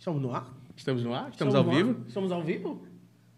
Estamos 0.00 0.22
no 0.22 0.34
ar? 0.34 0.46
Estamos 0.74 1.04
no 1.04 1.12
ar? 1.14 1.28
Estamos, 1.30 1.54
ao 1.54 1.62
no 1.62 1.70
vivo? 1.72 1.90
ar? 1.90 2.08
Estamos 2.08 2.32
ao 2.32 2.42
vivo? 2.42 2.82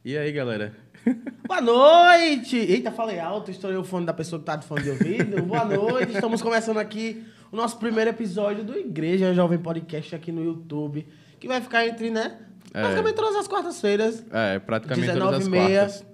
E 0.05 0.17
aí, 0.17 0.31
galera? 0.31 0.73
Boa 1.47 1.61
noite! 1.61 2.57
Eita, 2.57 2.93
falei 2.93 3.19
alto, 3.19 3.51
estourei 3.51 3.77
o 3.77 3.83
fone 3.83 4.07
da 4.07 4.13
pessoa 4.15 4.39
que 4.39 4.47
tá 4.47 4.55
de 4.55 4.65
fone 4.65 4.85
de 4.85 4.91
ouvido. 4.91 5.43
Boa 5.43 5.65
noite, 5.65 6.13
estamos 6.15 6.41
começando 6.41 6.77
aqui 6.79 7.25
o 7.51 7.57
nosso 7.57 7.79
primeiro 7.79 8.11
episódio 8.11 8.63
do 8.63 8.79
Igreja 8.79 9.35
Jovem 9.35 9.59
Podcast 9.59 10.15
aqui 10.15 10.31
no 10.31 10.45
YouTube, 10.45 11.05
que 11.41 11.49
vai 11.49 11.61
ficar 11.61 11.85
entre, 11.85 12.11
né? 12.11 12.39
É. 12.73 12.81
Basicamente 12.81 13.17
todas 13.17 13.35
as 13.35 13.49
quartas-feiras, 13.49 14.25
É, 14.31 14.61
praticamente 14.61 15.13
todas 15.13 15.41
as 15.41 15.49
19h30. 15.49 15.67
quartas. 15.67 16.07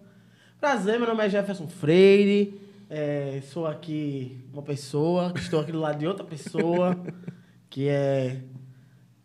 Prazer, 0.59 0.99
meu 0.99 1.07
nome 1.09 1.27
é 1.27 1.29
Jefferson 1.29 1.69
Freire. 1.69 2.59
é, 2.89 3.43
sou 3.53 3.67
aqui 3.67 4.43
uma 4.51 4.63
pessoa, 4.63 5.31
estou 5.37 5.61
aqui 5.61 5.73
do 5.73 5.79
lado 5.79 5.99
de 5.99 6.07
outra 6.07 6.25
pessoa, 6.25 6.99
que 7.69 7.87
é 7.87 8.41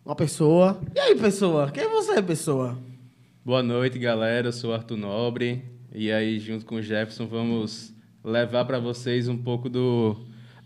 uma 0.05 0.15
pessoa. 0.15 0.81
E 0.93 0.99
aí, 0.99 1.15
pessoa? 1.15 1.71
Quem 1.71 1.83
é 1.83 1.87
você, 1.87 2.21
pessoa? 2.21 2.77
Boa 3.45 3.63
noite, 3.63 3.97
galera. 3.97 4.49
Eu 4.49 4.51
sou 4.51 4.73
Arthur 4.73 4.97
Nobre. 4.97 5.63
E 5.93 6.11
aí, 6.11 6.39
junto 6.39 6.65
com 6.65 6.75
o 6.75 6.81
Jefferson, 6.81 7.25
vamos 7.25 7.93
levar 8.23 8.65
para 8.65 8.79
vocês 8.79 9.27
um 9.27 9.37
pouco 9.37 9.69
do, 9.69 10.17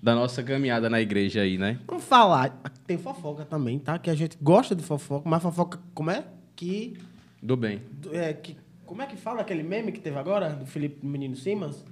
da 0.01 0.15
nossa 0.15 0.41
caminhada 0.41 0.89
na 0.89 0.99
igreja 1.01 1.41
aí, 1.41 1.57
né? 1.57 1.79
Vamos 1.85 2.03
falar. 2.03 2.61
Tem 2.85 2.97
fofoca 2.97 3.45
também, 3.45 3.77
tá? 3.77 3.99
Que 3.99 4.09
a 4.09 4.15
gente 4.15 4.37
gosta 4.41 4.75
de 4.75 4.83
fofoca, 4.83 5.29
mas 5.29 5.41
fofoca, 5.41 5.79
como 5.93 6.09
é? 6.09 6.23
Que. 6.55 6.97
Do 7.41 7.55
bem. 7.55 7.81
é, 8.11 8.33
que 8.33 8.57
como 8.85 9.01
é 9.01 9.05
que 9.05 9.17
fala 9.17 9.41
aquele 9.41 9.63
meme 9.63 9.91
que 9.91 9.99
teve 9.99 10.17
agora, 10.17 10.49
do 10.49 10.65
Felipe 10.65 11.05
Menino 11.05 11.35
Simas? 11.35 11.83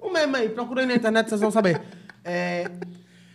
Um 0.00 0.12
meme 0.12 0.36
aí, 0.36 0.48
procurei 0.50 0.84
na 0.86 0.94
internet, 0.94 1.28
vocês 1.28 1.40
vão 1.40 1.50
saber. 1.50 1.80
É, 2.26 2.70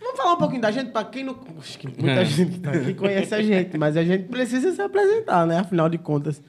vamos 0.10 0.18
falar 0.18 0.34
um 0.34 0.38
pouquinho 0.38 0.62
da 0.62 0.71
gente, 0.71 0.91
pra 0.91 1.04
quem 1.04 1.24
não. 1.24 1.38
Acho 1.60 1.77
que 1.77 1.88
muita 1.88 2.26
gente 2.26 2.52
que 2.52 2.60
tá 2.60 2.71
aqui 2.71 2.93
conhece 2.93 3.35
a 3.35 3.41
gente, 3.41 3.77
mas 3.77 3.96
a 3.96 4.04
gente 4.04 4.27
precisa 4.27 4.71
se 4.71 4.82
apresentar, 4.82 5.46
né? 5.46 5.60
Afinal 5.60 5.90
de 5.90 5.98
contas. 5.98 6.41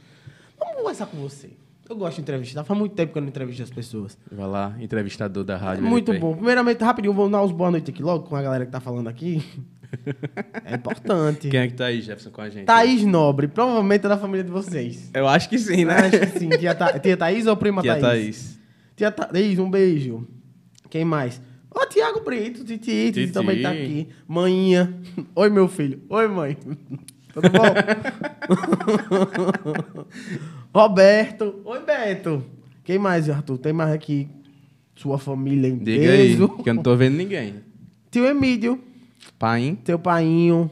Vamos 0.59 0.77
conversar 0.77 1.07
com 1.07 1.17
você. 1.19 1.51
Eu 1.89 1.97
gosto 1.97 2.17
de 2.17 2.23
entrevistar, 2.23 2.63
faz 2.63 2.79
muito 2.79 2.95
tempo 2.95 3.13
que 3.13 3.19
eu 3.19 3.23
não 3.23 3.29
entrevisto 3.29 3.63
as 3.65 3.71
pessoas. 3.71 4.17
Vai 4.31 4.47
lá, 4.47 4.77
entrevistador 4.79 5.43
da 5.43 5.57
rádio. 5.57 5.83
Muito 5.83 6.13
LP. 6.13 6.25
bom. 6.25 6.37
Primeiramente, 6.37 6.85
rapidinho, 6.85 7.13
vamos 7.13 7.33
dar 7.33 7.43
uns 7.43 7.51
boa 7.51 7.71
noite 7.71 7.91
aqui 7.91 8.01
logo 8.01 8.29
com 8.29 8.37
a 8.37 8.43
galera 8.43 8.65
que 8.65 8.71
tá 8.71 8.79
falando 8.79 9.09
aqui. 9.09 9.43
É 10.65 10.77
importante. 10.77 11.49
Quem 11.49 11.59
é 11.59 11.67
que 11.67 11.75
tá 11.75 11.87
aí, 11.87 12.01
Jefferson, 12.01 12.31
com 12.31 12.41
a 12.41 12.49
gente? 12.49 12.65
Thaís 12.65 13.05
Nobre, 13.05 13.49
provavelmente 13.49 14.07
é 14.07 14.09
da 14.09 14.17
família 14.17 14.45
de 14.45 14.51
vocês. 14.51 15.11
Eu 15.13 15.27
acho 15.27 15.49
que 15.49 15.59
sim, 15.59 15.85
né? 15.85 15.95
Acho 15.95 16.21
que 16.21 16.39
sim. 16.39 16.49
Tia, 16.51 16.77
Tha... 16.77 16.97
Tia 17.01 17.17
Thaís 17.17 17.47
ou 17.49 17.57
prima 17.57 17.83
Tia 17.83 17.97
Thaís? 17.99 18.03
Thaís. 18.05 18.61
Tia 18.95 19.11
Thaís, 19.11 19.59
um 19.59 19.69
beijo. 19.69 20.29
Quem 20.89 21.05
mais? 21.05 21.43
Ô, 21.75 21.87
Tiago 21.87 22.21
Brito, 22.21 22.65
Titi, 22.65 23.13
Titi 23.13 23.33
também 23.33 23.63
tá 23.63 23.71
aqui. 23.71 24.09
Maninha. 24.27 24.93
Oi, 25.35 25.51
meu 25.51 25.69
filho. 25.69 26.03
Oi, 26.09 26.29
mãe. 26.29 26.57
Tudo 27.33 27.49
bom? 27.49 27.63
Roberto. 30.75 31.61
Oi, 31.65 31.81
Beto. 31.85 32.45
Quem 32.85 32.99
mais, 32.99 33.29
Arthur? 33.31 33.59
Tem 33.59 33.73
mais 33.73 33.93
aqui? 33.93 34.29
Sua 34.97 35.17
família 35.19 35.69
em 35.69 35.79
Diga 35.79 36.11
aí, 36.11 36.31
peso. 36.33 36.49
que 36.49 36.69
eu 36.69 36.75
não 36.75 36.83
tô 36.83 36.97
vendo 36.97 37.17
ninguém. 37.17 37.63
Tio 38.11 38.27
Emílio. 38.27 38.83
Pai, 39.39 39.79
Teu 39.85 39.99
painho. 39.99 40.71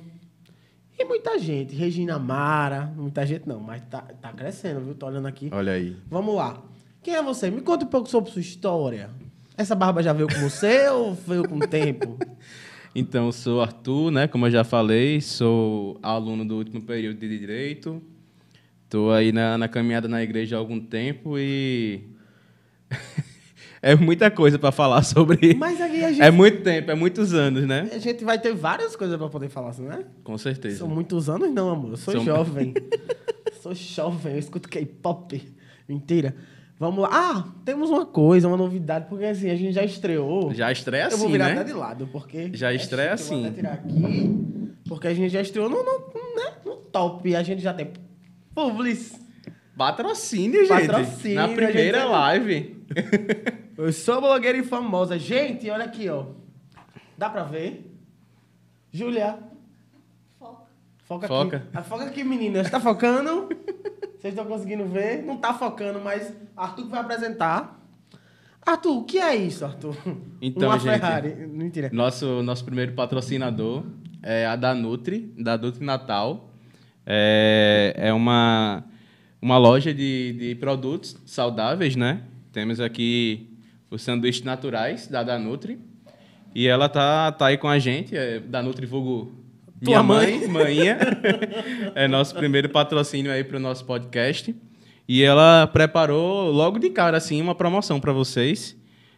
E 0.99 1.05
muita 1.05 1.39
gente. 1.39 1.75
Regina 1.77 2.19
Mara. 2.19 2.93
Muita 2.97 3.25
gente 3.25 3.47
não, 3.49 3.61
mas 3.61 3.81
tá, 3.89 4.03
tá 4.21 4.33
crescendo, 4.33 4.81
viu? 4.81 4.95
Tô 4.95 5.07
olhando 5.07 5.29
aqui. 5.29 5.49
olha 5.53 5.73
aí. 5.73 5.97
Vamos 6.11 6.35
lá. 6.35 6.61
Quem 7.03 7.15
é 7.15 7.23
você? 7.23 7.51
Me 7.51 7.61
conta 7.61 7.85
um 7.85 7.89
pouco 7.89 8.09
sobre 8.09 8.31
sua 8.33 8.41
história. 8.41 9.11
Essa 9.59 9.75
barba 9.75 10.01
já 10.05 10.13
veio 10.13 10.29
com 10.29 10.39
você 10.41 10.87
ou 10.89 11.15
veio 11.15 11.47
com 11.49 11.57
o 11.57 11.67
tempo? 11.67 12.17
Então, 12.95 13.27
eu 13.27 13.33
sou 13.33 13.61
Arthur, 13.61 14.13
né? 14.13 14.29
Como 14.29 14.47
eu 14.47 14.51
já 14.53 14.63
falei, 14.63 15.21
sou 15.21 15.99
aluno 16.01 16.45
do 16.45 16.57
último 16.57 16.81
período 16.81 17.19
de 17.19 17.39
Direito. 17.39 18.01
Estou 18.85 19.13
aí 19.13 19.33
na, 19.33 19.59
na 19.59 19.67
caminhada 19.67 20.07
na 20.07 20.23
igreja 20.23 20.55
há 20.55 20.59
algum 20.61 20.79
tempo 20.79 21.37
e... 21.37 22.05
é 23.83 23.97
muita 23.97 24.31
coisa 24.31 24.61
para 24.61 24.71
falar 24.71 25.03
sobre... 25.03 25.55
Mas 25.57 25.81
aqui 25.81 26.05
a 26.05 26.11
gente, 26.13 26.23
É 26.23 26.31
muito 26.31 26.63
tempo, 26.63 26.93
é 26.93 26.95
muitos 26.95 27.35
anos, 27.35 27.67
né? 27.67 27.91
a 27.93 27.99
gente 27.99 28.25
vai 28.25 28.39
ter 28.41 28.55
várias 28.55 28.95
coisas 28.95 29.19
pra 29.19 29.29
poder 29.29 29.49
falar, 29.49 29.77
né? 29.79 30.05
Com 30.23 30.39
certeza. 30.39 30.79
São 30.79 30.89
muitos 30.89 31.29
anos, 31.29 31.53
não, 31.53 31.69
amor. 31.69 31.91
Eu 31.91 31.97
sou 31.97 32.15
São- 32.15 32.25
jovem. 32.25 32.73
sou 33.61 33.75
jovem, 33.75 34.35
eu 34.35 34.39
escuto 34.39 34.69
K-pop. 34.69 35.43
Mentira. 35.89 36.35
Vamos 36.79 37.03
lá. 37.03 37.09
Ah, 37.13 37.45
temos 37.65 37.91
uma 37.91 38.07
coisa, 38.07 38.47
uma 38.47 38.57
novidade, 38.57 39.07
porque 39.09 39.25
assim, 39.25 39.51
a 39.51 39.57
gente 39.57 39.73
já 39.73 39.83
estreou. 39.85 40.55
Já 40.55 40.71
estreia 40.71 41.05
eu 41.05 41.11
vou 41.11 41.19
assim, 41.27 41.33
virar 41.33 41.47
né? 41.47 41.53
até 41.55 41.65
de 41.65 41.73
lado, 41.73 42.07
porque. 42.13 42.51
Já 42.55 42.71
é 42.73 42.77
estreia 42.77 43.09
Vou 43.09 43.15
assim. 43.15 43.47
até 43.47 43.55
tirar 43.57 43.73
aqui, 43.73 44.75
porque 44.89 45.09
a 45.09 45.15
gente 45.15 45.31
já 45.33 45.41
estreou 45.41 45.69
no, 45.69 45.77
no, 45.83 45.99
né, 46.37 46.53
no 46.65 46.77
top. 46.77 47.35
A 47.35 47.43
gente 47.43 47.61
já 47.63 47.75
tem 47.75 47.91
Publis. 48.55 49.19
Patrocínio, 49.77 50.65
gente. 50.67 50.87
Patrocínio, 50.87 51.37
Na 51.37 51.49
primeira 51.49 52.01
gente- 52.01 52.11
live. 52.11 52.85
Eu 53.79 53.93
sou 53.93 54.21
blogueira 54.21 54.59
e 54.59 54.65
famosa. 54.65 55.17
Gente, 55.19 55.71
olha 55.71 55.85
aqui, 55.85 56.09
ó. 56.09 56.27
Dá 57.17 57.29
pra 57.31 57.45
ver? 57.45 57.93
Júlia. 58.93 59.39
Foca. 60.39 60.63
Foca 61.05 61.27
aqui. 61.27 61.35
Foca. 61.35 61.67
A 61.75 61.83
foca 61.83 62.05
aqui, 62.05 62.25
meninas. 62.25 62.69
Tá 62.71 62.81
focando? 62.81 63.49
Vocês 64.19 64.35
estão 64.35 64.47
conseguindo 64.47 64.85
ver? 64.85 65.23
Não 65.23 65.37
tá 65.37 65.55
focando, 65.55 66.01
mas 66.01 66.35
Arthur 66.57 66.85
que 66.85 66.91
vai 66.91 67.01
apresentar. 67.01 67.81
Arthur, 68.67 68.99
o 68.99 69.05
que 69.05 69.19
é 69.19 69.37
isso, 69.37 69.65
Arthur? 69.65 69.97
Então, 70.43 70.69
Uma 70.69 70.79
gente, 70.79 70.93
Ferrari. 70.93 71.35
Mentira. 71.47 71.91
Nosso, 71.93 72.43
nosso 72.43 72.65
primeiro 72.65 72.93
patrocinador 72.93 73.85
é 74.23 74.45
a 74.47 74.57
da 74.57 74.75
Nutri, 74.75 75.33
da 75.39 75.57
Nutri 75.57 75.85
Natal. 75.85 76.51
É, 77.07 77.95
é 77.97 78.13
uma, 78.13 78.85
uma 79.41 79.57
loja 79.57 79.95
de, 79.95 80.33
de 80.33 80.55
produtos 80.57 81.17
saudáveis, 81.25 81.95
né? 81.97 82.23
Temos 82.53 82.81
aqui 82.81 83.57
os 83.91 84.03
sanduíches 84.03 84.43
naturais 84.43 85.07
da 85.07 85.23
Danutri. 85.23 85.79
E 86.55 86.67
ela 86.67 86.89
tá, 86.89 87.31
tá 87.33 87.47
aí 87.47 87.57
com 87.57 87.69
a 87.69 87.79
gente, 87.79 88.17
é 88.17 88.41
da 88.41 88.63
Nutri 88.63 88.85
Vulgo 88.85 89.33
minha 89.81 90.03
mãe, 90.03 90.47
manhinha. 90.49 90.99
é 91.95 92.09
nosso 92.09 92.35
primeiro 92.35 92.69
patrocínio 92.69 93.31
aí 93.31 93.45
para 93.45 93.57
o 93.57 93.61
nosso 93.61 93.85
podcast. 93.85 94.55
E 95.09 95.23
ela 95.23 95.67
preparou 95.67 96.51
logo 96.51 96.79
de 96.79 96.91
cara 96.91 97.17
assim 97.17 97.41
uma 97.41 97.55
promoção 97.55 97.99
para 97.99 98.13
vocês. 98.13 98.77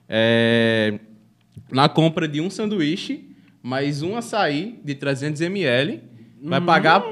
É, 0.09 0.99
na 1.71 1.89
compra 1.89 2.29
de 2.29 2.41
um 2.41 2.51
sanduíche, 2.51 3.29
mais 3.63 4.03
um 4.03 4.17
açaí 4.17 4.81
de 4.85 4.95
300 4.95 5.41
ml, 5.41 6.03
vai 6.43 6.61
pagar. 6.61 7.03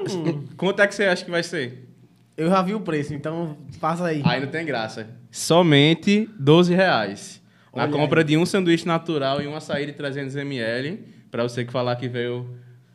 Quanto 0.57 0.81
é 0.81 0.87
que 0.87 0.95
você 0.95 1.05
acha 1.05 1.25
que 1.25 1.31
vai 1.31 1.43
ser? 1.43 1.89
Eu 2.37 2.49
já 2.49 2.63
vi 2.63 2.75
o 2.75 2.81
preço, 2.81 3.15
então 3.15 3.57
passa 3.81 4.07
aí. 4.07 4.23
Aí 4.25 4.41
não 4.41 4.47
tem 4.47 4.65
graça. 4.65 5.09
Somente 5.31 6.29
12 6.39 6.73
reais. 6.73 7.43
Na 7.75 7.83
Olha 7.83 7.93
compra 7.93 8.25
de 8.25 8.37
um 8.37 8.47
sanduíche 8.47 8.87
natural 8.87 9.43
e 9.43 9.47
um 9.47 9.57
açaí 9.57 9.87
de 9.87 9.93
300 9.93 10.37
ml, 10.37 11.01
para 11.31 11.43
você 11.43 11.65
que 11.65 11.73
falar 11.73 11.97
que 11.97 12.09
veio 12.09 12.49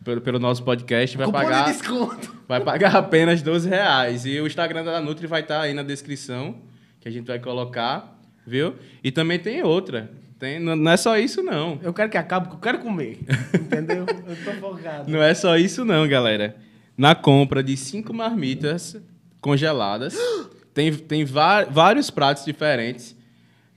pelo, 0.04 0.22
pelo 0.22 0.40
nosso 0.40 0.64
podcast, 0.64 1.18
vai 1.18 1.26
Cupom 1.26 1.40
de 1.40 1.46
pagar, 1.46 1.66
desconto. 1.66 2.36
vai 2.48 2.62
pagar 2.62 2.96
apenas 2.96 3.42
12 3.42 3.70
reais. 3.70 4.26
E 4.26 4.40
o 4.40 4.48
Instagram 4.48 4.84
da 4.84 5.00
Nutri 5.00 5.28
vai 5.28 5.42
estar 5.42 5.62
aí 5.62 5.74
na 5.74 5.84
descrição, 5.84 6.56
que 7.00 7.08
a 7.08 7.12
gente 7.12 7.26
vai 7.26 7.40
colocar, 7.40 8.20
viu? 8.46 8.76
E 9.04 9.12
também 9.12 9.40
tem 9.40 9.64
outra. 9.64 10.12
Tem, 10.38 10.60
não 10.60 10.92
é 10.92 10.98
só 10.98 11.18
isso, 11.18 11.42
não. 11.42 11.80
Eu 11.82 11.94
quero 11.94 12.10
que 12.10 12.18
acabe, 12.18 12.48
porque 12.48 12.58
eu 12.58 12.74
quero 12.74 12.84
comer. 12.84 13.20
Entendeu? 13.56 14.06
Eu 14.28 14.36
tô 14.44 14.52
focado. 14.60 15.10
Não 15.10 15.22
é 15.22 15.34
só 15.34 15.58
isso 15.58 15.86
não, 15.86 16.08
galera. 16.08 16.58
Na 16.98 17.16
compra 17.16 17.64
de 17.64 17.78
cinco 17.78 18.14
marmitas 18.14 18.98
congeladas, 19.40 20.18
tem, 20.74 20.94
tem 20.94 21.24
vários 21.26 22.10
pratos 22.10 22.44
diferentes, 22.44 23.16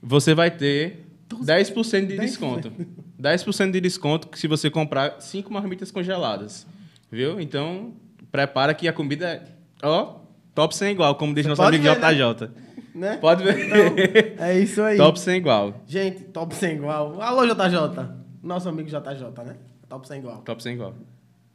você 0.01 0.33
vai 0.33 0.51
ter 0.51 1.05
10% 1.29 2.05
de 2.05 2.15
10%. 2.15 2.19
desconto. 2.19 2.71
10% 3.21 3.71
de 3.71 3.81
desconto 3.81 4.29
se 4.37 4.47
você 4.47 4.69
comprar 4.69 5.19
cinco 5.19 5.51
marmitas 5.51 5.91
congeladas. 5.91 6.67
Viu? 7.11 7.39
Então, 7.39 7.93
prepara 8.31 8.73
que 8.73 8.87
a 8.87 8.93
comida 8.93 9.27
é, 9.27 9.43
ó, 9.81 10.19
top 10.53 10.75
sem 10.75 10.91
igual, 10.91 11.15
como 11.15 11.33
diz 11.33 11.43
Você 11.43 11.49
nosso 11.49 11.61
amigo 11.63 11.83
ver, 11.83 11.99
né? 11.99 12.13
JJ. 12.13 12.49
Né? 12.93 13.17
Pode 13.17 13.43
ver. 13.43 14.35
É 14.39 14.59
isso 14.59 14.81
aí. 14.81 14.97
top 14.97 15.19
sem 15.19 15.37
igual. 15.37 15.83
Gente, 15.87 16.23
top 16.25 16.55
sem 16.55 16.75
igual. 16.75 17.21
Alô, 17.21 17.45
JJ. 17.45 18.09
Nosso 18.43 18.67
amigo 18.69 18.89
JJ, 18.89 19.43
né? 19.45 19.55
Top 19.87 20.07
sem 20.07 20.19
igual. 20.19 20.41
Top 20.41 20.61
sem 20.61 20.73
igual. 20.73 20.95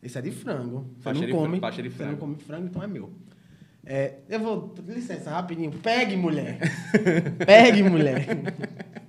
Esse 0.03 0.19
é 0.19 0.23
de 0.23 0.31
frango. 0.33 0.87
Você 0.99 1.13
não 1.13 1.21
come. 1.21 1.31
frango, 1.31 1.61
faixa 1.61 1.83
de 1.83 1.91
Você 1.91 2.03
não 2.03 2.17
frango. 2.17 2.21
come 2.21 2.37
frango, 2.37 2.67
então 2.67 2.83
é 2.83 2.87
meu. 2.87 3.13
É, 3.85 4.15
eu 4.29 4.41
vou. 4.41 4.75
Licença, 4.87 5.31
rapidinho. 5.31 5.71
Pegue, 5.73 6.17
mulher. 6.17 6.59
Pegue, 7.45 7.83
mulher. 7.83 8.27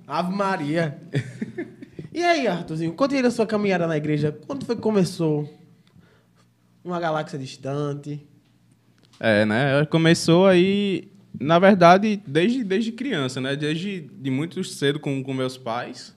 Ave 0.06 0.34
Maria. 0.34 1.00
E 2.14 2.22
aí, 2.22 2.46
Arthurzinho, 2.46 2.92
conta 2.92 3.16
aí 3.16 3.22
da 3.22 3.30
sua 3.30 3.44
caminhada 3.44 3.88
na 3.88 3.96
igreja. 3.96 4.30
Quando 4.46 4.64
foi 4.64 4.76
que 4.76 4.80
começou? 4.80 5.52
Uma 6.84 7.00
galáxia 7.00 7.36
distante. 7.36 8.24
É, 9.18 9.44
né? 9.44 9.84
Começou 9.86 10.46
aí, 10.46 11.10
na 11.40 11.58
verdade, 11.58 12.22
desde, 12.24 12.62
desde 12.62 12.92
criança, 12.92 13.40
né? 13.40 13.56
Desde 13.56 14.02
de 14.02 14.30
muito 14.30 14.62
cedo 14.62 15.00
com, 15.00 15.24
com 15.24 15.34
meus 15.34 15.58
pais. 15.58 16.14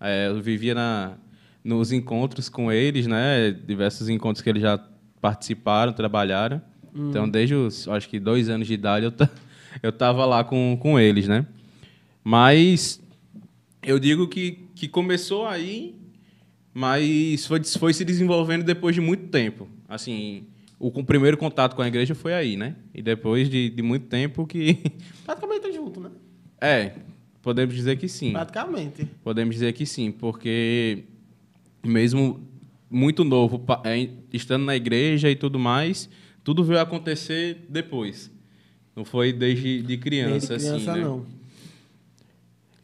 É, 0.00 0.26
eu 0.26 0.42
vivia 0.42 0.74
na, 0.74 1.16
nos 1.62 1.92
encontros 1.92 2.48
com 2.48 2.72
eles, 2.72 3.06
né? 3.06 3.52
Diversos 3.52 4.08
encontros 4.08 4.42
que 4.42 4.50
eles 4.50 4.62
já 4.62 4.76
participaram, 5.20 5.92
trabalharam. 5.92 6.60
Hum. 6.92 7.10
Então, 7.10 7.28
desde 7.28 7.54
os, 7.54 7.86
acho 7.86 8.08
que 8.08 8.18
dois 8.18 8.48
anos 8.48 8.66
de 8.66 8.74
idade, 8.74 9.06
eu, 9.06 9.12
eu 9.84 9.92
tava 9.92 10.26
lá 10.26 10.42
com, 10.42 10.76
com 10.82 10.98
eles, 10.98 11.28
né? 11.28 11.46
Mas 12.24 13.00
eu 13.82 13.98
digo 13.98 14.26
que, 14.26 14.67
que 14.78 14.86
começou 14.86 15.44
aí, 15.44 15.96
mas 16.72 17.44
foi, 17.46 17.62
foi 17.64 17.92
se 17.92 18.04
desenvolvendo 18.04 18.62
depois 18.62 18.94
de 18.94 19.00
muito 19.00 19.26
tempo. 19.26 19.68
Assim, 19.88 20.46
o, 20.78 20.86
o 20.86 21.04
primeiro 21.04 21.36
contato 21.36 21.74
com 21.74 21.82
a 21.82 21.88
igreja 21.88 22.14
foi 22.14 22.32
aí, 22.32 22.56
né? 22.56 22.76
E 22.94 23.02
depois 23.02 23.50
de, 23.50 23.70
de 23.70 23.82
muito 23.82 24.06
tempo 24.06 24.46
que... 24.46 24.78
Praticamente 25.26 25.72
junto, 25.72 26.00
né? 26.00 26.10
É, 26.60 26.92
podemos 27.42 27.74
dizer 27.74 27.96
que 27.98 28.08
sim. 28.08 28.30
Praticamente. 28.30 29.04
Podemos 29.24 29.56
dizer 29.56 29.72
que 29.72 29.84
sim, 29.84 30.12
porque 30.12 31.02
mesmo 31.84 32.46
muito 32.88 33.24
novo, 33.24 33.64
é, 33.84 34.08
estando 34.32 34.64
na 34.64 34.76
igreja 34.76 35.28
e 35.28 35.34
tudo 35.34 35.58
mais, 35.58 36.08
tudo 36.44 36.62
veio 36.62 36.78
acontecer 36.80 37.66
depois. 37.68 38.30
Não 38.94 39.04
foi 39.04 39.32
desde 39.32 39.82
de 39.82 39.98
criança, 39.98 40.56
Desde 40.56 40.68
criança, 40.68 40.92
assim, 40.92 41.00
né? 41.00 41.04
não. 41.04 41.37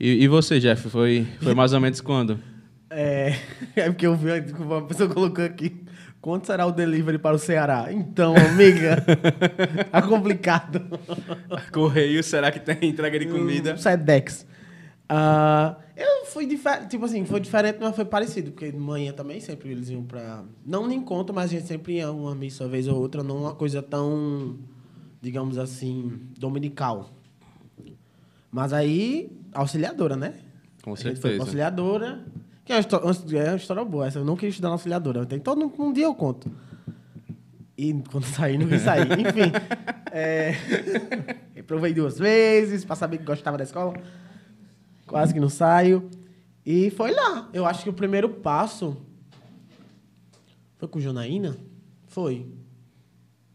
E, 0.04 0.24
e 0.24 0.28
você, 0.28 0.60
Jeff, 0.60 0.90
foi, 0.90 1.26
foi 1.40 1.54
mais 1.54 1.72
ou 1.72 1.80
menos 1.80 2.02
quando? 2.02 2.38
É, 2.96 3.34
é 3.74 3.90
porque 3.90 4.06
eu 4.06 4.14
vi 4.14 4.30
uma 4.56 4.82
pessoa 4.82 5.08
colocou 5.08 5.44
aqui. 5.44 5.82
Quanto 6.20 6.46
será 6.46 6.64
o 6.64 6.70
delivery 6.70 7.18
para 7.18 7.34
o 7.34 7.38
Ceará? 7.40 7.88
Então, 7.90 8.36
amiga, 8.36 9.04
tá 9.90 10.00
complicado. 10.00 10.80
Correio, 11.72 12.22
será 12.22 12.52
que 12.52 12.60
tem 12.60 12.90
entrega 12.90 13.18
de 13.18 13.26
comida? 13.26 13.74
Um 13.74 13.76
Sedex. 13.76 14.46
Ah, 15.08 15.76
eu 15.96 16.24
fui 16.26 16.46
diferente, 16.46 16.90
tipo 16.90 17.04
assim, 17.04 17.24
foi 17.24 17.40
diferente, 17.40 17.78
mas 17.80 17.96
foi 17.96 18.04
parecido, 18.04 18.52
porque 18.52 18.70
de 18.70 18.78
manhã 18.78 19.12
também 19.12 19.40
sempre 19.40 19.70
eles 19.70 19.88
iam 19.88 20.04
pra. 20.04 20.44
Não 20.64 20.86
nem 20.86 21.00
conta, 21.00 21.32
mas 21.32 21.46
a 21.46 21.48
gente 21.48 21.66
sempre 21.66 21.94
ia 21.94 22.12
uma 22.12 22.34
missa 22.34 22.68
vez 22.68 22.86
ou 22.86 23.00
outra, 23.00 23.24
não 23.24 23.38
uma 23.38 23.54
coisa 23.56 23.82
tão, 23.82 24.56
digamos 25.20 25.58
assim, 25.58 26.12
dominical. 26.38 27.10
Mas 28.52 28.72
aí, 28.72 29.32
auxiliadora, 29.54 30.16
né? 30.16 30.34
Com 30.82 30.92
A 30.92 30.96
gente 30.96 31.02
foi 31.04 31.12
pra 31.12 31.20
certeza. 31.22 31.42
auxiliadora. 31.42 32.24
Que 32.64 32.72
é 32.72 32.76
uma, 32.76 32.80
histó- 32.80 32.98
é 33.36 33.48
uma 33.50 33.56
história 33.56 33.84
boa. 33.84 34.06
Essa 34.06 34.18
eu 34.18 34.24
não 34.24 34.34
queria 34.36 34.50
estudar 34.50 34.68
na 34.68 34.74
auxiliadora. 34.74 35.24
Tem 35.26 35.38
todo 35.38 35.72
um 35.78 35.92
dia 35.92 36.04
eu 36.04 36.14
conto. 36.14 36.50
E 37.76 37.92
quando 38.10 38.24
saí, 38.24 38.56
não 38.58 38.66
quis 38.68 38.82
sair. 38.82 39.06
Enfim. 39.18 39.52
É... 40.12 40.52
Reprovei 41.54 41.92
duas 41.92 42.18
vezes 42.18 42.84
pra 42.84 42.94
saber 42.96 43.18
que 43.18 43.24
gostava 43.24 43.56
da 43.58 43.64
escola. 43.64 43.94
Quase 45.06 45.32
que 45.34 45.40
não 45.40 45.48
saio. 45.48 46.08
E 46.64 46.90
foi 46.90 47.12
lá. 47.12 47.48
Eu 47.52 47.66
acho 47.66 47.82
que 47.82 47.90
o 47.90 47.92
primeiro 47.94 48.28
passo. 48.28 48.96
Foi 50.78 50.88
com 50.88 51.00
Janaína? 51.00 51.56
Foi. 52.06 52.46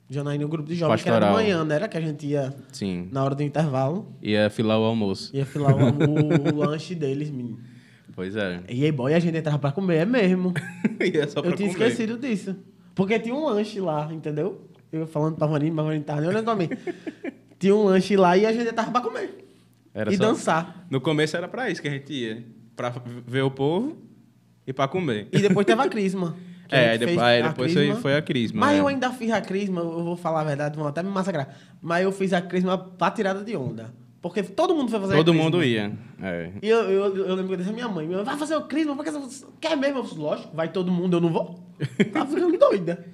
Janaína, 0.10 0.44
o 0.46 0.48
grupo 0.50 0.68
de 0.68 0.76
jovens, 0.76 1.04
que 1.04 1.10
era 1.10 1.20
de 1.20 1.26
Pastoral. 1.26 1.44
manhã, 1.44 1.64
né? 1.64 1.76
Era 1.76 1.88
que 1.88 1.98
a 1.98 2.02
gente 2.02 2.26
ia 2.26 2.52
Sim. 2.72 3.08
na 3.12 3.24
hora 3.24 3.36
do 3.36 3.44
intervalo. 3.44 4.08
Ia 4.22 4.50
filar 4.50 4.80
o 4.80 4.84
almoço. 4.84 5.36
Ia 5.36 5.46
filar 5.46 5.76
o, 5.76 5.90
o- 5.90 6.56
o 6.56 6.58
lanche 6.58 6.96
deles, 6.96 7.30
menino. 7.30 7.60
Pois 8.16 8.36
é. 8.36 8.62
E 8.68 8.84
aí, 8.84 8.92
boy, 8.92 9.14
a 9.14 9.20
gente 9.20 9.38
entrava 9.38 9.60
pra 9.60 9.72
comer, 9.72 9.98
é 9.98 10.06
mesmo. 10.06 10.52
Ia 11.00 11.28
só 11.30 11.42
pra 11.42 11.52
eu 11.52 11.56
tinha 11.56 11.72
comer. 11.72 11.88
esquecido 11.90 12.18
disso. 12.18 12.56
Porque 12.96 13.20
tinha 13.20 13.36
um 13.36 13.46
lanche 13.46 13.80
lá, 13.80 14.12
entendeu? 14.12 14.68
Eu 14.92 15.06
falando 15.06 15.36
pra 15.38 15.46
Vanine, 15.46 15.72
mas 15.72 15.86
Vanine 15.86 16.04
tava 16.04 16.22
nem 16.22 16.30
olhando 16.32 16.44
pra 16.46 16.56
mim. 16.56 16.70
tinha 17.60 17.76
um 17.76 17.84
lanche 17.84 18.18
lá 18.18 18.36
e 18.36 18.46
a 18.46 18.52
gente 18.52 18.68
entrava 18.68 18.90
pra 18.92 19.02
comer. 19.02 19.48
Era 19.94 20.12
e 20.12 20.18
só- 20.18 20.24
dançar. 20.26 20.88
No 20.90 21.00
começo 21.00 21.38
era 21.38 21.48
pra 21.48 21.70
isso 21.70 21.82
que 21.82 21.88
a 21.88 21.92
gente 21.92 22.12
ia. 22.12 22.44
Pra 22.76 22.92
ver 23.28 23.44
o 23.44 23.52
povo 23.52 23.96
e 24.66 24.74
pra 24.74 24.88
comer. 24.88 25.28
E 25.32 25.40
depois 25.40 25.66
teve 25.68 25.82
a 25.82 25.88
crisma. 25.88 26.36
Que 26.70 26.76
a 26.76 26.80
É, 26.80 26.98
depois, 26.98 27.18
aí 27.18 27.42
a 27.42 27.48
depois 27.50 27.74
crisma. 27.74 27.96
foi, 27.96 28.16
a 28.16 28.22
crisma. 28.22 28.60
Mas 28.62 28.74
né? 28.74 28.80
eu 28.80 28.88
ainda 28.88 29.12
fiz 29.12 29.32
a 29.32 29.42
crisma, 29.42 29.82
eu 29.82 30.04
vou 30.04 30.16
falar 30.16 30.42
a 30.42 30.44
verdade, 30.44 30.78
vão 30.78 30.88
até 30.88 31.04
me 31.04 31.10
massacrar. 31.10 31.50
Mas 31.82 32.04
eu 32.04 32.12
fiz 32.12 32.32
a 32.32 32.42
crisma 32.42 32.78
pra 32.78 33.12
tirada 33.12 33.44
de 33.44 33.56
onda. 33.58 33.94
Porque 34.22 34.44
todo 34.44 34.76
mundo 34.76 34.92
foi 34.92 35.00
fazer 35.00 35.14
a 35.14 35.18
Todo 35.18 35.34
mundo 35.34 35.64
ia. 35.64 35.92
É. 36.22 36.52
E 36.62 36.68
eu, 36.68 36.90
eu, 36.90 37.18
eu 37.18 37.36
lembro 37.36 37.48
que 37.48 37.54
eu 37.54 37.58
disse 37.58 37.70
à 37.70 37.74
minha 37.74 37.88
mãe, 37.88 38.08
vai 38.08 38.38
fazer 38.38 38.56
o 38.56 38.64
crisma, 38.64 38.96
porque 38.96 39.10
você 39.12 39.46
quer 39.60 39.76
mesmo? 39.76 40.00
Eu 40.00 40.04
disse, 40.04 40.18
lógico, 40.18 40.56
vai 40.56 40.68
todo 40.70 40.92
mundo, 40.92 41.18
eu 41.18 41.22
não 41.22 41.30
vou. 41.30 41.60
Tava 42.12 42.30
ficando 42.30 42.58
doida. 42.58 43.06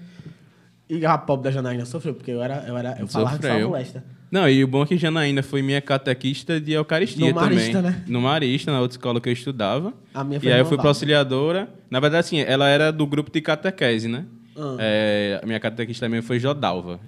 E 0.89 1.05
a 1.05 1.17
pobre 1.17 1.45
da 1.45 1.51
Janaína 1.51 1.85
sofreu, 1.85 2.13
porque 2.13 2.31
eu 2.31 2.41
era, 2.43 2.63
eu 2.67 2.77
era, 2.77 2.95
eu 2.99 3.07
falava 3.07 3.39
que 3.39 3.47
só 3.47 3.59
molesta. 3.59 4.03
Não, 4.29 4.49
e 4.49 4.63
o 4.63 4.67
bom 4.67 4.83
é 4.83 4.85
que 4.85 4.97
Janaína 4.97 5.41
foi 5.41 5.61
minha 5.61 5.81
catequista 5.81 6.59
de 6.59 6.73
Eucaristia 6.73 7.27
No 7.29 7.33
Marista, 7.33 7.71
também. 7.81 7.91
né? 7.91 8.03
No 8.07 8.21
Marista, 8.21 8.71
na 8.71 8.81
outra 8.81 8.95
escola 8.95 9.21
que 9.21 9.29
eu 9.29 9.33
estudava. 9.33 9.93
A 10.13 10.23
minha 10.23 10.39
foi 10.39 10.49
E 10.49 10.53
aí 10.53 10.59
eu 10.59 10.65
fui 10.65 10.75
pra 10.77 10.83
Val. 10.83 10.89
auxiliadora. 10.89 11.69
Na 11.89 11.99
verdade, 11.99 12.19
assim, 12.25 12.39
ela 12.39 12.67
era 12.67 12.91
do 12.91 13.07
grupo 13.07 13.31
de 13.31 13.39
catequese, 13.41 14.07
né? 14.07 14.25
Ah. 14.57 14.75
É, 14.79 15.39
a 15.41 15.45
minha 15.45 15.59
catequista 15.59 16.05
também 16.05 16.21
foi 16.21 16.39
Jodalva. 16.39 16.99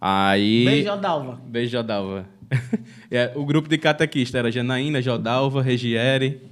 Aí... 0.00 0.64
Beijo, 0.64 0.96
Dalva. 0.96 1.40
Beijo, 1.46 1.72
Jodalva. 1.72 2.26
É, 3.10 3.30
o 3.36 3.44
grupo 3.44 3.68
de 3.68 3.78
catequista 3.78 4.38
era 4.38 4.50
Janaína, 4.50 5.00
Jodalva, 5.00 5.62
Regiere. 5.62 6.42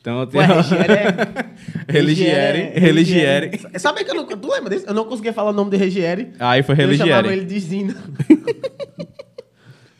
Então, 0.00 0.20
eu 0.20 0.26
tenho- 0.26 0.44
Regiere 0.46 0.92
é... 0.92 1.92
Religiere, 1.92 2.80
Religiere. 2.80 3.50
Sabe 3.78 4.04
que 4.04 4.10
eu 4.10 4.14
não... 4.14 4.26
Tu 4.26 4.48
lembra 4.50 4.70
desse? 4.70 4.86
Eu 4.86 4.94
não 4.94 5.04
conseguia 5.04 5.32
falar 5.32 5.50
o 5.50 5.52
nome 5.52 5.70
de 5.70 5.76
Regiere. 5.76 6.32
Aí 6.38 6.62
foi 6.62 6.74
Eu 6.74 6.94
chamava 6.94 7.28
Religiere. 7.28 7.28
ele 7.28 7.44
de 7.44 7.60
Zina. 7.60 7.94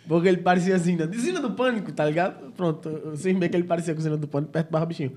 Porque 0.09 0.29
ele 0.29 0.39
parecia 0.39 0.77
Zina. 0.79 1.07
De 1.07 1.19
Zina 1.19 1.41
do 1.41 1.53
Pânico, 1.53 1.93
tá 1.93 2.05
ligado? 2.05 2.51
Pronto, 2.53 2.89
eu 2.89 3.17
cismei 3.17 3.49
que 3.49 3.57
ele 3.57 3.65
parecia 3.65 3.95
com 3.95 4.01
Zina 4.01 4.17
do 4.17 4.27
Pânico, 4.27 4.53
perto 4.53 4.69
do 4.69 4.73
Barra 4.73 4.87
Bichinho. 4.87 5.13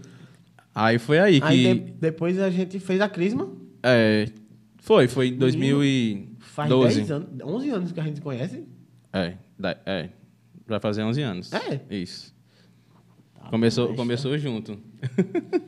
Aí 0.75 0.99
foi 0.99 1.19
aí 1.19 1.41
que... 1.41 1.47
Aí 1.47 1.73
de- 1.75 1.91
depois 1.93 2.39
a 2.39 2.49
gente 2.49 2.79
fez 2.79 3.01
a 3.01 3.09
crisma. 3.09 3.51
É, 3.81 4.27
foi, 4.81 5.07
foi 5.07 5.27
em 5.29 5.37
2012. 5.37 6.29
Faz 6.39 6.69
10 6.69 7.11
anos, 7.11 7.27
11 7.43 7.69
anos 7.69 7.91
que 7.91 7.99
a 7.99 8.03
gente 8.03 8.15
se 8.17 8.21
conhece. 8.21 8.63
É, 9.11 9.33
é. 9.85 10.09
Vai 10.67 10.79
fazer 10.79 11.03
11 11.03 11.21
anos. 11.21 11.51
É? 11.53 11.81
Isso. 11.89 12.32
Começou, 13.49 13.93
começou 13.95 14.37
junto. 14.37 14.77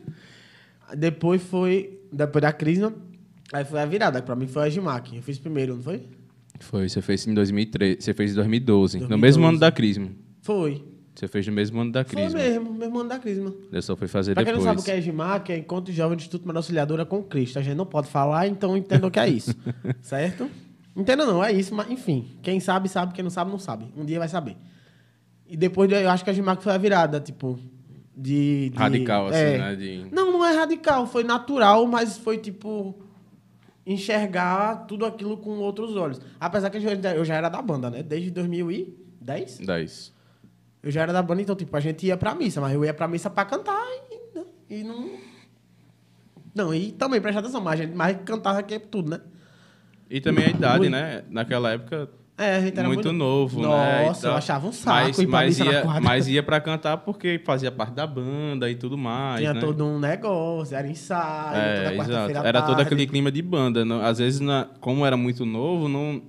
Depois 0.97 1.41
foi. 1.41 1.99
Depois 2.11 2.41
da 2.41 2.53
crisma, 2.53 2.93
aí 3.51 3.65
foi 3.65 3.79
a 3.81 3.85
virada. 3.85 4.21
Pra 4.21 4.35
mim 4.35 4.47
foi 4.47 4.63
a 4.63 4.69
Gimac. 4.69 5.15
Eu 5.15 5.21
fiz 5.21 5.37
primeiro, 5.39 5.75
não 5.75 5.83
foi? 5.83 6.03
Foi, 6.59 6.87
você 6.87 7.01
fez 7.01 7.27
em 7.27 7.33
2013, 7.33 7.97
você 8.01 8.13
fez 8.13 8.31
em 8.31 8.35
2012, 8.35 8.97
no 8.99 9.07
2012. 9.07 9.21
mesmo 9.21 9.45
ano 9.45 9.59
da 9.59 9.71
Crisma. 9.71 10.09
Foi. 10.41 10.81
Você 11.13 11.27
fez 11.27 11.47
no 11.47 11.53
mesmo 11.53 11.79
ano 11.81 11.91
da 11.91 12.03
Foi 12.05 12.15
Crisma. 12.15 12.39
mesmo, 12.39 12.73
mesmo 12.73 12.99
ano 12.99 13.09
da 13.09 13.17
crisma. 13.19 13.53
Eu 13.71 13.81
só 13.81 13.95
fui 13.95 14.07
fazer 14.07 14.33
Pra 14.33 14.43
quem 14.43 14.51
não 14.53 14.59
depois. 14.59 14.77
sabe 14.77 14.81
o 14.81 14.83
que 14.93 14.99
é 14.99 15.01
Gimac, 15.01 15.49
é 15.51 15.57
Encontro 15.57 15.93
Jovem 15.93 16.17
do 16.17 16.19
Instituto 16.19 16.45
Maria 16.45 16.59
Auxiliadora 16.59 17.05
com 17.05 17.23
Cristo. 17.23 17.57
A 17.57 17.61
gente 17.61 17.75
não 17.77 17.85
pode 17.85 18.07
falar, 18.09 18.47
então 18.47 18.75
entendam 18.75 19.07
o 19.07 19.11
que 19.11 19.19
é 19.19 19.27
isso. 19.29 19.53
certo? 20.01 20.49
Entenda 20.95 21.25
não, 21.25 21.41
é 21.43 21.51
isso, 21.53 21.73
mas 21.73 21.89
enfim. 21.89 22.37
Quem 22.41 22.59
sabe, 22.59 22.89
sabe. 22.89 23.13
Quem 23.13 23.23
não 23.23 23.29
sabe, 23.29 23.49
não 23.51 23.59
sabe. 23.59 23.85
Um 23.97 24.03
dia 24.05 24.19
vai 24.19 24.27
saber. 24.27 24.55
E 25.47 25.55
depois, 25.55 25.87
de- 25.89 25.95
eu 25.95 26.09
acho 26.09 26.23
que 26.23 26.29
a 26.29 26.33
Gimac 26.33 26.63
foi 26.63 26.73
a 26.73 26.77
virada, 26.77 27.19
tipo. 27.19 27.59
De. 28.15 28.69
de- 28.69 28.77
Radical, 28.77 29.27
assim, 29.27 29.37
é. 29.37 29.57
né? 29.57 29.75
De... 29.75 30.07
Não, 30.11 30.31
não 30.31 30.45
é 30.45 30.55
radical, 30.55 31.05
foi 31.05 31.23
natural, 31.23 31.85
mas 31.85 32.17
foi 32.17 32.37
tipo 32.37 32.95
enxergar 33.85 34.85
tudo 34.87 35.05
aquilo 35.05 35.37
com 35.37 35.51
outros 35.59 35.95
olhos. 35.95 36.19
Apesar 36.39 36.69
que 36.69 36.77
eu 36.77 37.25
já, 37.25 37.35
era 37.35 37.49
da 37.49 37.61
banda, 37.61 37.89
né? 37.89 38.01
Desde 38.01 38.31
2010. 38.31 39.59
10. 39.59 40.13
Eu 40.81 40.91
já 40.91 41.01
era 41.01 41.13
da 41.13 41.21
banda, 41.21 41.41
então 41.41 41.55
tipo, 41.55 41.75
a 41.75 41.79
gente 41.79 42.05
ia 42.05 42.17
pra 42.17 42.33
missa, 42.33 42.61
mas 42.61 42.73
eu 42.73 42.83
ia 42.85 42.93
pra 42.93 43.07
missa 43.07 43.29
pra 43.29 43.45
cantar 43.45 43.83
e, 44.11 44.37
né, 44.37 44.45
e 44.69 44.83
não 44.83 45.09
Não, 46.53 46.73
e 46.73 46.91
também 46.93 47.19
prestar 47.21 47.41
atenção, 47.41 47.61
mas 47.61 47.79
a 47.79 47.83
gente 47.83 47.95
mais 47.95 48.17
cantava 48.23 48.63
que 48.63 48.79
tudo, 48.79 49.09
né? 49.11 49.19
E 50.09 50.21
também 50.21 50.45
a 50.45 50.49
idade, 50.49 50.89
né? 50.89 51.23
Naquela 51.29 51.71
época, 51.71 52.09
É, 52.37 52.57
a 52.57 52.59
gente 52.59 52.77
era 52.77 52.85
muito, 52.89 52.97
muito, 53.07 53.13
novo, 53.17 53.61
Nossa, 53.61 54.27
né? 54.27 54.33
e 54.33 54.33
eu 54.33 54.37
achava 54.37 54.67
um 54.67 54.71
saco 54.73 54.89
mas, 55.07 55.17
ir 55.19 55.21
pra 55.27 55.31
mas 55.39 55.57
ia, 55.59 55.83
mas 56.01 56.27
ia 56.27 56.43
pra 56.43 56.59
cantar 56.59 56.97
porque 56.97 57.39
fazia 57.45 57.71
parte 57.71 57.93
da 57.93 58.05
banda 58.05 58.69
e 58.69 58.75
tudo 58.75 58.97
mais, 58.97 59.39
Tinha 59.39 59.53
né? 59.53 59.61
todo 59.61 59.85
um 59.85 59.97
negócio, 59.97 60.75
era 60.75 60.85
ensaio, 60.85 61.55
É, 61.57 61.75
toda 61.83 61.95
quarta-feira 61.95 62.39
Era 62.45 62.61
todo 62.61 62.75
tarde. 62.75 62.81
aquele 62.81 63.07
clima 63.07 63.31
de 63.31 63.41
banda. 63.41 63.85
não- 63.85 64.01
Às 64.01 64.17
vezes, 64.17 64.41
na- 64.41 64.67
como 64.81 65.05
era 65.05 65.15
muito 65.15 65.45
novo, 65.45 65.87
não, 65.87 66.21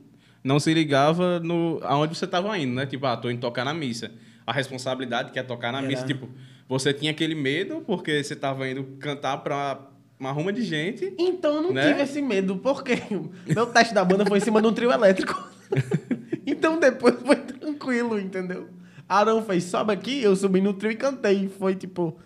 não 0.45 0.61
se 0.61 0.73
ligava 0.73 1.41
no, 1.41 1.81
aonde 1.83 2.15
você 2.17 2.25
estava 2.25 2.57
indo, 2.57 2.75
né? 2.75 2.87
Tipo, 2.87 3.05
ah, 3.07 3.17
tô 3.17 3.29
indo 3.29 3.41
tocar 3.41 3.65
na 3.65 3.75
missa. 3.75 4.13
A 4.47 4.53
responsabilidade 4.53 5.33
que 5.33 5.41
é 5.41 5.43
tocar 5.43 5.73
na 5.73 5.79
Era. 5.79 5.89
missa, 5.89 6.07
tipo, 6.07 6.29
você 6.69 6.93
tinha 6.95 7.11
aquele 7.11 7.35
medo 7.35 7.83
porque 7.85 8.23
você 8.23 8.35
estava 8.35 8.69
indo 8.69 8.85
cantar 9.01 9.39
pra 9.39 9.81
uma 10.21 10.31
ruma 10.31 10.53
de 10.53 10.63
gente. 10.63 11.13
Então 11.19 11.57
eu 11.57 11.63
não 11.63 11.73
Né? 11.73 11.89
tive 11.89 12.03
esse 12.03 12.23
medo, 12.23 12.55
porque 12.59 12.93
meu 13.45 13.67
teste 13.67 13.93
da 13.93 14.05
banda 14.05 14.25
foi 14.25 14.39
em 14.39 14.41
cima 14.41 14.63
de 14.63 14.69
um 14.69 14.73
trio 14.73 14.93
elétrico. 14.93 15.56
então 16.47 16.79
depois 16.79 17.15
foi 17.21 17.37
tranquilo, 17.37 18.19
entendeu? 18.19 18.69
Arão 19.09 19.43
fez, 19.43 19.65
sobe 19.65 19.93
aqui, 19.93 20.23
eu 20.23 20.35
subi 20.35 20.61
no 20.61 20.73
trio 20.73 20.91
e 20.91 20.97
cantei. 20.97 21.49
Foi 21.49 21.75
tipo. 21.75 22.19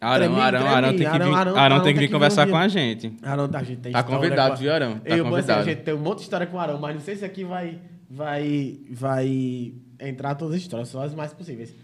Arão, 0.00 0.26
Tremi, 0.26 0.40
Arão, 0.40 0.60
tremi. 0.60 0.74
Arão 0.74 0.88
tem 0.88 0.98
que 0.98 1.04
vir, 1.04 1.22
Arão, 1.22 1.34
Arão, 1.34 1.56
Arão, 1.56 1.82
tem 1.82 1.94
que 1.94 2.00
vir 2.00 2.06
vir 2.06 2.12
conversar 2.12 2.48
um 2.48 2.50
com 2.50 2.56
a 2.56 2.68
gente. 2.68 3.16
Arão, 3.22 3.48
a 3.52 3.62
gente 3.62 3.80
tem 3.80 3.92
Tá 3.92 4.02
convidado, 4.02 4.56
viu, 4.56 4.72
Arão? 4.72 4.98
Tá 4.98 5.08
eu, 5.08 5.14
assim, 5.14 5.22
convidado. 5.22 5.60
a 5.60 5.64
gente 5.64 5.82
tem 5.82 5.94
um 5.94 5.98
monte 5.98 6.18
de 6.18 6.22
história 6.24 6.46
com 6.46 6.56
o 6.56 6.60
Arão, 6.60 6.78
mas 6.80 6.94
não 6.94 7.00
sei 7.00 7.16
se 7.16 7.24
aqui 7.24 7.44
vai, 7.44 7.78
vai, 8.10 8.80
vai 8.90 9.72
entrar 10.00 10.34
todas 10.34 10.56
as 10.56 10.62
histórias, 10.62 10.88
só 10.88 11.02
as 11.02 11.14
mais 11.14 11.32
possíveis. 11.32 11.74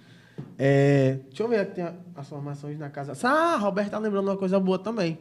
É, 0.59 1.18
deixa 1.28 1.42
eu 1.45 1.49
ver 1.49 1.61
aqui 1.61 1.76
tem 1.76 1.88
as 2.16 2.28
formações 2.28 2.76
na 2.78 2.90
casa. 2.90 3.12
Ah, 3.26 3.57
Roberto 3.57 3.90
tá 3.90 3.99
lembrando 3.99 4.28
uma 4.28 4.37
coisa 4.37 4.59
boa 4.59 4.78
também. 4.78 5.18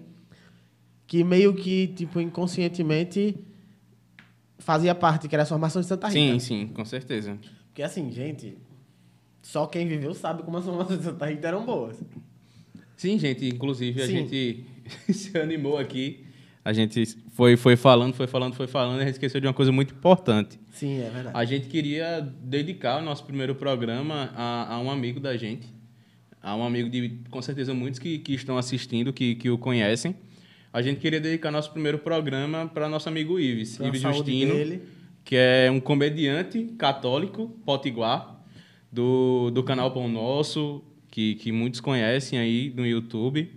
Que 1.05 1.23
meio 1.23 1.53
que, 1.53 1.87
tipo, 1.87 2.19
inconscientemente, 2.19 3.37
fazia 4.59 4.95
parte, 4.95 5.27
que 5.27 5.35
era 5.35 5.43
a 5.43 5.45
formação 5.45 5.81
de 5.81 5.87
Santa 5.87 6.07
Rita. 6.07 6.19
Sim, 6.19 6.39
sim, 6.39 6.67
com 6.67 6.85
certeza. 6.85 7.37
Porque 7.67 7.83
assim, 7.83 8.11
gente, 8.11 8.57
só 9.41 9.65
quem 9.65 9.87
viveu 9.87 10.13
sabe 10.13 10.43
como 10.43 10.57
as 10.57 10.65
formações 10.65 10.99
de 10.99 11.05
Santa 11.05 11.25
Rita 11.25 11.47
eram 11.47 11.65
boas. 11.65 11.97
Sim, 12.97 13.19
gente, 13.19 13.47
inclusive 13.47 14.01
a 14.01 14.07
Sim. 14.07 14.13
gente 14.13 14.65
se 15.13 15.37
animou 15.37 15.77
aqui. 15.77 16.25
A 16.65 16.73
gente 16.73 17.05
foi, 17.31 17.55
foi 17.55 17.77
falando, 17.77 18.13
foi 18.13 18.27
falando, 18.27 18.53
foi 18.55 18.67
falando, 18.67 18.99
e 18.99 19.03
a 19.03 19.05
gente 19.05 19.13
esqueceu 19.13 19.39
de 19.39 19.47
uma 19.47 19.53
coisa 19.53 19.71
muito 19.71 19.93
importante. 19.93 20.59
Sim, 20.71 20.99
é 20.99 21.09
verdade. 21.09 21.37
A 21.37 21.45
gente 21.45 21.67
queria 21.67 22.19
dedicar 22.19 22.99
o 22.99 23.01
nosso 23.01 23.23
primeiro 23.23 23.55
programa 23.55 24.31
a, 24.35 24.73
a 24.73 24.79
um 24.81 24.91
amigo 24.91 25.19
da 25.19 25.37
gente. 25.37 25.65
A 26.41 26.55
um 26.55 26.63
amigo 26.63 26.89
de, 26.89 27.19
com 27.29 27.41
certeza, 27.41 27.73
muitos 27.73 27.99
que, 27.99 28.19
que 28.19 28.33
estão 28.33 28.57
assistindo, 28.57 29.13
que, 29.13 29.35
que 29.35 29.49
o 29.49 29.57
conhecem. 29.57 30.13
A 30.77 30.81
gente 30.83 30.99
queria 30.99 31.19
dedicar 31.19 31.49
nosso 31.49 31.71
primeiro 31.71 31.97
programa 31.97 32.69
para 32.71 32.87
nosso 32.87 33.09
amigo 33.09 33.39
Ives, 33.39 33.77
Pela 33.77 33.89
Ives 33.89 33.99
Justino, 33.99 34.53
dele. 34.53 34.83
que 35.25 35.35
é 35.35 35.71
um 35.71 35.79
comediante 35.79 36.65
católico, 36.77 37.47
potiguar, 37.65 38.45
do, 38.91 39.49
do 39.49 39.63
canal 39.63 39.89
Pão 39.89 40.07
Nosso, 40.07 40.83
que, 41.09 41.33
que 41.33 41.51
muitos 41.51 41.79
conhecem 41.79 42.37
aí 42.37 42.71
no 42.75 42.85
YouTube. 42.85 43.49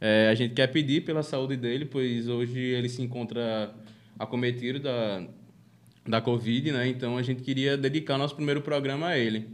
É, 0.00 0.28
a 0.28 0.34
gente 0.34 0.54
quer 0.54 0.66
pedir 0.66 1.04
pela 1.04 1.22
saúde 1.22 1.56
dele, 1.56 1.84
pois 1.84 2.26
hoje 2.26 2.58
ele 2.58 2.88
se 2.88 3.00
encontra 3.00 3.72
acometido 4.18 4.80
da, 4.80 5.22
da 6.04 6.20
Covid, 6.20 6.72
né? 6.72 6.88
Então 6.88 7.16
a 7.16 7.22
gente 7.22 7.44
queria 7.44 7.76
dedicar 7.76 8.18
nosso 8.18 8.34
primeiro 8.34 8.60
programa 8.60 9.06
a 9.06 9.16
ele. 9.16 9.46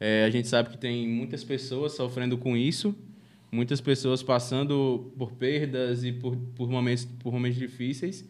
É, 0.00 0.24
a 0.24 0.30
gente 0.30 0.48
sabe 0.48 0.70
que 0.70 0.78
tem 0.78 1.06
muitas 1.06 1.44
pessoas 1.44 1.92
sofrendo 1.92 2.38
com 2.38 2.56
isso, 2.56 2.96
muitas 3.50 3.80
pessoas 3.80 4.22
passando 4.22 5.12
por 5.16 5.32
perdas 5.32 6.04
e 6.04 6.12
por, 6.12 6.36
por, 6.54 6.68
momentos, 6.68 7.04
por 7.04 7.32
momentos 7.32 7.58
difíceis, 7.58 8.24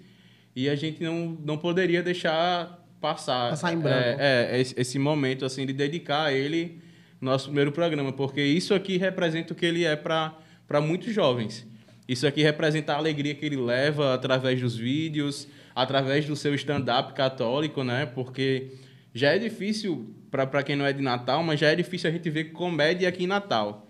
e 0.55 0.69
a 0.69 0.75
gente 0.75 1.03
não, 1.03 1.37
não 1.45 1.59
poderia 1.59 2.03
deixar 2.03 2.85
passar, 3.01 3.51
Passar 3.51 3.73
em 3.73 3.79
branco. 3.79 4.21
É, 4.21 4.49
é, 4.53 4.61
esse, 4.61 4.75
esse 4.79 4.99
momento 4.99 5.45
assim 5.45 5.67
de 5.67 5.73
dedicar 5.73 6.25
a 6.25 6.33
ele 6.33 6.81
nosso 7.21 7.47
primeiro 7.47 7.73
programa, 7.73 8.13
porque 8.13 8.43
isso 8.43 8.75
aqui 8.75 8.97
representa 8.97 9.53
o 9.53 9.57
que 9.57 9.67
ele 9.67 9.85
é 9.85 9.97
para 9.97 10.81
muitos 10.83 11.13
jovens. 11.13 11.67
Isso 12.09 12.27
aqui 12.27 12.43
representa 12.43 12.93
a 12.93 12.97
alegria 12.97 13.35
que 13.35 13.45
ele 13.45 13.57
leva 13.57 14.15
através 14.15 14.61
dos 14.61 14.77
vídeos, 14.77 15.49
através 15.75 16.25
do 16.27 16.37
seu 16.37 16.55
stand-up 16.55 17.15
católico, 17.15 17.83
né? 17.83 18.07
Porque 18.07 18.73
já 19.13 19.35
é 19.35 19.39
difícil, 19.39 20.15
para 20.31 20.63
quem 20.63 20.77
não 20.77 20.87
é 20.87 20.93
de 20.93 21.03
Natal, 21.03 21.43
mas 21.43 21.59
já 21.59 21.69
é 21.69 21.75
difícil 21.75 22.09
a 22.09 22.13
gente 22.13 22.31
ver 22.31 22.53
comédia 22.53 23.09
aqui 23.09 23.25
em 23.25 23.27
Natal. 23.27 23.86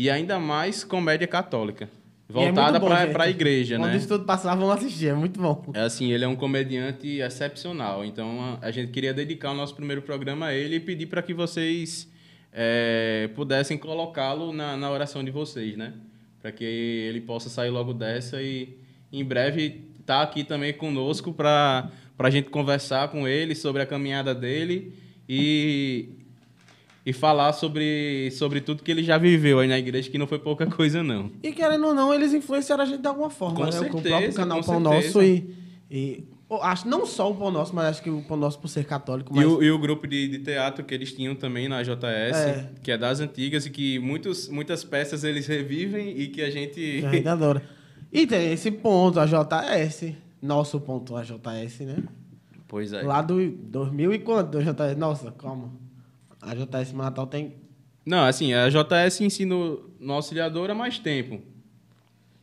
E 0.00 0.08
ainda 0.08 0.38
mais 0.38 0.82
comédia 0.82 1.26
católica. 1.26 1.84
É 2.30 2.32
Voltada 2.32 2.80
bom, 2.80 2.86
para 2.86 3.24
a 3.24 3.28
igreja, 3.28 3.76
Quando 3.76 3.90
né? 3.90 3.98
isso 3.98 4.08
tudo 4.08 4.24
passar, 4.24 4.54
vamos 4.54 4.74
assistir, 4.76 5.08
é 5.08 5.12
muito 5.12 5.38
bom. 5.38 5.62
É 5.74 5.80
assim, 5.82 6.10
ele 6.10 6.24
é 6.24 6.28
um 6.28 6.34
comediante 6.34 7.20
excepcional. 7.20 8.02
Então 8.02 8.58
a, 8.62 8.68
a 8.68 8.70
gente 8.70 8.90
queria 8.92 9.12
dedicar 9.12 9.50
o 9.50 9.54
nosso 9.54 9.74
primeiro 9.74 10.00
programa 10.00 10.46
a 10.46 10.54
ele 10.54 10.76
e 10.76 10.80
pedir 10.80 11.04
para 11.04 11.20
que 11.20 11.34
vocês 11.34 12.10
é, 12.50 13.28
pudessem 13.34 13.76
colocá-lo 13.76 14.54
na, 14.54 14.74
na 14.74 14.90
oração 14.90 15.22
de 15.22 15.30
vocês, 15.30 15.76
né? 15.76 15.92
Para 16.40 16.50
que 16.50 16.64
ele 16.64 17.20
possa 17.20 17.50
sair 17.50 17.68
logo 17.68 17.92
dessa 17.92 18.40
e 18.40 18.78
em 19.12 19.22
breve 19.22 19.82
estar 20.00 20.22
aqui 20.22 20.44
também 20.44 20.72
conosco 20.72 21.30
para 21.30 21.90
a 22.18 22.30
gente 22.30 22.48
conversar 22.48 23.08
com 23.08 23.28
ele 23.28 23.54
sobre 23.54 23.82
a 23.82 23.86
caminhada 23.86 24.34
dele 24.34 24.94
e, 25.28 26.08
e 27.04 27.12
falar 27.12 27.52
sobre, 27.52 28.30
sobre 28.32 28.60
tudo 28.60 28.82
que 28.82 28.90
ele 28.90 29.02
já 29.02 29.16
viveu 29.16 29.58
aí 29.58 29.68
na 29.68 29.78
igreja, 29.78 30.10
que 30.10 30.18
não 30.18 30.26
foi 30.26 30.38
pouca 30.38 30.66
coisa, 30.66 31.02
não. 31.02 31.30
E 31.42 31.52
querendo 31.52 31.86
ou 31.86 31.94
não, 31.94 32.12
eles 32.12 32.32
influenciaram 32.34 32.82
a 32.82 32.86
gente 32.86 33.00
de 33.00 33.08
alguma 33.08 33.30
forma, 33.30 33.56
Com 33.56 33.64
né? 33.64 33.70
Com 33.70 33.76
o 33.76 33.80
certeza, 33.80 34.08
próprio 34.08 34.34
canal 34.34 34.58
com 34.60 34.64
Pão 34.64 34.82
certeza. 34.82 35.06
Nosso 35.06 35.22
e, 35.22 35.54
e 35.90 36.24
acho 36.62 36.88
não 36.88 37.06
só 37.06 37.30
o 37.30 37.34
Pão 37.34 37.50
Nosso, 37.50 37.74
mas 37.74 37.86
acho 37.86 38.02
que 38.02 38.10
o 38.10 38.22
Pão 38.22 38.36
Nosso 38.36 38.58
por 38.58 38.68
ser 38.68 38.84
católico, 38.84 39.32
mas 39.34 39.42
E 39.44 39.46
o, 39.46 39.62
e 39.62 39.70
o 39.70 39.78
grupo 39.78 40.06
de, 40.06 40.28
de 40.28 40.38
teatro 40.40 40.84
que 40.84 40.92
eles 40.92 41.12
tinham 41.12 41.34
também 41.34 41.68
na 41.68 41.82
JS, 41.82 42.36
É. 42.36 42.70
que 42.82 42.90
é 42.92 42.98
das 42.98 43.20
antigas 43.20 43.64
e 43.66 43.70
que 43.70 43.98
muitos, 43.98 44.48
muitas 44.48 44.84
peças 44.84 45.24
eles 45.24 45.46
revivem 45.46 46.18
e 46.18 46.28
que 46.28 46.42
a 46.42 46.50
gente. 46.50 47.04
a 47.04 47.10
gente 47.10 47.28
adora. 47.28 47.62
E 48.12 48.26
tem 48.26 48.52
esse 48.52 48.72
ponto, 48.72 49.20
a 49.20 49.24
JS, 49.24 50.12
nosso 50.42 50.80
ponto, 50.80 51.14
a 51.14 51.22
JS, 51.22 51.78
né? 51.82 52.02
Pois 52.66 52.92
é. 52.92 53.02
Lá 53.02 53.22
do 53.22 53.48
2000 53.48 54.12
e 54.14 54.18
quanto 54.18 54.50
do 54.50 54.60
JS? 54.60 54.96
Nossa, 54.98 55.30
calma. 55.30 55.70
A 56.40 56.54
JS 56.54 56.92
Natal 56.92 57.26
tem... 57.26 57.54
Não, 58.04 58.24
assim, 58.24 58.54
a 58.54 58.68
JS 58.68 59.20
ensina 59.20 59.54
no 60.00 60.12
auxiliador 60.12 60.70
há 60.70 60.74
mais 60.74 60.98
tempo, 60.98 61.40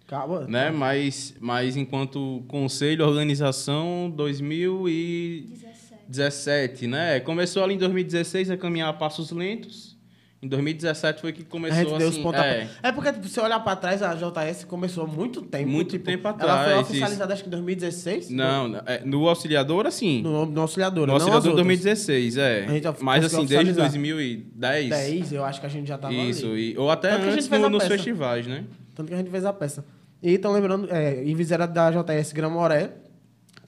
Calma. 0.05 0.41
né? 0.41 0.69
Mas, 0.69 1.35
mas 1.39 1.75
enquanto 1.75 2.43
conselho, 2.47 3.05
organização, 3.05 4.09
2017, 4.15 6.03
17. 6.07 6.87
né? 6.87 7.19
Começou 7.19 7.63
ali 7.63 7.73
em 7.73 7.77
2016 7.79 8.51
a 8.51 8.57
caminhar 8.57 8.89
a 8.89 8.93
passos 8.93 9.31
lentos. 9.31 9.96
Em 10.39 10.47
2017 10.47 11.19
foi 11.19 11.33
que 11.33 11.41
A 11.41 11.45
começou 11.45 11.77
gente 11.79 11.97
deu 11.97 12.07
os 12.09 12.13
assim, 12.13 12.21
pontapés. 12.21 12.69
é, 12.83 12.89
É. 12.89 12.91
porque, 12.91 13.11
tipo, 13.11 13.27
se 13.27 13.39
olhar 13.39 13.59
pra 13.59 13.75
trás, 13.75 14.03
a 14.03 14.13
JS 14.13 14.65
começou 14.65 15.03
há 15.05 15.07
muito 15.07 15.41
tempo. 15.41 15.67
Muito 15.67 15.89
tipo, 15.89 16.05
tempo 16.05 16.27
Ela 16.27 16.37
foi 16.37 16.47
atrás, 16.49 16.79
oficializada, 16.81 17.33
acho 17.33 17.41
que 17.41 17.47
em 17.49 17.51
2016. 17.51 18.29
Não, 18.29 18.67
não, 18.67 18.81
é, 18.85 19.01
no 19.03 19.27
auxiliador, 19.27 19.87
assim. 19.87 20.21
No, 20.21 20.45
no 20.45 20.61
auxiliador, 20.61 21.07
No 21.07 21.13
auxiliador 21.13 21.37
outras. 21.49 21.55
2016, 21.55 22.37
é. 22.37 22.65
A 22.65 22.71
gente 22.71 22.87
Mas 23.01 23.25
assim, 23.25 23.37
desde 23.45 23.55
oficializar. 23.71 23.85
2010. 23.89 24.89
10, 24.89 25.33
eu 25.33 25.43
acho 25.43 25.59
que 25.59 25.65
a 25.65 25.69
gente 25.69 25.87
já 25.87 25.97
tava 25.97 26.13
Isso, 26.13 26.45
ali. 26.51 26.73
e, 26.73 26.77
ou 26.77 26.91
até 26.91 27.09
Tanto 27.11 27.25
a 27.25 27.31
antes 27.31 27.47
fez 27.47 27.61
no- 27.61 27.67
a 27.67 27.69
nos 27.71 27.87
festivais, 27.87 28.45
né? 28.45 28.63
Tanto 28.93 29.07
que 29.07 29.13
a 29.15 29.17
gente 29.17 29.31
fez 29.31 29.43
a 29.43 29.51
peça. 29.51 29.83
E 30.21 30.33
estão 30.33 30.51
lembrando, 30.53 30.87
é, 30.91 31.23
Ives 31.25 31.51
era 31.51 31.65
da 31.65 31.89
JS 31.91 32.31
Gramoré, 32.33 32.91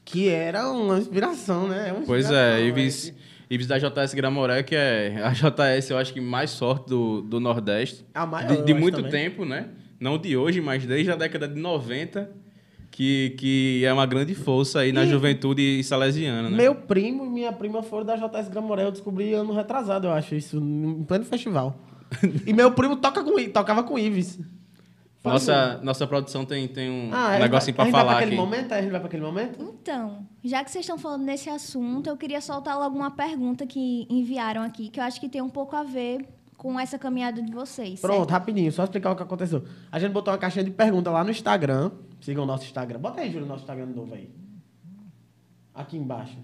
que 0.06 0.28
era 0.30 0.70
uma 0.70 0.98
inspiração, 1.00 1.68
né? 1.68 1.90
É 1.90 1.94
uma 1.94 2.02
Pois 2.06 2.26
inspiração, 2.26 2.56
é? 2.58 2.62
Ives, 2.64 3.14
Ives 3.50 3.66
da 3.68 3.78
JS 3.80 4.14
Gramoré, 4.14 4.62
que 4.64 4.76
é 4.76 5.22
a 5.24 5.32
JS, 5.32 5.90
eu 5.90 5.98
acho 5.98 6.14
que 6.14 6.22
mais 6.22 6.58
forte 6.58 6.88
do, 6.90 7.22
do 7.22 7.40
Nordeste. 7.40 8.06
A 8.14 8.26
maior, 8.26 8.48
de 8.56 8.62
de 8.64 8.74
muito 8.74 8.98
também. 8.98 9.12
tempo, 9.12 9.44
né? 9.46 9.70
Não 10.00 10.18
de 10.18 10.38
hoje, 10.38 10.62
mas 10.62 10.86
desde 10.86 11.12
a 11.12 11.16
década 11.16 11.48
de 11.48 11.60
90, 11.60 12.30
que, 12.92 13.32
que 13.38 13.84
é 13.84 13.92
uma 13.92 14.06
grande 14.06 14.36
força 14.36 14.80
aí 14.82 14.92
na 14.92 15.04
E- 15.04 15.10
juventude 15.10 15.84
salesiana, 15.84 16.50
né? 16.50 16.56
Meu 16.58 16.76
primo 16.76 17.26
e 17.26 17.30
minha 17.30 17.52
prima 17.52 17.82
foram 17.82 18.06
da 18.06 18.16
JS 18.16 18.50
Gramoré, 18.50 18.84
eu 18.86 18.92
descobri 18.92 19.34
ano 19.34 19.52
retrasado, 19.54 20.08
eu 20.08 20.12
acho, 20.12 20.36
isso, 20.36 20.58
em 20.58 21.04
pleno 21.04 21.26
festival. 21.26 21.78
e 22.46 22.54
meu 22.54 22.72
primo 22.72 22.96
toca 22.98 23.24
com, 23.24 23.36
tocava 23.50 23.84
com 23.84 23.98
Ives. 23.98 24.40
Nossa, 25.24 25.80
nossa 25.84 26.08
produção 26.08 26.46
tem, 26.46 26.68
tem 26.68 26.90
um 26.90 27.14
Ah, 27.14 27.36
a 27.36 27.40
negocinho 27.40 27.76
vai, 27.76 27.88
a 27.88 27.92
vai 27.92 28.00
falar 28.00 28.12
pra 28.12 28.20
aquele 28.20 28.36
aqui. 28.36 28.42
momento? 28.42 28.72
A 28.72 28.82
gente 28.82 28.92
vai 28.92 29.00
pra 29.02 29.08
aquele 29.08 29.24
momento? 29.24 29.62
Então, 29.62 30.26
já 30.44 30.64
que 30.64 30.72
vocês 30.72 30.84
estão 30.86 30.98
falando 30.98 31.24
nesse 31.24 31.50
assunto, 31.50 32.08
eu 32.08 32.16
queria 32.16 32.40
soltar 32.40 32.78
logo 32.80 32.96
uma 32.96 33.12
pergunta 33.12 33.68
que 33.68 34.08
enviaram 34.10 34.62
aqui, 34.62 34.88
que 34.90 35.00
eu 35.00 35.04
acho 35.04 35.20
que 35.20 35.28
tem 35.28 35.42
um 35.42 35.50
pouco 35.50 35.76
a 35.76 35.84
ver 35.84 36.26
com 36.56 36.80
essa 36.80 36.98
caminhada 36.98 37.42
de 37.42 37.52
vocês. 37.52 38.00
Pronto, 38.00 38.18
certo? 38.20 38.30
rapidinho, 38.32 38.72
só 38.72 38.84
explicar 38.86 39.12
o 39.12 39.16
que 39.16 39.24
aconteceu. 39.24 39.64
A 39.92 40.00
gente 40.00 40.12
botou 40.14 40.32
uma 40.34 40.38
caixinha 40.40 40.64
de 40.64 40.72
pergunta 40.72 41.12
lá 41.12 41.24
no 41.24 41.32
Instagram. 41.32 41.92
Sigam 42.22 42.44
o 42.44 42.48
nosso 42.48 42.64
Instagram. 42.66 43.00
Bota 43.00 43.20
aí, 43.22 43.30
Júlio, 43.30 43.46
o 43.46 43.50
nosso 43.50 43.62
Instagram 43.64 43.88
novo 43.88 44.14
aí. 44.14 44.30
Aqui 45.74 45.98
embaixo. 45.98 46.38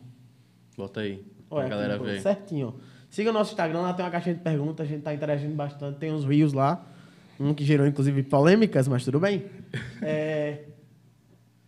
Bota 0.78 1.02
aí, 1.02 1.26
Olha, 1.50 1.68
pra 1.68 1.76
galera 1.78 1.98
ver. 1.98 2.22
Certinho. 2.22 2.74
ó. 2.78 2.96
Siga 3.10 3.30
o 3.30 3.34
nosso 3.34 3.52
Instagram, 3.52 3.80
lá 3.82 3.94
tem 3.94 4.04
uma 4.04 4.12
caixinha 4.12 4.36
de 4.36 4.42
perguntas, 4.42 4.86
a 4.86 4.90
gente 4.90 5.02
tá 5.02 5.14
interagindo 5.14 5.56
bastante, 5.56 5.98
tem 5.98 6.12
uns 6.14 6.26
reels 6.26 6.52
lá. 6.54 6.86
Um 7.40 7.54
que 7.54 7.64
gerou, 7.64 7.86
inclusive, 7.86 8.24
polêmicas, 8.24 8.88
mas 8.88 9.04
tudo 9.04 9.20
bem. 9.20 9.46
É... 10.02 10.66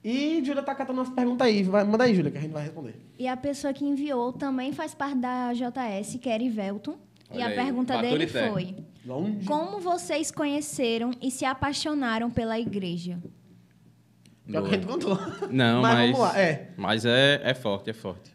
E 0.03 0.41
Júlia 0.43 0.63
tá 0.63 0.73
catando 0.73 0.99
nossa 0.99 1.11
pergunta 1.11 1.43
aí. 1.43 1.63
Vai, 1.63 1.83
manda 1.83 2.05
aí, 2.05 2.15
Júlia, 2.15 2.31
que 2.31 2.37
a 2.37 2.41
gente 2.41 2.53
vai 2.53 2.63
responder. 2.63 2.95
E 3.19 3.27
a 3.27 3.35
pessoa 3.35 3.73
que 3.73 3.83
enviou 3.83 4.31
também 4.31 4.71
faz 4.71 4.93
parte 4.93 5.17
da 5.17 5.51
JS, 5.51 6.17
que 6.21 6.29
é 6.29 6.35
Erivelton. 6.35 6.97
E 7.33 7.41
a 7.41 7.47
aí, 7.47 7.55
pergunta 7.55 8.01
dele 8.01 8.25
foi: 8.25 8.75
Longe. 9.05 9.45
Como 9.45 9.79
vocês 9.79 10.31
conheceram 10.31 11.11
e 11.21 11.29
se 11.29 11.43
apaixonaram 11.43 12.29
pela 12.29 12.57
igreja? 12.57 13.19
É 14.51 14.59
o 14.59 14.63
que 14.63 14.69
a 14.69 14.73
gente 14.73 14.87
contou. 14.87 15.17
Não, 15.49 15.81
Mas 15.83 15.93
mas, 15.93 16.11
vamos 16.11 16.19
lá, 16.19 16.39
é. 16.39 16.71
mas 16.77 17.05
é, 17.05 17.41
é 17.43 17.53
forte, 17.53 17.89
é 17.89 17.93
forte. 17.93 18.33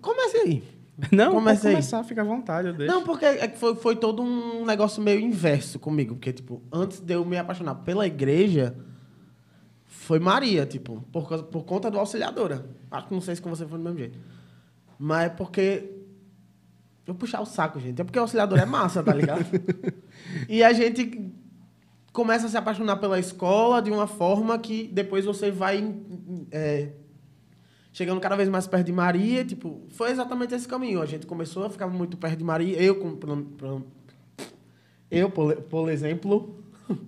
Comece 0.00 0.36
aí. 0.38 0.62
Não, 1.10 1.32
Comece 1.32 1.62
pode 1.62 1.74
começar, 1.74 2.04
fica 2.04 2.20
à 2.20 2.24
vontade, 2.24 2.68
eu 2.68 2.74
deixo. 2.74 2.92
Não, 2.92 3.02
porque 3.02 3.24
é 3.24 3.48
foi, 3.50 3.74
foi 3.74 3.96
todo 3.96 4.22
um 4.22 4.64
negócio 4.64 5.02
meio 5.02 5.20
inverso 5.20 5.78
comigo. 5.78 6.14
Porque, 6.14 6.32
tipo, 6.32 6.62
antes 6.72 7.00
de 7.00 7.14
eu 7.14 7.24
me 7.24 7.38
apaixonar 7.38 7.76
pela 7.76 8.06
igreja, 8.06 8.76
foi 9.86 10.18
Maria, 10.18 10.66
tipo, 10.66 11.02
por, 11.12 11.28
causa, 11.28 11.44
por 11.44 11.64
conta 11.64 11.90
do 11.90 11.98
auxiliadora. 11.98 12.66
Acho 12.90 13.08
que 13.08 13.14
não 13.14 13.20
sei 13.20 13.36
se 13.36 13.42
com 13.42 13.50
você 13.50 13.66
foi 13.66 13.78
do 13.78 13.84
mesmo 13.84 13.98
jeito. 13.98 14.18
Mas 14.98 15.26
é 15.26 15.28
porque. 15.30 15.96
Eu 17.06 17.14
puxar 17.14 17.40
o 17.40 17.46
saco, 17.46 17.80
gente. 17.80 18.00
É 18.00 18.04
porque 18.04 18.18
o 18.18 18.22
auxiliador 18.22 18.58
é 18.58 18.64
massa, 18.64 19.02
tá 19.02 19.12
ligado? 19.12 19.44
e 20.48 20.62
a 20.62 20.72
gente 20.72 21.32
começa 22.12 22.46
a 22.46 22.48
se 22.48 22.56
apaixonar 22.56 22.96
pela 22.96 23.18
escola 23.18 23.80
de 23.80 23.90
uma 23.90 24.06
forma 24.06 24.58
que 24.58 24.88
depois 24.88 25.24
você 25.24 25.50
vai 25.50 25.94
é, 26.50 26.90
chegando 27.92 28.20
cada 28.20 28.36
vez 28.36 28.48
mais 28.48 28.66
perto 28.66 28.86
de 28.86 28.92
Maria. 28.92 29.44
Tipo, 29.44 29.80
foi 29.90 30.10
exatamente 30.10 30.54
esse 30.54 30.66
caminho. 30.68 31.00
A 31.02 31.06
gente 31.06 31.26
começou 31.26 31.64
a 31.64 31.70
ficar 31.70 31.86
muito 31.88 32.16
perto 32.16 32.38
de 32.38 32.44
Maria. 32.44 32.80
Eu, 32.80 32.96
com, 32.96 33.16
por- 33.16 33.82
eu 35.10 35.30
por, 35.30 35.54
por 35.62 35.90
exemplo, 35.90 36.54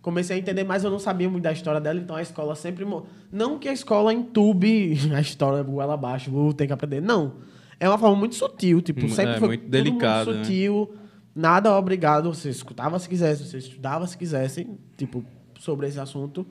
comecei 0.00 0.36
a 0.36 0.38
entender 0.38 0.64
mais, 0.64 0.84
eu 0.84 0.90
não 0.90 0.98
sabia 0.98 1.28
muito 1.28 1.42
da 1.44 1.52
história 1.52 1.80
dela, 1.80 1.98
então 1.98 2.16
a 2.16 2.22
escola 2.22 2.54
sempre. 2.54 2.86
Não 3.30 3.58
que 3.58 3.68
a 3.68 3.72
escola 3.72 4.12
entube 4.14 4.96
a 5.14 5.20
história 5.20 5.62
goela 5.62 5.94
abaixo, 5.94 6.30
vou 6.30 6.52
ter 6.52 6.66
que 6.66 6.72
aprender. 6.72 7.00
Não. 7.00 7.34
É 7.78 7.88
uma 7.88 7.96
forma 7.98 8.14
muito 8.16 8.34
sutil, 8.34 8.82
tipo, 8.82 9.06
Hum, 9.06 9.08
sempre 9.08 9.36
é, 9.36 9.38
foi 9.38 9.48
muito 9.48 9.68
delicado, 9.68 10.30
né? 10.32 10.36
muito 10.36 10.46
sutil, 10.46 10.94
nada 11.34 11.74
obrigado. 11.76 12.32
Você 12.32 12.50
escutava 12.50 12.98
se 12.98 13.08
quisesse, 13.08 13.46
você 13.46 13.56
estudava 13.56 14.06
se 14.06 14.18
quisesse, 14.18 14.68
tipo, 14.98 15.24
sobre 15.58 15.86
esse 15.88 15.98
assunto. 15.98 16.46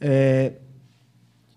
É, 0.00 0.54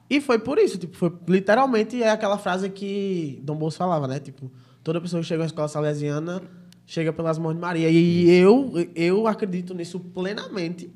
E 0.09 0.21
foi 0.21 0.39
por 0.39 0.57
isso, 0.57 0.77
tipo, 0.77 0.95
foi 0.95 1.11
literalmente 1.27 2.01
é 2.01 2.09
aquela 2.09 2.37
frase 2.37 2.69
que 2.69 3.39
Dom 3.43 3.55
Bolso 3.55 3.77
falava, 3.77 4.07
né? 4.07 4.19
Tipo, 4.19 4.49
toda 4.83 5.01
pessoa 5.01 5.21
que 5.21 5.27
chega 5.27 5.43
à 5.43 5.45
escola 5.45 5.67
salesiana 5.67 6.41
chega 6.85 7.11
pelas 7.11 7.37
mãos 7.37 7.53
de 7.53 7.59
Maria. 7.59 7.89
E 7.89 8.29
eu, 8.29 8.71
eu 8.95 9.27
acredito 9.27 9.73
nisso 9.73 9.99
plenamente, 9.99 10.89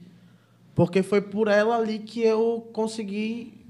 porque 0.74 1.04
foi 1.04 1.22
por 1.22 1.50
ela 1.50 1.76
ali 1.76 2.00
que 2.00 2.22
eu 2.22 2.70
consegui, 2.72 3.66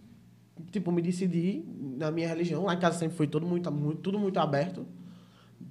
tipo, 0.72 0.92
me 0.92 1.02
decidir 1.02 1.66
na 1.98 2.12
minha 2.12 2.28
religião. 2.28 2.64
Lá 2.64 2.76
em 2.76 2.80
casa 2.80 3.00
sempre 3.00 3.18
foi 3.18 3.26
tudo 3.26 3.48
muito, 3.48 3.72
muito, 3.72 3.98
tudo 3.98 4.20
muito 4.20 4.40
aberto. 4.40 4.86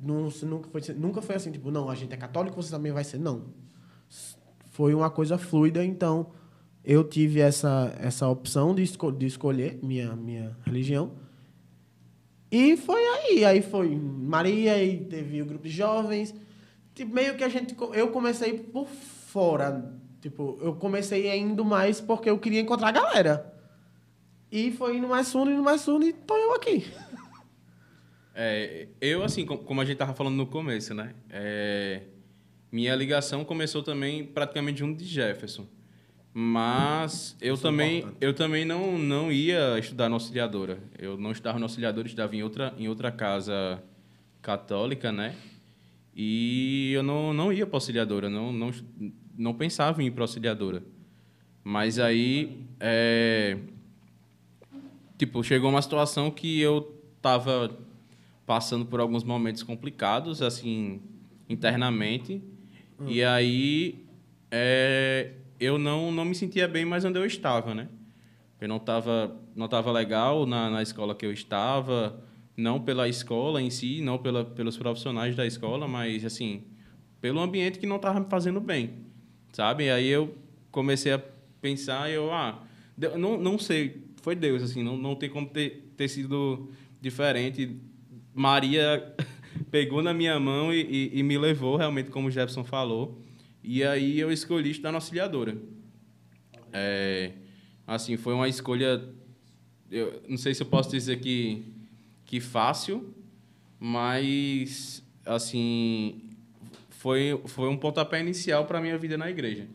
Nunca, 0.03 0.69
foi, 0.71 0.81
nunca 0.95 1.23
foi 1.23 1.37
assim, 1.37 1.53
tipo, 1.53 1.71
não, 1.71 1.89
a 1.89 1.95
gente 1.95 2.13
é 2.13 2.17
católico, 2.17 2.61
você 2.61 2.71
também 2.71 2.91
vai 2.91 3.05
ser. 3.05 3.19
Não. 3.19 3.45
Foi 4.71 4.93
uma 4.95 5.11
coisa 5.11 5.39
fluida, 5.39 5.85
então 5.85 6.29
eu 6.85 7.05
tive 7.05 7.41
essa, 7.41 7.95
essa 8.01 8.29
opção 8.29 8.75
de, 8.75 8.83
esco 8.83 9.11
de 9.13 9.27
escolher 9.27 9.79
minha, 9.83 10.15
minha 10.17 10.57
religião. 10.65 11.13
E 12.51 12.77
foi 12.77 13.01
aí. 13.03 13.45
Aí 13.45 13.63
foi 13.63 13.95
Maria 13.95 14.83
e 14.83 14.99
teve 15.05 15.41
o 15.43 15.47
grupo 15.47 15.65
de 15.69 15.71
jovens. 15.75 16.35
Tipo, 16.95 17.15
meio 17.15 17.37
que 17.37 17.45
a 17.45 17.49
gente. 17.49 17.77
Eu 17.95 18.09
comecei 18.09 18.55
por 18.59 18.87
fora. 18.89 19.95
Tipo, 20.21 20.59
eu 20.61 20.75
comecei 20.75 21.35
indo 21.39 21.65
mais 21.65 22.01
porque 22.01 22.29
eu 22.29 22.39
queria 22.39 22.61
encontrar 22.61 22.89
a 22.89 22.93
galera. 22.93 23.55
E 24.53 24.73
foi 24.73 24.97
indo 24.97 25.07
mais 25.09 25.31
fundo, 25.31 25.51
indo 25.51 25.63
mais 25.63 25.85
fundo, 25.85 26.05
e 26.05 26.13
tô 26.13 26.37
eu 26.37 26.55
aqui. 26.55 26.85
É, 28.35 28.89
eu, 29.01 29.23
assim, 29.23 29.45
com- 29.47 29.57
como 29.59 29.81
a 29.81 29.85
gente 29.85 29.97
tava 29.97 30.13
falando 30.15 30.35
no 30.37 30.47
começo, 30.47 30.93
né? 30.95 31.15
É, 31.31 32.03
minha 32.73 32.95
ligação 32.95 33.45
começou 33.45 33.83
também 33.83 34.25
praticamente 34.25 34.81
junto 34.81 34.99
de 34.99 35.05
Jefferson. 35.05 35.67
Mas 36.33 37.37
eu 37.41 37.55
Isso 37.55 37.67
é 37.67 37.71
também, 37.71 37.99
importante. 37.99 38.17
eu 38.21 38.35
também 38.35 38.65
não, 38.65 38.97
não 38.97 39.33
ia 39.33 39.79
estudar 39.79 40.09
na 40.09 40.15
auxiliadora. 40.15 40.79
Eu 40.99 41.17
não 41.17 41.33
estudava 41.33 41.59
na 41.59 41.65
auxiliadora, 41.65 42.07
eu 42.07 42.09
estudava 42.09 42.37
em 42.37 42.43
outra, 42.43 42.73
em 42.79 42.89
outra 42.89 43.11
casa 43.11 43.83
católica, 44.41 45.11
né? 45.11 45.35
E 46.15 46.93
eu 46.93 47.03
não, 47.03 47.33
não 47.33 47.53
ia 47.53 47.67
para 47.67 47.77
auxiliadora, 47.77 48.29
não, 48.31 48.53
não, 48.53 48.71
não 49.37 49.55
pensava 49.55 50.03
em 50.03 50.07
ir 50.07 50.11
para 50.13 50.23
auxiliadora. 50.23 50.83
Mas 51.65 51.99
aí, 51.99 52.65
é, 52.79 53.59
tipo, 55.19 55.43
chegou 55.43 55.71
uma 55.71 55.83
situação 55.83 56.31
que 56.31 56.61
eu 56.61 56.97
tava 57.21 57.77
passando 58.47 58.87
por 58.87 59.01
alguns 59.01 59.23
momentos 59.25 59.63
complicados, 59.63 60.43
assim, 60.43 61.01
internamente. 61.49 62.43
E 63.07 63.23
aí, 63.23 64.05
é, 64.51 65.33
eu 65.61 65.79
não, 65.79 66.11
não 66.11 66.25
me 66.25 66.35
sentia 66.35 66.67
bem 66.67 66.85
mais 66.85 67.05
onde 67.05 67.19
eu 67.19 67.27
estava, 67.27 67.75
né? 67.75 67.89
Eu 68.61 68.69
não 68.69 68.79
estava 68.79 69.37
não 69.55 69.69
tava 69.69 69.93
legal 69.93 70.47
na, 70.47 70.71
na 70.71 70.83
escola 70.83 71.15
que 71.15 71.27
eu 71.27 71.33
estava, 71.33 72.23
não 72.57 72.81
pela 72.81 73.09
escola 73.09 73.61
em 73.61 73.71
si, 73.71 74.01
não 74.01 74.19
pela, 74.19 74.45
pelos 74.45 74.77
profissionais 74.77 75.37
da 75.37 75.47
escola, 75.47 75.87
mas, 75.87 76.25
assim, 76.25 76.65
pelo 77.21 77.41
ambiente 77.41 77.79
que 77.79 77.87
não 77.87 77.97
estava 77.97 78.21
me 78.21 78.27
fazendo 78.29 78.61
bem, 78.61 78.91
sabe? 79.53 79.85
E 79.85 79.91
aí 79.91 80.09
eu 80.09 80.35
comecei 80.71 81.13
a 81.13 81.21
pensar 81.61 82.11
eu, 82.11 82.33
ah, 82.33 82.63
não, 83.19 83.39
não 83.39 83.59
sei, 83.59 84.03
foi 84.23 84.35
Deus, 84.35 84.63
assim, 84.63 84.83
não, 84.83 84.97
não 84.97 85.15
tem 85.15 85.29
como 85.29 85.47
ter, 85.47 85.93
ter 85.97 86.09
sido 86.09 86.71
diferente. 87.01 87.77
Maria 88.35 89.15
pegou 89.71 90.03
na 90.03 90.15
minha 90.15 90.39
mão 90.39 90.73
e, 90.73 90.81
e, 91.15 91.19
e 91.19 91.23
me 91.23 91.37
levou, 91.37 91.77
realmente, 91.77 92.11
como 92.11 92.29
o 92.29 92.31
Jefferson 92.31 92.65
falou. 92.65 93.21
E 93.63 93.85
aí 93.85 94.19
eu 94.19 94.33
escolhi 94.33 94.71
estudar 94.71 94.93
na 94.93 94.99
auxiliadora. 94.99 95.57
É, 96.73 97.33
assim, 97.87 98.17
foi 98.17 98.33
uma 98.33 98.49
escolha, 98.49 99.03
eu 99.91 100.23
não 100.29 100.37
sei 100.37 100.55
se 100.55 100.63
eu 100.63 100.67
posso 100.67 100.91
dizer 100.91 101.21
que, 101.21 101.65
que 102.25 102.41
fácil, 102.41 103.15
mas, 103.79 105.03
assim, 105.25 106.23
foi, 106.91 107.41
foi 107.47 107.69
um 107.69 107.77
pontapé 107.77 108.21
inicial 108.21 108.67
para 108.67 108.79
a 108.79 108.81
minha 108.83 108.97
vida 108.99 109.17
na 109.17 109.31
igreja. 109.31 109.67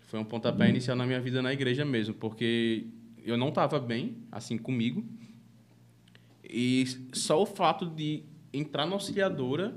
Foi 0.00 0.18
um 0.18 0.24
pontapé 0.24 0.68
inicial 0.68 0.96
na 0.96 1.06
minha 1.06 1.20
vida 1.20 1.40
na 1.40 1.52
igreja 1.52 1.84
mesmo, 1.84 2.14
porque 2.14 2.86
eu 3.24 3.36
não 3.36 3.50
estava 3.50 3.78
bem, 3.78 4.16
assim, 4.32 4.58
comigo. 4.58 5.04
E 6.42 6.84
só 7.12 7.40
o 7.40 7.46
fato 7.46 7.86
de 7.86 8.24
entrar 8.52 8.86
na 8.86 8.94
auxiliadora 8.94 9.74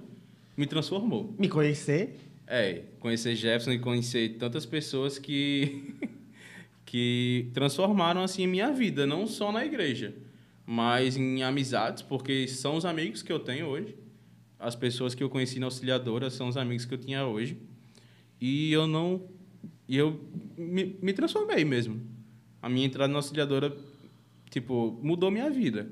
me 0.58 0.66
transformou. 0.66 1.36
Me 1.38 1.48
conhecer. 1.48 2.16
É, 2.46 2.84
conhecer 3.00 3.36
Jefferson 3.36 3.72
e 3.72 3.80
conhecer 3.80 4.38
tantas 4.38 4.66
pessoas 4.66 5.18
que 5.18 5.96
que 6.86 7.50
transformaram 7.56 8.22
assim 8.22 8.46
minha 8.46 8.72
vida, 8.72 9.08
não 9.08 9.26
só 9.26 9.52
na 9.52 9.66
igreja, 9.66 10.14
mas 10.66 11.18
em 11.18 11.42
amizades, 11.42 12.04
porque 12.04 12.48
são 12.48 12.76
os 12.76 12.86
amigos 12.86 13.24
que 13.24 13.32
eu 13.32 13.40
tenho 13.40 13.66
hoje. 13.66 13.96
As 14.60 14.76
pessoas 14.76 15.16
que 15.16 15.24
eu 15.24 15.30
conheci 15.30 15.60
na 15.60 15.66
auxiliadora 15.66 16.30
são 16.30 16.48
os 16.48 16.56
amigos 16.56 16.86
que 16.86 16.94
eu 16.94 16.98
tinha 16.98 17.26
hoje. 17.26 17.58
E 18.40 18.72
eu 18.72 18.86
não 18.86 19.24
e 19.88 19.98
eu 19.98 20.20
me, 20.58 20.96
me 21.02 21.14
transformei 21.14 21.66
mesmo. 21.66 22.00
A 22.62 22.70
minha 22.70 22.86
entrada 22.86 23.12
na 23.12 23.20
auxiliadora 23.20 23.76
tipo 24.50 25.00
mudou 25.02 25.32
minha 25.32 25.50
vida. 25.50 25.90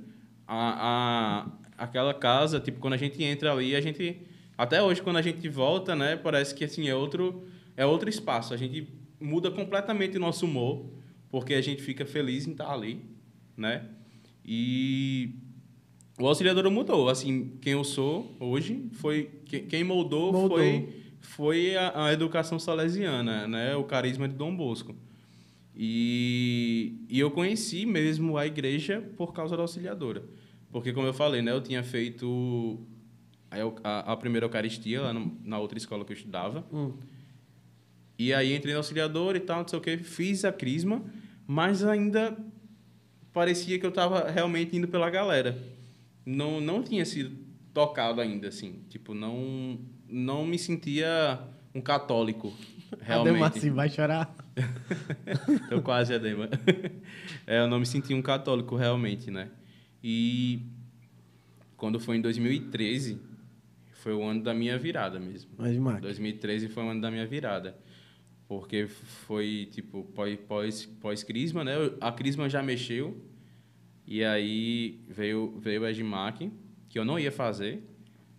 A, 0.48 1.48
a 1.78 1.84
aquela 1.84 2.14
casa, 2.14 2.60
tipo 2.60 2.80
quando 2.80 2.94
a 2.94 2.98
gente 2.98 3.24
entra 3.24 3.52
ali, 3.52 3.76
a 3.76 3.82
gente 3.82 4.22
até 4.62 4.80
hoje 4.80 5.02
quando 5.02 5.18
a 5.18 5.24
gente 5.24 5.50
volta, 5.50 5.96
né, 5.96 6.16
parece 6.16 6.54
que 6.54 6.64
assim 6.64 6.88
é 6.88 6.94
outro 6.96 7.44
é 7.76 7.84
outro 7.84 8.08
espaço. 8.08 8.54
A 8.54 8.58
gente 8.58 8.88
muda 9.20 9.50
completamente 9.50 10.18
o 10.18 10.20
nosso 10.20 10.46
humor, 10.46 10.86
porque 11.32 11.56
a 11.56 11.62
gente 11.62 11.82
fica 11.82 12.06
feliz 12.06 12.46
em 12.46 12.52
estar 12.52 12.72
ali, 12.72 13.02
né? 13.58 13.90
E 14.46 15.32
o 16.20 16.28
auxiliador 16.28 16.70
mudou, 16.70 17.10
assim, 17.10 17.58
quem 17.60 17.74
eu 17.74 17.84
sou 17.84 18.36
hoje 18.40 18.88
foi 18.94 19.32
quem, 19.46 19.84
moldou, 19.84 20.32
Moldou. 20.32 20.60
foi 20.60 20.90
foi 21.22 21.76
a, 21.76 22.06
a 22.06 22.14
educação 22.14 22.60
salesiana, 22.60 23.48
né? 23.48 23.76
O 23.76 23.84
carisma 23.84 24.28
de 24.28 24.36
Dom 24.36 24.56
Bosco. 24.56 24.96
E, 25.76 27.04
e 27.10 27.20
eu 27.20 27.32
conheci 27.32 27.84
mesmo 27.88 28.38
a 28.38 28.46
igreja 28.46 29.02
por 29.18 29.34
causa 29.34 29.56
da 29.56 29.64
auxiliadora. 29.64 30.24
Porque, 30.72 30.94
como 30.94 31.08
eu 31.08 31.14
falei, 31.14 31.42
né, 31.42 31.52
eu 31.52 31.62
tinha 31.62 31.84
feito 31.84 32.80
a, 33.52 33.60
eu- 33.60 33.76
a, 33.84 34.14
a 34.14 34.18
primeira 34.18 34.46
Eucaristia 34.46 35.02
lá 35.02 35.14
no- 35.14 35.38
na 35.44 35.60
outra 35.60 35.78
escola 35.78 36.04
que 36.06 36.12
eu 36.14 36.18
estudava. 36.18 36.66
Hum. 36.74 36.94
E 38.18 38.34
aí 38.34 38.56
entrei 38.56 38.74
na 38.74 38.80
auxiliadora 38.80 39.38
e 39.38 39.42
tal, 39.42 39.60
não 39.62 39.68
sei 39.68 39.78
o 39.80 39.82
que, 39.82 39.98
fiz 39.98 40.46
a 40.46 40.52
crisma, 40.52 41.04
mas 41.46 41.84
ainda 41.84 42.38
parecia 43.34 43.78
que 43.80 43.86
eu 43.86 43.90
estava 43.90 44.30
realmente 44.30 44.76
indo 44.78 44.88
pela 44.88 45.10
galera. 45.10 45.58
Não, 46.26 46.62
não 46.62 46.84
tinha 46.84 47.04
sido 47.06 47.36
tocado 47.74 48.22
ainda, 48.22 48.48
assim. 48.48 48.82
Tipo, 48.90 49.14
não, 49.14 49.80
não 50.08 50.46
me 50.46 50.58
sentia 50.60 51.40
um 51.74 51.82
católico, 51.82 52.54
realmente. 53.02 53.32
Ademar, 53.32 53.52
assim, 53.58 53.72
vai 53.72 53.90
chorar. 53.90 54.36
Tô 55.70 55.82
quase, 55.82 56.14
Adema. 56.14 56.48
É, 57.48 57.60
eu 57.60 57.68
não 57.68 57.80
me 57.80 57.86
senti 57.88 58.14
um 58.14 58.22
católico 58.22 58.76
realmente, 58.76 59.32
né? 59.32 59.50
E 60.04 60.62
quando 61.76 62.00
foi 62.00 62.18
em 62.18 62.22
2013, 62.22 63.20
foi 64.02 64.14
o 64.14 64.24
ano 64.24 64.42
da 64.42 64.54
minha 64.54 64.78
virada 64.80 65.20
mesmo. 65.20 65.52
Mas, 65.58 65.78
Marcos. 65.78 66.02
2013 66.02 66.68
foi 66.70 66.84
o 66.84 66.90
ano 66.90 67.02
da 67.02 67.12
minha 67.12 67.26
virada. 67.26 67.78
Porque 68.48 68.88
foi, 68.88 69.70
tipo, 69.72 70.04
pós, 70.16 70.38
pós, 70.48 70.86
pós-crisma, 71.00 71.64
né? 71.64 71.74
A 72.02 72.12
crisma 72.12 72.50
já 72.50 72.64
mexeu. 72.64 73.16
E 74.06 74.24
aí 74.24 75.00
veio, 75.08 75.54
veio 75.58 75.84
o 75.84 75.88
Edmac, 75.88 76.52
que 76.90 76.98
eu 76.98 77.06
não 77.06 77.20
ia 77.20 77.32
fazer. 77.32 77.88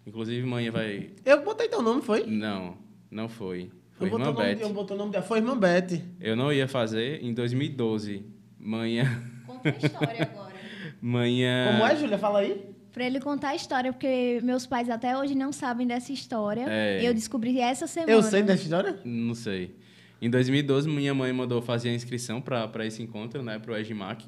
Inclusive, 0.05 0.45
manhã 0.45 0.73
vai... 0.73 1.13
Eu 1.25 1.45
botei 1.45 1.69
teu 1.69 1.81
nome, 1.81 2.03
foi? 2.03 2.27
Não, 2.27 2.77
não 3.09 3.29
foi. 3.29 3.71
Foi 3.93 4.09
eu 4.09 4.15
irmã 4.15 4.31
o 4.31 4.33
nome, 4.33 4.55
Beth. 4.55 4.61
eu 4.61 4.73
botei 4.73 4.97
o 4.97 4.99
nome 4.99 5.13
dela. 5.13 5.25
Foi 5.25 5.39
irmã 5.39 5.57
Beth. 5.57 6.03
Eu 6.21 6.35
não 6.35 6.53
ia 6.53 6.67
fazer 6.67 7.23
em 7.23 7.33
2012. 7.33 8.27
Manhã. 8.59 9.05
Conta 9.47 9.69
a 9.69 9.87
história 9.87 10.23
agora. 10.25 10.53
Manhã. 11.01 11.73
Como 11.73 11.87
é, 11.87 11.97
Júlia? 11.97 12.19
Fala 12.19 12.41
aí. 12.41 12.72
Pra 12.93 13.07
ele 13.07 13.21
contar 13.21 13.51
a 13.51 13.55
história, 13.55 13.93
porque 13.93 14.39
meus 14.43 14.67
pais 14.67 14.91
até 14.91 15.17
hoje 15.17 15.35
não 15.35 15.51
sabem 15.51 15.87
dessa 15.87 16.13
história. 16.13 16.67
É. 16.69 17.01
Eu 17.03 17.15
descobri 17.15 17.59
essa 17.59 17.87
semana. 17.87 18.13
Eu 18.13 18.23
sei 18.23 18.43
dessa 18.43 18.63
história? 18.63 19.01
Não 19.03 19.35
sei. 19.35 19.75
Em 20.21 20.29
2012, 20.29 20.89
minha 20.89 21.15
mãe 21.15 21.33
mandou 21.33 21.63
fazer 21.63 21.89
a 21.89 21.95
inscrição 21.95 22.41
para 22.41 22.87
esse 22.87 23.03
encontro, 23.03 23.43
né? 23.43 23.59
Pro 23.59 23.77
Edmac. 23.77 24.27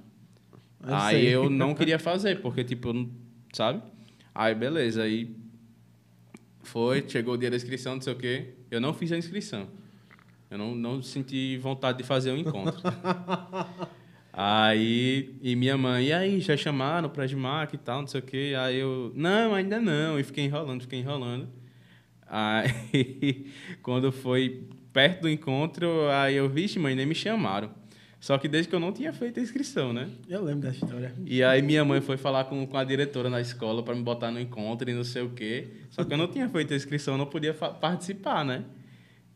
Eu 0.82 0.94
aí 0.94 1.16
sei. 1.16 1.34
eu 1.34 1.50
não 1.50 1.72
queria 1.76 1.98
fazer, 1.98 2.40
porque, 2.40 2.64
tipo, 2.64 3.08
sabe? 3.52 3.82
Aí, 4.34 4.54
beleza. 4.54 5.02
Aí 5.02 5.36
foi, 6.62 7.04
chegou 7.06 7.34
o 7.34 7.36
dia 7.36 7.50
da 7.50 7.56
inscrição, 7.56 7.94
não 7.94 8.02
sei 8.02 8.12
o 8.14 8.16
quê. 8.16 8.54
Eu 8.70 8.80
não 8.80 8.94
fiz 8.94 9.12
a 9.12 9.18
inscrição. 9.18 9.68
Eu 10.50 10.56
não, 10.56 10.74
não 10.74 11.02
senti 11.02 11.58
vontade 11.58 11.98
de 11.98 12.04
fazer 12.04 12.30
o 12.32 12.36
encontro. 12.38 12.80
aí, 14.36 15.36
e 15.40 15.54
minha 15.54 15.76
mãe, 15.76 16.06
e 16.06 16.12
aí, 16.12 16.40
já 16.40 16.56
chamaram 16.56 17.08
pra 17.08 17.26
Gimac 17.26 17.74
e 17.74 17.78
tal, 17.78 18.00
não 18.00 18.08
sei 18.08 18.20
o 18.20 18.24
quê. 18.24 18.54
Aí 18.58 18.78
eu, 18.78 19.12
não, 19.14 19.54
ainda 19.54 19.80
não. 19.80 20.18
E 20.18 20.24
fiquei 20.24 20.44
enrolando, 20.44 20.82
fiquei 20.82 20.98
enrolando. 20.98 21.48
Aí, 22.26 23.46
quando 23.82 24.10
foi 24.10 24.66
perto 24.92 25.22
do 25.22 25.30
encontro, 25.30 26.08
aí 26.10 26.34
eu, 26.34 26.48
vixe, 26.48 26.78
mãe, 26.78 26.94
nem 26.94 27.06
me 27.06 27.14
chamaram. 27.14 27.70
Só 28.24 28.38
que 28.38 28.48
desde 28.48 28.70
que 28.70 28.74
eu 28.74 28.80
não 28.80 28.90
tinha 28.90 29.12
feito 29.12 29.38
a 29.38 29.42
inscrição, 29.42 29.92
né? 29.92 30.08
Eu 30.26 30.42
lembro 30.42 30.62
dessa 30.62 30.82
história. 30.82 31.12
E 31.26 31.42
aí 31.42 31.60
minha 31.60 31.84
mãe 31.84 32.00
foi 32.00 32.16
falar 32.16 32.44
com, 32.44 32.66
com 32.66 32.76
a 32.78 32.82
diretora 32.82 33.28
na 33.28 33.38
escola 33.38 33.82
para 33.82 33.94
me 33.94 34.02
botar 34.02 34.30
no 34.30 34.40
encontro 34.40 34.88
e 34.88 34.94
não 34.94 35.04
sei 35.04 35.20
o 35.20 35.28
quê. 35.28 35.68
Só 35.90 36.02
que 36.02 36.10
eu 36.10 36.16
não 36.16 36.26
tinha 36.26 36.48
feito 36.48 36.72
a 36.72 36.76
inscrição, 36.76 37.18
não 37.18 37.26
podia 37.26 37.52
participar, 37.52 38.42
né? 38.42 38.64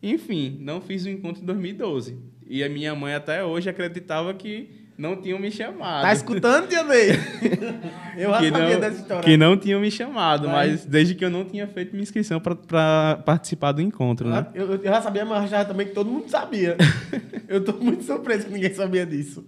Enfim, 0.02 0.56
não 0.60 0.80
fiz 0.80 1.04
o 1.04 1.10
encontro 1.10 1.42
em 1.42 1.44
2012. 1.44 2.16
E 2.46 2.64
a 2.64 2.68
minha 2.70 2.94
mãe 2.94 3.12
até 3.12 3.44
hoje 3.44 3.68
acreditava 3.68 4.32
que 4.32 4.70
não 4.98 5.14
tinham 5.14 5.38
me 5.38 5.48
chamado. 5.48 6.02
Tá 6.02 6.12
escutando, 6.12 6.66
tia 6.66 6.82
Ney? 6.82 7.10
eu 8.18 8.30
já 8.30 8.38
que 8.40 8.50
sabia 8.50 8.74
não, 8.74 8.80
dessa 8.80 9.00
história. 9.00 9.22
Que 9.22 9.36
não 9.36 9.56
tinham 9.56 9.80
me 9.80 9.90
chamado, 9.92 10.48
Mas- 10.48 10.70
mas 10.72 10.84
desde 10.84 11.14
que 11.14 11.24
eu 11.24 11.30
não 11.30 11.44
tinha 11.44 11.68
feito 11.68 11.92
minha 11.92 12.02
inscrição 12.02 12.40
para 12.40 13.22
participar 13.24 13.70
do 13.70 13.80
encontro, 13.80 14.28
né? 14.28 14.48
Eu, 14.52 14.74
eu 14.74 14.82
já 14.82 15.00
sabia, 15.00 15.24
mas 15.24 15.44
achava 15.44 15.66
também 15.66 15.86
que 15.86 15.94
todo 15.94 16.10
mundo 16.10 16.28
sabia. 16.28 16.76
eu 17.46 17.64
tô 17.64 17.74
muito 17.74 18.02
surpreso 18.02 18.46
que 18.46 18.52
ninguém 18.52 18.74
sabia 18.74 19.06
disso. 19.06 19.46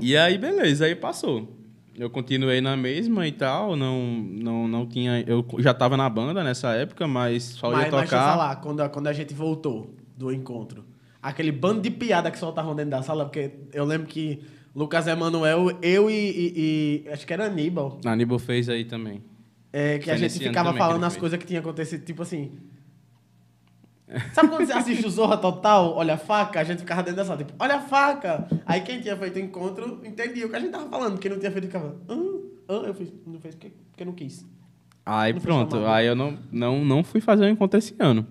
E 0.00 0.16
aí, 0.16 0.36
beleza, 0.36 0.86
aí 0.86 0.96
passou. 0.96 1.56
Eu 1.96 2.10
continuei 2.10 2.60
na 2.60 2.76
mesma 2.76 3.28
e 3.28 3.32
tal, 3.32 3.76
não, 3.76 4.00
não, 4.02 4.66
não 4.66 4.86
tinha... 4.86 5.22
Eu 5.24 5.46
já 5.58 5.70
estava 5.70 5.96
na 5.96 6.08
banda 6.08 6.42
nessa 6.42 6.72
época, 6.72 7.06
mas 7.06 7.44
só 7.44 7.70
mas, 7.70 7.86
ia 7.86 7.90
mas 7.92 8.00
deixa 8.00 8.16
eu 8.16 8.18
tocar... 8.18 8.32
falar, 8.32 8.56
quando, 8.56 8.88
quando 8.88 9.06
a 9.06 9.12
gente 9.12 9.34
voltou 9.34 9.94
do 10.16 10.32
encontro, 10.32 10.84
aquele 11.22 11.52
bando 11.52 11.80
de 11.80 11.90
piada 11.90 12.30
que 12.30 12.38
soltavam 12.38 12.74
dentro 12.74 12.90
da 12.90 13.02
sala, 13.02 13.24
porque 13.24 13.52
eu 13.72 13.84
lembro 13.84 14.06
que 14.06 14.40
Lucas 14.74 15.06
Emanuel, 15.06 15.76
eu 15.82 16.08
e, 16.10 16.14
e- 16.14 17.04
e- 17.06 17.08
acho 17.10 17.26
que 17.26 17.32
era 17.32 17.46
Aníbal, 17.46 17.98
Aníbal 18.04 18.38
fez 18.38 18.68
aí 18.68 18.84
também. 18.84 19.22
é, 19.72 19.98
que 19.98 20.04
Foi 20.04 20.14
a 20.14 20.16
gente 20.16 20.38
ficava 20.38 20.72
falando 20.74 21.04
as 21.04 21.16
coisas 21.16 21.38
que 21.38 21.46
tinham 21.46 21.60
acontecido, 21.60 22.04
tipo 22.04 22.22
assim. 22.22 22.52
Sabe 24.32 24.48
quando 24.48 24.66
você 24.66 24.72
assiste 24.72 25.06
o 25.06 25.10
Zorra 25.10 25.36
Total, 25.36 25.94
olha 25.94 26.14
a 26.14 26.18
faca, 26.18 26.58
a 26.60 26.64
gente 26.64 26.80
ficava 26.80 27.00
dentro 27.02 27.18
da 27.18 27.24
sala, 27.24 27.38
tipo, 27.38 27.52
olha 27.58 27.76
a 27.76 27.80
faca! 27.80 28.48
Aí 28.66 28.80
quem 28.80 29.00
tinha 29.00 29.16
feito 29.16 29.36
o 29.36 29.38
encontro 29.38 30.00
entendia 30.04 30.46
o 30.46 30.50
que 30.50 30.56
a 30.56 30.58
gente 30.60 30.72
tava 30.72 30.88
falando, 30.88 31.18
quem 31.20 31.30
não 31.30 31.38
tinha 31.38 31.52
feito 31.52 31.66
ficava, 31.66 31.96
ah, 32.08 32.14
ah, 32.68 32.72
eu 32.88 32.94
fiz, 32.94 33.12
não 33.24 33.38
fez 33.40 33.54
porque, 33.54 33.72
porque 33.92 34.04
não 34.04 34.12
quis. 34.12 34.44
Aí 35.06 35.32
Não 35.32 35.40
pronto, 35.40 35.76
aí 35.86 36.06
eu 36.08 36.16
não, 36.16 36.36
não, 36.50 36.84
não 36.84 37.04
fui 37.04 37.20
fazer 37.20 37.44
o 37.44 37.48
encontro 37.48 37.78
esse 37.78 37.94
ano. 38.00 38.26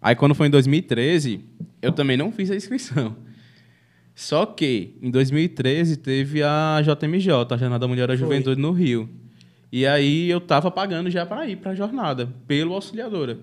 Aí 0.00 0.14
quando 0.14 0.34
foi 0.36 0.46
em 0.46 0.50
2013, 0.50 1.44
eu 1.80 1.90
também 1.92 2.16
não 2.16 2.30
fiz 2.32 2.50
a 2.50 2.56
inscrição. 2.56 3.16
Só 4.14 4.44
que 4.46 4.96
em 5.00 5.10
2013 5.10 5.96
teve 5.96 6.42
a 6.42 6.80
JMJ, 6.82 7.32
a 7.50 7.56
Jornada 7.56 7.88
Mulher 7.88 8.08
da 8.08 8.16
Foi. 8.16 8.18
Juventude 8.18 8.60
no 8.60 8.72
Rio. 8.72 9.08
E 9.70 9.86
aí 9.86 10.28
eu 10.28 10.40
tava 10.40 10.70
pagando 10.70 11.10
já 11.10 11.24
para 11.24 11.46
ir 11.46 11.56
para 11.56 11.72
a 11.72 11.74
jornada, 11.74 12.28
pelo 12.46 12.74
auxiliadora. 12.74 13.38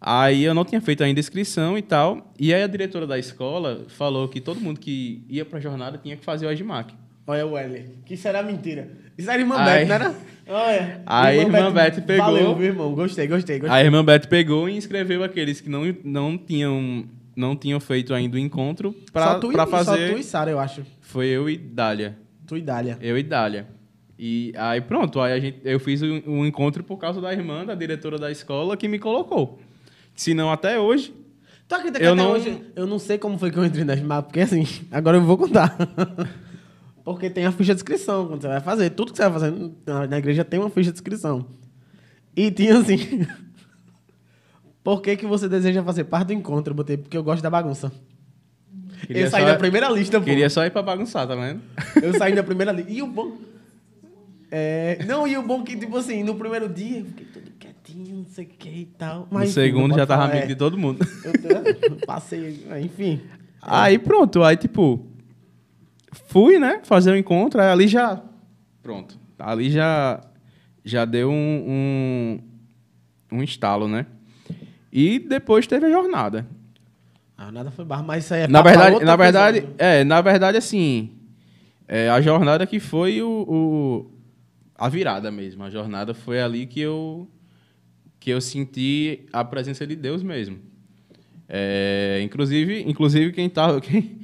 Aí 0.00 0.44
eu 0.44 0.54
não 0.54 0.64
tinha 0.64 0.80
feito 0.80 1.02
ainda 1.02 1.18
a 1.18 1.22
inscrição 1.22 1.76
e 1.76 1.82
tal. 1.82 2.32
E 2.38 2.52
aí 2.52 2.62
a 2.62 2.66
diretora 2.66 3.06
da 3.06 3.18
escola 3.18 3.84
falou 3.88 4.28
que 4.28 4.40
todo 4.40 4.60
mundo 4.60 4.80
que 4.80 5.22
ia 5.28 5.44
para 5.44 5.58
a 5.58 5.60
jornada 5.60 5.98
tinha 5.98 6.16
que 6.16 6.24
fazer 6.24 6.46
o 6.46 6.50
EGMAC. 6.50 6.94
Olha 7.26 7.46
o 7.46 7.56
L, 7.56 7.84
que 8.04 8.14
isso 8.14 8.26
era 8.26 8.42
mentira. 8.42 8.88
Isso 9.16 9.30
era 9.30 9.40
irmã 9.40 9.64
Beth, 9.64 9.86
não 9.86 9.94
era? 9.94 10.14
Olha. 10.48 11.02
Aí 11.06 11.38
irmã 11.38 11.70
Beth 11.72 12.00
pegou- 12.04 12.26
Valeu, 12.26 12.56
viu, 12.56 12.66
irmão, 12.66 12.94
gostei, 12.94 13.28
gostei, 13.28 13.60
gostei. 13.60 13.78
A 13.78 13.84
irmã 13.84 14.04
Beth 14.04 14.26
pegou 14.28 14.68
e 14.68 14.76
inscreveu 14.76 15.22
aqueles 15.22 15.60
que 15.60 15.68
não, 15.68 15.82
não, 16.02 16.36
tinham, 16.36 17.04
não 17.36 17.56
tinham 17.56 17.80
feito 17.80 18.12
ainda 18.14 18.36
o 18.36 18.38
encontro 18.38 18.92
só 19.06 19.12
para 19.12 19.38
tu, 19.38 19.52
e- 19.52 19.66
fazer. 19.70 20.08
Só 20.08 20.14
tu 20.14 20.18
e 20.18 20.22
Sara, 20.22 20.50
eu 20.50 20.58
acho. 20.58 20.82
Foi 21.00 21.26
eu 21.26 21.48
e 21.48 21.56
Dália. 21.56 22.18
Tu 22.46 22.56
e 22.56 22.62
Dália. 22.62 22.98
Eu 23.00 23.16
e 23.18 23.22
Dália. 23.22 23.66
E 24.18 24.52
aí 24.56 24.80
pronto, 24.80 25.20
aí 25.20 25.32
a 25.32 25.40
gente, 25.40 25.60
eu 25.64 25.80
fiz 25.80 26.00
um, 26.02 26.22
um 26.26 26.46
encontro 26.46 26.84
por 26.84 26.96
causa 26.96 27.20
da 27.20 27.32
irmã, 27.32 27.64
da 27.64 27.74
diretora 27.74 28.18
da 28.18 28.30
escola, 28.30 28.76
que 28.76 28.86
me 28.86 28.98
colocou. 28.98 29.58
Se 30.14 30.34
não, 30.34 30.50
até 30.52 30.78
hoje. 30.78 31.12
Tu 31.66 31.74
acredita 31.74 31.98
que 31.98 32.04
Eu 32.04 32.12
até 32.12 32.22
não- 32.22 32.32
hoje 32.32 32.62
eu 32.76 32.86
não 32.86 32.98
sei 32.98 33.16
como 33.18 33.38
foi 33.38 33.50
que 33.50 33.58
eu 33.58 33.64
entrei 33.64 33.84
na 33.84 33.94
Smart, 33.94 34.26
porque 34.26 34.40
assim, 34.40 34.64
agora 34.92 35.16
eu 35.16 35.22
vou 35.22 35.36
contar. 35.38 35.76
porque 37.04 37.30
tem 37.30 37.46
a 37.46 37.52
ficha 37.52 37.74
de 37.74 37.78
inscrição 37.78 38.26
quando 38.28 38.42
você 38.42 38.48
vai 38.48 38.60
fazer. 38.60 38.90
Tudo 38.90 39.10
que 39.12 39.16
você 39.18 39.28
vai 39.28 39.32
fazer 39.40 39.52
na 40.08 40.18
igreja 40.18 40.44
tem 40.44 40.60
uma 40.60 40.70
ficha 40.70 40.90
de 40.92 40.96
inscrição. 40.98 41.46
E 42.36 42.50
tinha 42.50 42.78
assim. 42.78 42.98
Por 44.82 45.00
que, 45.00 45.16
que 45.16 45.26
você 45.26 45.48
deseja 45.48 45.82
fazer 45.82 46.04
parte 46.04 46.28
do 46.28 46.32
encontro? 46.32 46.72
Eu 46.72 46.76
botei 46.76 46.96
porque 46.96 47.16
eu 47.16 47.22
gosto 47.22 47.42
da 47.42 47.50
bagunça. 47.50 47.92
Queria 49.06 49.24
eu 49.24 49.30
saí 49.30 49.44
da 49.44 49.56
primeira 49.56 49.88
lista, 49.88 50.18
pô. 50.18 50.24
Queria 50.24 50.50
só 50.50 50.64
ir 50.64 50.70
pra 50.70 50.82
bagunçar, 50.82 51.26
tá 51.26 51.34
vendo? 51.34 51.60
Eu 52.00 52.14
saí 52.14 52.34
da 52.34 52.42
primeira 52.42 52.72
lista. 52.72 52.90
E 52.90 53.02
o 53.02 53.06
bom. 53.06 53.36
É, 54.50 54.98
não, 55.06 55.26
e 55.26 55.36
o 55.36 55.42
bom 55.42 55.62
que, 55.62 55.76
tipo 55.76 55.96
assim, 55.96 56.22
no 56.22 56.34
primeiro 56.34 56.68
dia 56.68 56.98
eu 56.98 57.06
fiquei 57.06 57.26
todo 57.26 57.50
quietinho, 57.58 58.16
não 58.18 58.26
sei 58.26 58.44
o 58.44 58.48
que 58.48 58.68
e 58.68 58.84
tal. 58.84 59.26
No 59.30 59.42
enfim, 59.42 59.52
segundo 59.52 59.94
já 59.94 60.06
tava 60.06 60.22
falar, 60.22 60.32
amigo 60.32 60.44
é. 60.44 60.48
de 60.48 60.56
todo 60.56 60.76
mundo. 60.76 61.06
Eu, 61.24 61.96
passei, 62.06 62.66
enfim. 62.82 63.20
Aí 63.60 63.98
pronto, 63.98 64.42
aí 64.42 64.56
tipo. 64.56 65.06
Fui, 66.26 66.58
né? 66.58 66.80
Fazer 66.82 67.12
o 67.12 67.16
encontro, 67.16 67.60
aí 67.60 67.68
ali 67.68 67.88
já. 67.88 68.22
Pronto. 68.82 69.18
Ali 69.38 69.70
já. 69.70 70.20
Já 70.84 71.04
deu 71.04 71.30
um. 71.30 72.40
Um, 73.32 73.38
um 73.38 73.42
estalo, 73.42 73.88
né? 73.88 74.06
E 74.92 75.18
depois 75.18 75.66
teve 75.66 75.86
a 75.86 75.90
jornada. 75.90 76.46
Ah, 77.36 77.50
nada 77.50 77.70
foi 77.70 77.84
barra, 77.84 78.02
mas 78.02 78.24
isso 78.24 78.34
aí 78.34 78.42
é 78.42 78.46
na 78.48 78.60
verdade, 78.62 79.04
na 79.04 79.16
verdade, 79.16 79.58
episódio. 79.58 79.76
é, 79.78 80.04
na 80.04 80.20
verdade, 80.20 80.58
assim. 80.58 81.12
é, 81.88 82.08
a 82.10 82.20
jornada 82.20 82.66
que 82.66 82.78
foi 82.78 83.20
o, 83.22 83.28
o- 83.48 84.10
a 84.76 84.88
virada 84.88 85.30
mesmo. 85.30 85.64
A 85.64 85.70
jornada 85.70 86.12
foi 86.14 86.40
ali 86.40 86.66
que 86.66 86.80
eu 86.80 87.28
que 88.20 88.30
eu 88.30 88.40
senti 88.40 89.26
a 89.32 89.42
presença 89.44 89.84
de 89.86 89.96
Deus 89.96 90.22
mesmo. 90.22 90.58
É, 91.48 92.20
inclusive, 92.22 92.82
inclusive 92.88 93.32
quem 93.32 93.48
tava, 93.50 93.80
quem, 93.82 94.20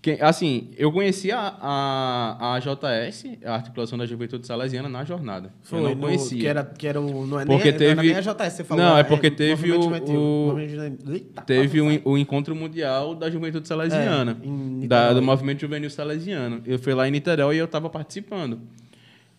quem- 0.00 0.20
assim, 0.20 0.70
eu 0.76 0.92
conheci 0.92 1.32
a, 1.32 1.56
a, 1.60 2.54
a 2.54 2.58
JS, 2.60 3.24
a 3.44 3.54
articulação 3.54 3.98
da 3.98 4.06
Juventude 4.06 4.46
Salesiana 4.46 4.88
na 4.88 5.04
jornada. 5.04 5.52
Foi, 5.62 5.78
eu 5.80 5.82
não 5.82 5.94
no- 5.94 6.00
conhecia. 6.02 6.38
Que 6.40 6.46
era, 6.46 6.64
que 6.64 6.86
era 6.86 7.00
o. 7.00 7.26
Não 7.26 7.40
é 7.40 7.44
Porque 7.44 7.64
nem, 7.64 7.72
não 7.72 7.78
teve- 7.78 7.90
era 7.90 8.02
nem 8.02 8.14
a 8.14 8.20
JS, 8.20 8.52
você 8.54 8.64
falou. 8.64 8.84
Não, 8.84 8.96
é 8.96 9.02
porque 9.02 9.30
teve 9.30 9.72
movimento 9.72 10.12
o- 10.12 10.54
o- 10.54 10.60
estudantil. 10.60 11.12
Eita, 11.14 11.42
Teve 11.42 11.80
quase 11.80 12.02
o, 12.04 12.10
o 12.12 12.18
encontro 12.18 12.54
mundial 12.54 13.14
da 13.14 13.28
Juventude 13.30 13.66
Salesiana, 13.66 14.36
É, 14.82 14.86
da- 14.86 15.12
do 15.12 15.20
movimento 15.22 15.60
juvenil 15.60 15.90
salesiano. 15.90 16.62
Eu 16.64 16.78
fui 16.78 16.94
lá 16.94 17.08
em 17.08 17.10
Niterói 17.10 17.56
e 17.56 17.58
eu 17.58 17.64
estava 17.64 17.90
participando. 17.90 18.60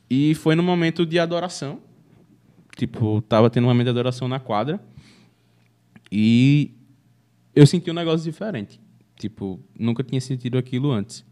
E 0.09 0.35
foi 0.35 0.55
no 0.55 0.63
momento 0.63 1.05
de 1.05 1.19
adoração. 1.19 1.79
Tipo, 2.75 3.21
tava 3.21 3.49
tendo 3.49 3.65
um 3.65 3.67
momento 3.67 3.85
de 3.85 3.91
adoração 3.91 4.27
na 4.27 4.39
quadra. 4.39 4.79
E 6.11 6.71
eu 7.55 7.65
senti 7.67 7.89
um 7.91 7.93
negócio 7.93 8.23
diferente. 8.29 8.79
Tipo, 9.19 9.59
nunca 9.77 10.01
tinha 10.01 10.21
sentido 10.21 10.57
aquilo 10.57 10.91
antes. 10.91 11.25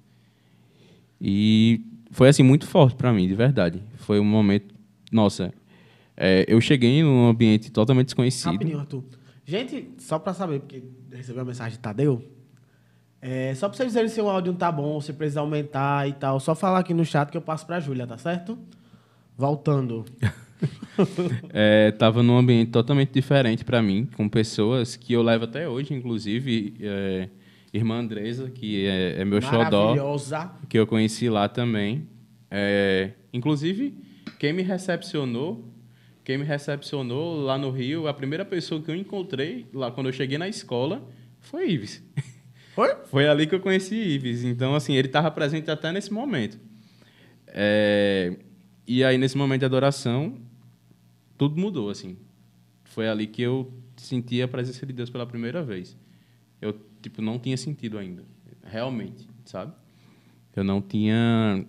E 1.20 1.82
foi 2.12 2.28
assim 2.28 2.44
muito 2.44 2.68
forte 2.68 2.98
para 2.98 3.14
mim, 3.14 3.28
de 3.28 3.34
verdade. 3.34 3.82
Foi 3.96 4.20
um 4.20 4.26
momento, 4.26 4.76
nossa, 5.10 5.54
é, 6.16 6.46
eu 6.50 6.60
cheguei 6.60 7.02
num 7.02 7.28
ambiente 7.28 7.72
totalmente 7.72 8.08
desconhecido. 8.08 8.52
Rapidinho, 8.52 8.80
Arthur. 8.80 9.04
Gente, 9.46 9.94
só 10.00 10.20
pra 10.20 10.34
saber, 10.34 10.60
porque 10.60 10.84
recebeu 11.12 11.44
a 11.44 11.46
mensagem 11.46 11.78
de 11.78 11.80
Tadeu. 11.80 12.22
É, 13.22 13.56
só 13.56 13.70
pra 13.70 13.78
vocês 13.78 13.88
dizerem 13.88 14.10
se 14.10 14.20
o 14.20 14.30
áudio 14.30 14.52
não 14.52 14.60
tá 14.60 14.70
bom, 14.70 15.00
se 15.00 15.14
precisa 15.14 15.40
aumentar 15.40 16.08
e 16.10 16.14
tal. 16.14 16.42
Só 16.42 16.54
falar 16.54 16.80
aqui 16.80 16.94
no 16.94 17.06
chat 17.06 17.32
que 17.32 17.38
eu 17.38 17.42
passo 17.42 17.66
pra 17.66 17.80
Júlia, 17.80 18.06
tá 18.06 18.18
certo? 18.18 18.60
Voltando. 19.38 20.04
É, 21.54 21.92
tava 21.92 22.24
num 22.24 22.36
ambiente 22.36 22.72
totalmente 22.72 23.12
diferente 23.12 23.64
para 23.64 23.80
mim, 23.80 24.08
com 24.18 24.28
pessoas 24.28 24.96
que 24.96 25.14
eu 25.14 25.22
levo 25.22 25.44
até 25.44 25.70
hoje, 25.70 25.94
inclusive 25.94 26.74
é, 26.82 27.30
irmã 27.74 28.00
Andresa, 28.00 28.50
que 28.50 28.86
é, 28.86 29.22
é 29.22 29.26
meu 29.26 29.42
xodó, 29.42 29.96
que 30.70 30.78
eu 30.78 30.88
conheci 30.88 31.30
lá 31.30 31.48
também. 31.50 32.08
É, 32.50 33.12
inclusive, 33.34 33.98
quem 34.40 34.54
me 34.54 34.62
recepcionou, 34.62 35.66
quem 36.24 36.38
me 36.38 36.46
recepcionou 36.46 37.42
lá 37.42 37.58
no 37.58 37.70
Rio, 37.70 38.08
a 38.08 38.14
primeira 38.14 38.46
pessoa 38.46 38.82
que 38.82 38.90
eu 38.90 38.96
encontrei 38.96 39.66
lá 39.74 39.92
quando 39.92 40.08
eu 40.08 40.14
cheguei 40.14 40.38
na 40.38 40.48
escola 40.48 41.08
foi 41.40 41.70
Ives. 41.72 42.04
Foi? 42.76 42.96
Foi 43.10 43.28
ali 43.28 43.48
que 43.48 43.56
eu 43.56 43.60
conheci 43.60 43.96
Ives. 43.96 44.44
Então, 44.44 44.76
assim, 44.76 44.94
ele 44.94 45.08
estava 45.08 45.32
presente 45.32 45.72
até 45.72 45.92
nesse 45.92 46.14
momento. 46.14 46.60
É, 47.48 48.36
e 48.86 49.04
aí, 49.04 49.18
nesse 49.18 49.36
momento 49.36 49.62
de 49.62 49.66
adoração, 49.66 50.38
tudo 51.38 51.60
mudou, 51.60 51.90
assim. 51.90 52.18
Foi 52.84 53.08
ali 53.08 53.28
que 53.28 53.42
eu 53.42 53.74
senti 53.96 54.42
a 54.42 54.48
presença 54.48 54.86
de 54.86 54.94
Deus 54.94 55.10
pela 55.10 55.26
primeira 55.26 55.64
vez. 55.64 55.98
Eu, 56.62 56.80
tipo, 57.02 57.22
não 57.22 57.40
tinha 57.40 57.58
sentido 57.58 57.98
ainda. 57.98 58.24
Realmente, 58.64 59.28
sabe? 59.46 59.74
Eu 60.56 60.64
não 60.64 60.82
tinha 60.82 61.66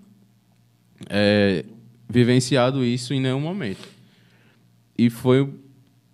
é, 1.08 1.64
vivenciado 2.08 2.84
isso 2.84 3.12
em 3.14 3.20
nenhum 3.20 3.40
momento. 3.40 3.88
E 4.96 5.10
foi... 5.10 5.52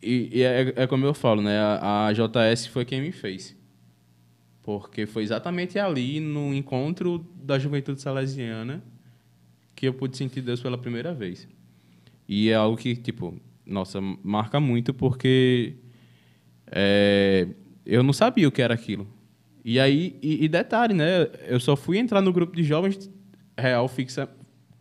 E, 0.02 0.28
e 0.32 0.42
é, 0.42 0.72
é 0.76 0.86
como 0.86 1.06
eu 1.06 1.14
falo, 1.14 1.40
né? 1.40 1.58
A, 1.58 2.08
a 2.08 2.12
JS 2.12 2.66
foi 2.66 2.84
quem 2.84 3.00
me 3.00 3.12
fez. 3.12 3.56
Porque 4.62 5.06
foi 5.06 5.22
exatamente 5.22 5.78
ali, 5.78 6.20
no 6.20 6.52
encontro 6.52 7.24
da 7.34 7.58
juventude 7.58 8.00
salesiana, 8.00 8.82
que 9.74 9.86
eu 9.86 9.94
pude 9.94 10.16
sentir 10.16 10.40
Deus 10.42 10.60
pela 10.60 10.76
primeira 10.78 11.14
vez. 11.14 11.48
E 12.28 12.48
é 12.48 12.54
algo 12.54 12.76
que, 12.76 12.96
tipo, 12.96 13.38
nossa, 13.66 14.00
marca 14.22 14.60
muito 14.60 14.92
porque 14.92 15.74
é, 16.66 17.48
eu 17.84 18.02
não 18.02 18.12
sabia 18.12 18.48
o 18.48 18.52
que 18.52 18.62
era 18.62 18.74
aquilo. 18.74 19.06
E 19.64 19.80
aí, 19.80 20.16
e, 20.22 20.44
e, 20.44 20.48
detalhe, 20.48 20.92
né? 20.92 21.28
Eu 21.46 21.58
só 21.58 21.74
fui 21.74 21.98
entrar 21.98 22.20
no 22.20 22.32
grupo 22.32 22.54
de 22.54 22.62
jovens 22.62 23.10
real 23.58 23.88
fixa, 23.88 24.28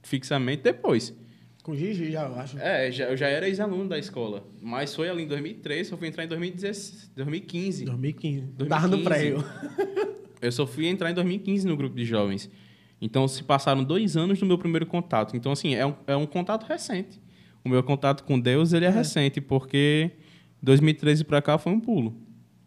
fixamente 0.02 0.62
depois. 0.62 1.16
Com 1.64 1.74
Gigi, 1.74 2.12
já, 2.12 2.24
eu 2.24 2.36
acho. 2.36 2.60
É, 2.60 2.92
já, 2.92 3.06
eu 3.06 3.16
já 3.16 3.30
era 3.30 3.48
ex-aluno 3.48 3.88
da 3.88 3.98
escola. 3.98 4.46
Mas 4.62 4.94
foi 4.94 5.10
ali 5.10 5.24
em 5.24 5.28
2013, 5.28 5.94
eu 5.94 5.98
fui 5.98 6.10
entrar 6.10 6.26
em 6.26 6.28
2015. 6.28 7.12
2015. 7.16 7.86
2015. 7.86 8.42
2015. 8.58 8.70
Tava 8.70 8.88
no 8.90 9.02
prêmio. 9.02 9.44
eu 10.42 10.52
só 10.52 10.68
fui 10.68 10.88
entrar 10.88 11.10
em 11.10 11.14
2015 11.14 11.66
no 11.66 11.78
grupo 11.78 11.96
de 11.96 12.04
jovens. 12.04 12.52
Então, 13.00 13.26
se 13.30 13.42
passaram 13.44 13.84
dois 13.84 14.18
anos 14.18 14.40
do 14.40 14.46
meu 14.46 14.58
primeiro 14.58 14.86
contato. 14.86 15.38
Então, 15.38 15.54
assim, 15.54 15.74
é 15.76 15.86
um, 15.86 15.96
é 16.06 16.16
um 16.18 16.26
contato 16.26 16.66
recente. 16.66 17.22
O 17.64 17.70
meu 17.70 17.82
contato 17.82 18.26
com 18.26 18.38
Deus, 18.38 18.74
ele 18.74 18.84
é, 18.84 18.90
é. 18.90 18.92
recente, 18.92 19.40
porque 19.40 20.12
2013 20.62 21.24
para 21.24 21.42
cá 21.42 21.58
foi 21.58 21.72
um 21.72 21.80
pulo. 21.80 22.14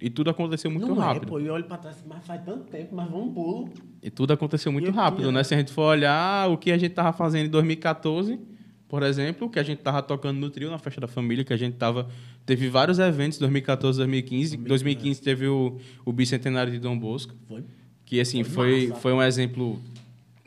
E 0.07 0.11
tudo 0.11 0.31
aconteceu 0.31 0.71
muito 0.71 0.87
não 0.87 0.95
rápido. 0.95 1.25
É, 1.25 1.27
pô, 1.27 1.41
eu 1.41 1.53
olho 1.53 1.65
para 1.65 1.79
trás, 1.79 1.97
mas 2.07 2.25
faz 2.25 2.41
tanto 2.45 2.71
tempo, 2.71 2.95
mas 2.95 3.11
vamos 3.11 3.27
um 3.27 3.35
pulo. 3.35 3.71
E 4.01 4.09
tudo 4.09 4.33
aconteceu 4.33 4.71
muito 4.71 4.89
rápido, 4.93 5.33
né? 5.33 5.43
Se 5.43 5.53
a 5.53 5.59
gente 5.59 5.73
for 5.73 5.83
olhar 5.83 6.49
o 6.49 6.57
que 6.57 6.71
a 6.71 6.79
gente 6.79 6.93
tava 6.93 7.13
fazendo 7.13 7.47
em 7.47 7.51
2014, 7.51 8.39
por 8.87 9.03
exemplo, 9.03 9.51
que 9.51 9.59
a 9.59 9.65
gente 9.65 9.81
tava 9.83 10.01
tocando 10.01 10.39
no 10.39 10.49
trio 10.49 10.71
na 10.71 10.79
festa 10.79 11.01
da 11.01 11.09
família, 11.09 11.43
que 11.43 11.53
a 11.53 11.57
gente 11.57 11.75
tava 11.75 12.09
teve 12.45 12.69
vários 12.69 13.01
eventos 13.01 13.37
2014, 13.41 13.99
2015. 13.99 14.57
2015 14.59 15.21
teve 15.21 15.49
o, 15.49 15.77
o 16.05 16.13
bicentenário 16.13 16.71
de 16.71 16.79
Dom 16.79 16.97
Bosco. 16.97 17.35
Foi. 17.49 17.65
Que 18.05 18.21
assim 18.21 18.45
foi 18.45 18.87
foi, 18.87 19.01
foi 19.01 19.13
um 19.13 19.21
exemplo 19.21 19.77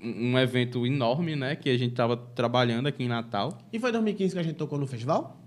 um 0.02 0.40
evento 0.40 0.88
enorme, 0.88 1.36
né, 1.36 1.58
que 1.58 1.70
a 1.70 1.78
gente 1.78 1.94
tava 1.96 2.16
trabalhando 2.16 2.88
aqui 2.88 3.04
em 3.04 3.10
Natal. 3.10 3.58
E 3.74 3.78
foi 3.78 3.92
2015 3.92 4.34
que 4.34 4.40
a 4.40 4.44
gente 4.44 4.56
tocou 4.56 4.80
no 4.80 4.88
festival? 4.88 5.38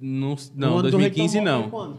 No, 0.00 0.34
não, 0.56 0.82
2015 0.82 1.40
não. 1.40 1.96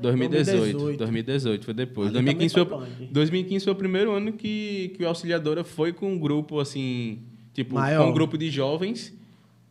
2018. 0.00 0.96
2018. 0.96 0.98
2018 0.98 1.64
foi 1.64 1.74
depois. 1.74 2.12
2015 2.12 2.54
foi, 2.54 2.64
foi 2.64 3.06
2015 3.10 3.64
foi 3.64 3.72
o 3.72 3.76
primeiro 3.76 4.12
ano 4.12 4.32
que, 4.32 4.94
que 4.96 5.04
o 5.04 5.08
Auxiliadora 5.08 5.64
foi 5.64 5.92
com 5.92 6.12
um 6.12 6.18
grupo 6.18 6.60
assim, 6.60 7.20
tipo, 7.52 7.74
Maior. 7.74 8.04
com 8.04 8.10
um 8.10 8.12
grupo 8.12 8.36
de 8.36 8.50
jovens 8.50 9.14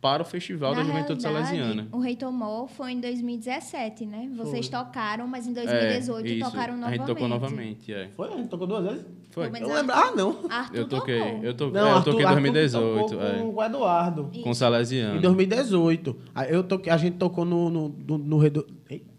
para 0.00 0.22
o 0.22 0.26
Festival 0.26 0.72
Na 0.72 0.82
da 0.82 0.86
Juventude 0.86 1.22
Salesiana. 1.22 1.88
O 1.90 1.98
Rei 1.98 2.14
Tomou 2.14 2.68
foi 2.68 2.92
em 2.92 3.00
2017, 3.00 4.06
né? 4.06 4.30
Vocês 4.36 4.68
foi. 4.68 4.78
tocaram, 4.78 5.26
mas 5.26 5.48
em 5.48 5.52
2018 5.52 6.28
é, 6.28 6.38
tocaram 6.38 6.76
novamente. 6.76 6.84
A 6.84 6.90
gente 6.90 7.06
tocou 7.06 7.28
novamente, 7.28 7.92
é. 7.92 8.08
Foi? 8.14 8.28
A 8.28 8.36
gente 8.36 8.48
tocou 8.48 8.66
duas 8.68 8.84
vezes? 8.84 9.04
Foi. 9.30 9.46
Eu 9.46 9.74
lembro. 9.74 9.94
Ah, 9.94 10.12
não. 10.14 10.44
Arthur 10.48 10.76
eu 10.76 10.88
toquei. 10.88 11.18
Tocou. 11.18 11.44
Eu, 11.44 11.54
to... 11.54 11.70
não, 11.70 11.88
é, 11.88 11.96
eu 11.96 12.04
toquei 12.04 12.24
em 12.24 12.28
2018. 12.28 12.98
Arthur 13.00 13.22
é. 13.22 13.38
com 13.38 13.54
o 13.54 13.64
Eduardo. 13.64 14.30
Isso. 14.32 14.42
Com 14.42 14.50
o 14.50 14.54
Salesiano. 14.54 15.18
Em 15.18 15.20
2018. 15.20 16.16
Eu 16.48 16.62
toquei, 16.62 16.92
a 16.92 16.96
gente 16.96 17.16
tocou 17.16 17.44
no, 17.44 17.68
no, 17.68 17.88
no, 17.88 18.18
no 18.18 18.38
Rei 18.38 18.50
do... 18.50 18.66
Eita. 18.88 19.15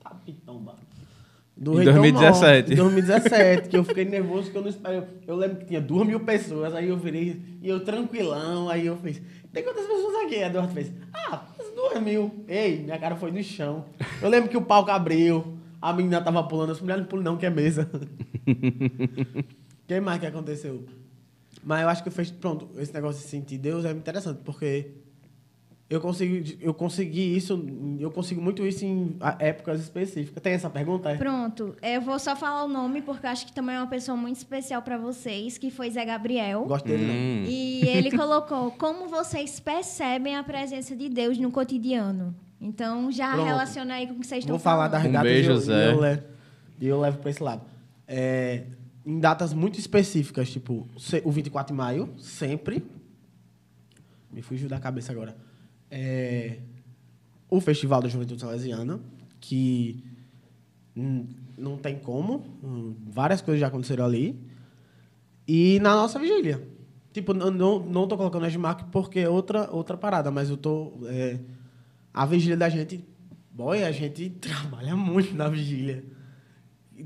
Do 1.58 1.82
em 1.82 1.86
2017. 1.86 2.74
Em 2.74 2.76
2017, 2.76 3.70
que 3.70 3.78
eu 3.78 3.84
fiquei 3.84 4.06
nervoso, 4.06 4.52
que 4.52 4.58
eu 4.58 4.62
não 4.62 4.70
esperei. 4.70 5.04
Eu 5.26 5.36
lembro 5.36 5.58
que 5.58 5.66
tinha 5.66 5.82
duas 5.82 6.06
mil 6.06 6.20
pessoas, 6.20 6.76
aí 6.76 6.90
eu 6.90 6.98
virei, 6.98 7.42
e 7.62 7.68
eu 7.68 7.80
tranquilão, 7.80 8.70
aí 8.70 8.86
eu 8.86 8.96
fiz, 8.98 9.20
tem 9.52 9.64
quantas 9.64 9.86
pessoas 9.88 10.26
aqui? 10.26 10.36
A 10.36 10.48
Eduardo 10.48 10.74
fez, 10.74 10.92
ah, 11.14 11.48
duas 11.78 12.02
mil. 12.02 12.44
Ei, 12.48 12.80
minha 12.80 12.98
cara 12.98 13.16
foi 13.16 13.32
no 13.32 13.42
chão. 13.44 13.86
Eu 14.22 14.30
lembro 14.30 14.50
que 14.50 14.58
o 14.58 14.62
palco 14.62 14.90
abriu, 14.90 15.58
a 15.82 15.94
menina 15.94 16.20
tava 16.20 16.44
pulando, 16.44 16.72
as 16.72 16.82
mulheres 16.82 17.04
não 17.04 17.10
pulam 17.10 17.24
não, 17.24 17.38
que 17.38 17.46
é 17.46 17.50
mesa. 17.50 17.90
Quem 19.88 20.02
mais 20.02 20.20
que 20.20 20.26
aconteceu? 20.26 20.84
Mas 21.64 21.82
eu 21.82 21.90
acho 21.90 22.04
que 22.04 22.10
fez, 22.10 22.32
pronto, 22.32 22.70
esse 22.78 22.94
negócio 22.94 23.22
de 23.22 23.28
sentir 23.28 23.58
Deus 23.58 23.86
é 23.86 23.92
interessante, 23.92 24.42
porque 24.44 24.88
eu 25.90 26.02
consigo, 26.02 26.58
eu 26.60 26.74
consegui 26.74 27.38
isso, 27.38 27.66
eu 27.98 28.12
consigo 28.12 28.42
muito 28.42 28.66
isso 28.68 28.84
em 28.84 29.16
épocas 29.40 29.80
específicas. 29.80 30.44
Tem 30.44 30.52
essa 30.52 30.70
pergunta? 30.70 31.12
É? 31.12 31.16
Pronto. 31.16 31.78
Eu 31.82 32.02
vou 32.02 32.20
só 32.20 32.36
falar 32.36 32.66
o 32.66 32.68
nome, 32.68 33.02
porque 33.02 33.26
acho 33.26 33.46
que 33.46 33.54
também 33.54 33.76
é 33.76 33.80
uma 33.80 33.88
pessoa 33.88 34.18
muito 34.18 34.36
especial 34.36 34.82
para 34.82 34.98
vocês, 34.98 35.58
que 35.58 35.72
foi 35.72 35.90
Zé 35.90 36.04
Gabriel. 36.04 36.66
Gosto 36.66 36.86
dele, 36.86 37.06
hum. 37.06 37.08
não. 37.08 37.50
E 37.50 37.88
ele 37.88 38.12
colocou 38.18 38.72
como 38.72 39.08
vocês 39.08 39.62
percebem 39.62 40.36
a 40.36 40.44
presença 40.44 40.94
de 40.94 41.08
Deus 41.08 41.38
no 41.38 41.50
cotidiano. 41.50 42.36
Então, 42.60 43.10
já 43.10 43.32
Pronto. 43.32 43.46
relaciona 43.46 43.94
aí 43.94 44.08
com 44.08 44.14
o 44.16 44.20
que 44.20 44.28
vocês 44.28 44.44
estão 44.44 44.60
falando. 44.60 44.92
Vou 44.92 45.00
falar 45.00 45.10
das 45.10 45.22
um 45.22 45.24
beijo, 45.24 45.52
e 45.52 45.72
eu, 45.72 45.78
eu, 45.80 46.00
levo, 46.02 46.24
eu 46.82 47.00
levo 47.00 47.18
para 47.20 47.30
esse 47.30 47.42
lado. 47.42 47.62
É, 48.06 48.66
em 49.06 49.22
datas 49.22 49.54
muito 49.54 49.80
específicas, 49.80 50.50
tipo 50.50 50.86
o 51.24 51.32
24 51.32 51.74
de 51.74 51.78
maio, 51.78 52.14
sempre. 52.18 52.84
Me 54.30 54.42
fugiu 54.42 54.68
da 54.68 54.80
cabeça 54.80 55.14
agora 55.14 55.47
é, 55.90 56.60
o 57.50 57.60
Festival 57.62 58.02
da 58.02 58.08
Juventude 58.08 58.42
Salesiana, 58.42 59.00
que 59.40 60.04
não 61.58 61.78
tem 61.78 61.98
como, 62.00 62.44
várias 63.08 63.42
coisas 63.42 63.62
já 63.62 63.68
aconteceram 63.68 64.06
ali, 64.06 64.40
e 65.48 65.80
na 65.80 65.96
nossa 65.96 66.20
vigília. 66.20 66.68
Tipo, 67.14 67.34
não, 67.34 67.80
não 67.80 68.08
tô 68.08 68.18
colocando 68.18 68.46
a 68.46 68.58
marca 68.60 68.86
porque 68.92 69.20
é 69.20 69.30
outra, 69.30 69.70
outra 69.72 69.98
parada, 69.98 70.30
mas 70.30 70.50
eu 70.50 70.58
tô... 70.58 70.94
É, 71.06 71.40
a 72.14 72.26
vigília 72.26 72.58
da 72.58 72.70
gente... 72.70 73.04
Boy, 73.52 73.84
a 73.84 73.92
gente 73.92 74.30
trabalha 74.42 74.96
muito 74.96 75.34
na 75.34 75.48
vigília. 75.48 76.04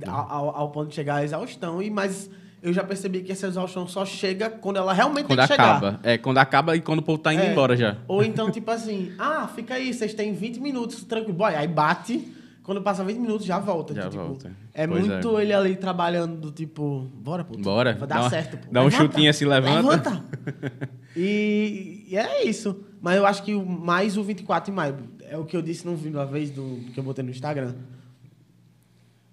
Ao, 0.06 0.32
ao, 0.32 0.56
ao 0.56 0.72
ponto 0.72 0.90
de 0.90 0.96
chegar 0.96 1.16
à 1.18 1.24
exaustão, 1.24 1.82
e 1.82 1.90
mas 1.90 2.30
eu 2.62 2.72
já 2.72 2.84
percebi 2.84 3.22
que 3.22 3.32
essa 3.32 3.48
exaustão 3.48 3.88
só 3.88 4.06
chega 4.06 4.50
quando 4.50 4.78
ela 4.78 4.94
realmente 4.94 5.26
quando 5.26 5.40
tem 5.40 5.48
que 5.48 5.54
acaba. 5.54 5.92
chegar. 5.92 6.00
É, 6.04 6.18
quando 6.18 6.38
acaba 6.38 6.76
e 6.76 6.82
quando 6.82 7.00
o 7.00 7.02
povo 7.02 7.18
tá 7.18 7.34
indo 7.34 7.42
é. 7.42 7.52
embora 7.52 7.76
já. 7.76 7.98
Ou 8.08 8.24
então, 8.24 8.52
tipo 8.52 8.70
assim, 8.70 9.14
ah, 9.18 9.48
fica 9.48 9.74
aí, 9.74 9.94
vocês 9.94 10.14
têm 10.14 10.34
20 10.34 10.60
minutos, 10.60 11.04
tranquilo. 11.04 11.38
Boy, 11.38 11.56
aí 11.56 11.68
bate, 11.68 12.32
quando 12.62 12.80
passa 12.82 13.04
20 13.04 13.18
minutos 13.18 13.48
já 13.48 13.58
volta. 13.58 13.96
Já 13.96 14.10
tipo, 14.10 14.24
volta. 14.24 14.56
É 14.74 14.86
pois 14.86 15.08
muito 15.08 15.40
é. 15.40 15.42
ele 15.42 15.54
ali 15.54 15.76
trabalhando 15.76 16.40
do 16.40 16.52
tipo, 16.52 17.10
bora, 17.16 17.44
pô. 17.44 17.58
Bora. 17.58 17.96
Vai 17.96 18.08
dar 18.08 18.30
certo, 18.30 18.58
pô. 18.58 18.72
Dá 18.72 18.84
um 18.84 18.92
chutinho 18.92 19.30
assim, 19.30 19.46
levanta. 19.46 19.90
Levanta. 19.90 20.24
e, 21.18 22.06
e, 22.10 22.16
é 22.16 22.44
isso. 22.44 22.86
Mas 23.02 23.18
eu 23.18 23.26
acho 23.26 23.42
que 23.42 23.56
mais 23.56 24.18
o 24.18 24.24
24 24.24 24.72
de 24.72 24.76
maio, 24.76 24.98
é 25.28 25.36
o 25.36 25.46
que 25.46 25.58
eu 25.58 25.64
disse 25.64 25.84
no 25.84 25.96
vídeo 25.96 26.20
uma 26.20 26.26
vez 26.28 26.52
do, 26.52 26.80
que 26.94 27.00
eu 27.00 27.04
botei 27.04 27.24
no 27.24 27.32
Instagram 27.32 27.74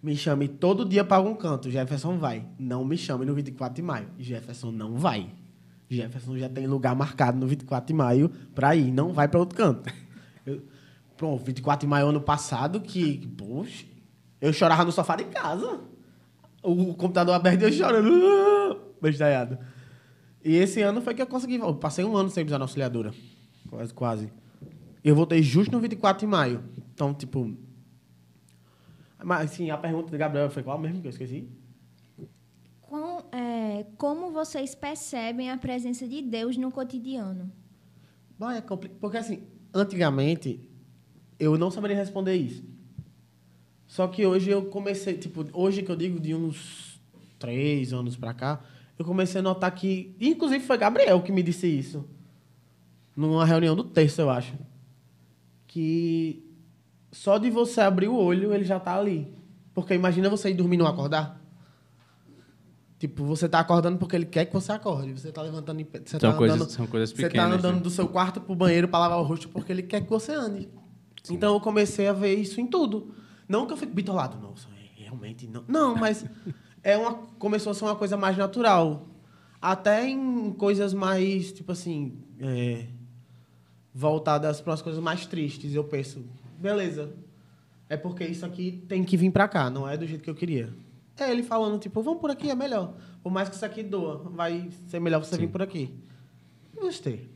me 0.03 0.17
chame 0.17 0.49
todo 0.49 0.85
dia 0.85 1.05
para 1.05 1.17
algum 1.17 1.35
canto. 1.35 1.71
Jefferson 1.71 2.19
vai. 2.19 2.47
Não 2.59 2.85
me 2.85 2.97
chame 2.97 3.25
no 3.25 3.35
24 3.35 3.75
de 3.75 3.83
maio. 3.83 4.09
Jefferson 4.19 4.71
não 4.71 4.97
vai. 4.97 5.31
Jefferson 5.91 6.37
já 6.37 6.49
tem 6.49 6.67
lugar 6.67 6.95
marcado 6.95 7.39
no 7.39 7.47
24 7.47 7.87
de 7.87 7.95
maio 7.95 8.29
para 8.55 8.77
ir. 8.77 8.93
Não 8.93 9.13
vai 9.13 9.27
para 9.29 9.41
outro 9.41 9.57
canto. 9.57 9.91
Eu, 10.47 10.63
pronto, 11.17 11.45
24 11.45 11.87
de 11.87 11.91
maio 11.91 12.07
ano 12.07 12.21
passado, 12.21 12.81
que, 12.81 13.27
poxa, 13.37 13.85
eu 14.41 14.51
chorava 14.51 14.85
no 14.85 14.93
sofá 14.93 15.15
de 15.15 15.25
casa. 15.25 15.81
O 16.63 16.95
computador 16.95 17.35
aberto 17.35 17.63
e 17.63 17.65
eu 17.65 17.73
chorando. 17.73 18.81
Bestalhado. 19.03 19.59
E 20.43 20.57
esse 20.57 20.81
ano 20.81 21.03
foi 21.03 21.15
que 21.15 21.21
eu 21.21 21.27
consegui. 21.27 21.57
Eu 21.57 21.75
passei 21.75 22.05
um 22.05 22.17
ano 22.17 22.31
sem 22.31 22.47
usar 22.47 22.59
na 22.59 22.65
auxiliadora. 22.65 23.13
Quase, 23.69 23.93
quase. 23.93 24.33
Eu 25.05 25.15
voltei 25.15 25.43
justo 25.43 25.73
no 25.73 25.81
24 25.81 26.21
de 26.21 26.27
maio. 26.27 26.63
Então, 26.95 27.13
tipo, 27.13 27.55
mas, 29.23 29.51
sim, 29.51 29.71
a 29.71 29.77
pergunta 29.77 30.11
do 30.11 30.19
Gabriel 30.19 30.51
foi 30.51 30.63
qual 30.63 30.79
mesmo 30.79 31.01
que 31.01 31.07
eu 31.07 31.11
esqueci? 31.11 31.49
Com, 32.81 33.25
é, 33.33 33.85
como 33.97 34.31
vocês 34.31 34.75
percebem 34.75 35.51
a 35.51 35.59
presença 35.59 36.07
de 36.07 36.23
Deus 36.23 36.57
no 36.57 36.71
cotidiano? 36.71 37.53
Bom, 38.39 38.51
é 38.51 38.61
complicado. 38.61 38.99
Porque, 39.01 39.17
assim, 39.17 39.43
antigamente, 39.75 40.69
eu 41.39 41.59
não 41.59 41.71
saberia 41.71 41.97
responder 41.97 42.35
isso. 42.37 42.65
Só 43.87 44.07
que 44.07 44.25
hoje 44.25 44.51
eu 44.51 44.67
comecei, 44.67 45.17
tipo, 45.19 45.45
hoje 45.53 45.83
que 45.83 45.91
eu 45.91 45.97
digo 45.97 46.21
de 46.21 46.35
uns 46.35 47.01
três 47.39 47.93
anos 47.93 48.17
pra 48.17 48.35
cá, 48.35 48.63
eu 48.99 49.05
comecei 49.05 49.41
a 49.41 49.43
notar 49.43 49.75
que. 49.75 50.15
Inclusive 50.21 50.65
foi 50.65 50.77
Gabriel 50.77 51.23
que 51.23 51.33
me 51.33 51.43
disse 51.43 51.67
isso. 51.67 52.09
Numa 53.17 53.45
reunião 53.45 53.75
do 53.75 53.85
terço, 53.85 54.21
eu 54.21 54.31
acho. 54.31 54.55
Que 55.67 56.48
só 57.11 57.39
de 57.39 57.51
você 57.51 57.81
abrir 57.81 58.09
o 58.09 58.17
olho, 58.17 58.53
ele 58.53 58.65
já 58.65 58.79
tá 58.79 58.97
ali. 58.97 59.33
Porque 59.75 59.95
imagina 59.95 60.29
você 60.29 60.51
ir 60.51 60.55
dormir 60.55 60.77
e 60.77 60.79
não 60.79 60.87
acordar. 60.87 61.41
Tipo, 62.99 63.25
você 63.25 63.49
tá 63.49 63.61
acordando 63.61 63.97
porque 63.97 64.17
ele 64.17 64.27
quer 64.27 64.47
que 64.47 64.53
você 64.53 64.73
acorde. 64.73 65.13
Você 65.13 65.31
tá 65.31 65.41
levantando... 65.41 65.85
Você 65.85 66.19
são, 66.19 66.33
tá 66.33 66.37
coisas, 66.37 66.57
andando, 66.57 66.71
são 66.71 66.87
coisas 66.87 67.13
pequenas. 67.13 67.33
Você 67.33 67.39
tá 67.39 67.59
andando 67.59 67.77
né? 67.77 67.83
do 67.83 67.91
seu 67.91 68.09
quarto 68.09 68.41
pro 68.41 68.57
banheiro 68.57 68.89
para 68.89 68.99
lavar 69.01 69.19
o 69.19 69.23
rosto 69.23 69.49
porque 69.49 69.73
ele 69.73 69.83
quer 69.83 70.03
que 70.03 70.11
você 70.11 70.33
ande. 70.33 70.69
Sim. 71.23 71.35
Então, 71.35 71.55
eu 71.55 71.61
comecei 71.61 72.09
a 72.09 72.13
ver 72.13 72.35
isso 72.35 72.61
em 72.61 72.67
tudo. 72.67 73.15
Não 73.49 73.67
que 73.67 73.73
eu 73.73 73.77
fique 73.77 73.93
bitolado. 73.93 74.37
Nossa, 74.39 74.69
é, 74.71 75.03
realmente 75.03 75.47
não. 75.47 75.65
Não, 75.69 75.95
mas 75.95 76.27
é 76.83 76.97
uma, 76.97 77.15
começou 77.39 77.71
a 77.71 77.75
ser 77.75 77.85
uma 77.85 77.95
coisa 77.95 78.17
mais 78.17 78.37
natural. 78.37 79.07
Até 79.63 80.09
em 80.09 80.53
coisas 80.53 80.93
mais, 80.93 81.53
tipo 81.53 81.71
assim... 81.73 82.19
É, 82.41 82.87
voltadas 83.99 84.61
para 84.61 84.75
as 84.75 84.83
coisas 84.83 85.03
mais 85.03 85.27
tristes. 85.27 85.75
Eu 85.75 85.83
penso, 85.83 86.25
beleza. 86.59 87.15
É 87.89 87.97
porque 87.97 88.25
isso 88.25 88.45
aqui 88.45 88.85
tem 88.89 89.03
que 89.03 89.17
vir 89.17 89.31
para 89.31 89.49
cá, 89.49 89.71
não 89.71 89.89
é 89.89 89.97
do 89.97 90.07
jeito 90.07 90.23
que 90.23 90.29
eu 90.29 90.35
queria. 90.35 90.69
É 91.19 91.31
ele 91.31 91.43
falando, 91.43 91.79
tipo, 91.81 92.03
vamos 92.03 92.21
por 92.21 92.31
aqui, 92.31 92.51
é 92.51 92.55
melhor. 92.55 92.95
Por 93.23 93.33
mais 93.33 93.49
que 93.49 93.57
isso 93.57 93.65
aqui 93.65 93.83
doa, 93.83 94.19
vai 94.31 94.69
ser 94.87 95.01
melhor 95.01 95.25
você 95.25 95.37
vir 95.37 95.49
por 95.49 95.63
aqui. 95.63 95.91
Gostei. 96.81 97.29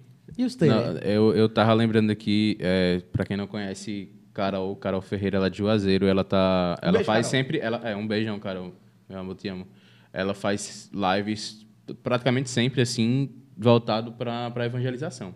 Não, 0.68 0.94
né? 0.94 1.00
eu, 1.04 1.34
eu 1.34 1.48
tava 1.48 1.72
lembrando 1.74 2.10
aqui, 2.10 2.56
é, 2.60 3.00
pra 3.12 3.24
quem 3.24 3.36
não 3.36 3.46
conhece, 3.46 4.08
Carol, 4.32 4.74
Carol 4.76 5.02
Ferreira, 5.02 5.36
ela 5.36 5.48
é 5.48 5.50
de 5.50 5.58
Juazeiro, 5.58 6.06
ela 6.06 6.24
tá. 6.24 6.78
Um 6.82 6.86
ela 6.86 6.92
beijo, 6.92 7.04
faz 7.04 7.26
Carol. 7.26 7.30
sempre. 7.30 7.58
Ela, 7.58 7.78
é, 7.78 7.96
um 7.96 8.06
beijão, 8.06 8.38
Carol. 8.38 8.72
Meu 9.08 9.18
amor, 9.18 9.34
te 9.34 9.48
amo. 9.48 9.66
Ela 10.12 10.32
faz 10.32 10.90
lives 10.92 11.66
praticamente 12.02 12.48
sempre 12.48 12.80
assim, 12.80 13.30
voltado 13.56 14.12
pra, 14.12 14.50
pra 14.50 14.66
evangelização. 14.66 15.34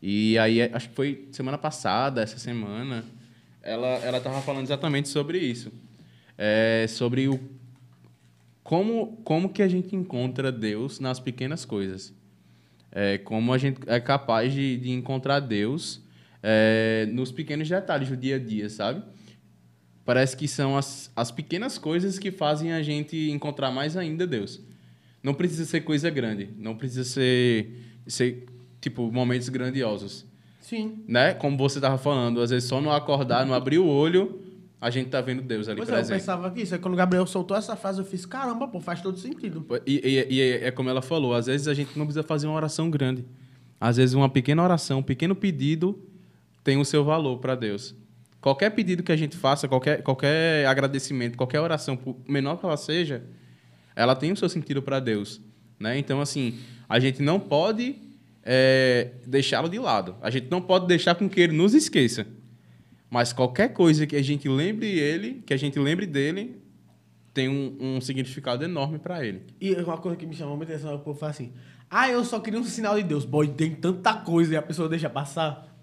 E 0.00 0.38
aí, 0.38 0.62
acho 0.62 0.88
que 0.88 0.94
foi 0.94 1.28
semana 1.32 1.58
passada, 1.58 2.22
essa 2.22 2.38
semana, 2.38 3.04
ela, 3.62 3.88
ela 3.88 4.20
tava 4.20 4.40
falando 4.42 4.64
exatamente 4.64 5.08
sobre 5.08 5.38
isso. 5.38 5.72
É, 6.38 6.86
sobre 6.88 7.28
o 7.28 7.40
como, 8.62 9.18
como 9.22 9.48
que 9.48 9.62
a 9.62 9.68
gente 9.68 9.94
encontra 9.94 10.50
Deus 10.50 10.98
nas 10.98 11.20
pequenas 11.20 11.64
coisas. 11.64 12.12
É, 12.90 13.16
como 13.18 13.52
a 13.52 13.58
gente 13.58 13.80
é 13.86 14.00
capaz 14.00 14.52
de, 14.52 14.76
de 14.76 14.90
encontrar 14.90 15.38
Deus 15.38 16.02
é, 16.42 17.08
nos 17.12 17.30
pequenos 17.30 17.68
detalhes 17.68 18.08
do 18.08 18.16
dia 18.16 18.36
a 18.36 18.38
dia, 18.38 18.68
sabe? 18.68 19.02
Parece 20.04 20.36
que 20.36 20.48
são 20.48 20.76
as, 20.76 21.12
as 21.14 21.30
pequenas 21.30 21.78
coisas 21.78 22.18
que 22.18 22.32
fazem 22.32 22.72
a 22.72 22.82
gente 22.82 23.30
encontrar 23.30 23.70
mais 23.70 23.96
ainda 23.96 24.26
Deus. 24.26 24.60
Não 25.22 25.34
precisa 25.34 25.64
ser 25.64 25.82
coisa 25.82 26.10
grande, 26.10 26.48
não 26.58 26.76
precisa 26.76 27.04
ser, 27.04 27.70
ser 28.06 28.46
tipo, 28.88 29.10
momentos 29.10 29.48
grandiosos 29.48 30.24
Sim. 30.60 31.02
né? 31.08 31.34
Como 31.34 31.56
você 31.56 31.78
estava 31.78 31.98
falando, 31.98 32.40
às 32.40 32.50
vezes 32.50 32.68
só 32.68 32.80
não 32.80 32.90
acordar, 32.92 33.44
não 33.46 33.54
abrir 33.54 33.78
o 33.78 33.86
olho, 33.86 34.40
a 34.80 34.90
gente 34.90 35.08
tá 35.10 35.20
vendo 35.20 35.42
Deus 35.42 35.68
ali 35.68 35.76
Pois 35.78 35.88
é, 35.88 35.92
eu 35.92 35.96
presente. 35.96 36.18
pensava 36.18 36.50
que 36.50 36.60
isso. 36.62 36.74
Aí 36.74 36.80
quando 36.80 36.94
o 36.94 36.96
Gabriel 36.96 37.26
soltou 37.26 37.56
essa 37.56 37.74
frase, 37.76 37.98
eu 38.00 38.04
fiz, 38.04 38.24
caramba, 38.26 38.68
pô, 38.68 38.78
faz 38.80 39.00
todo 39.00 39.18
sentido. 39.18 39.64
E, 39.86 40.00
e- 40.28 40.34
e 40.34 40.40
é 40.64 40.70
como 40.70 40.88
ela 40.90 41.02
falou, 41.02 41.34
às 41.34 41.46
vezes 41.46 41.66
a 41.68 41.74
gente 41.74 41.98
não 41.98 42.04
precisa 42.06 42.22
fazer 42.22 42.46
uma 42.46 42.56
oração 42.56 42.90
grande. 42.90 43.24
Às 43.80 43.96
vezes 43.96 44.14
uma 44.14 44.28
pequena 44.28 44.62
oração, 44.62 44.98
um 45.00 45.02
pequeno 45.02 45.34
pedido 45.34 45.98
tem 46.64 46.78
o 46.78 46.84
seu 46.84 47.04
valor 47.04 47.38
para 47.38 47.54
Deus. 47.54 47.94
Qualquer 48.40 48.70
pedido 48.70 49.02
que 49.02 49.10
a 49.12 49.16
gente 49.16 49.36
faça, 49.36 49.66
qualquer, 49.68 50.02
qualquer 50.02 50.66
agradecimento, 50.66 51.36
qualquer 51.36 51.60
oração, 51.60 51.96
por 51.96 52.16
menor 52.28 52.56
que 52.58 52.64
ela 52.66 52.76
seja, 52.76 53.24
ela 53.94 54.14
tem 54.14 54.30
o 54.32 54.36
seu 54.36 54.48
sentido 54.48 54.80
para 54.82 55.00
Deus. 55.00 55.40
Né? 55.80 55.98
Então, 55.98 56.20
assim, 56.20 56.58
a 56.88 56.98
gente 57.00 57.22
não 57.22 57.38
pode 57.40 57.96
é, 58.48 59.10
deixá-lo 59.26 59.68
de 59.68 59.78
lado. 59.78 60.14
A 60.22 60.30
gente 60.30 60.48
não 60.48 60.62
pode 60.62 60.86
deixar 60.86 61.16
com 61.16 61.28
que 61.28 61.40
ele 61.40 61.52
nos 61.52 61.74
esqueça. 61.74 62.24
Mas 63.10 63.32
qualquer 63.32 63.72
coisa 63.72 64.06
que 64.06 64.14
a 64.14 64.22
gente 64.22 64.48
lembre 64.48 64.86
ele, 64.86 65.42
que 65.44 65.52
a 65.52 65.56
gente 65.56 65.78
lembre 65.78 66.06
dele, 66.06 66.62
tem 67.34 67.48
um, 67.48 67.76
um 67.80 68.00
significado 68.00 68.64
enorme 68.64 69.00
para 69.00 69.24
ele. 69.24 69.42
E 69.60 69.74
uma 69.74 69.98
coisa 69.98 70.16
que 70.16 70.26
me 70.26 70.34
chamou 70.34 70.56
muita 70.56 70.72
atenção 70.72 70.92
é 70.92 70.94
o 70.94 71.00
povo 71.00 71.18
fala 71.18 71.30
assim: 71.30 71.52
Ah, 71.90 72.08
eu 72.08 72.24
só 72.24 72.38
queria 72.38 72.60
um 72.60 72.64
sinal 72.64 72.96
de 72.96 73.02
Deus. 73.02 73.24
Boy, 73.24 73.48
tem 73.48 73.74
tanta 73.74 74.14
coisa 74.14 74.54
e 74.54 74.56
a 74.56 74.62
pessoa 74.62 74.88
deixa 74.88 75.10
passar. 75.10 75.75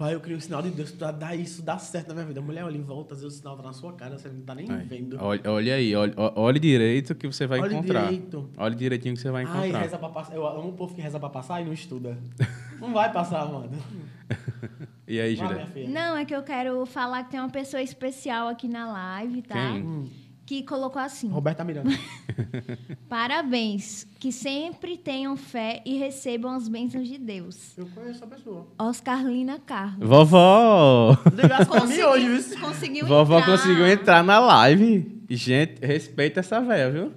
Ah, 0.00 0.10
eu 0.12 0.20
queria 0.20 0.36
um 0.36 0.40
sinal 0.40 0.62
de 0.62 0.70
Deus 0.70 0.90
pra 0.90 1.10
dar 1.12 1.34
isso, 1.36 1.62
dar 1.62 1.78
certo 1.78 2.08
na 2.08 2.14
minha 2.14 2.26
vida. 2.26 2.40
A 2.40 2.42
mulher 2.42 2.64
olha 2.64 2.76
em 2.76 2.82
volta, 2.82 3.14
às 3.14 3.22
vezes 3.22 3.36
o 3.36 3.40
sinal 3.40 3.56
tá 3.56 3.62
na 3.62 3.72
sua 3.72 3.92
cara, 3.92 4.18
você 4.18 4.28
não 4.28 4.40
tá 4.42 4.54
nem 4.54 4.66
vendo. 4.66 5.16
Olha, 5.20 5.40
olha 5.46 5.74
aí, 5.74 5.94
olha, 5.94 6.14
olhe 6.36 6.58
direito 6.58 7.14
que 7.14 7.26
você 7.26 7.46
vai 7.46 7.60
Olhe 7.60 7.74
encontrar. 7.74 8.04
direito. 8.04 8.50
Olhe 8.56 8.74
direitinho 8.74 9.14
que 9.14 9.20
você 9.20 9.30
vai 9.30 9.44
Ai, 9.44 9.58
encontrar. 9.58 9.80
reza 9.82 9.98
pra 9.98 10.08
passar. 10.08 10.34
Eu 10.34 10.46
amo 10.46 10.70
o 10.70 10.72
povo 10.72 10.94
que 10.94 11.00
reza 11.00 11.20
pra 11.20 11.28
passar 11.30 11.60
e 11.60 11.64
não 11.64 11.72
estuda. 11.72 12.18
não 12.80 12.92
vai 12.92 13.12
passar, 13.12 13.46
mano. 13.46 13.70
E 15.06 15.20
aí, 15.20 15.36
filha. 15.36 15.88
Não, 15.88 16.16
é 16.16 16.24
que 16.24 16.34
eu 16.34 16.42
quero 16.42 16.86
falar 16.86 17.24
que 17.24 17.32
tem 17.32 17.40
uma 17.40 17.50
pessoa 17.50 17.82
especial 17.82 18.48
aqui 18.48 18.66
na 18.66 18.90
live, 18.90 19.42
tá? 19.42 19.72
Quem? 19.72 20.10
Que 20.52 20.62
colocou 20.64 21.00
assim: 21.00 21.30
Roberta 21.30 21.64
Miranda. 21.64 21.90
Parabéns, 23.08 24.06
que 24.20 24.30
sempre 24.30 24.98
tenham 24.98 25.34
fé 25.34 25.80
e 25.82 25.96
recebam 25.96 26.54
as 26.54 26.68
bênçãos 26.68 27.08
de 27.08 27.16
Deus. 27.16 27.72
Eu 27.78 27.86
conheço 27.86 28.22
a 28.22 28.26
pessoa. 28.26 28.66
Oscarlina 28.78 29.58
Carlos. 29.64 30.06
Vovó! 30.06 31.16
Mim 31.88 32.02
hoje, 32.02 32.28
viu? 32.28 32.60
Conseguiu 32.60 33.06
Vovó 33.06 33.38
entrar. 33.38 33.50
conseguiu 33.50 33.86
entrar 33.86 34.22
na 34.22 34.38
live. 34.40 35.22
Gente, 35.30 35.80
respeita 35.82 36.40
essa 36.40 36.60
véia, 36.60 36.90
viu? 36.90 37.12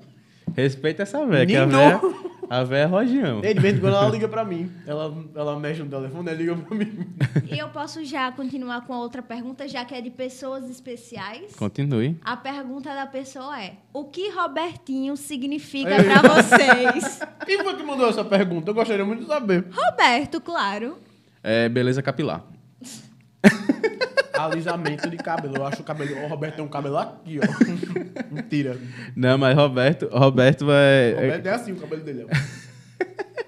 Respeita 0.56 1.04
essa 1.04 1.26
véia, 1.26 1.46
que 1.46 1.58
a 1.58 1.66
véia, 1.66 2.00
a 2.50 2.64
véia 2.64 2.84
é 2.84 2.86
rojão. 2.86 3.42
De 3.42 3.54
vez 3.54 3.76
em 3.76 3.80
quando 3.80 3.96
ela 3.96 4.10
liga 4.10 4.28
pra 4.28 4.44
mim. 4.46 4.72
Ela, 4.86 5.14
ela 5.36 5.60
mexe 5.60 5.82
no 5.82 5.90
telefone, 5.90 6.30
ela 6.30 6.38
liga 6.38 6.56
pra 6.56 6.78
mim. 6.78 7.08
E 7.52 7.58
eu 7.58 7.70
posso 7.70 8.04
já 8.06 8.32
continuar 8.32 8.86
com 8.86 8.94
a 8.94 9.00
outra 9.00 9.22
pergunta, 9.22 9.68
já 9.68 9.84
que 9.84 9.96
é 9.96 10.02
de 10.02 10.10
pessoas 10.10 10.70
especiais. 10.70 11.56
Continue. 11.56 12.20
A 12.24 12.38
pergunta 12.38 12.94
da 12.94 13.06
pessoa 13.06 13.62
é: 13.62 13.74
O 13.94 14.06
que 14.06 14.30
Robertinho 14.30 15.18
significa 15.18 15.96
pra 16.04 16.22
vocês? 16.22 17.20
Quem 17.46 17.64
foi 17.64 17.76
que 17.76 17.84
mandou 17.84 18.10
essa 18.10 18.24
pergunta? 18.24 18.70
Eu 18.70 18.76
gostaria 18.76 19.06
muito 19.06 19.22
de 19.22 19.28
saber. 19.28 19.66
Roberto, 19.72 20.40
claro. 20.40 20.98
É 21.44 21.68
beleza 21.70 22.02
capilar. 22.02 22.44
Alisamento 24.38 25.10
de 25.10 25.18
cabelo. 25.18 25.56
Eu 25.58 25.66
acho 25.66 25.82
o 25.82 25.86
cabelo. 25.86 26.16
O 26.24 26.28
Roberto 26.28 26.56
tem 26.56 26.66
um 26.66 26.68
cabelo 26.68 26.98
aqui, 26.98 27.40
ó. 27.40 27.46
Mentira. 28.34 28.78
Não, 29.16 29.38
mas 29.38 29.56
Roberto, 29.56 30.08
Roberto 30.12 30.66
vai. 30.66 31.14
O 31.14 31.16
Roberto 31.16 31.46
é 31.46 31.50
assim 31.52 31.72
o 31.72 31.76
cabelo 31.78 32.04
dele, 32.04 32.26
ó. 32.30 32.36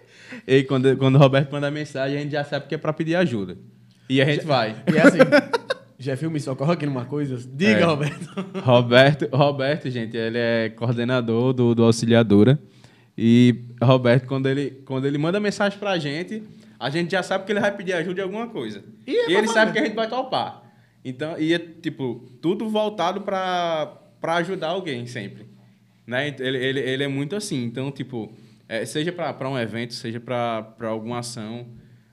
E 0.47 0.63
quando, 0.63 0.95
quando 0.95 1.15
o 1.15 1.17
Roberto 1.17 1.51
manda 1.51 1.69
mensagem, 1.69 2.17
a 2.17 2.21
gente 2.21 2.31
já 2.31 2.43
sabe 2.43 2.67
que 2.67 2.75
é 2.75 2.77
pra 2.77 2.93
pedir 2.93 3.15
ajuda. 3.15 3.57
E 4.09 4.21
a 4.21 4.25
gente 4.25 4.45
vai. 4.45 4.77
E 4.89 4.97
é 4.97 5.01
assim. 5.01 5.17
Jefinho, 5.99 6.31
me 6.31 6.39
socorre 6.39 6.71
aqui 6.71 6.85
numa 6.85 7.03
coisa. 7.03 7.37
Diga, 7.53 7.81
É. 7.81 7.83
Roberto. 7.83 8.45
Roberto, 8.63 9.27
Roberto, 9.35 9.89
gente, 9.89 10.15
ele 10.15 10.37
é 10.37 10.69
coordenador 10.69 11.51
do, 11.51 11.75
do 11.75 11.83
Auxiliadora. 11.83 12.57
E 13.17 13.65
Roberto, 13.81 14.25
quando 14.25 14.47
ele, 14.47 14.81
quando 14.85 15.05
ele 15.05 15.17
manda 15.17 15.37
mensagem 15.37 15.77
pra 15.77 15.97
gente, 15.97 16.41
a 16.79 16.89
gente 16.89 17.11
já 17.11 17.21
sabe 17.23 17.43
que 17.45 17.51
ele 17.51 17.59
vai 17.59 17.75
pedir 17.75 17.91
ajuda 17.93 18.21
em 18.21 18.23
alguma 18.23 18.47
coisa. 18.47 18.83
E 19.05 19.17
é 19.17 19.31
E, 19.31 19.35
ele 19.35 19.47
sabe 19.49 19.73
que 19.73 19.79
a 19.79 19.83
gente 19.83 19.95
vai 19.95 20.07
topar. 20.07 20.61
Então, 21.07 21.39
e 21.39 21.53
é 21.53 21.57
tipo, 21.59 22.27
tudo 22.41 22.67
voltado 22.67 23.21
pra 23.21 23.97
pra 24.19 24.35
ajudar 24.35 24.69
alguém 24.69 25.05
sempre. 25.07 25.45
Né? 26.05 26.35
Ele, 26.37 26.57
ele, 26.57 26.79
ele 26.81 27.03
é 27.03 27.07
muito 27.07 27.33
assim. 27.33 27.63
Então, 27.63 27.89
tipo, 27.91 28.29
é, 28.67 28.83
seja 28.83 29.13
pra 29.13 29.33
pra 29.33 29.49
um 29.49 29.57
evento, 29.57 29.93
seja 29.93 30.19
pra 30.19 30.61
pra 30.63 30.89
alguma 30.89 31.19
ação. 31.19 31.65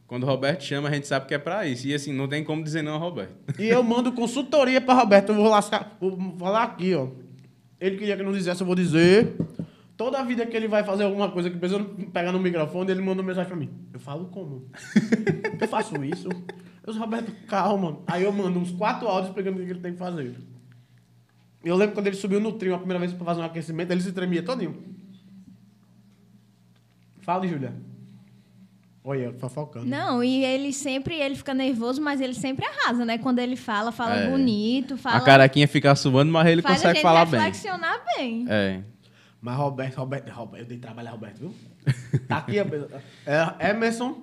Quando 0.06 0.22
o 0.22 0.26
Roberto 0.26 0.62
chama, 0.62 0.88
a 0.88 0.92
gente 0.92 1.08
sabe 1.08 1.26
que 1.26 1.34
é 1.34 1.38
pra 1.38 1.66
isso. 1.66 1.88
E 1.88 1.94
assim, 1.94 2.12
não 2.12 2.28
tem 2.28 2.44
como 2.44 2.62
dizer 2.62 2.82
não, 2.82 2.96
Roberto. 2.98 3.34
E 3.58 3.66
eu 3.66 3.82
mando 3.82 4.12
consultoria 4.12 4.80
pra 4.80 4.94
Roberto. 4.94 5.30
Eu 5.30 5.36
vou 5.36 5.48
lascar. 5.48 5.96
Vou 6.00 6.16
falar 6.38 6.62
aqui, 6.62 6.94
ó. 6.94 7.08
Ele 7.80 7.96
queria 7.96 8.14
que 8.14 8.22
eu 8.22 8.26
não 8.26 8.32
dissesse, 8.32 8.60
eu 8.60 8.66
vou 8.66 8.76
dizer. 8.76 9.34
Toda 9.96 10.22
vida 10.22 10.46
que 10.46 10.56
ele 10.56 10.68
vai 10.68 10.84
fazer 10.84 11.02
alguma 11.02 11.32
coisa 11.32 11.50
que 11.50 11.56
precisa 11.56 11.82
pegar 12.12 12.30
no 12.30 12.38
microfone, 12.38 12.92
ele 12.92 13.00
manda 13.00 13.22
uma 13.22 13.26
mensagem 13.26 13.48
pra 13.48 13.56
mim. 13.56 13.70
Eu 13.92 13.98
falo 13.98 14.26
como? 14.26 14.68
eu 15.60 15.68
faço 15.68 16.04
isso? 16.04 16.28
Eu 16.86 16.92
sou 16.92 17.00
Roberto, 17.02 17.32
calma. 17.46 18.00
Aí 18.06 18.22
eu 18.24 18.32
mando 18.32 18.58
uns 18.58 18.70
quatro 18.70 19.08
áudios 19.08 19.34
pegando 19.34 19.60
o 19.60 19.64
que 19.64 19.70
ele 19.70 19.80
tem 19.80 19.92
que 19.92 19.98
fazer. 19.98 20.34
Eu 21.64 21.76
lembro 21.76 21.94
quando 21.94 22.06
ele 22.08 22.16
subiu 22.16 22.40
no 22.40 22.52
trio 22.52 22.74
a 22.74 22.78
primeira 22.78 22.98
vez 23.00 23.12
pra 23.12 23.24
fazer 23.24 23.40
um 23.40 23.44
aquecimento, 23.44 23.90
ele 23.90 24.02
se 24.02 24.12
tremia 24.12 24.42
todinho. 24.42 24.94
Fala, 27.22 27.46
Júlia. 27.46 27.72
Olha, 29.02 29.32
fofocando. 29.34 29.86
Não, 29.86 30.22
e 30.24 30.44
ele 30.44 30.72
sempre, 30.72 31.14
ele 31.14 31.34
fica 31.36 31.52
nervoso, 31.54 32.00
mas 32.00 32.20
ele 32.20 32.34
sempre 32.34 32.64
arrasa, 32.66 33.04
né? 33.04 33.18
Quando 33.18 33.38
ele 33.38 33.56
fala, 33.56 33.92
fala 33.92 34.16
É. 34.16 34.30
bonito, 34.30 34.96
fala. 34.96 35.16
A 35.16 35.20
caraquinha 35.20 35.68
fica 35.68 35.94
suando, 35.94 36.32
mas 36.32 36.46
ele 36.46 36.62
faz 36.62 36.76
a 36.76 36.78
consegue 36.78 36.94
gente 36.96 37.02
falar 37.02 37.24
bem. 37.26 37.40
reflexionar 37.40 38.02
bem. 38.16 38.46
É. 38.48 38.82
Mas 39.40 39.56
Roberto, 39.56 39.96
Roberto, 39.96 40.30
Roberto, 40.30 40.62
eu 40.62 40.66
dei 40.66 40.78
trabalhar 40.78 41.10
Roberto, 41.10 41.38
viu? 41.38 41.54
Tá 42.26 42.38
aqui, 42.38 42.58
é, 42.58 43.70
Emerson. 43.70 44.22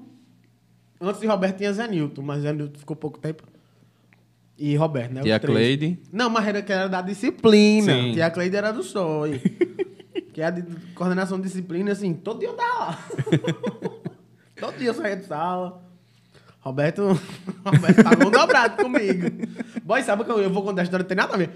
Antes 1.02 1.20
de 1.20 1.28
Roberto 1.28 1.58
tinha 1.58 1.74
Zé 1.74 1.88
Nilton, 1.88 2.22
mas 2.22 2.44
Zé 2.44 2.54
Nilton 2.54 2.78
ficou 2.78 2.96
pouco 2.96 3.18
tempo. 3.18 3.44
E 4.58 4.76
Roberto, 4.76 5.14
né? 5.14 5.22
Os 5.22 5.26
três. 5.26 5.42
Cleide. 5.42 6.00
Não, 6.12 6.30
mas 6.30 6.48
era 6.48 6.62
que 6.62 6.72
era 6.72 6.88
da 6.88 7.02
disciplina. 7.02 7.94
Sim. 7.94 8.14
Tia 8.14 8.30
Cleide 8.30 8.56
era 8.56 8.72
do 8.72 8.84
SOI. 8.84 9.40
que 10.32 10.42
é 10.42 10.46
a 10.46 10.50
de 10.52 10.64
coordenação 10.94 11.38
de 11.38 11.48
disciplina, 11.48 11.92
assim, 11.92 12.14
todo 12.14 12.40
dia 12.40 12.50
eu 12.50 12.54
tava 12.54 12.80
lá. 12.80 13.00
todo 14.60 14.78
dia 14.78 14.90
eu 14.90 14.94
saía 14.94 15.18
de 15.18 15.26
sala. 15.26 15.82
Roberto, 16.60 17.20
Roberto 17.66 18.04
pagou 18.04 18.28
um 18.28 18.32
dobrado 18.32 18.84
comigo. 18.84 19.28
Boy, 19.84 20.04
sabe 20.04 20.24
que 20.24 20.32
eu, 20.32 20.40
eu 20.40 20.50
vou 20.52 20.64
contar 20.64 20.82
a 20.82 20.84
história, 20.84 21.04
não 21.04 21.08
tem 21.08 21.18
nada 21.18 21.34
a 21.34 21.38
ver. 21.38 21.50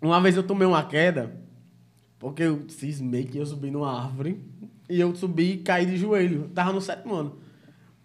Uma 0.00 0.20
vez 0.20 0.36
eu 0.36 0.42
tomei 0.42 0.66
uma 0.66 0.82
queda, 0.84 1.36
porque 2.18 2.44
eu 2.44 2.64
cismei 2.68 3.24
que 3.24 3.36
eu 3.36 3.44
subi 3.44 3.70
numa 3.70 4.04
árvore, 4.04 4.42
e 4.88 4.98
eu 4.98 5.14
subi 5.14 5.52
e 5.52 5.56
caí 5.58 5.84
de 5.84 5.98
joelho. 5.98 6.50
Tava 6.54 6.72
no 6.72 6.80
sétimo 6.80 7.14
ano. 7.14 7.38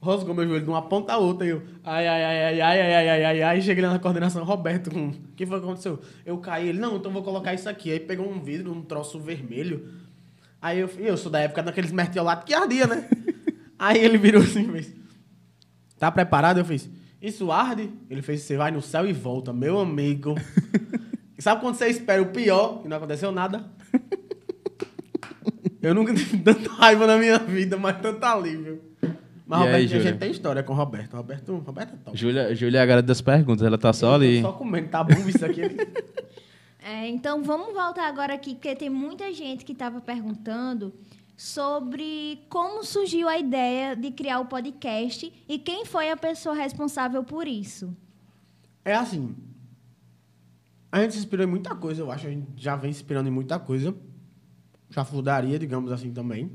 Roscou 0.02 0.34
meu 0.34 0.48
joelho 0.48 0.64
de 0.64 0.70
uma 0.70 0.82
ponta 0.82 1.14
a 1.14 1.18
outra, 1.20 1.46
e 1.46 1.52
eu, 1.52 1.62
ai, 1.84 2.08
ai, 2.08 2.24
ai, 2.24 2.38
ai, 2.44 2.62
ai, 2.62 2.82
ai, 2.82 2.94
ai, 2.94 3.10
ai, 3.10 3.24
ai, 3.24 3.44
ai, 3.44 3.62
cheguei 3.62 3.84
lá 3.84 3.94
na 3.94 4.00
coordenação, 4.00 4.44
Roberto, 4.44 4.90
hum, 4.98 5.10
o 5.10 5.36
que 5.36 5.46
foi 5.46 5.60
que 5.60 5.66
aconteceu? 5.66 6.02
Eu 6.26 6.40
caí, 6.40 6.70
ele, 6.70 6.80
não, 6.80 6.98
então 6.98 7.12
vou 7.12 7.22
colocar 7.22 7.54
isso 7.54 7.70
aqui. 7.70 7.92
Aí 7.92 8.00
pegou 8.00 8.28
um 8.28 8.42
vidro, 8.42 8.74
um 8.74 8.82
troço 8.82 9.20
vermelho. 9.20 9.88
Aí 10.60 10.80
eu, 10.80 10.90
eu 10.98 11.16
sou 11.16 11.32
da 11.32 11.40
época 11.40 11.62
daqueles 11.62 11.92
mertiolatos 11.92 12.46
que 12.46 12.54
ardia, 12.54 12.88
né? 12.88 13.08
Aí 13.78 14.00
ele 14.00 14.18
virou 14.18 14.42
assim 14.42 14.68
e 14.68 14.72
fez, 14.72 14.96
tá 16.00 16.12
preparado? 16.12 16.58
Eu 16.58 16.66
fiz, 16.66 16.90
isso 17.22 17.52
arde? 17.52 17.92
Ele 18.10 18.24
fez, 18.24 18.42
você 18.42 18.58
vai 18.58 18.72
no 18.72 18.82
céu 18.82 19.08
e 19.08 19.14
volta, 19.14 19.54
meu 19.54 19.80
amigo. 19.80 20.34
Sabe 21.38 21.62
quando 21.62 21.76
você 21.76 21.88
espera 21.88 22.22
o 22.22 22.32
pior 22.32 22.82
e 22.84 22.88
não 22.88 22.98
aconteceu 22.98 23.32
nada? 23.32 23.70
Eu 25.80 25.94
nunca 25.96 26.14
tive 26.14 26.38
tanta 26.40 26.72
raiva 26.72 27.08
na 27.08 27.18
minha 27.18 27.40
vida, 27.40 27.78
mas 27.78 28.00
tanto 28.00 28.24
alívio. 28.24 28.91
Mas 29.52 29.60
E 29.60 29.64
aí, 29.64 29.68
Roberto, 29.68 29.84
a 29.84 29.88
Júlia? 29.88 30.12
gente 30.12 30.20
tem 30.20 30.32
história 30.32 30.64
com 30.64 30.72
o 30.72 30.76
Roberto. 30.78 31.14
Roberto, 31.14 31.56
Roberto 31.58 31.94
é 31.94 31.98
top. 31.98 32.18
Júlia, 32.18 32.56
Júlia 32.56 32.80
é 32.80 32.82
a 32.82 32.86
garota 32.86 33.08
das 33.08 33.20
perguntas, 33.20 33.68
ela 33.68 33.78
tá 33.78 33.92
só 33.92 34.08
Eu 34.08 34.12
tô 34.12 34.16
ali. 34.16 34.42
Só 34.42 34.52
comendo, 34.54 34.88
tá 34.88 35.04
bom 35.04 35.28
isso 35.28 35.46
aqui. 35.46 35.62
É, 36.84 37.08
então 37.08 37.44
vamos 37.44 37.76
voltar 37.76 38.08
agora 38.08 38.34
aqui, 38.34 38.56
porque 38.56 38.76
tem 38.76 38.90
muita 38.90 39.32
gente 39.32 39.64
que 39.64 39.72
estava 39.72 40.02
perguntando 40.02 40.92
sobre 41.38 42.40
como 42.50 42.84
surgiu 42.84 43.30
a 43.30 43.38
ideia 43.38 43.96
de 43.96 44.10
criar 44.10 44.40
o 44.40 44.46
podcast 44.46 45.32
e 45.48 45.60
quem 45.60 45.86
foi 45.86 46.10
a 46.10 46.18
pessoa 46.18 46.56
responsável 46.56 47.24
por 47.24 47.48
isso. 47.48 47.96
É 48.84 48.96
assim. 48.96 49.36
A 50.92 51.02
gente 51.02 51.14
se 51.14 51.20
inspirou 51.20 51.46
em 51.46 51.50
muita 51.50 51.76
coisa, 51.76 52.02
eu 52.02 52.12
acho. 52.12 52.26
A 52.26 52.32
gente 52.32 52.48
já 52.58 52.76
vem 52.76 52.92
se 52.92 53.02
inspirando 53.02 53.30
em 53.30 53.32
muita 53.32 53.60
coisa. 53.60 53.96
Já 54.90 55.06
fudaria, 55.06 55.60
digamos 55.60 55.92
assim, 55.92 56.12
também. 56.12 56.52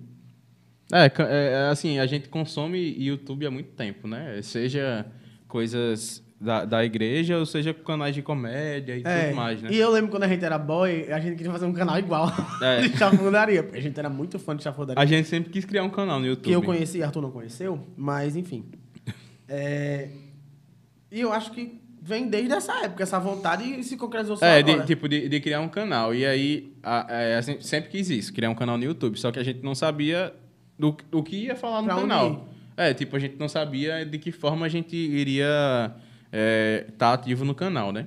É, 0.92 1.10
é, 1.18 1.68
assim, 1.70 1.98
a 1.98 2.06
gente 2.06 2.28
consome 2.28 2.78
YouTube 2.98 3.46
há 3.46 3.50
muito 3.50 3.70
tempo, 3.70 4.06
né? 4.06 4.40
Seja 4.42 5.06
coisas 5.48 6.22
da, 6.40 6.64
da 6.64 6.84
igreja, 6.84 7.38
ou 7.38 7.46
seja 7.46 7.72
canais 7.72 8.14
de 8.14 8.22
comédia 8.22 8.96
e 8.96 9.02
É, 9.04 9.24
tudo 9.24 9.36
mais, 9.36 9.62
né? 9.62 9.70
E 9.72 9.78
eu 9.78 9.90
lembro 9.90 10.10
quando 10.10 10.24
a 10.24 10.28
gente 10.28 10.44
era 10.44 10.58
boy, 10.58 11.10
a 11.10 11.18
gente 11.18 11.36
queria 11.36 11.50
fazer 11.50 11.66
um 11.66 11.72
canal 11.72 11.98
igual 11.98 12.30
É. 12.62 12.82
de 12.88 12.96
chafudaria. 12.96 13.62
Porque 13.62 13.78
a 13.78 13.82
gente 13.82 13.98
era 13.98 14.08
muito 14.10 14.38
fã 14.38 14.54
de 14.54 14.62
chafudaria. 14.62 15.02
A 15.02 15.06
gente 15.06 15.28
sempre 15.28 15.50
quis 15.50 15.64
criar 15.64 15.82
um 15.82 15.90
canal 15.90 16.20
no 16.20 16.26
YouTube. 16.26 16.44
que 16.44 16.52
eu 16.52 16.62
conheci, 16.62 17.02
Arthur 17.02 17.22
não 17.22 17.30
conheceu, 17.30 17.80
mas 17.96 18.36
enfim. 18.36 18.64
É, 19.48 20.08
E 21.10 21.20
eu 21.20 21.32
acho 21.32 21.52
que 21.52 21.80
vem 22.02 22.28
desde 22.28 22.52
essa 22.52 22.84
época, 22.84 23.04
essa 23.04 23.16
vontade 23.18 23.62
e 23.62 23.82
se 23.84 23.96
concretizou 23.96 24.36
só 24.36 24.44
É, 24.44 24.60
de, 24.60 24.84
tipo, 24.84 25.08
de, 25.08 25.28
de 25.28 25.40
criar 25.40 25.60
um 25.60 25.68
canal. 25.68 26.12
E 26.12 26.26
aí, 26.26 26.72
a, 26.82 27.06
é, 27.08 27.36
a 27.36 27.40
gente 27.40 27.64
sempre 27.64 27.88
quis 27.90 28.10
isso, 28.10 28.32
criar 28.32 28.50
um 28.50 28.56
canal 28.56 28.76
no 28.76 28.82
YouTube. 28.82 29.16
Só 29.16 29.30
que 29.30 29.38
a 29.38 29.44
gente 29.44 29.62
não 29.62 29.72
sabia 29.72 30.34
do, 30.78 30.96
do 31.10 31.22
que 31.22 31.36
ia 31.46 31.56
falar 31.56 31.80
no 31.82 31.88
Pra 31.88 31.96
canal. 31.96 32.48
É, 32.76 32.92
tipo, 32.92 33.16
a 33.16 33.18
gente 33.18 33.36
não 33.36 33.48
sabia 33.48 34.04
de 34.04 34.18
que 34.18 34.30
forma 34.30 34.66
a 34.66 34.68
gente 34.68 34.94
iria 34.96 35.94
estar 36.88 37.12
ativo 37.14 37.44
no 37.44 37.54
canal, 37.54 37.92
né? 37.92 38.06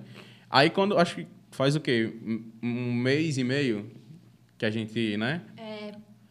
Aí, 0.49 0.69
quando, 0.69 0.97
acho 0.97 1.15
que 1.15 1.27
faz 1.51 1.75
o 1.75 1.79
quê? 1.79 2.13
Um, 2.61 2.93
mês 2.93 3.37
e 3.37 3.43
meio 3.43 3.89
que 4.57 4.65
a 4.65 4.69
gente, 4.71 5.17
né? 5.17 5.41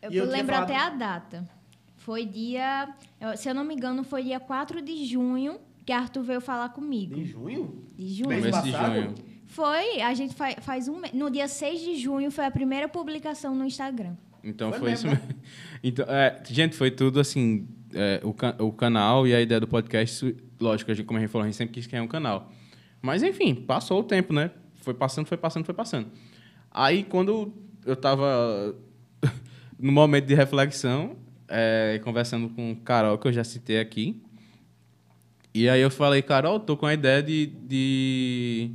Eu 0.00 0.12
E 0.12 0.16
eu 0.16 0.22
tinha 0.26 0.36
lembro 0.36 0.54
falado- 0.54 0.70
até 0.70 0.76
a 0.78 0.90
data. 0.90 1.48
Foi 1.96 2.24
dia, 2.24 2.88
eu- 3.20 3.36
se 3.36 3.48
eu 3.48 3.54
não 3.54 3.64
me 3.64 3.74
engano, 3.74 4.04
foi 4.04 4.22
dia 4.22 4.38
4 4.38 4.80
de 4.80 5.04
junho 5.04 5.58
que 5.84 5.92
Arthur 5.92 6.22
veio 6.22 6.40
falar 6.40 6.68
comigo. 6.70 7.18
Em 7.18 7.24
junho? 7.24 7.82
De 7.96 8.08
junho. 8.14 8.28
Mês 8.28 8.62
de 8.62 8.70
junho. 8.70 9.14
Foi, 9.46 10.00
a 10.02 10.14
gente 10.14 10.34
fa- 10.34 10.54
faz 10.60 10.86
um 10.88 10.98
mês. 11.00 11.12
No 11.14 11.30
dia 11.30 11.48
6 11.48 11.80
de 11.80 11.96
junho 11.96 12.30
foi 12.30 12.44
a 12.44 12.50
primeira 12.50 12.86
publicação 12.88 13.54
no 13.54 13.64
Instagram. 13.64 14.14
Então 14.42 14.70
Foi 14.70 14.80
foi, 14.80 14.92
isso 14.92 15.06
mesmo. 15.06 15.22
Então, 15.82 16.04
é, 16.08 16.42
gente, 16.48 16.74
foi 16.76 16.90
tudo 16.90 17.20
assim. 17.20 17.66
é, 17.94 18.20
o, 18.24 18.32
ca- 18.32 18.56
o 18.58 18.72
canal 18.72 19.26
e 19.26 19.34
a 19.34 19.40
ideia 19.40 19.60
do 19.60 19.66
podcast, 19.68 20.34
lógico, 20.60 20.90
a 20.90 20.94
gente, 20.94 21.06
como 21.06 21.18
a 21.18 21.20
gente 21.20 21.30
falou, 21.30 21.44
a 21.44 21.48
gente 21.48 21.56
sempre 21.56 21.74
quis 21.74 21.86
criar 21.86 22.02
um 22.02 22.08
canal. 22.08 22.50
Mas 23.00 23.22
enfim, 23.22 23.54
passou 23.54 24.00
o 24.00 24.02
tempo, 24.04 24.32
né? 24.32 24.50
Foi 24.76 24.92
passando, 24.94 25.26
foi 25.26 25.36
passando, 25.38 25.64
foi 25.64 25.74
passando. 25.74 26.08
Aí 26.70 27.02
quando 27.04 27.52
eu 27.86 27.94
tava 27.96 28.74
no 29.78 29.92
momento 29.92 30.26
de 30.26 30.34
reflexão, 30.34 31.16
é, 31.48 32.00
conversando 32.04 32.48
com 32.50 32.74
Carol, 32.76 33.16
que 33.18 33.28
eu 33.28 33.32
já 33.32 33.44
citei 33.44 33.78
aqui. 33.80 34.20
E 35.54 35.68
aí 35.68 35.80
eu 35.80 35.90
falei, 35.90 36.22
Carol, 36.22 36.60
tô 36.60 36.76
com 36.76 36.86
a 36.86 36.94
ideia 36.94 37.22
de, 37.22 37.46
de, 37.46 38.70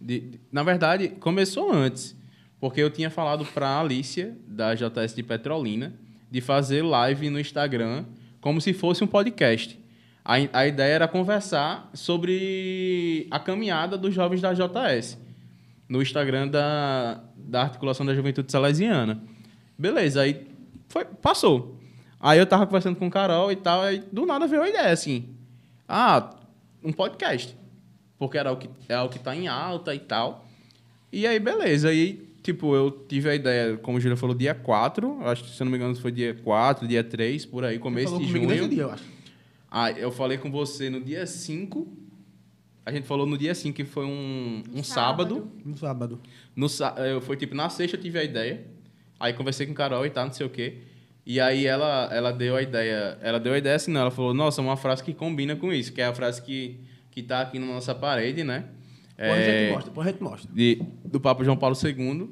de- 0.00 0.20
de- 0.20 0.40
Na 0.50 0.62
verdade, 0.62 1.08
começou 1.08 1.72
antes. 1.72 2.16
Porque 2.60 2.80
eu 2.80 2.90
tinha 2.90 3.10
falado 3.10 3.44
para 3.44 3.68
a 3.68 3.80
Alicia, 3.80 4.36
da 4.46 4.74
JS 4.74 5.14
de 5.14 5.22
Petrolina, 5.22 5.94
de 6.30 6.40
fazer 6.40 6.82
live 6.82 7.30
no 7.30 7.38
Instagram 7.38 8.04
como 8.40 8.60
se 8.60 8.72
fosse 8.72 9.02
um 9.02 9.06
podcast. 9.06 9.78
A, 10.24 10.34
a 10.52 10.66
ideia 10.66 10.94
era 10.94 11.08
conversar 11.08 11.88
sobre 11.94 13.26
a 13.30 13.38
caminhada 13.38 13.96
dos 13.96 14.14
jovens 14.14 14.40
da 14.40 14.52
JS 14.52 15.18
no 15.88 16.02
Instagram 16.02 16.48
da, 16.48 17.22
da 17.36 17.62
Articulação 17.62 18.04
da 18.04 18.14
Juventude 18.14 18.52
Salesiana. 18.52 19.22
Beleza, 19.78 20.22
aí 20.22 20.46
foi, 20.88 21.04
passou. 21.04 21.78
Aí 22.20 22.38
eu 22.38 22.46
tava 22.46 22.66
conversando 22.66 22.96
com 22.96 23.06
o 23.06 23.10
Carol 23.10 23.50
e 23.50 23.56
tal, 23.56 23.80
aí 23.80 24.02
do 24.12 24.26
nada 24.26 24.46
veio 24.46 24.62
a 24.62 24.68
ideia 24.68 24.92
assim: 24.92 25.34
ah, 25.88 26.30
um 26.82 26.92
podcast. 26.92 27.56
Porque 28.18 28.36
era 28.36 28.50
o 28.52 28.56
que, 28.56 28.68
é 28.88 29.00
o 29.00 29.08
que 29.08 29.18
tá 29.18 29.34
em 29.34 29.46
alta 29.46 29.94
e 29.94 30.00
tal. 30.00 30.44
E 31.12 31.26
aí, 31.26 31.38
beleza. 31.38 31.88
Aí, 31.88 32.27
tipo, 32.52 32.74
eu 32.74 32.90
tive 32.90 33.28
a 33.28 33.34
ideia, 33.34 33.76
como 33.76 33.98
o 33.98 34.00
Júlia 34.00 34.16
falou, 34.16 34.34
dia 34.34 34.54
4. 34.54 35.22
Acho 35.22 35.44
que, 35.44 35.50
se 35.50 35.60
eu 35.60 35.66
não 35.66 35.72
me 35.72 35.76
engano, 35.76 35.94
foi 35.94 36.10
dia 36.10 36.34
4, 36.34 36.88
dia 36.88 37.04
3, 37.04 37.44
por 37.44 37.64
aí, 37.64 37.78
começo 37.78 38.06
Falou 38.06 38.20
de 38.20 38.26
comigo 38.26 38.46
nesse 38.46 38.58
junho. 38.58 38.70
dia, 38.70 38.82
eu 38.84 38.90
acho. 38.90 39.04
Ah, 39.70 39.90
eu 39.92 40.10
falei 40.10 40.38
com 40.38 40.50
você 40.50 40.88
no 40.88 41.00
dia 41.00 41.26
5. 41.26 41.86
A 42.86 42.90
gente 42.90 43.06
falou 43.06 43.26
no 43.26 43.36
dia 43.36 43.54
5, 43.54 43.76
que 43.76 43.84
foi 43.84 44.06
um, 44.06 44.62
um 44.74 44.82
sábado. 44.82 45.34
sábado. 45.34 45.52
No 45.62 45.76
sábado. 45.76 46.20
No, 46.56 46.66
eu 47.04 47.20
foi 47.20 47.36
tipo, 47.36 47.54
na 47.54 47.68
sexta 47.68 47.96
eu 47.96 48.00
tive 48.00 48.18
a 48.18 48.24
ideia. 48.24 48.64
Aí 49.20 49.34
conversei 49.34 49.66
com 49.66 49.74
Carol 49.74 50.06
e 50.06 50.10
tal, 50.10 50.24
não 50.24 50.32
sei 50.32 50.46
o 50.46 50.50
quê. 50.50 50.78
E 51.26 51.38
aí 51.38 51.66
ela, 51.66 52.08
ela 52.10 52.32
deu 52.32 52.56
a 52.56 52.62
ideia. 52.62 53.18
Ela 53.20 53.38
deu 53.38 53.52
a 53.52 53.58
ideia 53.58 53.76
assim, 53.76 53.90
não. 53.90 54.00
Ela 54.00 54.10
falou, 54.10 54.32
nossa, 54.32 54.62
uma 54.62 54.76
frase 54.76 55.04
que 55.04 55.12
combina 55.12 55.54
com 55.54 55.70
isso, 55.70 55.92
que 55.92 56.00
é 56.00 56.06
a 56.06 56.14
frase 56.14 56.40
que, 56.40 56.80
que 57.10 57.22
tá 57.22 57.42
aqui 57.42 57.58
na 57.58 57.66
nossa 57.66 57.94
parede, 57.94 58.42
né? 58.42 58.64
Depois 59.18 59.32
a 59.38 59.42
É, 59.42 59.60
gente 59.60 59.72
mostra, 59.74 59.90
depois 59.90 60.06
a 60.06 60.10
gente 60.12 60.22
mostra. 60.22 60.50
de, 60.54 60.82
do 61.04 61.20
Papa 61.20 61.42
João 61.44 61.56
Paulo 61.56 61.76
II, 61.82 62.30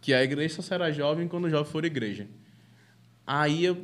que 0.00 0.12
a 0.12 0.22
igreja 0.22 0.54
só 0.56 0.62
será 0.62 0.90
jovem 0.92 1.26
quando 1.26 1.46
o 1.46 1.50
jovem 1.50 1.72
for 1.72 1.84
igreja. 1.84 2.28
Aí 3.26 3.64
eu. 3.64 3.78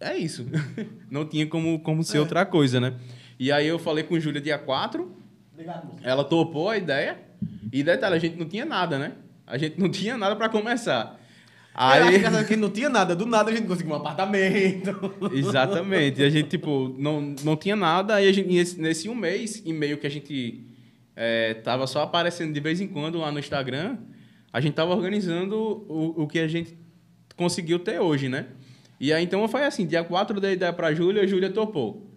É 0.00 0.16
isso. 0.16 0.46
Não 1.10 1.26
tinha 1.26 1.46
como, 1.46 1.78
como 1.80 2.02
ser 2.02 2.16
É. 2.16 2.20
outra 2.20 2.46
coisa, 2.46 2.80
né? 2.80 2.94
E 3.38 3.50
aí 3.52 3.66
eu 3.66 3.78
falei 3.78 4.04
com 4.04 4.18
Júlia 4.18 4.40
dia 4.40 4.56
4, 4.58 5.10
Obrigado, 5.52 5.88
ela 6.02 6.24
topou 6.24 6.68
a 6.70 6.76
ideia. 6.78 7.18
E 7.72 7.82
detalhe, 7.82 8.14
a 8.14 8.18
gente 8.18 8.36
não 8.38 8.46
tinha 8.46 8.64
nada, 8.64 8.98
né? 8.98 9.12
A 9.46 9.58
gente 9.58 9.78
não 9.80 9.88
tinha 9.90 10.16
nada 10.16 10.36
para 10.36 10.48
começar. 10.48 11.18
Aí... 11.74 12.22
Eu 12.22 12.28
acho 12.28 12.46
que 12.46 12.54
não 12.56 12.70
tinha 12.70 12.88
nada. 12.88 13.16
Do 13.16 13.26
nada 13.26 13.50
a 13.50 13.54
gente 13.54 13.66
conseguiu 13.66 13.92
um 13.94 13.96
apartamento. 13.96 14.90
Exatamente. 15.32 16.20
E 16.20 16.24
a 16.24 16.30
gente, 16.30 16.48
tipo, 16.50 16.94
não, 16.98 17.34
não 17.42 17.56
tinha 17.56 17.74
nada. 17.74 18.14
Aí 18.16 18.28
a 18.28 18.32
gente, 18.32 18.48
nesse, 18.48 18.80
nesse 18.80 19.08
um 19.08 19.14
mês 19.14 19.62
e 19.64 19.72
meio 19.72 19.98
que 19.98 20.06
a 20.06 20.10
gente 20.10 20.64
é, 21.14 21.54
tava 21.54 21.86
só 21.86 22.02
aparecendo 22.02 22.52
de 22.52 22.60
vez 22.60 22.80
em 22.80 22.88
quando 22.88 23.18
lá 23.18 23.30
no 23.30 23.38
Instagram, 23.38 23.98
a 24.52 24.60
gente 24.60 24.74
tava 24.74 24.94
organizando 24.94 25.56
o, 25.56 26.22
o 26.22 26.26
que 26.26 26.38
a 26.38 26.48
gente 26.48 26.76
conseguiu 27.36 27.78
ter 27.78 27.98
hoje, 28.00 28.28
né? 28.28 28.46
E 29.00 29.12
aí 29.12 29.24
então 29.24 29.46
foi 29.48 29.64
assim: 29.64 29.86
dia 29.86 30.04
4 30.04 30.36
eu 30.36 30.40
dei 30.40 30.52
ideia 30.52 30.72
pra 30.72 30.94
Júlia, 30.94 31.22
a 31.22 31.26
Júlia 31.26 31.50
topou. 31.50 32.10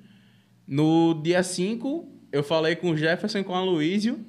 No 0.67 1.21
dia 1.23 1.43
5, 1.43 2.07
eu 2.31 2.43
falei 2.43 2.75
com 2.75 2.91
o 2.91 2.97
Jefferson 2.97 3.39
e 3.39 3.43
com 3.43 3.55
a 3.55 3.63
Luísio, 3.63 4.19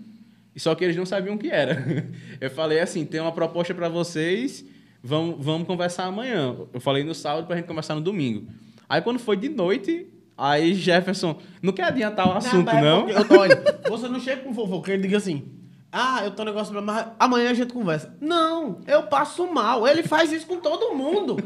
só 0.57 0.75
que 0.75 0.85
eles 0.85 0.97
não 0.97 1.07
sabiam 1.07 1.35
o 1.35 1.39
que 1.39 1.49
era. 1.49 1.85
Eu 2.41 2.51
falei 2.51 2.81
assim: 2.81 3.05
tem 3.05 3.21
uma 3.21 3.33
proposta 3.33 3.75
para 3.75 3.89
vocês, 3.89 4.65
vamos, 5.03 5.45
vamos 5.45 5.67
conversar 5.67 6.05
amanhã. 6.05 6.57
Eu 6.73 6.81
falei 6.81 7.05
no 7.05 7.15
sábado 7.15 7.47
pra 7.47 7.57
gente 7.57 7.67
conversar 7.67 7.95
no 7.95 8.01
domingo. 8.01 8.49
Aí 8.89 9.03
quando 9.03 9.19
foi 9.19 9.37
de 9.37 9.49
noite, 9.49 10.07
aí 10.37 10.75
Jefferson, 10.75 11.39
não 11.63 11.73
quer 11.73 11.85
adiantar 11.85 12.29
o 12.29 12.33
assunto, 12.37 12.71
é 12.71 12.81
não? 12.83 13.05
porque- 13.07 13.19
Eu 13.19 13.25
tô, 13.27 13.39
olha, 13.41 13.63
você 13.89 14.09
não 14.09 14.21
chega 14.21 14.43
com 14.43 14.51
um 14.51 14.55
fofoqueiro 14.55 15.01
e 15.01 15.03
diga 15.03 15.17
assim. 15.19 15.45
Ah, 15.93 16.21
eu 16.25 16.31
tô 16.33 16.43
um 16.43 16.47
negócio 16.47 16.73
pra 16.73 16.83
mas 16.83 17.07
amanhã 17.19 17.51
a 17.51 17.55
gente 17.55 17.73
conversa. 17.73 18.15
Não, 18.21 18.81
eu 18.87 19.05
passo 19.05 19.47
mal. 19.51 19.87
Ele 19.89 20.03
faz 20.03 20.31
isso 20.33 20.47
com 20.47 20.59
todo 20.59 20.95
mundo. 20.95 21.37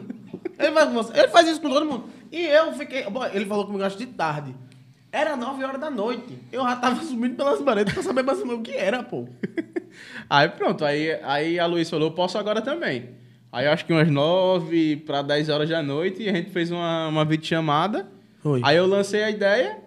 Ele 0.59 0.73
faz, 0.73 0.93
você, 0.93 1.19
ele 1.19 1.29
faz 1.29 1.47
isso 1.49 1.61
com 1.61 1.69
todo 1.71 1.87
mundo. 1.87 2.05
E 2.33 2.41
eu 2.47 2.73
fiquei. 2.73 3.05
bom, 3.09 3.25
Ele 3.27 3.45
falou 3.45 3.65
comigo 3.67 3.85
acho 3.85 3.97
de 3.99 4.07
tarde. 4.07 4.55
Era 5.13 5.37
9 5.37 5.63
horas 5.65 5.81
da 5.81 5.91
noite. 5.91 6.39
Eu 6.51 6.63
já 6.63 6.75
tava 6.77 7.01
subindo 7.03 7.37
pelas 7.37 7.61
paredes 7.63 7.93
pra 7.95 8.03
saber 8.03 8.23
mais 8.25 8.39
ou 8.41 8.47
menos 8.47 8.61
o 8.61 8.63
que 8.63 8.73
era, 8.77 9.03
pô. 9.03 9.29
Aí 10.29 10.49
pronto, 10.49 10.85
aí, 10.85 11.19
aí 11.25 11.59
a 11.59 11.67
Luiz 11.67 11.91
falou, 11.91 12.13
posso 12.13 12.39
agora 12.39 12.63
também. 12.63 13.11
Aí 13.53 13.67
eu 13.67 13.73
acho 13.73 13.85
que 13.85 13.93
umas 13.93 14.09
9 14.09 14.97
para 14.99 15.23
10 15.23 15.49
horas 15.49 15.69
da 15.69 15.83
noite, 15.83 16.29
a 16.29 16.33
gente 16.33 16.51
fez 16.51 16.71
uma, 16.71 17.09
uma 17.09 17.25
videochamada. 17.25 18.09
Aí 18.65 18.77
eu 18.77 18.87
lancei 18.87 19.23
a 19.23 19.31
ideia, 19.31 19.79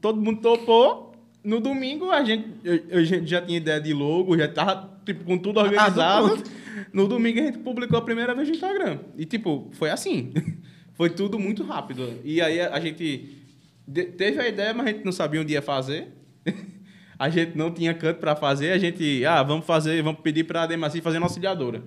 todo 0.00 0.20
mundo 0.20 0.40
topou. 0.40 1.12
No 1.44 1.60
domingo 1.60 2.10
a 2.10 2.24
gente, 2.24 2.48
eu, 2.64 2.74
eu 2.88 3.04
já- 3.04 3.40
tinha 3.40 3.56
ideia 3.58 3.80
de 3.80 3.92
logo, 3.94 4.36
já 4.36 4.48
tava 4.48 5.00
tipo, 5.04 5.24
com 5.24 5.38
tudo 5.38 5.60
organizado. 5.60 6.36
tudo 6.36 6.50
no 6.92 7.06
domingo 7.06 7.38
a 7.40 7.42
gente 7.44 7.58
publicou 7.58 7.98
a 7.98 8.02
primeira 8.02 8.34
vez 8.34 8.48
no 8.48 8.54
Instagram. 8.54 8.98
E 9.16 9.24
tipo, 9.24 9.68
foi 9.72 9.90
assim. 9.90 10.32
foi 10.94 11.10
tudo 11.10 11.38
muito 11.38 11.62
rápido. 11.62 12.14
E 12.24 12.40
aí 12.40 12.60
a, 12.60 12.74
a 12.74 12.80
gente 12.80 13.36
de- 13.86 14.04
teve 14.06 14.40
a 14.40 14.48
ideia, 14.48 14.74
mas 14.74 14.86
a 14.86 14.90
gente 14.90 15.04
não 15.04 15.12
sabia 15.12 15.40
onde 15.40 15.52
ia 15.52 15.62
fazer. 15.62 16.08
a 17.18 17.28
gente 17.30 17.56
não 17.56 17.70
tinha 17.70 17.94
canto 17.94 18.18
para 18.18 18.34
fazer. 18.34 18.72
A 18.72 18.78
gente, 18.78 19.24
ah, 19.24 19.42
vamos 19.42 19.64
fazer, 19.64 20.02
vamos 20.02 20.20
pedir 20.20 20.44
para 20.44 20.62
a 20.64 20.66
Demaci 20.66 21.00
fazer 21.00 21.18
nossa 21.18 21.32
auxiliadora. 21.34 21.82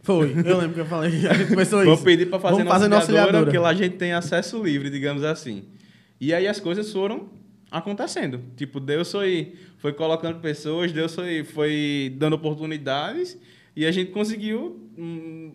Foi, 0.00 0.32
eu 0.44 0.58
lembro 0.58 0.74
que 0.74 0.80
eu 0.80 0.86
falei. 0.86 1.26
A 1.26 1.34
gente 1.34 1.48
começou 1.48 1.80
isso. 1.80 1.90
Vamos 1.90 2.04
pedir 2.04 2.26
para 2.26 2.38
fazer, 2.38 2.64
Vamos 2.64 2.82
nossa 2.88 2.96
auxiliadora. 2.96 3.44
porque 3.44 3.58
lá 3.58 3.70
a 3.70 3.74
gente 3.74 3.96
tem 3.96 4.12
acesso 4.12 4.62
livre, 4.62 4.90
digamos 4.90 5.24
assim. 5.24 5.64
E 6.20 6.32
aí 6.32 6.46
as 6.46 6.60
coisas 6.60 6.90
foram 6.92 7.28
acontecendo. 7.70 8.40
Tipo, 8.56 8.80
Deus 8.80 9.10
foi, 9.10 9.54
foi 9.76 9.92
colocando 9.92 10.40
pessoas, 10.40 10.92
Deus 10.92 11.14
foi, 11.14 11.44
foi 11.44 12.14
dando 12.16 12.34
oportunidades 12.34 13.38
e 13.76 13.84
a 13.86 13.92
gente 13.92 14.10
conseguiu, 14.10 14.90
hum, 14.96 15.52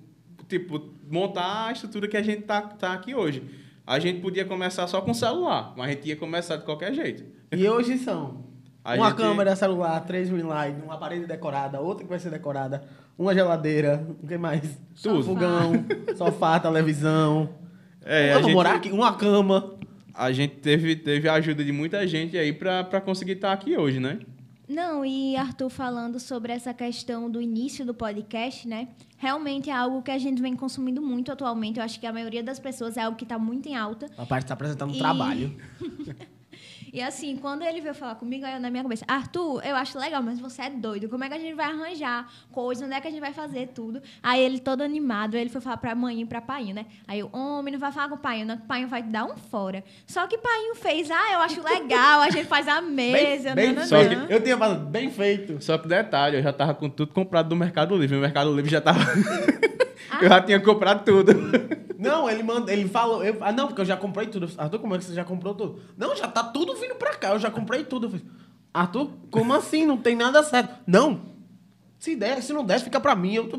tipo, 0.48 0.94
montar 1.10 1.68
a 1.68 1.72
estrutura 1.72 2.08
que 2.08 2.18
a 2.18 2.22
gente 2.22 2.44
tá, 2.44 2.62
tá 2.62 2.94
aqui 2.94 3.16
hoje. 3.16 3.44
A 3.86 4.00
gente 4.00 4.22
podia 4.22 4.46
começar 4.46 4.88
só 4.88 5.02
com 5.02 5.14
celular, 5.14 5.74
mas 5.76 5.90
a 5.90 5.92
gente 5.92 6.08
ia 6.08 6.16
começar 6.16 6.58
de 6.58 6.64
qualquer 6.64 6.94
jeito. 6.94 7.26
E 7.52 7.68
hoje 7.68 7.98
são 7.98 8.53
A 8.84 8.96
uma 8.96 9.10
gente- 9.10 9.18
câmera 9.18 9.56
celular, 9.56 10.00
três 10.02 10.30
ring 10.30 10.42
light, 10.44 10.76
uma 10.84 10.98
parede 10.98 11.26
decorada, 11.26 11.80
outra 11.80 12.04
que 12.04 12.10
vai 12.10 12.20
ser 12.20 12.30
decorada, 12.30 12.84
uma 13.18 13.34
geladeira, 13.34 14.06
o 14.22 14.28
que 14.28 14.38
mais? 14.38 14.62
Tudo. 15.02 15.24
Fogão, 15.24 15.72
sofá, 16.18 16.60
televisão. 16.60 17.50
É, 18.04 18.32
a 18.32 18.34
Vamos 18.34 18.48
gente- 18.48 18.56
morar 18.56 18.76
aqui, 18.76 18.92
uma 18.92 19.14
cama. 19.16 19.74
A 20.14 20.32
gente 20.32 20.56
teve, 20.58 20.96
teve 20.96 21.28
a 21.30 21.34
ajuda 21.34 21.64
de 21.64 21.72
muita 21.72 22.06
gente 22.08 22.38
aí 22.38 22.52
pra, 22.54 22.84
pra 22.84 23.00
conseguir 23.02 23.32
estar 23.34 23.52
aqui 23.54 23.78
hoje, 23.78 24.00
né? 24.00 24.20
Não, 24.68 25.04
e 25.06 25.36
Arthur 25.36 25.70
falando 25.70 26.20
sobre 26.20 26.52
essa 26.54 26.74
questão 26.74 27.30
do 27.30 27.42
início 27.42 27.86
do 27.86 27.94
podcast, 27.94 28.68
né? 28.68 28.90
Realmente 29.18 29.70
é 29.70 29.74
algo 29.74 30.02
que 30.02 30.12
a 30.12 30.18
gente 30.18 30.42
vem 30.42 30.56
consumindo 30.56 31.02
muito 31.02 31.32
atualmente. 31.32 31.80
Eu 31.80 31.84
acho 31.86 32.00
que 32.00 32.06
a 32.06 32.14
maioria 32.14 32.44
das 32.44 32.60
pessoas 32.60 32.96
é 32.98 33.02
algo 33.02 33.18
que 33.18 33.24
está 33.26 33.38
muito 33.40 33.68
em 33.68 33.76
alta. 33.76 34.08
Papai 34.16 34.40
está 34.40 34.54
apresentando 34.54 34.92
um 34.92 34.96
E- 34.96 35.00
trabalho. 35.00 35.56
E 36.94 37.02
assim, 37.02 37.36
quando 37.38 37.64
ele 37.64 37.82
veio 37.82 37.96
falar 37.96 38.14
comigo, 38.14 38.46
aí 38.46 38.54
eu 38.54 38.60
na 38.60 38.70
minha 38.70 38.84
cabeça, 38.84 39.04
Arthur, 39.08 39.66
eu 39.66 39.76
acho 39.76 39.98
legal, 39.98 40.22
mas 40.22 40.40
você 40.40 40.62
é 40.62 40.70
doido. 40.70 41.10
Como 41.10 41.24
é 41.24 41.28
que 41.28 41.34
a 41.34 41.40
gente 41.40 41.56
vai 41.56 41.66
arranjar 41.66 42.32
coisa? 42.52 42.86
Onde 42.86 42.94
é 42.94 43.02
que 43.02 43.08
a 43.08 43.10
gente 43.12 43.20
vai 43.20 43.34
fazer 43.34 43.70
tudo? 43.70 44.00
Aí 44.22 44.40
ele 44.40 44.60
todo 44.60 44.82
animado, 44.84 45.34
ele 45.36 45.50
foi 45.50 45.60
falar 45.60 45.78
pra 45.78 45.96
mãe 45.96 46.22
e 46.22 46.26
pra 46.26 46.40
pai, 46.40 46.72
né? 46.72 46.86
Aí 47.08 47.18
eu, 47.20 47.30
homem, 47.34 47.72
não 47.74 47.80
vai 47.80 47.92
falar 47.92 48.10
com 48.10 48.16
o 48.16 48.20
pai, 48.20 48.46
não, 48.46 48.58
que 48.58 48.64
o 48.64 48.68
pai 48.68 48.86
vai 48.86 49.02
te 49.02 49.10
dar 49.10 49.26
um 49.26 49.36
fora. 49.36 49.84
Só 50.06 50.28
que 50.28 50.36
o 50.36 50.40
pai 50.40 50.76
fez, 50.76 51.10
ah, 51.10 51.34
eu 51.34 51.40
acho 51.40 51.64
legal, 51.64 52.22
a 52.22 52.30
gente 52.30 52.46
faz 52.46 52.68
a 52.68 52.80
mesa, 52.80 53.56
bem, 53.56 53.70
nananã. 53.74 53.88
Só 53.88 53.98
que- 54.08 54.32
eu 54.34 54.44
tinha 54.44 54.56
falado, 54.56 54.86
bem 54.86 55.10
feito. 55.10 55.60
Só 55.64 55.80
que 55.80 55.88
detalhe, 55.88 56.38
eu 56.38 56.44
já 56.44 56.54
tava 56.54 56.76
com 56.76 56.88
tudo 56.88 57.12
comprado 57.12 57.50
do 57.50 57.56
Mercado 57.56 57.98
Livre. 57.98 58.18
O 58.18 58.22
Mercado 58.22 58.56
Livre 58.56 58.70
já 58.70 58.80
tava. 58.80 59.00
eu 60.22 60.30
já 60.30 60.42
tinha 60.42 60.60
comprado 60.60 61.04
tudo. 61.06 61.34
Não, 61.98 62.30
ele 62.30 62.44
manda, 62.44 62.72
ele 62.72 62.88
falou, 62.88 63.24
eu- 63.24 63.38
ah 63.42 63.52
não, 63.52 63.68
porque 63.68 63.82
eu 63.82 63.86
já 63.86 63.96
comprei 63.96 64.28
tudo. 64.28 64.50
Arthur, 64.58 64.80
como 64.80 64.96
é 64.96 64.98
que 64.98 65.06
você 65.06 65.14
já 65.14 65.24
comprou 65.24 65.54
tudo? 65.56 65.80
Não, 65.98 66.16
já 66.16 66.28
tá 66.28 66.44
tudo 66.44 66.76
vindo 66.76 66.96
pra 66.96 67.16
cá, 67.16 67.30
eu 67.32 67.40
já 67.40 67.50
comprei 67.50 67.84
tudo. 67.84 68.08
Eu 68.08 68.12
falei, 68.12 68.26
Arthur, 68.74 69.10
como 69.32 69.54
assim? 69.54 69.86
Não 69.86 69.98
tem 69.98 70.16
nada 70.16 70.44
certo. 70.44 70.76
Não, 70.86 71.22
se 72.00 72.16
der, 72.16 72.42
se 72.44 72.52
não 72.52 72.66
der, 72.66 72.80
fica 72.82 73.00
pra 73.00 73.16
mim. 73.16 73.36
Eu, 73.36 73.48
tá 73.48 73.58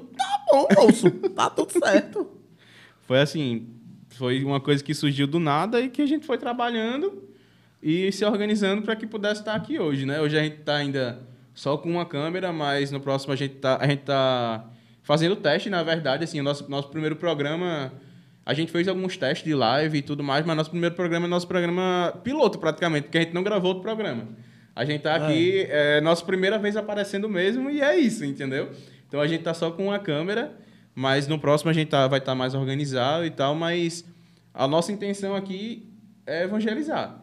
bom, 0.50 0.66
moço, 0.76 1.10
tá 1.10 1.48
tudo 1.48 1.72
certo. 1.72 2.26
Foi 3.06 3.20
assim, 3.20 3.66
foi 4.10 4.44
uma 4.44 4.60
coisa 4.60 4.82
que 4.84 4.94
surgiu 4.94 5.26
do 5.26 5.38
nada 5.38 5.80
e 5.80 5.88
que 5.88 6.02
a 6.02 6.06
gente 6.06 6.26
foi 6.26 6.36
trabalhando 6.38 7.22
e 7.82 8.10
se 8.12 8.24
organizando 8.24 8.82
para 8.82 8.96
que 8.96 9.06
pudesse 9.06 9.40
estar 9.40 9.54
aqui 9.54 9.78
hoje, 9.78 10.04
né? 10.06 10.20
Hoje 10.20 10.38
a 10.38 10.42
gente 10.42 10.60
está 10.60 10.76
ainda 10.76 11.20
só 11.54 11.76
com 11.76 11.90
uma 11.90 12.04
câmera, 12.04 12.52
mas 12.52 12.90
no 12.90 13.00
próximo 13.00 13.32
a 13.32 13.36
gente 13.36 13.54
tá, 13.56 13.78
a 13.80 13.86
gente 13.86 14.00
tá 14.02 14.64
fazendo 15.04 15.36
teste, 15.36 15.70
na 15.70 15.82
verdade, 15.82 16.24
assim, 16.24 16.40
o 16.40 16.42
nosso, 16.42 16.68
nosso 16.68 16.88
primeiro 16.88 17.14
programa, 17.14 17.92
a 18.44 18.52
gente 18.52 18.72
fez 18.72 18.88
alguns 18.88 19.16
testes 19.16 19.44
de 19.44 19.54
live 19.54 19.98
e 19.98 20.02
tudo 20.02 20.24
mais, 20.24 20.44
mas 20.44 20.56
nosso 20.56 20.70
primeiro 20.70 20.94
programa 20.96 21.26
é 21.26 21.28
nosso 21.28 21.46
programa 21.46 22.18
piloto 22.24 22.58
praticamente, 22.58 23.04
porque 23.04 23.18
a 23.18 23.20
gente 23.20 23.34
não 23.34 23.44
gravou 23.44 23.68
outro 23.68 23.82
programa. 23.82 24.26
A 24.74 24.84
gente 24.84 25.02
tá 25.02 25.14
aqui, 25.14 25.66
é 25.68 26.00
nossa 26.00 26.24
primeira 26.24 26.58
vez 26.58 26.76
aparecendo 26.76 27.28
mesmo 27.28 27.70
e 27.70 27.80
é 27.80 27.96
isso, 27.96 28.24
entendeu? 28.24 28.70
Então 29.06 29.20
a 29.20 29.26
gente 29.28 29.44
tá 29.44 29.54
só 29.54 29.70
com 29.70 29.86
uma 29.86 29.98
câmera, 30.00 30.52
mas 30.94 31.28
no 31.28 31.38
próximo 31.38 31.70
a 31.70 31.72
gente 31.72 31.88
tá, 31.88 32.08
vai 32.08 32.18
estar 32.18 32.34
mais 32.34 32.54
organizado 32.54 33.24
e 33.24 33.30
tal, 33.30 33.54
mas 33.54 34.04
a 34.52 34.66
nossa 34.66 34.90
intenção 34.90 35.36
aqui 35.36 35.88
é 36.26 36.44
evangelizar. 36.44 37.22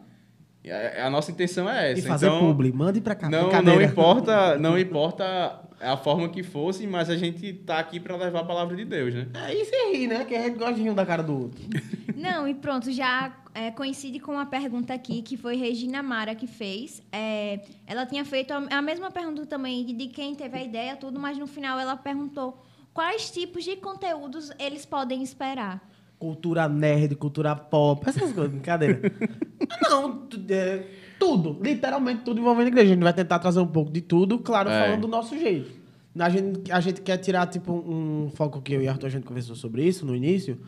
A, 0.64 1.06
a 1.06 1.10
nossa 1.10 1.32
intenção 1.32 1.68
é 1.68 1.90
essa. 1.90 2.00
E 2.00 2.02
fazer 2.02 2.26
então, 2.26 2.38
publi, 2.38 2.72
mande 2.72 3.00
pra 3.00 3.14
cá. 3.14 3.28
não, 3.28 3.50
não 3.62 3.82
importa, 3.82 4.56
não 4.56 4.78
importa 4.78 5.60
a 5.82 5.96
forma 5.96 6.28
que 6.28 6.42
fosse, 6.42 6.86
mas 6.86 7.10
a 7.10 7.16
gente 7.16 7.52
tá 7.52 7.78
aqui 7.78 7.98
para 7.98 8.16
levar 8.16 8.40
a 8.40 8.44
palavra 8.44 8.76
de 8.76 8.84
Deus, 8.84 9.12
né? 9.14 9.26
Aí 9.34 9.64
você 9.64 9.92
ri, 9.92 10.06
né? 10.06 10.24
Que 10.24 10.34
a 10.34 10.42
gente 10.42 10.58
gosta 10.58 10.74
de 10.74 10.82
rir 10.82 10.90
um 10.90 10.94
da 10.94 11.04
cara 11.04 11.22
do 11.22 11.36
outro. 11.42 11.60
Não, 12.16 12.46
e 12.46 12.54
pronto, 12.54 12.90
já 12.92 13.36
é, 13.54 13.70
coincide 13.70 14.20
com 14.20 14.32
uma 14.32 14.46
pergunta 14.46 14.94
aqui 14.94 15.22
que 15.22 15.36
foi 15.36 15.56
Regina 15.56 16.02
Mara 16.02 16.34
que 16.34 16.46
fez. 16.46 17.02
É, 17.10 17.60
ela 17.86 18.06
tinha 18.06 18.24
feito 18.24 18.52
a, 18.52 18.58
a 18.70 18.80
mesma 18.82 19.10
pergunta 19.10 19.44
também 19.46 19.84
de, 19.84 19.92
de 19.92 20.06
quem 20.08 20.34
teve 20.34 20.56
a 20.56 20.62
ideia, 20.62 20.94
tudo, 20.96 21.18
mas 21.18 21.36
no 21.36 21.46
final 21.46 21.78
ela 21.80 21.96
perguntou 21.96 22.62
quais 22.94 23.30
tipos 23.30 23.64
de 23.64 23.76
conteúdos 23.76 24.50
eles 24.58 24.86
podem 24.86 25.22
esperar. 25.22 25.80
Cultura 26.18 26.68
nerd, 26.68 27.16
cultura 27.16 27.56
pop, 27.56 28.08
essas 28.08 28.32
coisas, 28.32 28.52
brincadeira. 28.52 29.00
não, 29.90 30.18
tu- 30.26 30.40
é, 30.48 30.84
tudo, 31.22 31.56
literalmente 31.62 32.22
tudo 32.22 32.40
envolvendo 32.40 32.66
a 32.66 32.68
igreja. 32.68 32.90
A 32.90 32.94
gente 32.94 33.02
vai 33.02 33.12
tentar 33.12 33.38
trazer 33.38 33.60
um 33.60 33.66
pouco 33.66 33.92
de 33.92 34.00
tudo, 34.00 34.38
claro, 34.38 34.68
É. 34.68 34.84
falando 34.84 35.02
do 35.02 35.08
nosso 35.08 35.38
jeito. 35.38 35.70
A 36.18 36.28
gente, 36.28 36.70
a 36.70 36.80
gente 36.80 37.00
quer 37.00 37.16
tirar, 37.18 37.46
tipo, 37.46 37.72
um 37.72 38.30
foco 38.34 38.60
que 38.60 38.74
eu 38.74 38.82
e 38.82 38.88
Arthur, 38.88 39.06
a 39.06 39.10
gente 39.10 39.24
conversou 39.24 39.54
sobre 39.54 39.84
isso 39.84 40.04
no 40.04 40.14
início, 40.14 40.58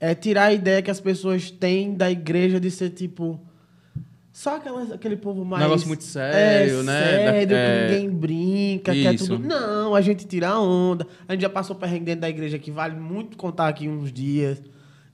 é 0.00 0.14
tirar 0.14 0.46
a 0.46 0.52
ideia 0.52 0.82
que 0.82 0.90
as 0.90 1.00
pessoas 1.00 1.50
têm 1.50 1.94
da 1.94 2.10
igreja 2.10 2.58
de 2.58 2.70
ser, 2.70 2.90
tipo... 2.90 3.40
Só 4.32 4.56
aquelas, 4.56 4.90
aquele 4.90 5.16
povo 5.16 5.44
mais... 5.44 5.62
negócio 5.62 5.86
muito 5.86 6.04
sério, 6.04 6.80
é, 6.80 6.82
né? 6.82 7.00
Sério, 7.00 7.48
que 7.48 7.54
é. 7.54 7.88
ninguém 7.90 8.10
brinca, 8.10 8.92
que 8.92 9.06
é 9.06 9.14
Isso. 9.14 9.28
tudo... 9.28 9.46
Não, 9.46 9.94
a 9.94 10.00
gente 10.00 10.26
tira 10.26 10.48
a 10.48 10.60
onda. 10.60 11.06
A 11.28 11.32
gente 11.32 11.42
já 11.42 11.50
passou 11.50 11.76
perrengue 11.76 12.06
dentro 12.06 12.22
da 12.22 12.30
igreja 12.30 12.58
que 12.58 12.70
vale 12.70 12.96
muito 12.96 13.36
contar 13.36 13.68
aqui 13.68 13.86
uns 13.86 14.10
dias. 14.10 14.62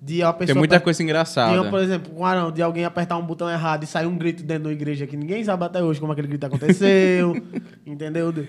De 0.01 0.23
uma 0.23 0.33
pessoa 0.33 0.55
Tem 0.55 0.55
muita 0.55 0.79
coisa 0.79 1.03
engraçada. 1.03 1.61
de, 1.61 1.71
por 1.71 1.81
exemplo, 1.81 2.13
um 2.17 2.25
Arão, 2.25 2.53
de 2.53 2.63
alguém 2.63 2.85
apertar 2.85 3.17
um 3.17 3.27
botão 3.27 3.51
errado 3.51 3.83
e 3.83 3.87
sair 3.87 4.07
um 4.07 4.17
grito 4.17 4.45
dentro 4.45 4.65
da 4.65 4.73
igreja 4.73 5.07
que 5.09 5.17
ninguém 5.17 5.43
sabe 5.43 5.65
até 5.65 5.83
hoje 5.83 5.99
como 5.99 6.13
aquele 6.13 6.29
grito 6.29 6.47
aconteceu. 6.47 7.35
entendeu? 7.85 8.31
De- 8.31 8.49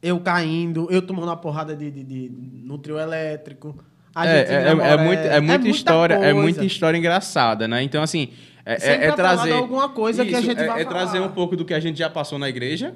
Eu 0.00 0.20
caindo, 0.20 0.86
eu 0.90 1.02
tomando 1.02 1.24
uma 1.26 1.36
porrada 1.36 1.74
de, 1.74 1.90
de, 1.90 2.04
de- 2.04 2.32
no 2.64 2.78
trio 2.78 2.98
elétrico. 2.98 3.76
É, 4.16 4.28
é, 4.28 4.52
é, 4.52 4.68
é 4.70 4.96
muito, 4.96 5.20
é 5.20 5.40
muita 5.40 5.68
história, 5.68 6.14
é 6.14 6.18
coisa. 6.18 6.34
muita 6.34 6.64
história 6.64 6.98
engraçada, 6.98 7.66
né? 7.68 7.82
Então, 7.82 8.02
assim, 8.02 8.28
é, 8.64 8.74
é, 8.74 9.06
é 9.06 9.12
trazer. 9.12 9.52
alguma 9.52 9.88
coisa 9.88 10.24
que 10.24 10.34
a 10.34 10.40
gente 10.40 10.60
é, 10.60 10.66
vai 10.66 10.82
é 10.82 10.84
trazer 10.84 11.18
falar. 11.18 11.26
um 11.26 11.32
pouco 11.32 11.56
do 11.56 11.64
que 11.64 11.74
a 11.74 11.80
gente 11.80 11.98
já 11.98 12.10
passou 12.10 12.38
na 12.38 12.48
igreja, 12.48 12.94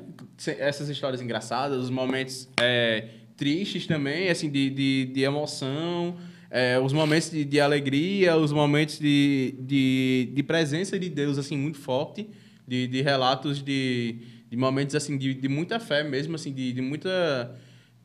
essas 0.58 0.88
histórias 0.88 1.20
engraçadas, 1.20 1.78
os 1.78 1.90
momentos 1.90 2.48
é, 2.60 3.04
tristes 3.36 3.86
também, 3.86 4.28
assim, 4.28 4.50
de, 4.50 4.70
de, 4.70 5.06
de 5.12 5.22
emoção, 5.22 6.16
é, 6.56 6.78
os 6.78 6.92
momentos 6.92 7.32
de, 7.32 7.44
de 7.44 7.60
alegria, 7.60 8.36
os 8.36 8.52
momentos 8.52 9.00
de, 9.00 9.56
de, 9.58 10.30
de 10.32 10.42
presença 10.44 10.96
de 10.96 11.08
Deus, 11.08 11.36
assim, 11.36 11.58
muito 11.58 11.78
forte, 11.78 12.30
de, 12.64 12.86
de 12.86 13.02
relatos 13.02 13.60
de, 13.60 14.18
de 14.48 14.56
momentos, 14.56 14.94
assim, 14.94 15.18
de, 15.18 15.34
de 15.34 15.48
muita 15.48 15.80
fé 15.80 16.04
mesmo, 16.04 16.36
assim, 16.36 16.52
de, 16.52 16.72
de 16.72 16.80
muita 16.80 17.58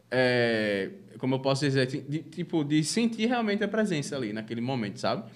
é, 0.10 0.90
como 1.20 1.36
eu 1.36 1.40
posso 1.40 1.64
dizer, 1.64 1.86
de, 1.86 2.24
tipo, 2.24 2.64
de 2.64 2.84
sentir 2.84 3.28
realmente 3.28 3.64
a 3.64 3.68
presença 3.68 4.16
ali 4.16 4.34
naquele 4.34 4.62
momento, 4.62 5.00
sabe? 5.00 5.30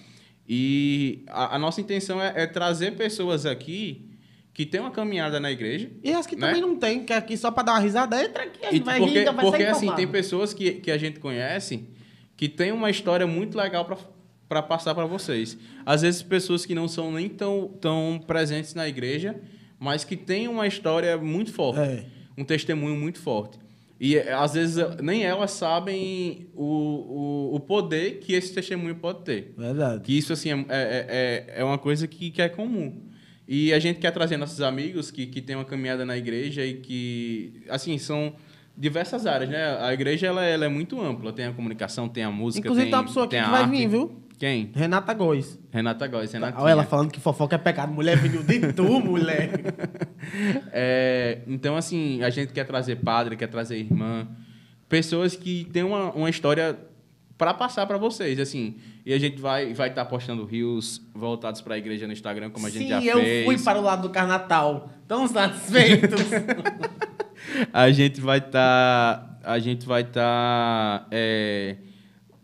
E 0.48 1.22
a, 1.28 1.54
a 1.54 1.58
nossa 1.58 1.80
intenção 1.80 2.20
é, 2.20 2.32
é 2.34 2.46
trazer 2.48 2.96
pessoas 2.96 3.46
aqui 3.46 4.10
que 4.52 4.66
têm 4.66 4.80
uma 4.80 4.90
caminhada 4.90 5.38
na 5.38 5.52
igreja. 5.52 5.88
E 6.02 6.12
as 6.12 6.26
que 6.26 6.34
né? 6.34 6.48
também 6.48 6.60
não 6.60 6.74
tem, 6.74 7.04
que 7.04 7.12
é 7.12 7.16
aqui 7.16 7.36
só 7.36 7.52
pra 7.52 7.62
dar 7.62 7.72
uma 7.74 7.80
risada, 7.80 8.20
entra 8.20 8.42
aqui, 8.42 8.66
a 8.66 8.70
E 8.70 8.72
gente 8.72 8.84
vai 8.84 8.98
porque 8.98 9.18
rir, 9.20 9.24
vai 9.24 9.44
porque 9.44 9.62
assim, 9.62 9.92
tem 9.94 10.08
pessoas 10.08 10.52
que, 10.52 10.72
que 10.72 10.90
a 10.90 10.98
gente 10.98 11.20
conhece 11.20 11.93
que 12.36 12.48
tem 12.48 12.72
uma 12.72 12.90
história 12.90 13.26
muito 13.26 13.56
legal 13.56 13.84
para 14.48 14.62
passar 14.62 14.94
para 14.94 15.06
vocês. 15.06 15.56
Às 15.86 16.02
vezes, 16.02 16.22
pessoas 16.22 16.64
que 16.66 16.74
não 16.74 16.88
são 16.88 17.12
nem 17.12 17.28
tão, 17.28 17.68
tão 17.80 18.20
presentes 18.26 18.74
na 18.74 18.88
igreja, 18.88 19.36
mas 19.78 20.04
que 20.04 20.16
têm 20.16 20.48
uma 20.48 20.66
história 20.66 21.16
muito 21.16 21.52
forte, 21.52 21.80
É. 21.80 22.04
um 22.36 22.44
testemunho 22.44 22.96
muito 22.96 23.18
forte. 23.20 23.58
E 24.00 24.16
eh, 24.16 24.32
às 24.32 24.54
vezes 24.54 24.76
nem 25.02 25.22
elas 25.24 25.52
sabem 25.52 26.48
o, 26.54 26.64
o, 26.64 27.54
o 27.56 27.60
poder 27.60 28.18
que 28.18 28.32
esse 28.32 28.52
testemunho 28.52 28.96
pode 28.96 29.22
ter. 29.22 29.54
Verdade. 29.56 30.02
Que 30.02 30.16
isso, 30.18 30.32
assim, 30.32 30.50
é, 30.50 30.56
é, 30.68 31.06
é, 31.56 31.60
é 31.60 31.64
uma 31.64 31.78
coisa 31.78 32.06
que, 32.08 32.30
que 32.30 32.42
é 32.42 32.48
comum. 32.48 33.02
E 33.46 33.72
a 33.72 33.78
gente 33.78 34.00
quer 34.00 34.10
trazer 34.10 34.36
nossos 34.36 34.60
amigos 34.60 35.10
que, 35.10 35.26
que 35.26 35.40
têm 35.40 35.54
uma 35.54 35.64
caminhada 35.64 36.04
na 36.04 36.16
igreja 36.16 36.64
e 36.64 36.74
que, 36.74 37.62
assim, 37.68 37.96
são 37.98 38.34
diversas 38.76 39.26
áreas, 39.26 39.50
né? 39.50 39.78
A 39.80 39.92
igreja, 39.92 40.26
ela, 40.26 40.44
ela 40.44 40.64
é 40.64 40.68
muito 40.68 41.00
ampla. 41.00 41.32
Tem 41.32 41.46
a 41.46 41.52
comunicação, 41.52 42.08
tem 42.08 42.24
a 42.24 42.30
música, 42.30 42.66
Inclusive 42.66 42.86
tem, 42.86 42.90
tem 42.90 43.00
uma 43.00 43.06
pessoa 43.06 43.26
aqui 43.26 43.40
que 43.40 43.50
vai 43.50 43.68
vir, 43.68 43.88
viu? 43.88 44.24
Quem? 44.38 44.70
Renata 44.74 45.14
Góes. 45.14 45.58
Renata 45.70 46.06
Góes, 46.06 46.32
Renatinha. 46.32 46.62
Olha 46.62 46.72
ela 46.72 46.84
falando 46.84 47.10
que 47.10 47.20
fofoca 47.20 47.54
é 47.54 47.58
pecado. 47.58 47.92
Mulher 47.92 48.16
vindo 48.18 48.42
de 48.42 48.72
tu, 48.72 49.00
mulher. 49.00 49.50
É, 50.72 51.40
então, 51.46 51.76
assim, 51.76 52.22
a 52.22 52.30
gente 52.30 52.50
quer 52.52 52.64
trazer 52.64 52.96
padre, 52.96 53.36
quer 53.36 53.46
trazer 53.46 53.76
irmã, 53.76 54.26
pessoas 54.88 55.36
que 55.36 55.68
têm 55.70 55.82
uma, 55.82 56.10
uma 56.12 56.30
história 56.30 56.78
para 57.36 57.52
passar 57.52 57.86
para 57.86 57.98
vocês, 57.98 58.40
assim. 58.40 58.76
E 59.04 59.12
a 59.12 59.18
gente 59.18 59.40
vai 59.40 59.74
vai 59.74 59.90
estar 59.90 60.06
postando 60.06 60.44
rios 60.46 61.02
voltados 61.14 61.60
para 61.60 61.74
a 61.74 61.78
igreja 61.78 62.06
no 62.06 62.12
Instagram, 62.12 62.50
como 62.50 62.66
a 62.66 62.70
gente 62.70 62.84
Sim, 62.84 62.88
já 62.88 63.02
eu 63.02 63.20
fez. 63.20 63.44
fui 63.44 63.58
para 63.58 63.78
o 63.78 63.82
lado 63.82 64.02
do 64.02 64.10
Carnatal. 64.10 64.90
Tão 65.06 65.28
satisfeitos. 65.28 66.20
a 67.72 67.90
gente 67.90 68.20
vai 68.20 68.38
estar 68.38 69.38
a 69.42 69.58
gente 69.58 69.86
vai 69.86 70.02
estar 70.02 71.06
é, 71.10 71.76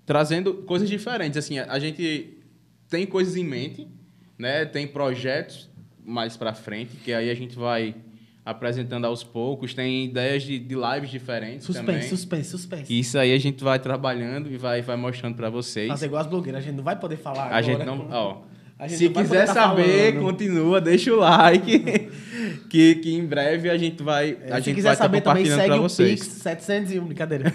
trazendo 0.04 0.54
coisas 0.54 0.88
diferentes 0.88 1.38
assim 1.38 1.58
a, 1.58 1.72
a 1.72 1.78
gente 1.78 2.38
tem 2.88 3.06
coisas 3.06 3.36
em 3.36 3.44
mente 3.44 3.88
né 4.38 4.64
tem 4.64 4.86
projetos 4.86 5.70
mais 6.10 6.36
pra 6.36 6.52
frente, 6.52 6.96
que 6.96 7.12
aí 7.12 7.30
a 7.30 7.34
gente 7.34 7.56
vai 7.56 7.94
apresentando 8.44 9.04
aos 9.04 9.22
poucos. 9.22 9.74
Tem 9.74 10.06
ideias 10.06 10.42
de, 10.42 10.58
de 10.58 10.74
lives 10.74 11.10
diferentes 11.10 11.64
Suspense, 11.64 11.86
também. 11.86 12.08
suspense, 12.08 12.50
suspense. 12.50 12.98
Isso 12.98 13.18
aí 13.18 13.32
a 13.32 13.38
gente 13.38 13.62
vai 13.62 13.78
trabalhando 13.78 14.50
e 14.50 14.56
vai, 14.56 14.82
vai 14.82 14.96
mostrando 14.96 15.36
pra 15.36 15.48
vocês. 15.48 15.88
Fazer 15.88 16.06
igual 16.06 16.22
as 16.22 16.26
blogueiras, 16.26 16.62
a 16.62 16.66
gente 16.66 16.76
não 16.76 16.84
vai 16.84 16.98
poder 16.98 17.16
falar 17.16 17.44
A 17.44 17.58
agora. 17.58 17.62
gente 17.62 17.84
não. 17.84 18.08
Ó, 18.10 18.42
se 18.88 19.08
quiser 19.08 19.46
tá 19.46 19.54
saber, 19.54 20.12
falando. 20.12 20.24
continua, 20.24 20.80
deixa 20.80 21.12
o 21.12 21.16
like. 21.16 22.10
que, 22.70 22.94
que 22.96 23.14
em 23.14 23.26
breve 23.26 23.68
a 23.68 23.76
gente 23.76 24.02
vai. 24.02 24.38
É, 24.42 24.52
a 24.52 24.60
gente 24.60 24.76
quiser 24.76 24.88
vai 24.88 24.96
tá 24.96 25.04
saber 25.04 25.20
também, 25.20 25.44
compartilhando 25.44 25.58
segue 25.58 25.68
pra 25.68 25.78
o 25.78 25.82
vocês. 25.82 26.20
Pix 26.20 26.32
701, 26.42 27.04
brincadeira. 27.04 27.54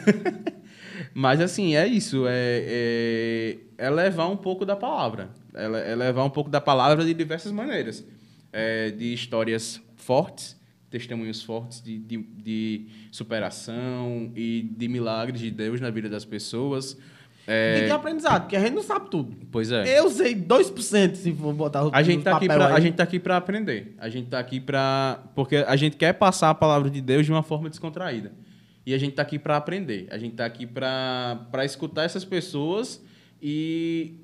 Mas 1.14 1.40
assim, 1.40 1.76
é 1.76 1.88
isso. 1.88 2.26
É, 2.28 2.34
é, 2.68 3.58
é 3.78 3.90
levar 3.90 4.28
um 4.28 4.36
pouco 4.36 4.66
da 4.66 4.76
palavra. 4.76 5.30
É, 5.54 5.92
é 5.92 5.96
levar 5.96 6.26
um 6.26 6.30
pouco 6.30 6.50
da 6.50 6.60
palavra 6.60 7.06
de 7.06 7.14
diversas 7.14 7.52
maneiras. 7.52 8.06
É, 8.52 8.92
de 8.92 9.14
histórias 9.14 9.82
fortes, 9.96 10.60
testemunhos 10.90 11.42
fortes 11.42 11.82
de, 11.82 11.98
de, 11.98 12.18
de 12.18 12.88
superação 13.12 14.32
e 14.36 14.70
de 14.78 14.88
milagres 14.88 15.40
de 15.40 15.52
Deus 15.52 15.80
na 15.80 15.90
vida 15.90 16.10
das 16.10 16.26
pessoas. 16.26 16.98
É, 17.48 17.82
E 17.82 17.86
de 17.86 17.92
aprendizado, 17.92 18.42
porque 18.44 18.56
a 18.56 18.60
gente 18.60 18.74
não 18.74 18.82
sabe 18.82 19.10
tudo. 19.10 19.36
pois 19.52 19.72
é. 19.72 20.00
Eu 20.00 20.10
sei 20.10 20.36
2% 20.36 21.16
se 21.16 21.32
for 21.34 21.54
botar 21.54 21.86
o 21.86 21.92
A 21.94 22.02
gente, 22.02 22.24
tá 22.24 22.38
aqui 22.38 22.48
pra, 22.48 22.66
a 22.68 22.76
aí. 22.76 22.82
gente 22.82 22.96
tá 22.96 23.04
aqui 23.04 23.20
para 23.20 23.38
aprender. 23.38 23.96
A 23.98 24.10
gente 24.10 24.30
tá 24.30 24.40
aqui 24.40 24.60
para 24.60 25.24
porque 25.36 25.58
a 25.58 25.76
gente 25.76 25.96
quer 25.96 26.14
passar 26.14 26.50
a 26.50 26.56
palavra 26.56 26.90
de 26.90 27.02
Deus 27.02 27.26
de 27.26 27.32
uma 27.32 27.44
forma 27.44 27.70
descontraída. 27.70 28.32
E 28.86 28.94
a 28.94 28.98
gente 28.98 29.14
tá 29.14 29.22
aqui 29.22 29.38
para 29.38 29.58
aprender. 29.58 30.08
A 30.12 30.18
gente 30.18 30.36
tá 30.36 30.46
aqui 30.46 30.66
para 30.66 31.48
para 31.52 31.64
escutar 31.66 32.04
essas 32.04 32.26
pessoas 32.26 33.02
e 33.42 34.16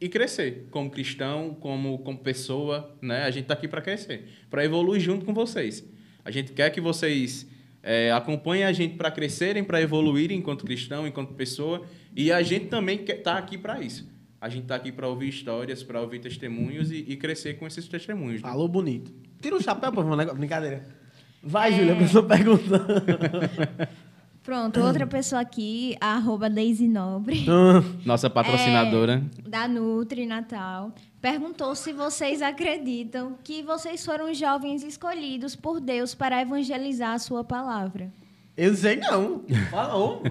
e 0.00 0.08
crescer 0.08 0.66
como 0.70 0.90
cristão, 0.90 1.54
como 1.60 1.98
como 1.98 2.18
pessoa, 2.18 2.96
né? 3.02 3.24
A 3.24 3.30
gente 3.30 3.44
tá 3.46 3.54
aqui 3.54 3.68
para 3.68 3.82
crescer, 3.82 4.26
para 4.48 4.64
evoluir 4.64 5.00
junto 5.00 5.26
com 5.26 5.34
vocês. 5.34 5.84
A 6.24 6.30
gente 6.30 6.52
quer 6.52 6.70
que 6.70 6.80
vocês 6.80 7.46
é, 7.82 8.10
acompanhem 8.12 8.64
a 8.64 8.72
gente 8.72 8.96
para 8.96 9.10
crescerem, 9.10 9.64
para 9.64 9.80
evoluírem 9.80 10.38
enquanto 10.38 10.64
cristão, 10.64 11.06
enquanto 11.06 11.34
pessoa, 11.34 11.82
e 12.14 12.30
a 12.32 12.42
gente 12.42 12.66
também 12.66 12.98
quer 12.98 13.22
tá 13.22 13.38
aqui 13.38 13.56
para 13.56 13.80
isso. 13.80 14.08
A 14.40 14.48
gente 14.48 14.66
tá 14.66 14.74
aqui 14.74 14.90
para 14.90 15.06
ouvir 15.06 15.28
histórias, 15.28 15.82
para 15.82 16.00
ouvir 16.00 16.18
testemunhos 16.18 16.90
e, 16.90 17.04
e 17.06 17.16
crescer 17.16 17.54
com 17.58 17.66
esses 17.66 17.86
testemunhos. 17.86 18.42
né? 18.42 18.48
Falou 18.48 18.66
bonito. 18.66 19.12
Tira 19.40 19.56
o 19.56 19.62
chapéu, 19.62 19.92
pô, 19.92 20.02
negócio. 20.02 20.38
Brincadeira. 20.38 20.76
É. 20.76 21.00
Vai, 21.42 21.72
Júlia, 21.72 21.96
que 21.96 22.04
eu 22.04 22.10
tô 22.10 22.22
perguntando. 22.22 22.86
Pronto, 24.42 24.80
outra 24.80 25.06
pessoa 25.06 25.42
aqui, 25.42 25.94
a 26.00 26.14
arroba 26.14 26.48
Daisy 26.48 26.88
Nobre, 26.88 27.44
Nossa 28.06 28.30
patrocinadora. 28.30 29.22
da 29.46 29.68
Nutri 29.68 30.24
Natal, 30.24 30.94
perguntou 31.20 31.74
se 31.76 31.92
vocês 31.92 32.40
acreditam 32.40 33.36
que 33.44 33.62
vocês 33.62 34.04
foram 34.04 34.32
jovens 34.32 34.82
escolhidos 34.82 35.54
por 35.54 35.78
Deus 35.78 36.14
para 36.14 36.40
evangelizar 36.40 37.12
a 37.12 37.18
sua 37.18 37.44
palavra. 37.44 38.10
Eu 38.56 38.74
sei 38.74 38.96
não. 38.96 39.44
Falou. 39.70 40.22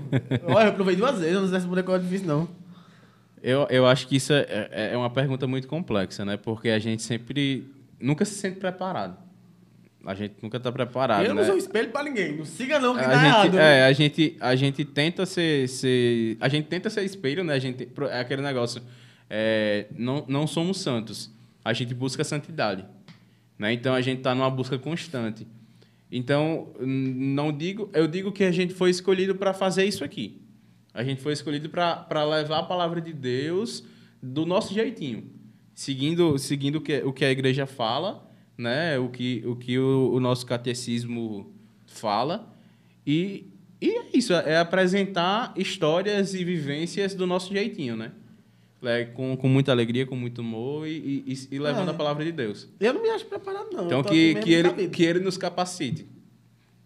Olha, 0.47 0.67
eu 0.67 0.74
provei 0.74 0.95
duas 0.95 1.17
vezes, 1.20 1.34
eu 1.34 1.41
não 1.41 1.47
sei 1.47 1.57
responder 1.57 1.84
qual 1.84 1.97
é 1.97 1.99
difícil, 1.99 2.28
não. 2.28 2.47
Eu, 3.41 3.65
eu 3.70 3.86
acho 3.88 4.07
que 4.07 4.17
isso 4.17 4.34
é, 4.34 4.45
é- 4.72 4.89
é 4.93 4.97
uma 4.97 5.09
pergunta 5.09 5.47
muito 5.47 5.67
complexa, 5.67 6.26
né? 6.26 6.38
Porque 6.38 6.70
a 6.70 6.78
gente 6.80 7.01
sempre 7.01 7.72
nunca 7.99 8.26
se 8.26 8.36
sente 8.36 8.59
preparado. 8.59 9.17
A 10.05 10.13
gente 10.13 10.36
nunca 10.41 10.57
está 10.57 10.72
preparado, 10.72 11.24
eu 11.26 11.34
não 11.34 11.41
né? 11.41 11.47
sou 11.47 11.57
espelho 11.57 11.89
pra 11.89 12.03
ninguém. 12.03 12.38
Não 12.38 12.45
siga 12.45 12.80
não, 12.80 12.95
que 12.95 13.01
a 13.01 13.07
dá 13.07 13.15
gente, 13.15 13.26
errado. 13.26 13.57
é, 13.59 13.86
a 13.86 13.91
gente, 13.93 14.38
a 14.39 14.55
gente 14.55 14.86
tenta 14.86 15.26
ser, 15.26 15.67
ser, 15.67 16.38
a 16.39 16.47
gente 16.47 16.67
tenta 16.67 16.89
ser 16.89 17.03
espelho, 17.03 17.43
né? 17.43 17.53
A 17.53 17.59
gente 17.59 17.88
é 18.09 18.20
aquele 18.20 18.41
negócio, 18.41 18.82
é, 19.30 19.88
não, 19.97 20.24
não 20.28 20.47
somos 20.47 20.80
santos. 20.80 21.30
A 21.63 21.74
gente 21.74 21.93
busca 21.93 22.24
santidade, 22.24 22.86
né? 23.57 23.74
Então 23.74 23.93
a 23.93 24.01
gente 24.01 24.20
está 24.20 24.34
numa 24.34 24.49
busca 24.49 24.78
constante. 24.78 25.45
Então 26.12 26.74
não 26.80 27.51
digo, 27.51 27.89
eu 27.93 28.07
digo 28.07 28.32
que 28.32 28.43
a 28.43 28.51
gente 28.51 28.74
foi 28.74 28.89
escolhido 28.89 29.36
para 29.36 29.53
fazer 29.53 29.86
isso 29.86 30.03
aqui. 30.03 30.41
A 30.93 31.03
gente 31.03 31.22
foi 31.22 31.34
escolhido 31.34 31.70
para 31.70 32.24
levar 32.26 32.60
a 32.60 32.64
palavra 32.64 32.99
de 32.99 33.14
Deus 33.14 33.84
do 34.22 34.45
nosso 34.45 34.74
jeitinho, 34.74 35.32
seguindo, 35.74 36.38
seguindo 36.38 36.78
o 36.78 36.82
que, 36.82 36.97
o 37.03 37.14
que 37.14 37.24
a 37.24 37.32
igreja 37.32 37.66
fala, 37.66 38.28
né? 38.57 38.97
O 38.97 39.10
que 39.10 39.43
o, 39.45 39.55
que 39.55 39.78
o, 39.78 40.12
o 40.14 40.20
nosso 40.20 40.45
catecismo 40.45 41.53
fala. 41.86 42.51
E, 43.05 43.47
e 43.80 43.89
é 43.89 44.05
isso, 44.14 44.34
é 44.34 44.57
apresentar 44.57 45.53
histórias 45.55 46.34
e 46.34 46.43
vivências 46.43 47.14
do 47.14 47.28
nosso 47.28 47.53
jeitinho, 47.53 47.95
né? 47.95 48.12
É, 48.82 49.03
com, 49.05 49.36
com 49.36 49.47
muita 49.49 49.71
alegria, 49.73 50.05
com 50.05 50.15
muito 50.15 50.39
humor 50.39 50.88
e, 50.88 51.23
e, 51.27 51.47
e 51.51 51.59
levando 51.59 51.89
É. 51.89 51.91
a 51.91 51.93
palavra 51.93 52.23
de 52.23 52.32
Deus. 52.32 52.67
Eu 52.80 52.93
não 52.93 53.01
me 53.01 53.09
acho 53.09 53.25
preparado, 53.25 53.67
não. 53.73 53.86
Então, 53.86 54.01
que, 54.03 54.36
que, 54.36 54.53
ele, 54.53 54.69
sabido. 54.69 54.89
que 54.91 55.03
ele 55.03 55.19
nos 55.19 55.38
capacite. 55.38 56.07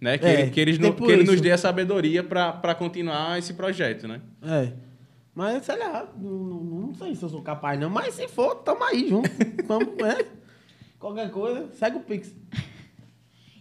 Né? 0.01 0.17
Que, 0.17 0.25
É, 0.25 0.41
ele, 0.41 0.51
que, 0.51 0.59
eles 0.59 0.79
no- 0.79 0.93
que 0.93 1.11
ele 1.11 1.23
nos 1.23 1.39
dê 1.39 1.51
a 1.51 1.57
sabedoria 1.57 2.23
para 2.23 2.73
continuar 2.75 3.37
esse 3.37 3.53
projeto, 3.53 4.07
né? 4.07 4.21
É. 4.41 4.73
Mas, 5.35 5.65
sei 5.65 5.77
lá, 5.77 6.11
não, 6.19 6.31
não, 6.31 6.93
sei 6.95 7.15
se 7.15 7.23
eu 7.23 7.29
sou 7.29 7.41
capaz, 7.41 7.79
não. 7.79 7.89
Mas 7.89 8.13
se 8.15 8.27
for, 8.27 8.55
tamo 8.55 8.83
aí 8.83 9.07
junto. 9.09 9.29
Vamos, 9.65 9.89
é. 9.99 10.25
Qualquer 10.99 11.29
coisa, 11.31 11.69
segue 11.73 11.97
o 11.97 11.99
Pix. 12.01 12.33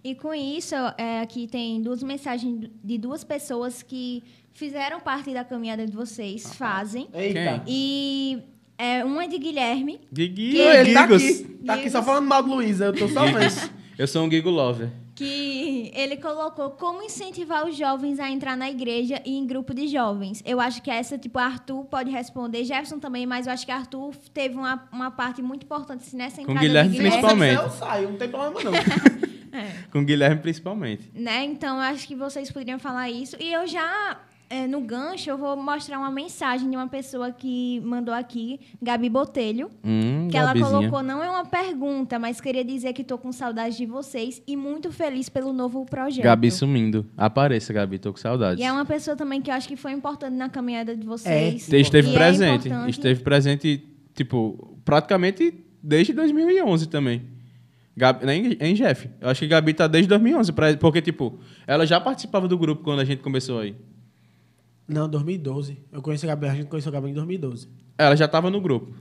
E 0.04 0.14
com 0.14 0.34
isso, 0.34 0.74
é, 0.98 1.20
aqui 1.20 1.46
tem 1.46 1.80
duas 1.80 2.02
mensagens 2.02 2.68
de 2.82 2.98
duas 2.98 3.22
pessoas 3.22 3.82
que 3.82 4.22
fizeram 4.52 5.00
parte 5.00 5.32
da 5.32 5.44
caminhada 5.44 5.86
de 5.86 5.92
vocês, 5.92 6.54
fazem. 6.54 7.08
Eita. 7.14 7.62
E 7.66 8.42
é, 8.76 9.04
uma 9.04 9.24
é 9.24 9.28
de 9.28 9.38
Guilherme. 9.38 10.00
Gui, 10.12 10.58
Ele 10.58 10.92
tá 10.92 11.02
Gigos. 11.02 11.22
aqui. 11.22 11.44
Tá 11.64 11.74
aqui 11.74 11.90
só 11.90 12.02
falando 12.02 12.26
mal 12.26 12.42
do 12.42 12.52
Luísa. 12.54 12.86
Eu 12.86 12.92
tô 12.92 13.06
só 13.08 13.24
vendo. 13.26 13.70
Eu 13.96 14.08
sou 14.08 14.26
um 14.26 14.30
Gigo 14.30 14.50
Lover. 14.50 14.90
Que 15.14 15.90
ele 15.94 16.16
colocou 16.16 16.70
como 16.70 17.02
incentivar 17.02 17.66
os 17.66 17.76
jovens 17.76 18.18
a 18.18 18.30
entrar 18.30 18.56
na 18.56 18.70
igreja 18.70 19.20
e 19.24 19.36
em 19.36 19.46
grupo 19.46 19.74
de 19.74 19.86
jovens. 19.86 20.42
Eu 20.44 20.60
acho 20.60 20.82
que 20.82 20.90
essa, 20.90 21.18
tipo, 21.18 21.38
Arthur 21.38 21.84
pode 21.84 22.10
responder, 22.10 22.64
Jefferson 22.64 22.98
também, 22.98 23.26
mas 23.26 23.46
eu 23.46 23.52
acho 23.52 23.66
que 23.66 23.72
Arthur 23.72 24.14
teve 24.32 24.56
uma, 24.56 24.88
uma 24.90 25.10
parte 25.10 25.42
muito 25.42 25.64
importante 25.64 26.04
assim, 26.06 26.16
nessa 26.16 26.36
Com 26.36 26.42
entrada 26.42 26.60
Guilherme 26.60 26.90
de 26.90 26.96
igreja. 26.96 27.16
principalmente. 27.18 27.58
Se 27.58 27.64
eu 27.64 27.70
saio, 27.70 28.10
não 28.10 28.18
tem 28.18 28.28
problema, 28.28 28.60
não. 28.64 28.72
Com 29.92 29.98
o 29.98 30.04
Guilherme, 30.04 30.40
principalmente. 30.40 31.10
Né? 31.14 31.44
Então, 31.44 31.76
eu 31.76 31.82
acho 31.82 32.08
que 32.08 32.14
vocês 32.14 32.50
poderiam 32.50 32.78
falar 32.78 33.10
isso. 33.10 33.36
E 33.38 33.52
eu 33.52 33.66
já, 33.66 34.18
é, 34.52 34.66
no 34.66 34.80
gancho, 34.80 35.30
eu 35.30 35.38
vou 35.38 35.56
mostrar 35.56 35.98
uma 35.98 36.10
mensagem 36.10 36.68
de 36.68 36.76
uma 36.76 36.86
pessoa 36.86 37.30
que 37.32 37.80
mandou 37.80 38.14
aqui, 38.14 38.60
Gabi 38.80 39.08
Botelho. 39.08 39.70
Hum, 39.82 40.28
Que 40.30 40.36
ela 40.36 40.48
Gabizinha. 40.48 40.70
colocou, 40.78 41.02
não 41.02 41.22
é 41.22 41.30
uma 41.30 41.44
pergunta, 41.44 42.18
mas 42.18 42.40
queria 42.40 42.64
dizer 42.64 42.92
que 42.92 43.02
tô 43.02 43.16
com 43.16 43.32
saudade 43.32 43.76
de 43.76 43.86
vocês 43.86 44.42
e 44.46 44.54
muito 44.56 44.92
feliz 44.92 45.28
pelo 45.28 45.52
novo 45.52 45.84
projeto. 45.86 46.24
Gabi 46.24 46.50
sumindo. 46.50 47.06
Apareça, 47.16 47.72
Gabi, 47.72 47.98
tô 47.98 48.12
com 48.12 48.18
saudades. 48.18 48.62
E 48.62 48.66
é 48.66 48.70
uma 48.70 48.84
pessoa 48.84 49.16
também 49.16 49.40
que 49.40 49.50
eu 49.50 49.54
acho 49.54 49.66
que 49.66 49.76
foi 49.76 49.92
importante 49.92 50.34
na 50.36 50.48
caminhada 50.48 50.94
de 50.96 51.06
vocês. 51.06 51.72
É. 51.72 51.78
Esteve 51.78 52.10
é 52.10 52.12
presente. 52.12 52.68
importante- 52.68 52.90
Esteve 52.90 53.20
presente, 53.22 53.84
tipo, 54.14 54.76
praticamente 54.84 55.54
desde 55.82 56.12
2011 56.12 56.88
também. 56.88 57.22
Gabi, 57.96 58.24
nem, 58.24 58.56
hein, 58.60 58.74
Jeff? 58.74 59.08
Eu 59.20 59.28
acho 59.28 59.40
que 59.40 59.46
Gabi 59.48 59.74
tá 59.74 59.86
desde 59.86 60.08
2011. 60.08 60.52
pra- 60.52 60.74
Porque, 60.76 61.02
tipo, 61.02 61.38
ela 61.66 61.86
já 61.86 62.00
participava 62.00 62.48
do 62.48 62.56
grupo 62.56 62.82
quando 62.82 63.00
a 63.00 63.04
gente 63.04 63.22
começou 63.22 63.58
aí. 63.60 63.74
Não, 64.92 65.08
2012. 65.08 65.78
Eu 65.90 66.02
conheci 66.02 66.26
a 66.26 66.28
Gabi, 66.28 66.46
a 66.46 66.54
gente 66.54 66.66
conheceu 66.66 66.90
a 66.90 66.92
Gabi 66.92 67.10
em 67.10 67.14
2012. 67.14 67.68
Ela 67.98 68.16
já 68.16 68.28
tava 68.28 68.50
no 68.50 68.60
grupo. 68.60 68.92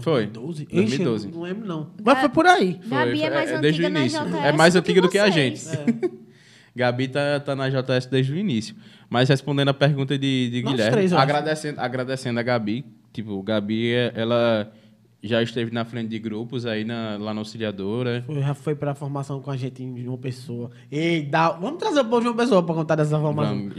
Foi. 0.00 0.26
2012? 0.26 0.64
2012. 0.66 1.26
Ixi, 1.26 1.34
não 1.34 1.42
lembro, 1.42 1.66
não. 1.66 1.90
Mas 2.04 2.20
foi 2.20 2.28
por 2.28 2.46
aí. 2.46 2.78
Foi, 2.82 2.98
Gabi 2.98 3.22
é 3.22 3.30
mais 3.30 3.60
desde 3.60 3.82
o 3.82 3.86
antiga 3.86 3.90
na 3.90 4.00
início. 4.00 4.20
JS 4.20 4.34
É 4.44 4.52
mais 4.52 4.74
do 4.74 4.82
que 4.82 4.90
antiga 4.90 5.02
do 5.02 5.08
que 5.08 5.18
a 5.18 5.30
gente. 5.30 5.58
vocês. 5.58 5.86
Gabi 6.76 7.08
tá, 7.08 7.40
tá 7.40 7.56
na 7.56 7.68
JS 7.68 8.06
desde 8.06 8.32
o 8.32 8.36
início. 8.36 8.76
Mas 9.10 9.28
respondendo 9.28 9.68
a 9.70 9.74
pergunta 9.74 10.16
de, 10.16 10.50
de 10.50 10.62
Nós 10.62 10.72
Guilherme, 10.72 10.92
três, 10.92 11.12
agradecendo, 11.12 11.80
agradecendo 11.80 12.38
a 12.38 12.42
Gabi. 12.42 12.84
Tipo, 13.12 13.42
Gabi, 13.42 13.92
ela 14.14 14.70
já 15.22 15.42
esteve 15.42 15.72
na 15.72 15.84
frente 15.84 16.08
de 16.10 16.18
grupos 16.18 16.64
aí 16.64 16.84
na, 16.84 17.16
lá 17.18 17.34
na 17.34 17.40
Auxiliadora. 17.40 18.22
Foi, 18.24 18.40
já 18.40 18.54
foi 18.54 18.74
pra 18.74 18.94
formação 18.94 19.40
com 19.40 19.50
a 19.50 19.56
gente 19.56 19.84
de 19.84 20.08
uma 20.08 20.16
pessoa. 20.18 20.70
Ei, 20.90 21.22
dá... 21.22 21.50
vamos 21.50 21.78
trazer 21.78 22.00
o 22.00 22.04
povo 22.04 22.20
de 22.22 22.28
uma 22.28 22.36
pessoa 22.36 22.62
pra 22.62 22.74
contar 22.74 22.94
dessa 22.94 23.18
formação. 23.18 23.68
Vamos, 23.68 23.76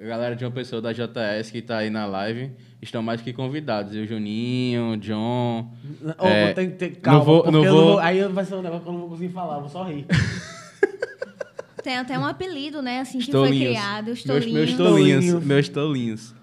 a 0.00 0.04
galera 0.04 0.36
de 0.36 0.44
uma 0.44 0.50
pessoa 0.50 0.82
da 0.82 0.92
JS 0.92 1.50
que 1.50 1.62
tá 1.62 1.78
aí 1.78 1.88
na 1.88 2.04
live 2.04 2.50
estão 2.80 3.02
mais 3.02 3.22
que 3.22 3.32
convidados. 3.32 3.94
O 3.94 4.06
Juninho, 4.06 4.92
o 4.92 4.96
John. 4.98 5.72
Ô, 6.18 6.26
É, 6.26 6.44
vou 6.46 6.54
ter 6.54 6.66
que 6.66 6.76
ter 6.76 6.96
calma, 6.96 7.18
não 7.20 7.24
vou- 7.24 7.42
porque 7.42 7.56
não 7.56 7.64
eu 7.64 7.72
vou- 7.74 7.98
Aí 7.98 8.22
vai 8.28 8.44
ser 8.44 8.54
um 8.56 8.62
negócio 8.62 8.82
que 8.82 8.88
eu 8.88 8.92
não 8.92 9.00
vou 9.00 9.08
conseguir 9.10 9.32
falar, 9.32 9.58
vou 9.60 9.68
só 9.70 9.84
rir. 9.84 10.04
Tem 11.82 11.96
até 11.96 12.16
um 12.18 12.24
apelido, 12.24 12.80
né? 12.80 13.00
Assim, 13.00 13.18
que 13.18 13.32
foi 13.32 13.48
criado. 13.48 14.12
Os 14.12 14.24
Meus, 14.24 14.44
tolinhos. 14.44 14.52
meus 14.52 14.76
tolinhos. 14.76 15.24
Tolinho. 15.26 15.40
Meus 15.46 15.68
tolinhos. 15.68 16.34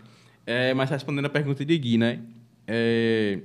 É, 0.45 0.73
mas 0.73 0.89
respondendo 0.89 1.25
a 1.25 1.29
pergunta 1.29 1.63
de 1.63 1.77
Gui, 1.77 1.97
né? 1.97 2.19
É, 2.67 3.39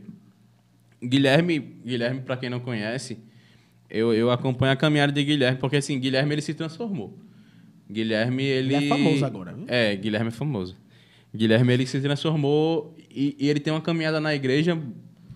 Guilherme, 1.06 1.58
Guilherme 1.58 2.20
para 2.20 2.36
quem 2.36 2.48
não 2.50 2.60
conhece, 2.60 3.18
eu, 3.90 4.12
eu 4.12 4.30
acompanho 4.30 4.72
a 4.72 4.76
caminhada 4.76 5.12
de 5.12 5.22
Guilherme, 5.22 5.58
porque 5.58 5.76
assim, 5.76 5.98
Guilherme 5.98 6.34
ele 6.34 6.42
se 6.42 6.54
transformou. 6.54 7.18
Guilherme, 7.90 8.42
ele... 8.42 8.74
Ele 8.74 8.86
é 8.86 8.88
famoso 8.88 9.24
agora, 9.24 9.52
viu? 9.52 9.64
É, 9.68 9.94
Guilherme 9.94 10.28
é 10.28 10.30
famoso. 10.32 10.76
Guilherme, 11.34 11.72
ele 11.72 11.86
se 11.86 12.00
transformou 12.00 12.94
e, 13.10 13.36
e 13.38 13.48
ele 13.48 13.60
tem 13.60 13.72
uma 13.72 13.80
caminhada 13.80 14.20
na 14.20 14.34
igreja 14.34 14.80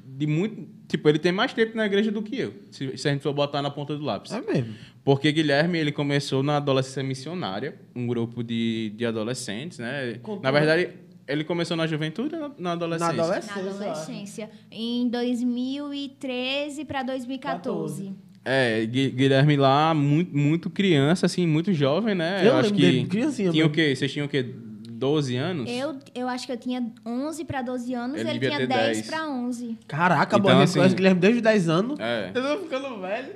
de 0.07 0.27
muito... 0.27 0.77
Tipo, 0.89 1.07
ele 1.11 1.19
tem 1.19 1.31
mais 1.31 1.53
tempo 1.53 1.77
na 1.77 1.85
igreja 1.85 2.11
do 2.11 2.23
que 2.23 2.39
eu, 2.39 2.55
se, 2.71 2.97
se 2.97 3.07
a 3.07 3.13
gente 3.13 3.21
for 3.21 3.35
botar 3.35 3.61
na 3.61 3.69
ponta 3.71 3.95
do 3.95 4.03
lápis. 4.03 4.33
É 4.33 4.41
mesmo. 4.41 4.75
Porque 5.05 5.31
Guilherme, 5.31 5.79
ele 5.79 5.93
começou 5.93 6.43
na 6.43 6.57
adolescência 6.57 7.03
missionária, 7.03 7.75
um 7.95 8.07
grupo 8.07 8.43
de, 8.43 8.91
de 8.97 9.05
adolescentes, 9.05 9.79
né? 9.79 10.15
Contou- 10.23 10.43
Na 10.43 10.51
verdade, 10.51 10.89
ele 11.29 11.45
começou 11.45 11.77
na 11.77 11.87
juventude 11.87 12.35
ou 12.35 12.41
na, 12.41 12.51
na 12.59 12.73
adolescência? 12.73 13.13
Na 13.13 13.17
Na 13.19 13.23
adolescência. 13.25 13.61
eu 13.61 13.69
acho. 13.71 13.83
adolescência. 13.83 14.51
Em 14.71 15.09
2013 15.09 16.85
para 16.85 17.03
2014. 17.03 18.13
É, 18.45 18.87
Gui- 18.87 19.11
Guilherme 19.11 19.57
lá, 19.57 19.93
muito, 19.93 20.35
muito 20.37 20.71
criança, 20.71 21.27
assim, 21.27 21.47
muito 21.47 21.73
jovem, 21.73 22.15
né? 22.15 22.47
Eu 22.47 22.57
acho 22.57 22.73
lembro 22.75 23.03
que 23.03 23.07
criancinha 23.09 23.51
tinha 23.51 23.65
o 23.67 23.69
mesmo. 23.69 23.75
quê? 23.75 23.95
Vocês 23.95 24.11
tinham 24.13 24.27
o 24.27 24.29
quê? 24.29 24.43
12 24.91 25.37
anos? 25.37 25.71
Eu, 25.71 25.97
eu 26.15 26.29
acho 26.29 26.47
que 26.47 26.53
eu 26.53 26.57
tinha 26.57 26.91
11 27.07 27.45
para 27.45 27.63
12 27.63 27.95
anos, 27.95 28.19
Ele 28.19 28.31
ele, 28.31 28.39
tinha 28.41 28.57
ter 28.59 28.67
10 28.67 28.97
10. 28.97 29.07
para 29.07 29.29
11. 29.29 29.79
Caraca, 29.87 30.37
Então, 30.39 30.51
ele 30.51 30.63
assim- 30.63 30.79
conhece 30.79 30.95
o 30.95 30.97
Guilherme 30.97 31.21
desde 31.21 31.37
os 31.39 31.43
10 31.43 31.69
anos. 31.69 32.01
É. 32.01 32.31
Eu 32.35 32.43
tô 32.43 32.63
ficando 32.65 33.01
velho. 33.01 33.33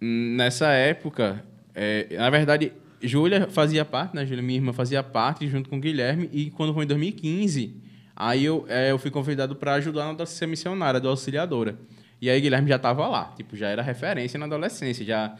Nessa 0.00 0.68
época, 0.72 1.44
é, 1.74 2.16
na 2.16 2.30
verdade, 2.30 2.72
Júlia 3.06 3.48
fazia 3.50 3.84
parte, 3.84 4.14
né? 4.14 4.24
Júlia, 4.26 4.42
minha 4.42 4.58
irmã, 4.58 4.72
fazia 4.72 5.02
parte 5.02 5.46
junto 5.48 5.68
com 5.70 5.76
o 5.76 5.80
Guilherme. 5.80 6.28
E 6.32 6.50
quando 6.50 6.72
foi 6.74 6.84
em 6.84 6.88
2015, 6.88 7.76
aí 8.16 8.44
eu, 8.44 8.64
é, 8.68 8.90
eu 8.90 8.98
fui 8.98 9.10
convidado 9.10 9.54
para 9.56 9.74
ajudar 9.74 10.04
na 10.04 10.10
adolescência 10.10 10.46
missionária, 10.46 10.98
do 11.00 11.08
Auxiliadora. 11.08 11.78
E 12.20 12.30
aí 12.30 12.40
Guilherme 12.40 12.68
já 12.68 12.76
estava 12.76 13.06
lá, 13.06 13.34
tipo, 13.36 13.54
já 13.54 13.68
era 13.68 13.82
referência 13.82 14.38
na 14.38 14.46
adolescência, 14.46 15.04
já 15.04 15.34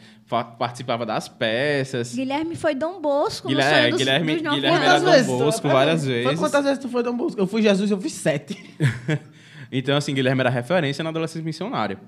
participava 0.59 1.07
das 1.07 1.29
peças. 1.29 2.15
Guilherme 2.15 2.57
foi 2.57 2.75
Dom 2.75 3.01
Bosco 3.01 3.49
Guilherme- 3.49 3.71
no 3.71 3.77
sonho 3.77 3.87
é, 3.87 3.91
dos, 3.91 3.99
Guilherme- 3.99 4.33
dos 4.35 4.43
nove 4.43 4.57
Guilherme 4.57 4.85
era 4.87 4.99
Dom 5.23 5.39
Bosco 5.39 5.69
várias 5.69 6.05
Foi 6.05 6.13
vezes. 6.13 6.39
quantas 6.39 6.65
vezes 6.65 6.79
tu 6.81 6.89
foi 6.91 7.03
Dom 7.03 7.17
Bosco? 7.17 7.41
Eu 7.41 7.47
fui 7.47 7.63
Jesus, 7.63 7.91
eu 7.91 8.01
fui 8.01 8.11
sete. 8.11 8.59
Então, 9.73 9.97
assim, 9.97 10.15
Guilherme 10.15 10.41
era 10.41 10.51
referência 10.51 11.03
na 11.03 11.11
adolescência 11.11 11.45
missionária. 11.45 11.99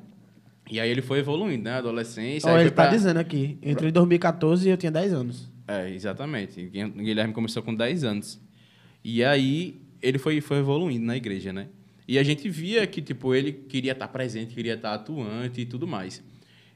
E 0.70 0.80
aí 0.80 0.90
ele 0.90 1.02
foi 1.02 1.18
evoluindo, 1.20 1.64
né? 1.64 1.72
Adolescência. 1.74 2.50
Olha, 2.50 2.62
ele 2.62 2.70
tá 2.70 2.82
pra- 2.84 2.90
dizendo 2.90 3.18
aqui. 3.18 3.56
Entre 3.62 3.90
2014 3.92 4.66
e 4.68 4.70
eu 4.72 4.76
tinha 4.76 4.90
10 4.90 5.12
anos. 5.12 5.50
É, 5.68 5.88
exatamente. 5.90 6.62
Gui- 6.66 6.90
Guilherme 6.90 7.32
começou 7.32 7.62
com 7.62 7.74
10 7.74 8.02
anos. 8.04 8.40
E 9.04 9.22
aí 9.24 9.80
ele 10.02 10.18
foi, 10.18 10.40
foi 10.40 10.58
evoluindo 10.58 11.04
na 11.06 11.16
igreja, 11.16 11.52
né? 11.52 11.68
E 12.08 12.18
a 12.18 12.22
gente 12.22 12.48
via 12.48 12.86
que, 12.86 13.00
tipo, 13.02 13.34
ele 13.34 13.52
queria 13.52 13.92
estar 13.92 14.08
presente, 14.08 14.54
queria 14.54 14.74
estar 14.74 14.94
atuante 14.94 15.60
e 15.60 15.66
tudo 15.66 15.86
mais. 15.86 16.22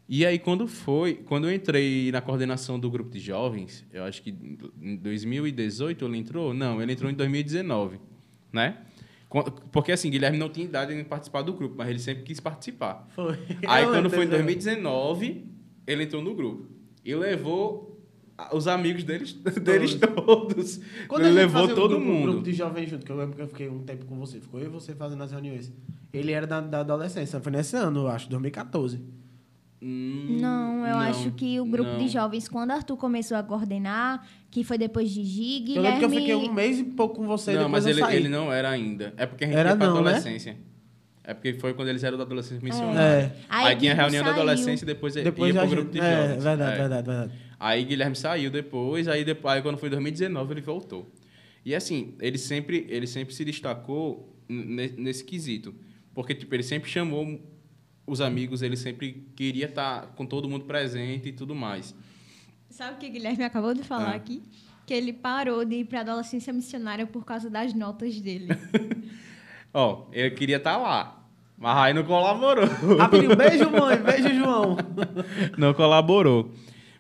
E 0.08 0.26
aí, 0.26 0.40
quando 0.40 0.66
foi, 0.66 1.14
quando 1.14 1.48
eu 1.48 1.54
entrei 1.54 2.10
na 2.10 2.20
coordenação 2.20 2.80
do 2.80 2.90
grupo 2.90 3.10
de 3.12 3.20
jovens, 3.20 3.84
eu 3.92 4.02
acho 4.02 4.20
que 4.22 4.34
em 4.82 4.96
2018 4.96 6.04
ele 6.04 6.16
entrou? 6.18 6.52
Não, 6.52 6.82
ele 6.82 6.92
entrou 6.92 7.08
em 7.08 7.14
2019, 7.14 7.98
né? 8.52 8.78
Porque, 9.70 9.92
assim, 9.92 10.10
Guilherme 10.10 10.36
não 10.38 10.48
tinha 10.48 10.66
idade 10.66 10.94
de 10.94 11.04
participar 11.04 11.42
do 11.42 11.52
grupo, 11.52 11.76
mas 11.78 11.88
ele 11.88 11.98
sempre 12.00 12.24
quis 12.24 12.40
participar. 12.40 13.06
Foi. 13.10 13.38
Aí, 13.66 13.84
Eu 13.84 13.90
quando 13.90 14.10
foi 14.10 14.24
em 14.24 14.28
desse- 14.28 14.42
2019, 14.42 15.46
ele 15.86 16.02
entrou 16.04 16.20
no 16.22 16.34
grupo. 16.34 16.66
E 17.04 17.14
levou 17.14 17.88
os 18.52 18.66
amigos 18.66 19.04
deles, 19.04 19.32
deles 19.62 19.94
todos. 19.94 20.80
Quando 21.06 21.26
ele 21.26 21.34
levou 21.34 21.60
fazia 21.60 21.74
o 21.74 21.76
todo 21.76 21.90
grupo, 21.96 22.04
o 22.10 22.14
mundo. 22.14 22.22
grupo 22.32 22.42
de 22.42 22.52
jovens 22.52 22.90
junto, 22.90 23.06
que 23.06 23.12
eu 23.12 23.16
lembro 23.16 23.36
que 23.36 23.42
eu 23.42 23.48
fiquei 23.48 23.68
um 23.68 23.80
tempo 23.84 24.04
com 24.06 24.16
você. 24.18 24.40
Ficou 24.40 24.58
eu 24.60 24.66
e 24.66 24.68
você 24.70 24.94
fazendo 24.94 25.22
as 25.22 25.30
reuniões. 25.30 25.72
Ele 26.12 26.32
era 26.32 26.46
da, 26.46 26.60
da 26.60 26.80
adolescência. 26.80 27.38
Foi 27.40 27.52
nesse 27.52 27.76
ano, 27.76 28.00
eu 28.00 28.08
acho, 28.08 28.28
2014. 28.28 29.00
Hum, 29.82 30.36
Não, 30.40 30.86
eu 30.86 30.96
acho 30.98 31.30
que 31.32 31.58
o 31.58 31.64
grupo 31.64 31.88
não. 31.90 31.98
de 31.98 32.08
jovens, 32.08 32.48
quando 32.48 32.70
Arthur 32.72 32.96
começou 32.98 33.36
a 33.36 33.42
coordenar, 33.42 34.26
que 34.50 34.64
foi 34.64 34.76
depois 34.76 35.10
de 35.10 35.22
Gig, 35.24 35.76
Eu 35.76 35.82
lembro 35.82 35.98
que 36.00 36.04
eu 36.04 36.08
Guilherme... 36.08 36.32
fiquei 36.34 36.50
um 36.50 36.52
mês 36.52 36.78
e 36.78 36.84
pouco 36.84 37.16
com 37.16 37.26
você, 37.26 37.52
Não, 37.54 37.68
mas 37.68 37.86
ele, 37.86 38.02
ele 38.14 38.28
não 38.28 38.52
era 38.52 38.68
ainda. 38.70 39.14
É 39.16 39.24
porque 39.26 39.44
a 39.44 39.46
gente 39.46 39.56
Era 39.56 39.76
pra 39.76 39.86
não, 39.86 39.94
né? 40.02 40.10
adolescência. 40.10 40.56
É 41.22 41.34
porque 41.34 41.54
foi 41.54 41.74
quando 41.74 41.88
eles 41.88 42.02
eram 42.02 42.16
da 42.18 42.24
adolescência 42.24 42.62
missionária. 42.64 43.22
É. 43.24 43.32
Aí, 43.48 43.66
Aí 43.66 43.76
tinha 43.76 43.92
Guilherme 43.94 44.00
reunião 44.02 44.24
da 44.24 44.30
saiu. 44.30 44.42
adolescência 44.42 44.84
e 44.84 44.86
depois, 44.86 45.14
Depois 45.14 45.54
ia 45.54 45.60
pro 45.60 45.70
grupo 45.70 45.90
de 45.92 46.00
É, 46.00 46.16
jovens. 46.28 46.42
verdade, 46.44 46.72
É. 46.72 46.76
verdade, 46.78 47.06
verdade. 47.06 47.32
Aí 47.60 47.84
Guilherme 47.84 48.16
saiu 48.16 48.50
depois, 48.50 49.06
aí 49.06 49.24
depois, 49.24 49.54
aí 49.54 49.62
quando 49.62 49.76
foi 49.78 49.88
2019 49.90 50.52
ele 50.54 50.60
voltou. 50.62 51.08
E 51.64 51.74
assim, 51.74 52.14
ele 52.20 52.38
sempre, 52.38 52.86
ele 52.88 53.06
sempre 53.06 53.34
se 53.34 53.44
destacou 53.44 54.34
ne- 54.48 54.94
nesse 54.96 55.22
quesito, 55.22 55.74
porque 56.14 56.34
tipo, 56.34 56.52
ele 56.54 56.62
sempre 56.64 56.90
chamou 56.90 57.38
os 58.06 58.20
amigos, 58.20 58.62
ele 58.62 58.76
sempre 58.76 59.28
queria 59.36 59.66
estar 59.66 60.06
com 60.16 60.24
todo 60.26 60.48
mundo 60.48 60.64
presente 60.64 61.28
e 61.28 61.32
tudo 61.32 61.54
mais. 61.54 61.94
Sabe 62.70 62.94
o 62.94 62.96
que 62.98 63.06
o 63.08 63.10
Guilherme 63.10 63.44
acabou 63.44 63.74
de 63.74 63.82
falar 63.82 64.10
Ah. 64.12 64.16
aqui? 64.16 64.42
Que 64.86 64.94
ele 64.94 65.12
parou 65.12 65.64
de 65.64 65.76
ir 65.76 65.84
para 65.84 66.00
adolescência 66.00 66.52
missionária 66.52 67.06
por 67.06 67.24
causa 67.24 67.48
das 67.50 67.74
notas 67.74 68.20
dele. 68.20 68.48
Ó, 69.74 70.06
ele 70.12 70.30
queria 70.32 70.56
estar 70.56 70.76
lá, 70.76 71.24
mas 71.56 71.76
aí 71.76 71.94
não 71.94 72.02
colaborou. 72.04 72.66
Rapidinho, 72.98 73.36
beijo, 73.36 73.70
mãe. 73.70 73.96
Beijo, 73.98 74.34
João. 74.34 74.76
não 75.56 75.72
colaborou. 75.74 76.50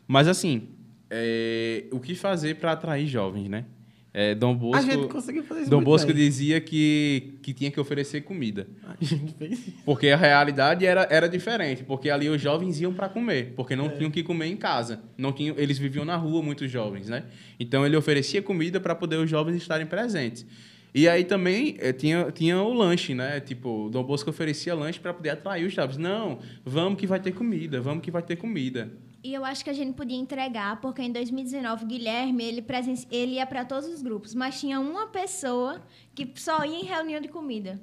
Mas 0.06 0.28
assim, 0.28 0.68
é, 1.08 1.86
o 1.90 1.98
que 1.98 2.14
fazer 2.14 2.56
para 2.56 2.72
atrair 2.72 3.06
jovens, 3.06 3.48
né? 3.48 3.64
É, 4.12 4.34
Dom 4.34 4.56
Bosco, 4.56 4.76
A 4.76 4.80
gente 4.94 5.06
conseguiu 5.08 5.44
fazer 5.44 5.60
isso 5.62 5.70
Dom 5.70 5.82
Bosco 5.84 6.08
bem. 6.08 6.16
dizia 6.16 6.60
que, 6.60 7.34
que 7.42 7.54
tinha 7.54 7.70
que 7.70 7.78
oferecer 7.78 8.22
comida. 8.22 8.66
A 8.84 8.96
gente 9.04 9.32
fez 9.34 9.52
isso. 9.52 9.72
Porque 9.84 10.08
a 10.08 10.16
realidade 10.16 10.84
era, 10.84 11.06
era 11.08 11.28
diferente, 11.28 11.84
porque 11.84 12.10
ali 12.10 12.28
os 12.28 12.40
jovens 12.40 12.80
iam 12.80 12.92
para 12.92 13.08
comer, 13.08 13.52
porque 13.54 13.74
É. 13.74 13.76
não 13.76 13.88
tinham 13.88 14.10
que 14.10 14.22
comer 14.24 14.46
em 14.46 14.56
casa. 14.56 15.00
Não 15.16 15.32
tinham, 15.32 15.54
eles 15.56 15.78
viviam 15.78 16.04
na 16.04 16.16
rua, 16.16 16.42
muitos 16.42 16.68
jovens, 16.70 17.08
né? 17.08 17.22
Então 17.58 17.86
ele 17.86 17.96
oferecia 17.96 18.42
comida 18.42 18.80
para 18.80 18.96
poder 18.96 19.16
os 19.16 19.30
jovens 19.30 19.56
estarem 19.56 19.86
presentes. 19.86 20.44
E 20.92 21.08
aí 21.08 21.22
também 21.22 21.76
eh, 21.78 21.92
tinha, 21.92 22.32
tinha 22.32 22.60
o 22.60 22.74
lanche, 22.74 23.14
né? 23.14 23.38
Tipo, 23.38 23.86
o 23.86 23.90
Dom 23.90 24.02
Bosco 24.02 24.28
oferecia 24.30 24.74
lanche 24.74 24.98
para 24.98 25.14
poder 25.14 25.30
atrair 25.30 25.64
os 25.64 25.72
jovens. 25.72 25.98
Não, 25.98 26.40
vamos 26.64 26.98
que 26.98 27.06
vai 27.06 27.20
ter 27.20 27.30
comida, 27.30 27.80
vamos 27.80 28.02
que 28.02 28.10
vai 28.10 28.22
ter 28.22 28.34
comida. 28.34 28.90
E 29.22 29.34
eu 29.34 29.44
acho 29.44 29.62
que 29.62 29.68
a 29.70 29.74
gente 29.74 29.94
podia 29.94 30.16
entregar, 30.16 30.80
porque 30.80 31.02
em 31.02 31.12
2019 31.12 31.84
o 31.84 31.86
Guilherme 31.86 32.42
ele, 32.42 32.62
presen... 32.62 32.94
ele 33.10 33.34
ia 33.34 33.46
para 33.46 33.64
todos 33.64 33.86
os 33.88 34.00
grupos, 34.00 34.34
mas 34.34 34.58
tinha 34.58 34.80
uma 34.80 35.08
pessoa 35.08 35.82
que 36.14 36.30
só 36.36 36.64
ia 36.64 36.80
em 36.80 36.84
reunião 36.84 37.20
de 37.20 37.28
comida. 37.28 37.80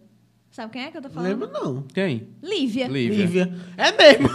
Sabe 0.49 0.73
quem 0.73 0.83
é 0.83 0.91
que 0.91 0.97
eu 0.97 1.01
tô 1.01 1.09
falando? 1.09 1.29
Lembro 1.29 1.51
não. 1.51 1.83
Quem? 1.83 2.29
Lívia. 2.41 2.87
Lívia. 2.87 3.25
Lívia. 3.25 3.53
É 3.77 3.91
mesmo. 3.91 4.29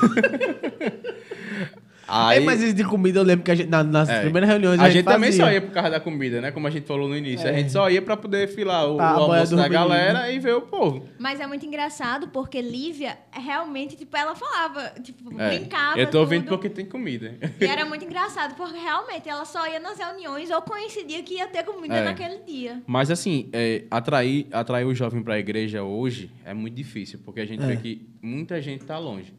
Aí, 2.07 2.39
Ei, 2.41 2.45
mas 2.45 2.61
isso 2.61 2.75
de 2.75 2.85
comida 2.85 3.19
eu 3.21 3.23
lembro 3.23 3.45
que 3.45 3.51
a 3.51 3.55
gente, 3.55 3.69
na- 3.71 3.85
nas 3.85 4.09
É. 4.09 4.23
primeiras 4.23 4.49
reuniões 4.51 4.81
a, 4.81 4.85
a 4.85 4.91
gente 4.91 5.05
também 5.05 5.31
fazia. 5.31 5.45
só 5.45 5.53
ia 5.53 5.61
por 5.63 5.71
causa 5.71 5.91
da 5.91 6.01
comida, 6.01 6.41
né? 6.41 6.51
Como 6.51 6.67
a 6.67 6.71
gente 6.71 6.87
falou 6.87 7.09
no 7.09 7.17
início. 7.17 7.47
A 7.49 7.53
É. 7.53 7.59
gente 7.59 7.73
só 7.73 7.89
ia 7.91 8.03
para 8.03 8.17
poder 8.17 8.49
filar 8.49 8.89
o, 8.91 8.97
Tá, 8.97 9.11
a 9.11 9.19
o 9.19 9.33
almoço 9.33 9.57
da 9.57 9.69
galera 9.69 10.31
e 10.31 10.39
ver 10.39 10.55
o 10.55 10.63
povo. 10.63 11.09
Mas 11.19 11.41
é 11.41 11.47
muito 11.47 11.65
engraçado 11.65 12.29
porque 12.29 12.61
Lívia 12.61 13.17
realmente, 13.33 13.97
tipo, 13.97 14.17
ela 14.17 14.35
falava, 14.35 14.93
tipo, 15.03 15.41
É, 15.41 15.49
brincava. 15.59 15.99
Eu 15.99 16.11
tô 16.11 16.21
ouvindo 16.21 16.43
tudo. 16.45 16.49
porque 16.51 16.69
tem 16.69 16.85
comida. 16.85 17.35
E 17.61 17.65
era 17.65 17.85
muito 17.85 18.05
engraçado, 18.05 18.55
porque 18.57 18.79
realmente 18.79 19.29
ela 19.29 19.45
só 19.45 19.67
ia 19.67 19.81
nas 19.81 19.99
reuniões 19.99 20.51
ou 20.51 20.61
coincidia 20.63 21.23
que 21.23 21.35
ia 21.35 21.47
ter 21.47 21.63
comida 21.65 21.95
É. 21.97 22.05
naquele 22.05 22.39
dia. 22.47 22.83
Mas 22.87 23.11
assim, 23.11 23.49
é, 23.53 23.85
atrair, 23.91 24.47
atrair 24.53 24.85
o 24.87 24.95
jovem 24.95 25.23
para 25.23 25.35
a 25.35 25.39
igreja 25.39 25.83
hoje 25.83 26.31
é 26.45 26.53
muito 26.53 26.75
difícil, 26.75 27.21
porque 27.25 27.41
a 27.41 27.47
gente 27.47 27.63
É. 27.63 27.67
vê 27.67 27.77
que 27.77 28.07
muita 28.21 28.61
gente 28.61 28.81
está 28.83 28.99
longe. 28.99 29.33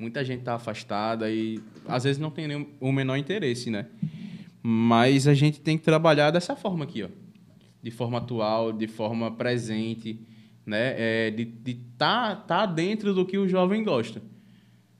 Muita 0.00 0.24
gente 0.24 0.38
está 0.38 0.54
afastada 0.54 1.30
e 1.30 1.60
às 1.86 2.04
vezes 2.04 2.18
não 2.18 2.30
tem 2.30 2.48
nem 2.48 2.66
o 2.80 2.90
menor 2.90 3.18
interesse, 3.18 3.70
né? 3.70 3.84
Mas 4.62 5.28
a 5.28 5.34
gente 5.34 5.60
tem 5.60 5.76
que 5.76 5.84
trabalhar 5.84 6.30
dessa 6.30 6.56
forma 6.56 6.84
aqui, 6.84 7.02
ó. 7.02 7.08
De 7.82 7.90
forma 7.90 8.16
atual, 8.16 8.72
de 8.72 8.86
forma 8.86 9.30
presente, 9.30 10.18
né? 10.64 10.94
É, 10.96 11.30
de 11.30 11.52
estar 11.66 12.36
tá, 12.36 12.64
tá 12.64 12.66
dentro 12.66 13.12
do 13.12 13.26
que 13.26 13.36
o 13.36 13.46
jovem 13.46 13.84
gosta. 13.84 14.22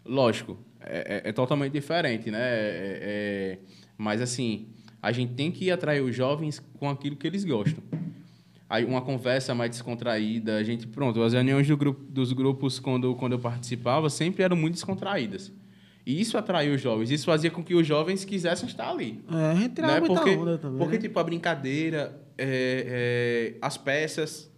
Lógico, 0.05 0.59
é, 0.81 1.23
é- 1.25 1.29
é 1.31 1.33
totalmente 1.33 1.73
diferente, 1.73 2.31
né? 2.31 2.39
É- 2.39 2.99
é- 3.03 3.59
mas 3.97 4.21
assim, 4.21 4.69
a 5.01 5.13
gente 5.13 5.33
tem 5.33 5.51
que 5.51 5.71
atrair 5.71 6.03
os 6.03 6.15
jovens 6.15 6.61
com 6.79 6.91
aquilo 6.91 7.17
que 7.17 7.27
eles 7.27 7.43
gostam. 7.43 7.83
Aí 8.71 8.85
uma 8.85 9.03
conversa 9.03 9.53
mais 9.53 9.68
descontraída, 9.73 10.57
a 10.57 10.62
gente, 10.62 10.87
pronto, 10.87 11.21
as 11.23 11.33
reuniões 11.33 11.66
do 11.66 11.77
grupo, 11.77 12.01
dos 12.09 12.33
grupos 12.33 12.79
quando, 12.79 13.16
quando 13.16 13.33
eu 13.33 13.39
participava 13.41 14.09
sempre 14.09 14.45
eram 14.45 14.57
muito 14.57 14.75
descontraídas. 14.75 15.53
E 16.07 16.21
isso 16.21 16.39
atraiu 16.39 16.75
os 16.75 16.81
jovens, 16.81 17.11
isso 17.11 17.27
fazia 17.27 17.51
com 17.51 17.64
que 17.64 17.75
os 17.75 17.85
jovens 17.85 18.25
quisessem 18.25 18.68
estar 18.68 18.89
ali. 18.89 19.25
É, 19.29 19.35
a 19.51 19.55
gente 19.57 19.75
tirava 19.75 19.95
Né? 19.95 20.01
muita 20.01 20.14
Porque, 20.14 20.37
onda 20.37 20.57
também. 20.57 20.79
porque 20.79 20.95
né? 20.97 21.03
tipo, 21.03 21.18
a 21.18 21.25
brincadeira, 21.25 22.23
é, 22.39 23.55
é, 23.57 23.59
as 23.61 23.77
peças, 23.77 24.49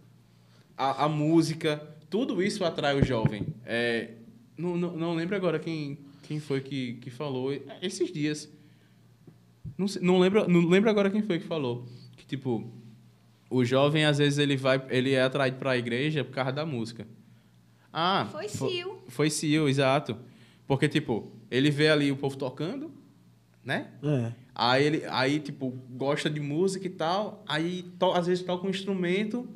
a, 0.77 1.05
a 1.05 1.09
música, 1.09 1.81
tudo 2.07 2.41
isso 2.41 2.63
atrai 2.63 2.95
o 2.99 3.03
jovem. 3.03 3.47
É, 3.65 4.11
não, 4.55 4.77
não, 4.77 4.95
não 4.95 5.15
lembro 5.15 5.35
agora 5.35 5.57
quem, 5.57 5.97
quem 6.21 6.39
foi 6.39 6.61
que, 6.61 6.93
que 7.01 7.09
falou 7.09 7.51
esses 7.81 8.13
dias. 8.13 8.47
Não, 9.75 9.87
sei- 9.87 10.03
não, 10.03 10.19
lembro, 10.19 10.47
não 10.47 10.61
lembro 10.69 10.87
agora 10.89 11.09
quem 11.09 11.23
foi 11.23 11.39
que 11.39 11.45
falou. 11.47 11.85
Que, 12.15 12.25
tipo, 12.25 12.71
o 13.55 13.63
jovem, 13.65 14.05
às 14.05 14.17
vezes, 14.17 14.39
ele, 14.39 14.55
vai, 14.57 14.81
ele 14.89 15.13
é 15.13 15.21
atraído 15.23 15.57
para 15.57 15.71
a 15.71 15.77
igreja 15.77 16.23
por 16.23 16.31
causa 16.33 16.51
da 16.51 16.65
música. 16.65 17.07
Ah, 17.91 18.27
Foi 18.31 18.47
fo- 18.49 18.67
Sil. 18.69 18.89
Foi 19.07 19.29
Sil, 19.29 19.69
exato. 19.69 20.17
Porque, 20.65 20.87
tipo, 20.89 21.31
ele 21.51 21.69
vê 21.69 21.89
ali 21.89 22.11
o 22.11 22.15
povo 22.17 22.35
tocando, 22.37 22.91
né? 23.63 23.91
É. 24.03 24.31
Aí 24.55 24.83
ele, 24.85 25.03
aí 25.09 25.39
tipo, 25.39 25.69
gosta 25.91 26.29
de 26.29 26.39
música 26.39 26.85
e 26.87 26.89
tal, 26.89 27.43
aí 27.47 27.83
to- 27.99 28.11
às 28.13 28.27
vezes 28.27 28.43
toca 28.43 28.65
um 28.65 28.69
instrumento, 28.69 29.47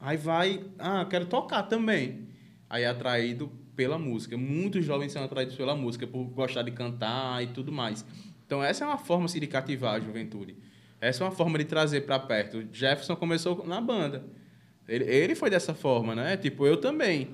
aí 0.00 0.16
vai, 0.16 0.64
ah, 0.78 1.04
quero 1.08 1.26
tocar 1.26 1.62
também. 1.64 2.28
Aí 2.70 2.84
é 2.84 2.86
atraído 2.88 3.50
pela 3.76 3.98
música. 3.98 4.36
Muitos 4.36 4.84
jovens 4.84 5.12
são 5.12 5.22
atraídos 5.24 5.54
pela 5.56 5.74
música, 5.76 6.06
por 6.06 6.24
gostar 6.24 6.62
de 6.62 6.70
cantar 6.70 7.42
e 7.42 7.48
tudo 7.48 7.70
mais. 7.72 8.04
Então, 8.46 8.62
essa 8.62 8.84
é 8.84 8.86
uma 8.86 8.98
forma 8.98 9.24
assim, 9.26 9.40
de 9.40 9.46
cativar 9.46 9.94
a 9.94 10.00
juventude. 10.00 10.54
Essa 11.02 11.24
é 11.24 11.26
uma 11.26 11.32
forma 11.32 11.58
de 11.58 11.64
trazer 11.64 12.02
para 12.02 12.16
perto. 12.16 12.64
Jefferson 12.72 13.16
começou 13.16 13.66
na 13.66 13.80
banda. 13.80 14.24
Ele, 14.88 15.02
ele 15.02 15.34
foi 15.34 15.50
dessa 15.50 15.74
forma, 15.74 16.14
né? 16.14 16.36
Tipo, 16.36 16.64
eu 16.64 16.76
também. 16.76 17.30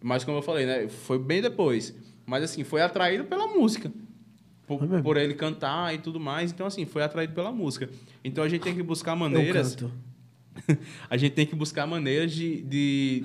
Mas, 0.00 0.22
como 0.22 0.38
eu 0.38 0.42
falei, 0.42 0.64
né? 0.64 0.88
Foi 0.88 1.18
bem 1.18 1.42
depois. 1.42 1.92
Mas, 2.24 2.44
assim, 2.44 2.62
foi 2.62 2.80
atraído 2.80 3.24
pela 3.24 3.48
música. 3.48 3.92
Por, 4.64 4.82
mesmo? 4.82 5.02
por 5.02 5.16
ele 5.16 5.34
cantar 5.34 5.92
e 5.92 5.98
tudo 5.98 6.20
mais. 6.20 6.52
Então, 6.52 6.64
assim, 6.64 6.86
foi 6.86 7.02
atraído 7.02 7.34
pela 7.34 7.50
música. 7.50 7.90
Então, 8.22 8.44
a 8.44 8.48
gente 8.48 8.62
tem 8.62 8.76
que 8.76 8.82
buscar 8.82 9.10
Eu 9.10 9.16
maneiras 9.16 9.74
canto. 9.74 9.92
a 11.10 11.16
gente 11.16 11.32
tem 11.32 11.46
que 11.46 11.56
buscar 11.56 11.88
maneiras 11.88 12.30
de, 12.30 12.62
de, 12.62 13.24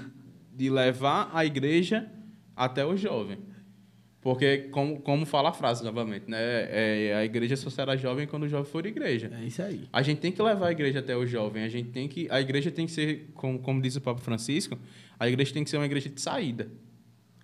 de 0.52 0.68
levar 0.68 1.30
a 1.32 1.46
igreja 1.46 2.10
até 2.56 2.84
o 2.84 2.98
jovem. 2.98 3.38
Porque, 4.26 4.70
como, 4.72 5.00
como 5.02 5.24
fala 5.24 5.50
a 5.50 5.54
frase 5.54 5.84
novamente, 5.84 6.28
né? 6.28 6.40
É, 6.40 7.14
a 7.16 7.24
igreja 7.24 7.56
só 7.56 7.70
será 7.70 7.96
jovem 7.96 8.26
quando 8.26 8.42
o 8.42 8.50
jovem 8.50 8.66
for 8.66 8.84
igreja. 8.84 9.32
É 9.40 9.46
isso 9.46 9.62
aí. 9.62 9.88
A 9.94 10.02
gente 10.02 10.18
tem 10.18 10.32
que 10.32 10.42
levar 10.42 10.70
a 10.70 10.72
igreja 10.72 10.98
até 10.98 11.16
o 11.16 11.28
jovem. 11.28 11.62
A 11.62 11.70
gente 11.70 11.90
tem 11.90 12.08
que, 12.08 12.28
a 12.32 12.42
igreja 12.42 12.72
tem 12.72 12.88
que 12.88 12.92
ser, 12.92 13.30
como, 13.36 13.60
como 13.60 13.80
diz 13.80 13.96
o 13.96 14.02
Papa 14.02 14.20
Francisco, 14.20 14.80
a 15.20 15.30
igreja 15.30 15.54
tem 15.54 15.64
que 15.64 15.70
ser 15.70 15.78
uma 15.78 15.86
igreja 15.86 16.10
de 16.10 16.20
saída. 16.20 16.72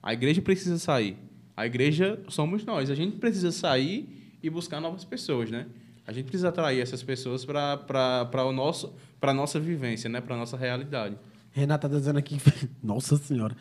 A 0.02 0.12
igreja 0.12 0.42
precisa 0.42 0.80
sair. 0.80 1.20
A 1.56 1.68
igreja 1.68 2.20
somos 2.30 2.66
nós. 2.66 2.90
A 2.90 2.96
gente 2.96 3.18
precisa 3.18 3.52
sair 3.52 4.34
e 4.42 4.50
buscar 4.50 4.82
novas 4.82 5.06
pessoas, 5.06 5.52
né? 5.52 5.68
A 6.08 6.12
gente 6.12 6.26
precisa 6.26 6.50
atrair 6.50 6.82
essas 6.82 7.04
pessoas 7.04 7.46
para 7.46 7.78
para 7.78 9.34
nossa 9.36 9.60
vivência, 9.60 10.10
né? 10.10 10.20
Para 10.20 10.36
nossa 10.36 10.58
realidade. 10.58 11.16
Renata 11.52 11.88
tá 11.88 11.96
dizendo 11.96 12.18
aqui. 12.18 12.42
Nossa 12.82 13.18
Senhora. 13.18 13.56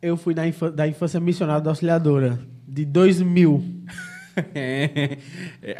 Eu 0.00 0.16
fui 0.16 0.32
da, 0.34 0.46
infância, 0.46 0.76
da 0.76 0.86
infância 0.86 1.20
missionária 1.20 1.60
da 1.62 1.70
auxiliadora. 1.70 2.38
De 2.66 2.84
2000. 2.84 3.64
É, 4.54 5.18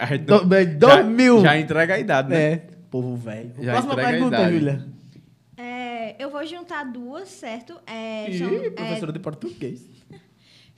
a 0.01 0.07
gente 0.07 0.25
Do- 0.25 0.45
não- 0.45 0.57
é, 0.57 0.64
já, 0.64 0.73
2000. 0.79 1.41
já 1.43 1.59
entrega 1.61 1.95
a 1.95 1.99
idade, 2.01 2.29
né? 2.31 2.43
É. 2.43 2.57
Povo 2.91 3.14
velho. 3.14 3.53
Já 3.61 3.71
Próxima 3.73 3.93
entrega 3.93 4.09
a 4.09 4.12
pergunta, 4.12 4.37
idade. 4.37 4.53
Júlia. 4.59 4.85
É, 5.57 6.25
eu 6.25 6.29
vou 6.29 6.45
juntar 6.45 6.83
duas, 6.85 7.29
certo? 7.29 7.79
É, 7.87 8.29
Ih, 8.29 8.39
são, 8.39 8.49
é, 8.49 8.71
professora 8.71 9.12
de 9.12 9.21
português. 9.21 9.87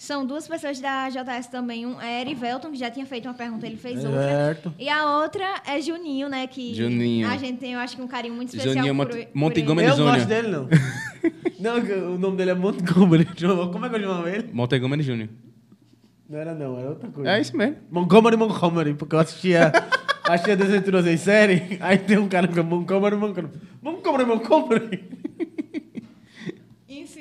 São 0.01 0.25
duas 0.25 0.49
pessoas 0.49 0.81
da 0.81 1.11
JS 1.11 1.49
também. 1.49 1.85
Um 1.85 2.01
é 2.01 2.23
Erivelton, 2.23 2.71
que 2.71 2.79
já 2.79 2.91
tinha 2.91 3.05
feito 3.05 3.27
uma 3.29 3.35
pergunta, 3.35 3.67
ele 3.67 3.77
fez 3.77 4.03
outra. 4.03 4.23
Certo. 4.23 4.75
E 4.79 4.89
a 4.89 5.19
outra 5.19 5.45
é 5.67 5.79
Juninho, 5.79 6.27
né? 6.27 6.47
Que 6.47 6.75
Juninho. 6.75 7.29
a 7.29 7.37
gente 7.37 7.59
tem, 7.59 7.75
eu 7.75 7.79
acho 7.79 7.97
que 7.97 8.03
um 8.03 8.09
carinho 8.09 8.33
muito 8.33 8.49
especial 8.49 8.75
Juninho 8.77 8.97
por, 8.97 9.15
Mont- 9.15 9.27
por 9.27 9.39
Montgomery. 9.39 9.89
Eu 9.89 9.97
não 9.99 10.05
gosto 10.07 10.27
dele, 10.27 10.49
não. 10.49 10.69
não, 11.61 12.15
o 12.15 12.19
nome 12.19 12.37
dele 12.39 12.51
é 12.53 12.55
Montgomery. 12.55 13.27
Como 13.27 13.85
é 13.85 13.89
que 13.91 13.95
eu 13.97 14.01
chamo 14.01 14.27
ele? 14.27 14.49
Montgomery 14.55 15.03
Júnior. 15.03 15.29
Não 16.31 16.39
era 16.39 16.55
não, 16.55 16.79
era 16.79 16.89
outra 16.89 17.11
coisa. 17.11 17.31
É 17.33 17.39
isso 17.39 17.55
mesmo. 17.55 17.77
Montgomery, 17.91 18.39
Montgomery, 18.39 18.95
porque 18.95 19.15
eu 19.15 19.19
assistia, 19.19 19.71
assistia 20.25 20.57
Desventuras 20.57 21.07
em 21.07 21.19
série, 21.19 21.77
aí 21.83 21.99
tem 21.99 22.17
um 22.17 22.27
cara 22.29 22.49
que 22.49 22.59
é 22.59 22.63
Montgomery, 22.63 23.17
Montgomery. 23.17 23.53
Montgomery, 23.83 24.25
Montgomery. 24.25 25.05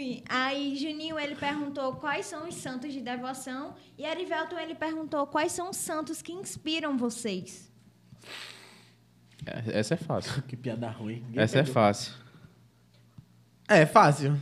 Enfim, 0.10 0.24
aí 0.28 0.76
Juninho 0.76 1.20
ele 1.20 1.36
perguntou 1.36 1.96
quais 1.96 2.26
são 2.26 2.48
os 2.48 2.56
santos 2.56 2.92
de 2.92 3.00
devoção 3.00 3.76
e 3.96 4.04
Erivelton 4.04 4.58
ele 4.58 4.74
perguntou 4.74 5.28
quais 5.28 5.52
são 5.52 5.70
os 5.70 5.78
santos 5.78 6.20
que 6.20 6.32
inspiram 6.32 6.98
vocês. 6.98 7.72
É, 9.46 9.80
Essa 9.80 9.94
é 9.94 9.98
fácil. 9.98 10.42
Que 10.44 10.58
piada 10.58 10.90
ruim. 10.90 11.22
Ninguém 11.28 11.44
Essa 11.44 11.60
é 11.60 11.66
fácil. 11.66 12.14
É, 13.68 13.86
fácil. 13.86 14.36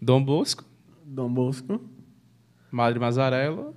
Dom 0.00 0.24
Bosco, 0.24 0.64
Dom 1.04 1.30
Bosco. 1.30 1.78
Madre 2.70 2.98
Mazarela 2.98 3.74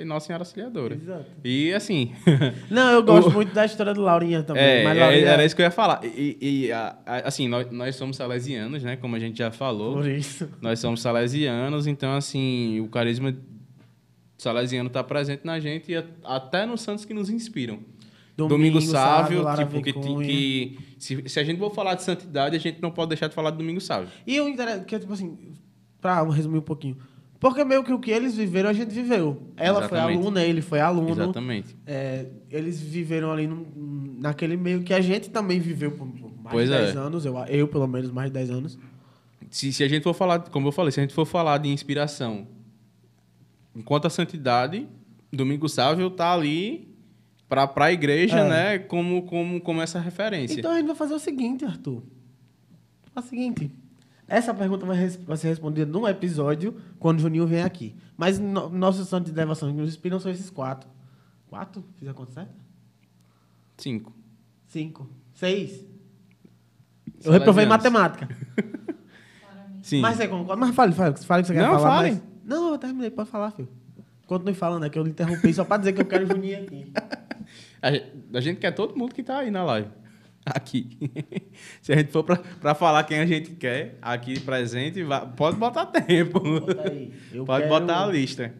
e 0.00 0.04
Nossa 0.04 0.26
Senhora 0.26 0.42
Auxiliadora. 0.42 0.94
Exato. 0.94 1.26
E 1.44 1.72
assim. 1.74 2.12
Não, 2.70 2.90
eu 2.92 3.02
gosto 3.02 3.28
O- 3.28 3.32
muito 3.32 3.52
da 3.54 3.64
história 3.64 3.92
do 3.94 4.00
Laurinha 4.02 4.42
também. 4.42 4.62
é, 4.62 4.84
é, 4.84 4.94
Laurinha, 4.94 5.26
era 5.28 5.44
isso 5.44 5.54
que 5.56 5.62
eu 5.62 5.66
ia 5.66 5.70
falar. 5.70 6.00
E, 6.04 6.36
e, 6.40 6.72
a- 6.72 6.96
a- 7.06 7.28
assim, 7.28 7.48
nós, 7.48 7.70
nós 7.70 7.96
somos 7.96 8.16
salesianos, 8.16 8.82
né? 8.82 8.96
Como 8.96 9.14
a 9.16 9.18
gente 9.18 9.38
já 9.38 9.50
falou. 9.50 9.94
Por 9.94 10.08
isso. 10.08 10.48
Nós 10.60 10.78
somos 10.78 11.00
salesianos, 11.02 11.86
então, 11.86 12.14
assim, 12.14 12.80
o 12.80 12.88
carisma 12.88 13.34
salesiano 14.36 14.86
está 14.88 15.02
presente 15.02 15.44
na 15.44 15.58
gente 15.58 15.90
e 15.92 16.04
até 16.24 16.64
nos 16.64 16.80
santos 16.80 17.04
que 17.04 17.12
nos 17.12 17.28
inspiram. 17.28 17.80
Domingo, 18.36 18.80
Sávio, 18.80 19.42
Lara 19.42 19.64
tipo, 19.66 19.82
que, 19.82 19.92
que 19.92 20.78
se, 20.96 21.28
se 21.28 21.40
a 21.40 21.42
gente 21.44 21.58
for 21.58 21.74
falar 21.74 21.94
de 21.96 22.04
santidade, 22.04 22.54
a 22.54 22.58
gente 22.60 22.80
não 22.80 22.88
pode 22.92 23.08
deixar 23.08 23.26
de 23.26 23.34
falar 23.34 23.50
de 23.50 23.56
Domingo 23.56 23.80
Sávio. 23.80 24.08
E 24.24 24.40
o 24.40 24.48
interessante, 24.48 24.84
que 24.84 24.94
é 24.94 24.98
tipo 25.00 25.12
assim, 25.12 25.36
pra 26.00 26.22
resumir 26.22 26.58
um 26.58 26.62
pouquinho. 26.62 26.96
Porque 27.40 27.62
meio 27.64 27.84
que 27.84 27.92
o 27.92 28.00
que 28.00 28.10
eles 28.10 28.34
viveram, 28.36 28.68
a 28.68 28.72
gente 28.72 28.90
viveu. 28.92 29.42
Ela 29.56 29.78
Exatamente. 29.78 29.88
foi 29.88 30.00
aluna, 30.22 30.42
ele 30.42 30.60
foi 30.60 30.80
aluno. 30.80 31.10
Exatamente. 31.10 31.76
É, 31.86 32.26
eles 32.50 32.80
viveram 32.80 33.30
ali 33.30 33.46
num- 33.46 34.16
naquele 34.18 34.56
meio 34.56 34.82
que 34.82 34.92
a 34.92 35.00
gente 35.00 35.30
também 35.30 35.60
viveu 35.60 35.92
por, 35.92 36.04
mais 36.06 36.50
Pois 36.50 36.68
de 36.68 36.74
é. 36.74 36.78
10 36.82 36.96
anos. 36.96 37.24
Eu, 37.24 37.36
eu, 37.46 37.68
pelo 37.68 37.86
menos, 37.86 38.10
mais 38.10 38.28
de 38.28 38.34
10 38.34 38.50
anos. 38.50 38.78
Se, 39.50 39.72
se 39.72 39.84
a 39.84 39.88
gente 39.88 40.02
for 40.02 40.14
falar, 40.14 40.40
como 40.50 40.66
eu 40.68 40.72
falei, 40.72 40.90
se 40.90 40.98
a 40.98 41.02
gente 41.04 41.14
for 41.14 41.24
falar 41.24 41.58
de 41.58 41.68
inspiração, 41.68 42.46
enquanto 43.74 44.06
a 44.06 44.10
santidade, 44.10 44.86
Domingo 45.32 45.68
Sávio 45.68 46.10
tá 46.10 46.32
ali 46.32 46.88
para 47.48 47.70
a 47.76 47.92
igreja, 47.92 48.40
É. 48.40 48.48
né, 48.48 48.78
como, 48.80 49.22
como, 49.22 49.60
como 49.60 49.80
essa 49.80 50.00
referência. 50.00 50.58
Então 50.58 50.72
a 50.72 50.76
gente 50.76 50.86
vai 50.88 50.96
fazer 50.96 51.14
o 51.14 51.18
seguinte, 51.18 51.64
Arthur. 51.64 52.02
É 53.14 53.20
o 53.20 53.22
seguinte. 53.22 53.70
Essa 54.28 54.52
pergunta 54.52 54.84
vai, 54.84 55.08
vai 55.08 55.36
ser 55.38 55.48
respondida 55.48 55.90
num 55.90 56.06
episódio 56.06 56.76
quando 56.98 57.18
o 57.18 57.22
Juninho 57.22 57.46
vem 57.46 57.62
aqui. 57.62 57.96
Mas 58.16 58.38
no, 58.38 58.68
nossos 58.68 59.08
santos 59.08 59.30
de 59.32 59.36
devoção 59.36 59.70
que 59.70 59.76
nos 59.76 59.88
inspiram 59.88 60.20
são 60.20 60.30
esses 60.30 60.50
quatro. 60.50 60.88
Quatro? 61.48 61.82
Fiz 61.96 62.06
a 62.08 62.12
conta 62.14 62.32
certa? 62.32 62.52
Cinco. 63.78 64.12
Cinco. 64.66 65.08
Seis. 65.32 65.82
Eu 67.24 67.32
reprovei 67.32 67.64
matemática. 67.64 68.28
Sim. 69.82 70.00
Mas 70.02 70.16
você 70.18 70.28
concorda? 70.28 70.56
Mas 70.56 70.74
fale, 70.74 70.92
fale, 70.92 71.16
fale 71.16 71.40
o 71.40 71.44
que 71.44 71.48
você 71.48 71.54
quer 71.54 71.62
Não, 71.62 71.78
falar. 71.78 71.96
fale. 71.96 72.10
mas- 72.10 72.22
Não, 72.44 72.72
eu 72.72 72.78
terminei, 72.78 73.10
pode 73.10 73.30
falar, 73.30 73.50
filho. 73.52 73.68
Continue 74.26 74.52
falando, 74.54 74.84
é 74.84 74.90
que 74.90 74.98
eu 74.98 75.02
lhe 75.02 75.10
interrompi 75.10 75.54
só 75.54 75.64
pra 75.64 75.78
dizer 75.78 75.94
que 75.94 76.02
eu 76.02 76.06
quero 76.06 76.24
o 76.24 76.28
Juninho 76.28 76.62
aqui. 76.62 76.92
A 77.80 77.92
gente, 77.92 78.06
a 78.34 78.40
gente 78.40 78.58
quer 78.60 78.72
todo 78.72 78.94
mundo 78.96 79.14
que 79.14 79.22
tá 79.22 79.38
aí 79.38 79.50
na 79.50 79.62
live. 79.64 79.88
Aqui. 80.46 80.96
Se 81.82 81.92
a 81.92 81.96
gente 81.96 82.10
for 82.10 82.24
pra 82.24 82.74
falar 82.74 83.04
quem 83.04 83.18
a 83.18 83.26
gente 83.26 83.50
quer, 83.52 83.98
aqui 84.00 84.40
presente, 84.40 85.00
pode 85.36 85.56
botar 85.56 85.86
tempo. 85.92 86.40
Bota 86.40 86.92
pode 87.44 87.64
quero- 87.64 87.68
botar 87.68 88.04
a 88.04 88.06
lista. 88.06 88.54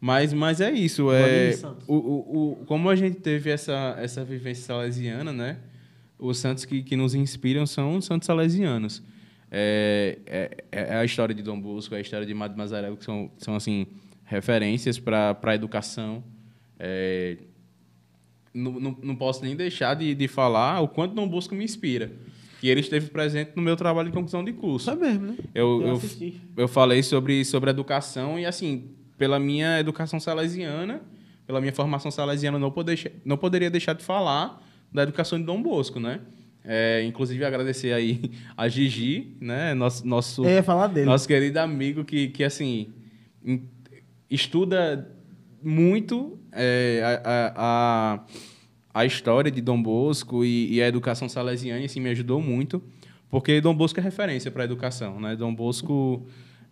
Mas, 0.00 0.32
mas 0.34 0.60
é 0.60 0.70
isso. 0.70 1.10
É, 1.12 1.52
o, 1.86 1.94
o, 1.94 2.52
o, 2.62 2.66
como 2.66 2.90
a 2.90 2.96
gente 2.96 3.20
teve 3.20 3.48
essa, 3.50 3.96
essa 3.98 4.22
vivência 4.24 4.64
salesiana, 4.64 5.32
né? 5.32 5.56
Os 6.18 6.38
santos 6.38 6.64
que, 6.64 6.82
que 6.82 6.94
nos 6.94 7.14
inspiram 7.14 7.64
são 7.66 7.96
os 7.96 8.04
santos 8.04 8.26
salesianos. 8.26 9.02
É, 9.50 10.18
é, 10.26 10.50
é 10.72 10.96
a 10.96 11.04
história 11.04 11.34
de 11.34 11.42
Dom 11.42 11.58
Bosco, 11.60 11.94
é 11.94 11.98
a 11.98 12.00
história 12.00 12.26
de 12.26 12.34
Madre 12.34 12.58
Mazarelo, 12.58 12.96
que 12.96 13.04
são, 13.04 13.30
são 13.38 13.54
assim, 13.54 13.86
referências 14.24 14.98
para 14.98 15.36
a 15.42 15.54
educação. 15.54 16.22
É, 16.78 17.38
não, 18.54 18.72
não, 18.78 18.96
não 19.02 19.16
posso 19.16 19.42
nem 19.42 19.56
deixar 19.56 19.94
de, 19.94 20.14
de 20.14 20.28
falar 20.28 20.80
o 20.80 20.88
quanto 20.88 21.14
Dom 21.14 21.28
Bosco 21.28 21.54
me 21.54 21.64
inspira. 21.64 22.12
Que 22.60 22.68
ele 22.68 22.80
esteve 22.80 23.10
presente 23.10 23.50
no 23.56 23.60
meu 23.60 23.76
trabalho 23.76 24.08
de 24.08 24.14
conclusão 24.14 24.44
de 24.44 24.52
curso. 24.52 24.90
É 24.90 24.94
mesmo, 24.94 25.26
né? 25.26 25.36
Eu, 25.54 25.82
Eu 25.82 26.00
eu, 26.56 26.68
falei 26.68 27.02
sobre, 27.02 27.44
sobre 27.44 27.68
educação 27.68 28.38
e, 28.38 28.46
assim, 28.46 28.90
pela 29.18 29.38
minha 29.38 29.80
educação 29.80 30.20
salesiana, 30.20 31.02
pela 31.46 31.60
minha 31.60 31.72
formação 31.72 32.10
salesiana, 32.10 32.58
não, 32.58 32.70
poder, 32.70 33.20
não 33.24 33.36
poderia 33.36 33.70
deixar 33.70 33.92
de 33.92 34.04
falar 34.04 34.62
da 34.92 35.02
educação 35.02 35.38
de 35.38 35.44
Dom 35.44 35.60
Bosco, 35.60 35.98
né? 35.98 36.20
É, 36.64 37.04
inclusive, 37.04 37.44
agradecer 37.44 37.92
aí 37.92 38.30
a 38.56 38.68
Gigi, 38.68 39.36
né? 39.40 39.74
Nosso, 39.74 40.06
nosso, 40.06 40.42
nosso 41.04 41.28
querido 41.28 41.58
amigo 41.58 42.04
que, 42.04 42.28
que 42.28 42.42
assim, 42.42 42.94
estuda 44.30 45.10
muito 45.64 46.38
é, 46.52 47.20
a, 47.24 47.52
a, 47.56 48.20
a, 48.92 49.04
história 49.06 49.50
de 49.50 49.60
Dom 49.60 49.82
Bosco 49.82 50.44
e, 50.44 50.74
e 50.74 50.82
a 50.82 50.88
educação 50.88 51.28
salesiana, 51.28 51.84
assim, 51.84 52.00
me 52.00 52.10
ajudou 52.10 52.40
muito, 52.40 52.82
porque 53.30 53.60
Dom 53.60 53.74
Bosco 53.74 53.98
é 53.98 54.02
referência 54.02 54.50
para 54.50 54.62
a 54.62 54.66
educação, 54.66 55.20
né? 55.20 55.34
Dom 55.34 55.54
Bosco, 55.54 56.26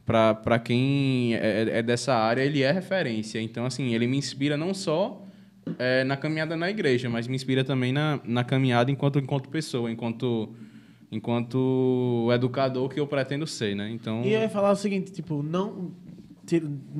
para 0.04 0.58
quem 0.58 1.34
é, 1.34 1.78
é 1.78 1.82
dessa 1.82 2.14
área, 2.14 2.42
ele 2.42 2.62
é 2.62 2.70
referência. 2.70 3.40
Então, 3.40 3.64
assim, 3.64 3.94
ele 3.94 4.06
me 4.06 4.16
inspira 4.16 4.56
não 4.56 4.74
só 4.74 5.26
é, 5.78 6.04
na 6.04 6.16
caminhada 6.16 6.56
na 6.56 6.70
igreja, 6.70 7.08
mas 7.08 7.26
me 7.26 7.34
inspira 7.34 7.64
também 7.64 7.92
na, 7.92 8.20
na 8.24 8.44
caminhada 8.44 8.90
enquanto, 8.90 9.18
enquanto 9.18 9.48
pessoa, 9.48 9.90
enquanto 9.90 10.54
enquanto 11.12 12.30
educador 12.32 12.88
que 12.88 12.98
eu 12.98 13.06
pretendo 13.06 13.46
ser, 13.46 13.76
né? 13.76 13.90
Então, 13.90 14.22
E 14.24 14.32
eu 14.32 14.40
ia 14.40 14.48
falar 14.48 14.70
o 14.70 14.76
seguinte, 14.76 15.12
tipo, 15.12 15.42
não... 15.42 15.92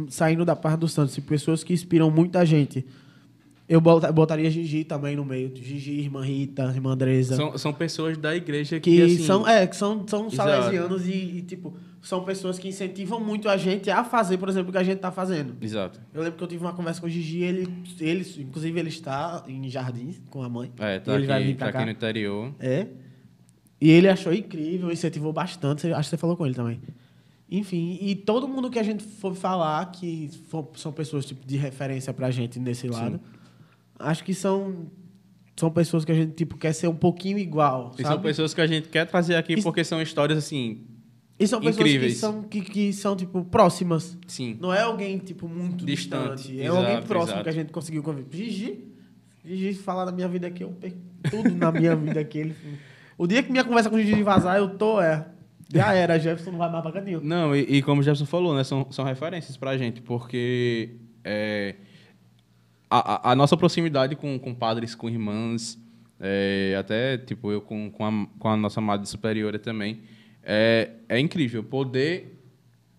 Saindo 0.09 0.45
da 0.45 0.55
parte 0.55 0.79
do 0.81 0.89
Santos, 0.89 1.19
pessoas 1.19 1.65
que 1.65 1.73
inspiram 1.73 2.11
muita 2.11 2.45
gente. 2.47 2.87
Eu 3.69 3.81
bota- 3.81 4.13
botaria 4.13 4.51
Gigi 4.51 4.85
também 4.85 5.17
no 5.17 5.25
meio. 5.25 5.51
Gigi, 5.55 5.93
irmã 5.93 6.23
Rita, 6.23 6.65
irmã 6.75 6.93
Andresa. 6.93 7.37
São, 7.37 7.57
são 7.57 7.73
pessoas 7.73 8.19
da 8.19 8.37
igreja 8.37 8.79
que, 8.79 8.97
que 8.97 9.03
assim, 9.03 9.19
são, 9.25 9.49
é, 9.49 9.67
que 9.67 9.75
são, 9.77 10.07
são 10.07 10.29
salesianos 10.29 11.07
e, 11.07 11.13
e, 11.39 11.43
tipo, 11.43 11.75
são 12.03 12.23
pessoas 12.23 12.59
que 12.59 12.69
incentivam 12.69 13.19
muito 13.19 13.49
a 13.49 13.57
gente 13.57 13.89
a 13.89 14.05
fazer, 14.05 14.37
por 14.37 14.49
exemplo, 14.49 14.69
o 14.69 14.73
que 14.73 14.79
a 14.79 14.83
gente 14.83 14.99
tá 14.99 15.11
fazendo. 15.11 15.55
Exato. 15.61 16.01
Eu 16.13 16.23
lembro 16.23 16.37
que 16.37 16.45
eu 16.45 16.49
tive 16.49 16.63
uma 16.63 16.75
conversa 16.75 17.01
com 17.01 17.07
o 17.07 17.11
Gigi, 17.11 17.43
ele, 17.43 17.69
ele 18.01 18.27
inclusive 18.41 18.79
ele 18.79 18.89
está 18.91 19.43
em 19.49 19.67
Jardins 19.71 20.21
com 20.29 20.43
a 20.43 20.49
mãe. 20.51 20.71
É, 20.79 20.99
tá 20.99 21.15
ele 21.15 21.27
vai 21.27 21.39
aqui, 21.39 21.47
vir 21.47 21.57
pra 21.57 21.67
tá 21.69 21.73
cá. 21.73 21.79
aqui 21.79 21.87
no 21.87 21.93
interior. 21.93 22.55
É. 22.61 22.89
E 23.81 23.91
ele 23.91 24.09
achou 24.09 24.35
incrível, 24.35 24.93
incentivou 24.93 25.33
bastante. 25.33 25.87
Acho 25.93 26.09
que 26.09 26.11
você 26.11 26.17
falou 26.19 26.37
com 26.37 26.45
ele 26.45 26.55
também. 26.55 26.81
Enfim, 27.55 27.99
e 28.01 28.15
todo 28.15 28.49
mundo 28.49 28.71
que 28.71 28.79
a 28.79 28.83
gente 28.83 29.05
for 29.05 29.35
falar, 29.35 29.85
que 29.93 30.31
for- 30.49 30.71
são 30.77 30.91
pessoas 30.91 31.27
tipo, 31.27 31.47
de 31.47 31.59
referência 31.59 32.11
pra 32.15 32.31
gente 32.31 32.59
nesse 32.59 32.89
lado, 32.89 33.21
acho 33.99 34.25
que 34.25 34.33
são, 34.33 34.87
são 35.55 35.71
pessoas 35.71 36.03
que 36.03 36.11
a 36.13 36.15
gente 36.15 36.33
tipo, 36.33 36.57
quer 36.57 36.73
ser 36.73 36.89
um 36.89 36.95
pouquinho 36.97 37.37
igual. 37.39 37.93
E 37.99 38.03
são 38.03 38.13
sabe? 38.13 38.23
pessoas 38.23 38.55
que 38.55 38.61
a 38.63 38.67
gente 38.67 38.89
quer 38.89 39.05
trazer 39.07 39.35
aqui 39.37 39.53
Isso- 39.53 39.63
porque 39.65 39.85
são 39.85 40.01
histórias 40.01 40.39
assim, 40.39 40.81
E 41.39 41.47
são 41.47 41.61
pessoas 41.61 41.77
incríveis. 41.77 42.15
que 42.15 42.19
são, 42.21 42.43
que, 42.43 42.61
que 42.63 42.91
são, 42.95 43.15
tipo, 43.15 43.45
próximas. 43.45 44.17
sim. 44.27 44.57
Não 44.59 44.73
é 44.73 44.81
alguém, 44.81 45.19
tipo, 45.19 45.47
muito 45.47 45.85
Distante, 45.85 46.37
distante. 46.45 46.59
É 46.61 46.65
exato, 46.65 46.79
alguém 46.79 47.03
próximo 47.03 47.33
exato. 47.33 47.43
que 47.45 47.49
a 47.51 47.53
gente 47.53 47.71
conseguiu 47.71 48.03
conviver. 48.03 48.35
Gigi, 48.35 48.85
Gigi 49.45 49.75
falar 49.75 50.07
da 50.07 50.13
minha 50.13 50.27
vida 50.29 50.47
aqui, 50.47 50.63
eu 50.65 50.71
perco 50.71 50.97
tudo 51.31 51.51
na 51.55 51.71
minha 51.71 51.95
vida 51.95 52.19
aqui. 52.19 52.39
Ele, 52.39 52.57
o 53.19 53.27
dia 53.27 53.43
que 53.43 53.51
minha 53.53 53.63
conversa 53.65 53.91
com 53.91 53.97
o 53.97 54.01
Gigi 54.01 54.23
vazar, 54.23 54.57
eu 54.57 54.71
tô, 54.79 55.03
é. 55.03 55.27
Já 55.73 55.93
era, 55.95 56.19
Jefferson 56.19 56.51
não 56.53 56.59
vai 56.59 56.71
mais 56.71 56.83
pra 56.83 56.93
cantinho. 56.93 57.21
Não, 57.23 57.55
e, 57.57 57.61
e 57.61 57.83
como 57.83 58.01
o 58.01 58.05
Jefferson 58.05 58.27
falou, 58.27 58.55
né, 58.55 58.63
são, 58.65 58.87
são 58.91 59.05
referências 59.05 59.57
pra 59.57 59.77
gente, 59.77 60.01
porque 60.03 60.91
é, 61.25 61.77
a, 62.91 63.29
a- 63.29 63.33
a 63.33 63.37
nossa 63.37 63.57
proximidade 63.57 64.15
com, 64.17 64.39
com 64.39 64.55
padres, 64.55 64.95
com 64.95 65.09
irmãs, 65.09 65.79
é, 66.21 66.77
até 66.79 67.17
tipo 67.19 67.51
eu 67.51 67.61
com, 67.61 67.91
com, 67.91 68.05
a, 68.07 68.27
com 68.39 68.49
a 68.49 68.57
nossa 68.57 68.81
madre 68.81 69.09
superiora 69.09 69.59
também, 69.59 70.01
é, 70.43 70.91
é 71.09 71.19
incrível 71.19 71.63
poder 71.65 72.39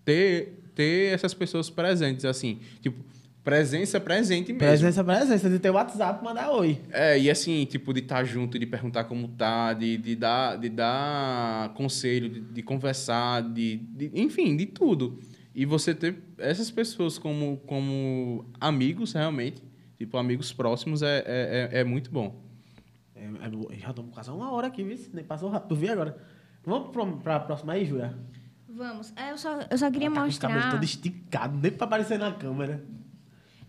ter, 0.03 0.63
ter 0.75 1.13
essas 1.13 1.33
pessoas 1.33 1.69
presentes, 1.69 2.25
assim, 2.25 2.59
tipo, 2.81 3.03
presença 3.43 3.99
presente 3.99 4.53
mesmo. 4.53 4.59
Presença, 4.59 5.03
presença, 5.03 5.49
de 5.49 5.59
ter 5.59 5.69
WhatsApp, 5.69 6.23
mandar 6.23 6.49
oi. 6.51 6.81
É, 6.91 7.19
e 7.19 7.29
assim, 7.29 7.65
tipo, 7.65 7.93
de 7.93 7.99
estar 7.99 8.23
junto, 8.23 8.57
de 8.57 8.65
perguntar 8.65 9.03
como 9.03 9.27
tá, 9.27 9.73
de, 9.73 9.97
de, 9.97 10.15
dar, 10.15 10.57
de 10.57 10.69
dar 10.69 11.73
conselho, 11.73 12.29
de, 12.29 12.39
de 12.41 12.63
conversar, 12.63 13.41
de, 13.41 13.77
de- 13.77 14.11
enfim, 14.13 14.55
de 14.55 14.65
tudo. 14.65 15.19
E 15.53 15.65
você 15.65 15.93
ter 15.93 16.15
essas 16.37 16.71
pessoas 16.71 17.17
como, 17.17 17.57
como 17.67 18.45
amigos, 18.59 19.13
realmente, 19.13 19.61
tipo, 19.97 20.17
amigos 20.17 20.51
próximos, 20.53 21.01
é, 21.03 21.17
é, 21.25 21.69
é, 21.73 21.79
é 21.81 21.83
muito 21.83 22.09
bom. 22.09 22.41
É, 23.15 23.25
é, 23.25 23.77
já 23.79 23.89
estamos 23.89 24.11
quase 24.13 24.29
uma 24.31 24.51
hora 24.51 24.67
aqui, 24.67 24.83
viu? 24.83 24.97
Nem 25.13 25.23
passou 25.23 25.49
rápido. 25.49 25.69
Tu 25.69 25.75
viu 25.75 25.91
agora? 25.91 26.17
Vamos 26.65 26.89
pro, 26.91 27.05
pra 27.17 27.39
próxima 27.41 27.73
aí, 27.73 27.85
Júlia? 27.85 28.17
Vamos. 28.69 29.13
É, 29.15 29.31
eu, 29.31 29.37
só, 29.37 29.59
eu 29.69 29.77
só 29.77 29.91
queria 29.91 30.07
Ela 30.07 30.15
tá 30.15 30.21
com 30.23 30.27
os 30.29 30.37
cabelos 30.39 30.63
mostrar. 30.63 30.79
todo 30.79 30.83
esticado, 30.85 31.57
nem 31.61 31.71
pra 31.71 31.85
aparecer 31.85 32.17
na 32.17 32.31
câmera. 32.31 32.83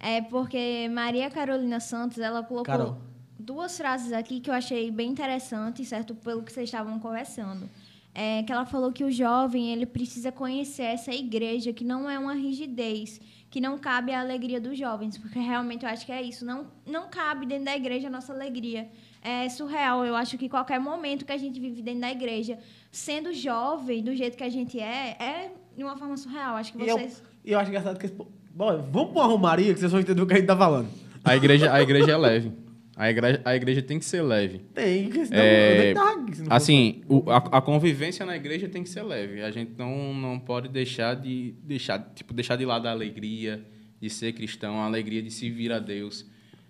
É 0.05 0.21
porque 0.21 0.87
Maria 0.93 1.31
Carolina 1.31 1.81
Santos, 1.81 2.19
ela 2.19 2.43
colocou 2.43 2.67
Carol. 2.67 2.99
duas 3.39 3.75
frases 3.75 4.13
aqui 4.13 4.39
que 4.39 4.51
eu 4.51 4.55
achei 4.55 4.91
bem 4.91 5.09
interessantes, 5.09 5.89
certo? 5.89 6.15
Pelo 6.15 6.43
que 6.43 6.53
vocês 6.53 6.69
estavam 6.69 6.99
conversando. 7.01 7.67
É 8.15 8.43
que 8.43 8.53
ela 8.53 8.67
falou 8.67 8.93
que 8.93 9.03
o 9.03 9.11
jovem, 9.11 9.73
ele 9.73 9.87
precisa 9.87 10.31
conhecer 10.31 10.83
essa 10.83 11.11
igreja, 11.11 11.73
que 11.73 11.85
não 11.85 12.09
é 12.09 12.19
uma 12.19 12.35
rigidez, 12.35 13.19
que 13.49 13.63
não 13.63 13.79
cabe 13.79 14.13
a 14.13 14.21
alegria 14.21 14.61
dos 14.61 14.79
jovens, 14.79 15.17
porque 15.17 15.39
realmente 15.39 15.87
eu 15.87 15.89
acho 15.89 16.05
que 16.05 16.13
é 16.13 16.21
isso. 16.21 16.45
Não, 16.45 16.67
não 16.87 17.09
cabe 17.09 17.47
dentro 17.47 17.65
da 17.65 17.75
igreja 17.75 18.09
a 18.09 18.11
nossa 18.11 18.31
alegria. 18.31 18.91
É 19.23 19.49
surreal. 19.49 20.05
Eu 20.05 20.15
acho 20.15 20.37
que 20.37 20.51
qualquer 20.51 20.79
momento 20.79 21.25
que 21.25 21.33
a 21.33 21.39
gente 21.39 21.59
vive 21.59 21.81
dentro 21.81 22.03
da 22.03 22.13
igreja, 22.13 22.59
sendo 22.93 23.33
jovem, 23.33 24.03
do 24.03 24.15
jeito 24.15 24.37
que 24.37 24.45
a 24.45 24.51
gente 24.51 24.79
é, 24.79 25.17
é 25.19 25.53
de 25.75 25.83
uma 25.83 25.97
forma 25.97 26.17
surreal. 26.19 26.57
Acho 26.57 26.75
que 26.75 26.83
eu, 26.83 26.99
vocês... 26.99 27.23
e 27.43 27.53
eu 27.53 27.59
acho 27.59 27.71
engraçado 27.71 27.99
que 27.99 28.09
Bom, 28.55 28.89
vamos 28.91 29.13
pra 29.13 29.23
uma 29.23 29.27
romaria 29.27 29.75
que 29.75 29.81
vocês 29.81 29.91
vão 29.91 30.01
entender 30.01 30.23
o 30.23 30.27
que 30.27 30.35
a 30.35 30.37
gente 30.37 30.47
tá 30.47 30.57
falando. 30.57 30.89
A 31.25 31.35
igreja, 31.37 31.73
a 31.73 31.83
igreja 31.83 32.13
é 32.13 32.17
leve. 32.17 32.53
A 32.97 33.11
igreja, 33.11 33.43
a 33.45 33.57
igreja 33.57 33.83
tem 33.83 33.99
que 33.99 34.05
ser 34.05 34.23
leve. 34.23 34.59
Tem, 34.73 35.11
que 35.11 35.27
senão 35.27 35.41
É, 35.43 35.95
se 36.33 36.37
fosse. 36.39 36.45
Assim, 36.49 37.03
o- 37.09 37.29
a, 37.29 37.39
a 37.39 37.61
convivência 37.61 38.25
na 38.25 38.37
igreja 38.37 38.69
tem 38.69 38.85
que 38.85 38.89
ser 38.89 39.03
leve. 39.03 39.43
A 39.43 39.51
gente 39.51 39.73
não, 39.77 40.15
não 40.15 40.39
pode 40.39 40.69
deixar 40.69 41.15
de 41.17 41.55
deixar, 41.65 41.99
tipo, 42.15 42.33
deixar 42.33 42.55
de 42.55 42.65
lado 42.65 42.87
a 42.87 42.93
alegria 42.93 43.65
de 44.01 44.09
ser 44.09 44.33
cristão, 44.33 44.81
a 44.81 44.85
alegria 44.85 45.21
de 45.21 45.31
se 45.33 45.51
vir 45.51 45.73
a 45.73 45.81
Deus. 45.81 46.25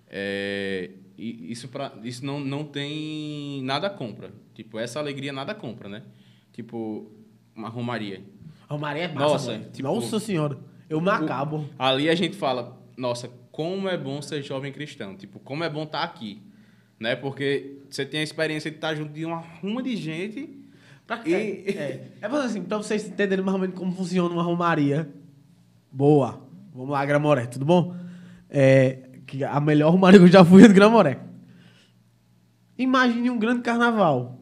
É, 0.08 0.90
isso 1.18 1.68
pra, 1.68 1.92
isso 2.02 2.24
não, 2.24 2.40
não 2.40 2.64
tem 2.64 3.60
nada 3.62 3.90
compra. 3.90 4.30
Tipo, 4.54 4.78
essa 4.78 4.98
alegria 4.98 5.32
nada 5.32 5.54
compra, 5.54 5.88
né? 5.90 6.02
Tipo, 6.52 7.10
uma 7.54 7.68
romaria. 7.68 8.22
Romaria 8.70 9.02
é 9.02 9.08
massa. 9.08 9.28
Nossa, 9.58 9.58
tipo- 9.70 9.82
Nossa 9.88 10.18
senhora. 10.18 10.56
Eu 10.88 11.00
me 11.00 11.10
acabo. 11.10 11.68
Ali 11.78 12.08
a 12.08 12.14
gente 12.14 12.36
fala, 12.36 12.78
nossa, 12.96 13.28
como 13.50 13.88
é 13.88 13.96
bom 13.96 14.20
ser 14.22 14.42
jovem 14.42 14.72
cristão. 14.72 15.16
Tipo, 15.16 15.38
como 15.40 15.64
é 15.64 15.70
bom 15.70 15.84
estar 15.84 16.02
aqui. 16.02 16.42
Né? 16.98 17.16
Porque 17.16 17.78
você 17.90 18.04
tem 18.06 18.20
a 18.20 18.24
experiência 18.24 18.70
de 18.70 18.76
estar 18.76 18.94
junto 18.94 19.12
de 19.12 19.24
uma 19.24 19.38
ruma 19.38 19.82
de 19.82 19.96
gente 19.96 20.60
Pra 21.06 21.20
E- 21.26 21.34
É, 21.34 21.70
é, 21.70 22.10
é 22.22 22.26
assim, 22.26 22.62
pra 22.62 22.78
vocês 22.78 23.06
entenderem 23.06 23.44
mais 23.44 23.54
ou 23.54 23.60
menos 23.60 23.76
como 23.78 23.92
funciona 23.92 24.32
uma 24.34 24.42
romaria. 24.42 25.12
Boa. 25.92 26.40
Vamos 26.72 26.90
lá, 26.90 27.04
Gramoré, 27.04 27.46
tudo 27.46 27.64
bom? 27.64 27.94
É, 28.48 29.10
que 29.26 29.44
a 29.44 29.60
melhor 29.60 29.90
romaria 29.90 30.18
que 30.18 30.24
eu 30.24 30.30
já 30.30 30.44
fui 30.44 30.64
é 30.64 30.68
do 30.68 30.74
Gramoré. 30.74 31.20
Imagine 32.78 33.30
um 33.30 33.38
grande 33.38 33.62
carnaval. 33.62 34.40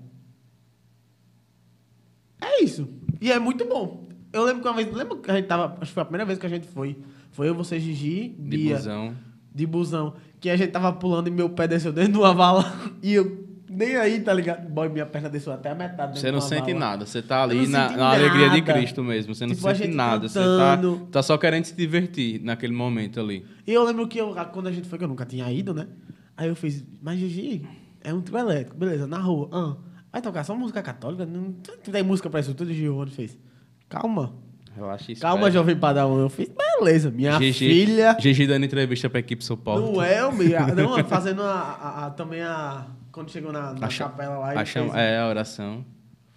É 2.40 2.62
isso. 2.62 2.88
E 3.20 3.30
é 3.30 3.38
muito 3.38 3.64
bom. 3.64 4.01
Eu 4.32 4.44
lembro 4.44 4.62
que 4.62 4.68
uma 4.68 4.74
vez, 4.74 4.92
lembra 4.92 5.16
que 5.18 5.30
a 5.30 5.34
gente 5.34 5.46
tava, 5.46 5.76
acho 5.80 5.90
que 5.90 5.94
foi 5.94 6.02
a 6.02 6.06
primeira 6.06 6.24
vez 6.24 6.38
que 6.38 6.46
a 6.46 6.48
gente 6.48 6.66
foi. 6.68 6.96
Foi 7.32 7.48
eu, 7.48 7.54
você, 7.54 7.78
Gigi, 7.78 8.28
de 8.38 8.56
Bia, 8.56 8.76
busão. 8.76 9.14
de 9.54 9.66
busão, 9.66 10.14
que 10.40 10.48
a 10.50 10.56
gente 10.56 10.70
tava 10.70 10.92
pulando 10.92 11.28
e 11.28 11.30
meu 11.30 11.50
pé 11.50 11.68
desceu 11.68 11.92
dentro 11.92 12.12
de 12.12 12.18
uma 12.18 12.32
vala 12.34 12.72
e 13.02 13.14
eu 13.14 13.46
nem 13.68 13.96
aí, 13.96 14.20
tá 14.20 14.34
ligado? 14.34 14.68
Boy, 14.68 14.90
minha 14.90 15.06
perna 15.06 15.30
desceu 15.30 15.50
até 15.52 15.70
a 15.70 15.74
metade 15.74 16.18
Você 16.20 16.30
não 16.30 16.42
sente 16.42 16.72
vala. 16.74 16.78
nada, 16.78 17.06
você 17.06 17.22
tá 17.22 17.42
ali 17.42 17.66
na, 17.66 17.90
na 17.96 18.10
alegria 18.12 18.50
de. 18.50 18.60
Cristo 18.62 19.02
mesmo, 19.02 19.34
você 19.34 19.46
não 19.46 19.54
Tipo, 19.54 19.74
sente 19.74 19.88
nada, 19.88 20.28
você 20.28 20.38
tá, 20.38 20.78
tá 21.10 21.22
só 21.22 21.38
querendo 21.38 21.64
se 21.64 21.74
divertir 21.74 22.42
naquele 22.42 22.74
momento 22.74 23.18
ali. 23.18 23.46
E 23.66 23.72
eu 23.72 23.82
lembro 23.84 24.06
que 24.06 24.18
eu, 24.18 24.34
quando 24.52 24.66
a 24.66 24.72
gente 24.72 24.86
foi, 24.88 24.98
que 24.98 25.04
eu 25.04 25.08
nunca 25.08 25.24
tinha 25.24 25.50
ido, 25.50 25.72
né? 25.72 25.88
Aí 26.36 26.48
eu 26.48 26.56
fiz, 26.56 26.84
mas 27.00 27.18
Gigi, 27.18 27.66
é 28.02 28.12
um 28.12 28.20
trio 28.20 28.38
elétrico, 28.38 28.76
beleza, 28.76 29.06
na 29.06 29.18
rua. 29.18 29.48
Ah, 29.52 29.76
vai 30.12 30.20
tocar 30.20 30.44
só 30.44 30.54
música 30.54 30.82
católica? 30.82 31.24
Não 31.24 31.54
tem 31.90 32.02
música 32.02 32.28
pra 32.28 32.40
isso 32.40 32.52
tudo, 32.54 32.70
e 32.70 32.74
Giovanni 32.74 33.10
fez. 33.10 33.38
Calma, 34.00 34.32
Relaxa 34.74 35.12
isso. 35.12 35.20
calma, 35.20 35.50
jovem 35.50 35.76
padrão. 35.76 36.18
Eu 36.18 36.28
fiz, 36.30 36.48
beleza, 36.48 37.10
minha 37.10 37.38
Gigi, 37.38 37.68
filha. 37.68 38.16
Gigi 38.18 38.46
dando 38.46 38.64
entrevista 38.64 39.10
pra 39.10 39.20
equipe 39.20 39.44
suporte. 39.44 39.82
Não 39.92 40.02
é, 40.02 40.32
me- 40.32 40.48
não, 40.74 41.04
fazendo 41.04 41.42
a, 41.42 41.52
a- 41.52 42.06
a- 42.06 42.10
também 42.10 42.40
a. 42.40 42.86
Quando 43.12 43.30
chegou 43.30 43.52
na, 43.52 43.74
na 43.74 43.86
A 43.86 43.90
capela 43.90 44.38
lá, 44.38 44.52
A 44.60 44.64
fez, 44.64 44.94
é, 44.94 45.18
a 45.18 45.28
oração. 45.28 45.84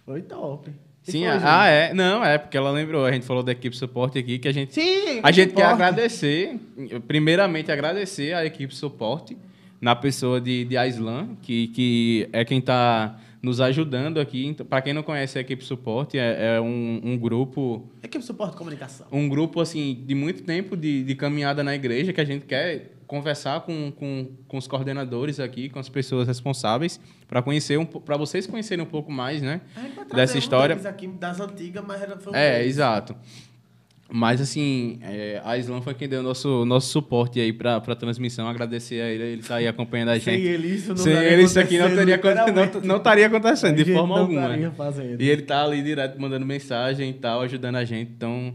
foi 0.04 0.20
top. 0.20 0.70
Sim, 1.02 1.20
foi, 1.20 1.28
ah, 1.28 1.62
ah, 1.62 1.66
é. 1.68 1.94
Não, 1.94 2.22
é, 2.22 2.36
porque 2.36 2.56
ela 2.56 2.70
lembrou, 2.70 3.06
a 3.06 3.12
gente 3.12 3.24
falou 3.24 3.42
da 3.42 3.52
equipe 3.52 3.74
suporte 3.74 4.18
aqui, 4.18 4.38
que 4.38 4.48
a 4.48 4.52
gente 4.52 4.74
Sim, 4.74 5.20
A 5.22 5.30
gente 5.30 5.54
quer 5.54 5.62
suporte. 5.68 5.82
agradecer, 5.82 6.60
primeiramente 7.06 7.70
agradecer 7.72 8.34
a 8.34 8.44
equipe 8.44 8.74
suporte, 8.74 9.36
na 9.80 9.94
pessoa 9.94 10.40
de, 10.40 10.64
de 10.64 10.76
Aislan, 10.76 11.36
que, 11.42 11.68
que 11.68 12.28
é 12.32 12.44
quem 12.44 12.58
está 12.58 13.16
nos 13.46 13.60
ajudando 13.60 14.18
aqui. 14.18 14.54
Para 14.68 14.82
quem 14.82 14.92
não 14.92 15.02
conhece 15.04 15.38
a 15.38 15.40
equipe 15.40 15.64
suporte, 15.64 16.18
é, 16.18 16.56
é 16.56 16.60
um, 16.60 17.00
um 17.04 17.16
grupo 17.16 17.88
Equipe 18.02 18.24
suporte 18.24 18.56
comunicação. 18.56 19.06
um 19.12 19.28
grupo 19.28 19.60
assim 19.60 20.02
de 20.04 20.14
muito 20.14 20.42
tempo 20.42 20.76
de, 20.76 21.04
de 21.04 21.14
caminhada 21.14 21.62
na 21.62 21.74
igreja 21.74 22.12
que 22.12 22.20
a 22.20 22.24
gente 22.24 22.44
quer 22.44 22.92
conversar 23.06 23.60
com, 23.60 23.92
com, 23.92 24.26
com 24.48 24.56
os 24.58 24.66
coordenadores 24.66 25.38
aqui, 25.38 25.68
com 25.68 25.78
as 25.78 25.88
pessoas 25.88 26.26
responsáveis, 26.26 26.98
para 27.28 27.40
conhecer 27.40 27.78
um 27.78 27.86
para 27.86 28.16
vocês 28.16 28.48
conhecerem 28.48 28.82
um 28.84 28.88
pouco 28.88 29.12
mais, 29.12 29.40
né? 29.40 29.60
Trazer 29.74 30.14
Dessa 30.16 30.38
história. 30.38 30.74
aqui 30.88 31.06
das 31.06 31.38
antigas, 31.40 31.84
mas 31.86 32.02
era, 32.02 32.16
foi 32.18 32.32
um 32.32 32.36
É, 32.36 32.58
deles. 32.58 32.74
exato. 32.74 33.14
Mas, 34.08 34.40
assim, 34.40 34.98
é, 35.02 35.40
a 35.44 35.58
Islam 35.58 35.82
foi 35.82 35.92
quem 35.92 36.08
deu 36.08 36.22
nosso, 36.22 36.64
nosso 36.64 36.88
suporte 36.88 37.40
aí 37.40 37.52
para 37.52 37.76
a 37.76 37.94
transmissão. 37.96 38.46
Agradecer 38.48 39.00
a 39.00 39.08
ele, 39.10 39.24
ele 39.24 39.42
tá 39.42 39.56
aí 39.56 39.66
acompanhando 39.66 40.10
a 40.10 40.20
Sem 40.20 40.34
gente. 40.34 40.46
ele 40.46 40.68
isso 40.68 40.90
não 40.90 40.96
Sem 40.96 41.12
ele 41.12 41.42
isso 41.42 41.58
aqui 41.58 41.76
não 41.76 41.88
teria, 41.88 42.20
não, 42.52 42.80
não 42.82 42.96
estaria 42.98 43.26
acontecendo, 43.26 43.76
de 43.76 43.92
forma 43.92 44.14
não 44.14 44.22
alguma. 44.22 44.56
E 45.18 45.28
ele 45.28 45.42
tá 45.42 45.64
ali 45.64 45.82
direto 45.82 46.20
mandando 46.20 46.46
mensagem 46.46 47.10
e 47.10 47.14
tal, 47.14 47.40
ajudando 47.40 47.76
a 47.76 47.84
gente. 47.84 48.12
Então, 48.12 48.54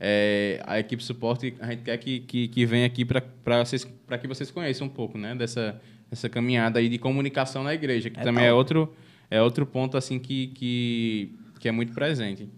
é, 0.00 0.60
a 0.66 0.80
equipe 0.80 1.02
suporte, 1.02 1.54
a 1.60 1.70
gente 1.70 1.82
quer 1.82 1.96
que, 1.98 2.20
que, 2.20 2.48
que 2.48 2.66
venha 2.66 2.86
aqui 2.86 3.04
para 3.04 3.64
vocês, 3.64 3.86
para 4.06 4.18
que 4.18 4.26
vocês 4.26 4.50
conheçam 4.50 4.88
um 4.88 4.90
pouco, 4.90 5.16
né, 5.16 5.34
dessa, 5.34 5.80
dessa 6.10 6.28
caminhada 6.28 6.80
aí 6.80 6.88
de 6.88 6.98
comunicação 6.98 7.62
na 7.62 7.72
igreja, 7.72 8.10
que 8.10 8.18
É 8.18 8.22
também 8.22 8.46
é 8.46 8.52
outro, 8.52 8.92
é 9.30 9.40
outro 9.40 9.64
ponto 9.64 9.96
assim 9.96 10.18
que, 10.18 10.48
que, 10.48 11.32
que 11.60 11.68
é 11.68 11.72
muito 11.72 11.92
presente. 11.92 12.48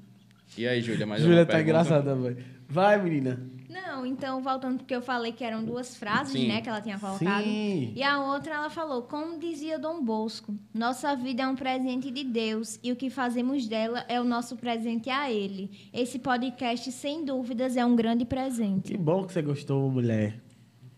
E 0.60 0.68
aí, 0.68 0.82
Júlia, 0.82 1.06
mais 1.06 1.22
Júlia 1.22 1.46
tá 1.46 1.52
pergunta? 1.54 1.62
engraçada, 1.70 2.14
velho. 2.14 2.36
Vai, 2.68 3.02
menina. 3.02 3.40
Não, 3.68 4.04
então, 4.04 4.42
voltando 4.42 4.78
porque 4.78 4.94
eu 4.94 5.00
falei 5.00 5.32
que 5.32 5.42
eram 5.42 5.64
duas 5.64 5.96
frases, 5.96 6.32
Sim. 6.32 6.48
né, 6.48 6.60
que 6.60 6.68
ela 6.68 6.80
tinha 6.82 6.98
colocado. 6.98 7.42
Sim. 7.44 7.92
E 7.96 8.02
a 8.02 8.20
outra 8.20 8.54
ela 8.56 8.68
falou, 8.68 9.02
como 9.04 9.38
dizia 9.38 9.78
Dom 9.78 10.04
Bosco, 10.04 10.54
nossa 10.74 11.14
vida 11.16 11.44
é 11.44 11.46
um 11.46 11.54
presente 11.56 12.10
de 12.10 12.22
Deus 12.24 12.78
e 12.82 12.92
o 12.92 12.96
que 12.96 13.08
fazemos 13.08 13.66
dela 13.66 14.04
é 14.08 14.20
o 14.20 14.24
nosso 14.24 14.56
presente 14.56 15.08
a 15.08 15.30
Ele. 15.32 15.70
Esse 15.94 16.18
podcast, 16.18 16.90
sem 16.92 17.24
dúvidas, 17.24 17.76
é 17.76 17.84
um 17.86 17.96
grande 17.96 18.24
presente. 18.24 18.92
Que 18.92 18.98
bom 18.98 19.24
que 19.24 19.32
você 19.32 19.40
gostou, 19.40 19.88
mulher. 19.90 20.38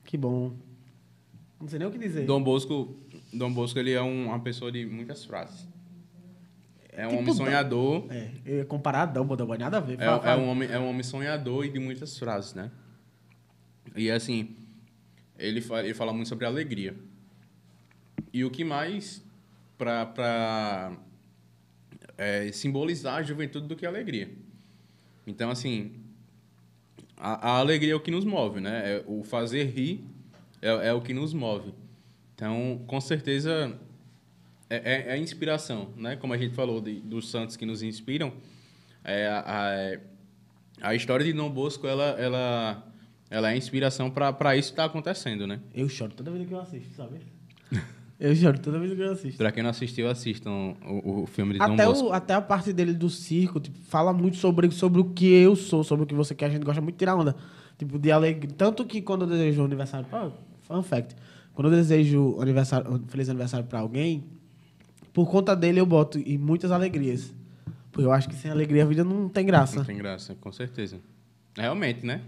Que 0.05 0.17
bom. 0.17 0.53
Não 1.61 1.69
sei 1.69 1.79
nem 1.79 1.87
o 1.87 1.91
que 1.93 1.99
dizer. 1.99 2.25
Dom 2.27 2.43
Bosco, 2.43 2.97
Dom 3.33 3.53
Bosco 3.53 3.79
ele 3.79 3.93
é 3.93 4.03
um- 4.03 4.27
uma 4.27 4.41
pessoa 4.41 4.73
de 4.73 4.85
muitas 4.87 5.25
frases. 5.25 5.69
É 6.93 7.07
um 7.07 7.11
Tipo 7.11 7.23
homem 7.23 7.35
sonhador. 7.35 8.07
É, 8.11 8.31
eu 8.45 8.57
ia 8.59 8.65
comparar 8.67 9.03
a 9.03 9.07
Dumbledore, 9.07 9.59
nada 9.59 9.79
a 9.79 9.81
ver. 9.81 9.99
É, 9.99 10.05
é 10.05 10.37
um 10.37 10.49
homem, 10.49 10.69
é 10.71 10.79
um 10.79 10.89
homem 10.89 11.03
sonhador 11.03 11.65
e 11.65 11.71
de 11.71 11.79
muitas 11.79 12.19
frases, 12.19 12.53
né? 12.53 12.71
E 13.97 14.11
assim, 14.11 14.55
ele 15.39 15.63
fala, 15.63 15.83
ele 15.85 15.95
fala 15.95 16.13
muito 16.13 16.29
sobre 16.29 16.45
alegria. 16.45 16.95
E 18.33 18.45
o 18.45 18.51
que 18.51 18.63
mais 18.63 19.25
para 19.79 20.93
é, 22.17 22.53
simbolizar 22.53 23.17
a 23.17 23.23
juventude 23.23 23.67
do 23.67 23.75
que 23.75 23.87
a 23.87 23.89
alegria. 23.89 24.31
Então, 25.27 25.51
assim, 25.51 25.93
a, 27.17 27.53
a 27.53 27.59
alegria 27.59 27.93
é 27.93 27.97
o 27.97 28.01
que 28.01 28.11
nos 28.11 28.25
move, 28.25 28.61
né? 28.61 28.97
É, 28.97 29.05
o 29.07 29.25
fazer 29.25 29.65
rir 29.65 30.05
é, 30.61 30.89
é 30.89 30.93
o 30.93 31.01
que 31.01 31.13
nos 31.15 31.33
move. 31.33 31.73
Então, 32.35 32.83
com 32.87 33.01
certeza, 33.01 33.79
é, 34.73 34.77
é, 34.77 35.09
é 35.09 35.13
a 35.13 35.19
inspiração, 35.19 35.91
né? 35.97 36.17
Como 36.17 36.33
a 36.33 36.39
gente 36.39 36.55
falou 36.55 36.81
de, 36.81 37.01
dos 37.01 37.31
santos 37.31 37.57
que 37.57 37.67
nos 37.67 37.83
inspiram, 37.83 38.33
é, 39.05 39.29
a, 39.29 39.99
a, 40.81 40.89
a 40.89 40.95
história 40.95 41.25
de 41.25 41.33
Dom 41.33 41.51
Bosco, 41.51 41.87
ela, 41.87 42.05
ela, 42.19 42.87
ela 43.29 43.51
é 43.51 43.53
a 43.53 43.57
inspiração 43.57 44.11
para 44.11 44.57
isso 44.57 44.69
que 44.69 44.73
está 44.73 44.85
acontecendo, 44.87 45.47
né? 45.47 45.61
Eu 45.75 45.89
choro 45.89 46.13
toda 46.15 46.31
vez 46.31 46.47
que 46.47 46.55
eu 46.55 46.61
assisto, 46.61 46.95
sabe? 46.95 47.21
Eu 48.21 48.37
choro 48.37 48.57
toda 48.61 48.79
vez 48.79 48.95
que 48.95 49.01
eu 49.01 49.11
assisto. 49.11 49.37
Para 49.37 49.51
quem 49.51 49.65
não 49.65 49.71
assistiu, 49.71 50.09
assistam 50.09 50.77
o, 50.87 51.23
o 51.23 51.27
filme 51.27 51.55
de 51.55 51.59
Dom 51.59 51.75
Até, 51.75 51.87
Bosco. 51.87 52.07
o, 52.07 52.13
até 52.13 52.35
a 52.35 52.41
parte 52.41 52.73
dele 52.73 52.93
do 52.93 53.11
circo, 53.11 53.59
tipo, 53.59 53.77
fala 53.81 54.13
muito 54.13 54.37
sobre, 54.37 54.71
sobre 54.71 55.01
o 55.01 55.07
que 55.07 55.27
eu 55.27 55.57
sou, 55.57 55.83
sobre 55.83 56.05
o 56.05 56.07
que 56.07 56.15
você 56.15 56.33
quer. 56.33 56.47
A 56.47 56.51
gente 56.51 56.63
gosta 56.63 56.81
muito 56.81 56.95
de 56.95 56.99
tirar 57.01 57.17
onda. 57.17 57.35
Tipo, 57.77 57.99
de 57.99 58.13
alegria. 58.13 58.55
Tanto 58.57 58.85
que 58.85 59.03
quando 59.03 59.23
eu 59.23 59.27
desejo 59.27 59.65
aniversário. 59.65 60.07
Pô, 60.09 60.31
fun 60.61 60.85
fact. 60.85 61.17
Quando 61.53 61.67
eu 61.67 61.73
desejo 61.73 62.37
aniversário, 62.41 62.93
um 62.93 63.09
feliz 63.09 63.29
aniversário 63.29 63.67
pra 63.67 63.81
alguém, 63.81 64.23
por 65.13 65.31
conta 65.31 65.55
dele 65.55 65.81
eu 65.81 65.87
boto 65.87 66.19
e 66.19 66.39
muitas 66.39 66.71
alegrias. 66.71 67.33
Porque 67.91 68.07
eu 68.07 68.13
acho 68.13 68.29
que 68.29 68.35
sem 68.35 68.51
alegria 68.51 68.83
a 68.83 68.87
vida 68.87 69.05
não 69.05 69.29
tem 69.29 69.45
graça. 69.45 69.77
Não 69.77 69.85
tem 69.85 69.99
graça, 69.99 70.35
com 70.35 70.51
certeza. 70.51 70.99
Realmente, 71.57 72.07
né? 72.07 72.23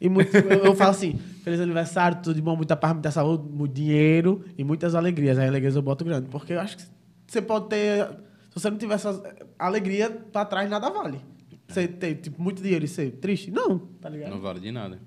E 0.00 0.08
muito, 0.08 0.36
eu, 0.36 0.66
eu 0.66 0.74
falo 0.76 0.90
assim, 0.90 1.16
feliz 1.42 1.58
aniversário, 1.58 2.18
tudo 2.22 2.36
de 2.36 2.42
bom, 2.42 2.54
muita 2.54 2.76
paz, 2.76 2.92
muita 2.92 3.10
saúde, 3.10 3.48
muito 3.50 3.72
dinheiro 3.72 4.44
e 4.56 4.62
muitas 4.62 4.94
alegrias. 4.94 5.38
Aí 5.38 5.48
alegrias 5.48 5.74
eu 5.74 5.82
boto 5.82 6.04
grande. 6.04 6.28
Porque 6.28 6.52
eu 6.52 6.60
acho 6.60 6.76
que 6.76 6.84
você 7.26 7.40
pode 7.40 7.68
ter. 7.68 8.06
Se 8.50 8.54
você 8.60 8.70
não 8.70 8.78
tiver 8.78 8.94
essa 8.94 9.20
alegria, 9.58 10.10
pra 10.10 10.44
trás 10.44 10.68
nada 10.68 10.90
vale. 10.90 11.20
Você 11.66 11.88
ter 11.88 12.14
tipo, 12.16 12.40
muito 12.40 12.62
dinheiro 12.62 12.84
e 12.84 12.88
ser 12.88 13.12
triste? 13.12 13.50
Não, 13.50 13.78
tá 13.78 14.08
ligado? 14.08 14.30
Não 14.30 14.40
vale 14.40 14.60
de 14.60 14.70
nada. 14.70 15.00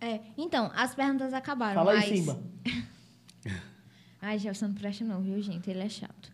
É, 0.00 0.20
então, 0.36 0.70
as 0.74 0.94
perguntas 0.94 1.32
acabaram, 1.32 1.74
Fala 1.74 1.94
mas... 1.94 2.04
aí, 2.04 2.18
Simba. 2.18 2.38
Ai, 4.20 4.38
Jefferson 4.38 4.68
não 4.68 4.74
presta 4.74 5.04
não, 5.04 5.20
viu, 5.20 5.40
gente? 5.42 5.70
Ele 5.70 5.80
é 5.80 5.88
chato. 5.88 6.33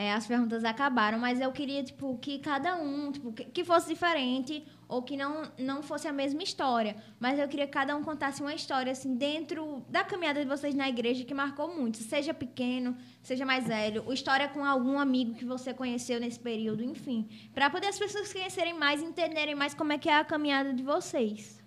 É, 0.00 0.12
as 0.12 0.26
perguntas 0.28 0.62
acabaram, 0.64 1.18
mas 1.18 1.40
eu 1.40 1.50
queria, 1.50 1.82
tipo, 1.82 2.16
que 2.18 2.38
cada 2.38 2.76
um, 2.76 3.10
tipo, 3.10 3.32
que, 3.32 3.44
que 3.46 3.64
fosse 3.64 3.88
diferente 3.88 4.64
ou 4.86 5.02
que 5.02 5.16
não, 5.16 5.50
não 5.58 5.82
fosse 5.82 6.06
a 6.06 6.12
mesma 6.12 6.40
história. 6.48 6.94
Mas 7.18 7.36
eu 7.36 7.48
queria 7.48 7.66
que 7.66 7.72
cada 7.72 7.96
um 7.96 8.04
contasse 8.04 8.40
uma 8.40 8.54
história, 8.54 8.92
assim, 8.92 9.16
dentro 9.16 9.82
da 9.88 10.04
caminhada 10.04 10.40
de 10.40 10.48
vocês 10.48 10.72
na 10.82 10.88
igreja 10.88 11.24
que 11.24 11.34
marcou 11.34 11.66
muito. 11.76 11.96
Seja 11.98 12.32
pequeno, 12.32 12.96
seja 13.24 13.44
mais 13.44 13.66
velho. 13.66 14.04
Ou 14.06 14.12
história 14.12 14.46
com 14.48 14.64
algum 14.64 15.00
amigo 15.00 15.34
que 15.34 15.44
você 15.44 15.74
conheceu 15.74 16.20
nesse 16.20 16.38
período, 16.38 16.84
enfim. 16.84 17.28
Para 17.52 17.68
poder 17.68 17.88
as 17.88 17.98
pessoas 17.98 18.32
conhecerem 18.32 18.74
mais, 18.78 19.02
entenderem 19.02 19.56
mais 19.56 19.74
como 19.74 19.92
é 19.92 19.98
que 19.98 20.08
é 20.08 20.16
a 20.16 20.24
caminhada 20.24 20.72
de 20.72 20.82
vocês. 20.84 21.60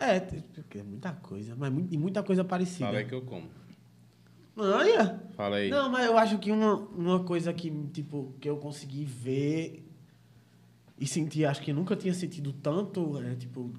É, 0.00 0.18
tem- 0.18 0.40
porque 0.40 0.82
muita 0.82 1.12
coisa, 1.12 1.54
mas 1.56 1.72
mu- 1.72 1.86
e 1.88 1.96
muita 1.96 2.20
coisa 2.24 2.42
parecida. 2.42 2.86
Fala 2.86 2.98
aí 2.98 3.04
que 3.04 3.14
eu 3.14 3.22
como. 3.22 3.48
Olha! 4.56 5.22
Fala 5.34 5.56
aí. 5.56 5.70
Não, 5.70 5.88
mas 5.88 6.06
eu 6.06 6.16
acho 6.18 6.38
que 6.38 6.52
uma, 6.52 6.74
uma 6.74 7.24
coisa 7.24 7.52
que, 7.52 7.70
tipo, 7.92 8.34
que 8.40 8.48
eu 8.48 8.56
consegui 8.58 9.04
ver 9.04 9.88
e 10.98 11.06
sentir, 11.06 11.44
acho 11.44 11.62
que 11.62 11.72
nunca 11.72 11.96
tinha 11.96 12.12
sentido 12.14 12.52
tanto, 12.52 13.18
é, 13.22 13.34
tipo, 13.34 13.72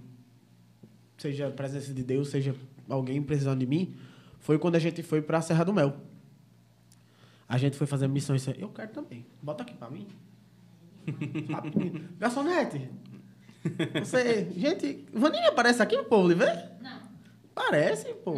seja 1.18 1.48
a 1.48 1.52
presença 1.52 1.94
de 1.94 2.04
Deus, 2.04 2.30
seja 2.30 2.56
alguém 2.90 3.22
precisando 3.22 3.60
de 3.60 3.66
mim, 3.66 3.96
foi 4.40 4.58
quando 4.60 4.76
a 4.76 4.80
gente 4.80 5.02
foi 5.04 5.22
pra 5.22 5.42
Serra 5.42 5.64
do 5.64 5.74
Mel. 5.74 5.96
A 7.48 7.58
gente 7.58 7.78
foi 7.78 7.86
fazer 7.86 8.08
missões. 8.08 8.46
Eu 8.58 8.70
quero 8.70 8.92
também. 8.92 9.26
Bota 9.42 9.64
aqui 9.64 9.76
pra 9.76 9.90
mim. 9.90 10.08
Garçonete. 12.18 12.90
Você. 14.00 14.50
Gente, 14.56 15.06
Vaninha 15.14 15.50
aparece 15.50 15.82
aqui 15.82 15.96
pro 15.98 16.06
povo 16.06 16.36
ver? 16.36 16.72
Não. 16.82 17.00
Parece, 17.54 18.14
pô. 18.16 18.36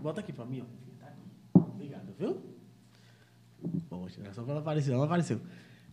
Bota 0.00 0.20
aqui 0.20 0.32
pra 0.32 0.44
mim, 0.44 0.62
ó. 0.62 1.58
Obrigado, 1.58 2.12
viu? 2.18 2.40
Poxa, 3.88 4.20
era 4.22 4.32
só 4.32 4.42
pra 4.42 4.52
ela 4.52 4.60
aparecer, 4.60 4.92
ela 4.92 5.04
apareceu. 5.04 5.40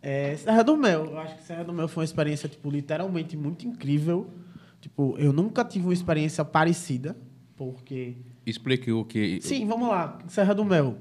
É, 0.02 0.36
Serra 0.38 0.64
do 0.64 0.78
Mel. 0.78 1.06
Eu 1.06 1.20
acho 1.20 1.36
que 1.38 1.44
Serra 1.44 1.64
do 1.64 1.74
Mel 1.74 1.88
foi 1.88 2.02
uma 2.02 2.06
experiência, 2.06 2.48
tipo, 2.48 2.70
literalmente 2.70 3.36
muito 3.36 3.68
incrível. 3.68 4.30
Tipo, 4.82 5.16
eu 5.18 5.34
nunca 5.34 5.64
tive 5.64 5.86
uma 5.86 5.94
experiência 5.94 6.44
parecida, 6.46 7.16
porque... 7.56 8.16
Explique 8.46 8.92
o 8.92 9.04
que. 9.04 9.40
Sim, 9.42 9.68
vamos 9.68 9.90
lá. 9.90 10.20
Serra 10.28 10.56
do 10.56 10.64
Mel. 10.64 10.98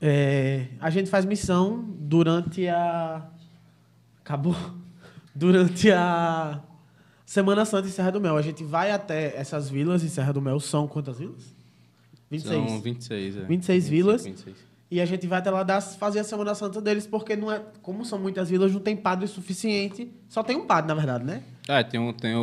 É, 0.00 0.68
a 0.80 0.88
gente 0.88 1.10
faz 1.10 1.24
missão 1.24 1.84
durante 1.98 2.66
a... 2.68 3.28
Acabou? 4.20 4.56
Durante 5.34 5.90
a 5.92 6.60
Semana 7.24 7.64
Santa 7.64 7.86
em 7.86 7.90
Serra 7.90 8.10
do 8.10 8.20
Mel. 8.20 8.36
A 8.36 8.42
gente 8.42 8.64
vai 8.64 8.90
até 8.90 9.36
essas 9.36 9.68
vilas 9.68 10.02
em 10.02 10.08
Serra 10.08 10.32
do 10.32 10.42
Mel. 10.42 10.58
São 10.58 10.88
quantas 10.88 11.18
vilas? 11.18 11.54
26. 12.30 12.68
São 12.68 12.80
26, 12.80 13.36
é. 13.36 13.40
26 13.44 13.88
vilas. 13.88 14.24
26. 14.24 14.56
E 14.90 15.00
a 15.00 15.04
gente 15.04 15.24
vai 15.26 15.38
até 15.38 15.50
lá 15.50 15.62
dar, 15.62 15.80
fazer 15.80 16.18
a 16.18 16.24
Semana 16.24 16.52
Santa 16.54 16.80
deles, 16.80 17.06
porque 17.06 17.36
não 17.36 17.50
é, 17.50 17.62
como 17.80 18.04
são 18.04 18.18
muitas 18.18 18.50
vilas, 18.50 18.72
não 18.72 18.80
tem 18.80 18.96
padre 18.96 19.26
suficiente. 19.28 20.10
Só 20.28 20.42
tem 20.42 20.56
um 20.56 20.66
padre, 20.66 20.88
na 20.88 20.94
verdade, 20.94 21.24
né? 21.24 21.42
É, 21.68 21.82
tem, 21.84 22.00
um, 22.00 22.12
tem 22.12 22.34
o, 22.34 22.40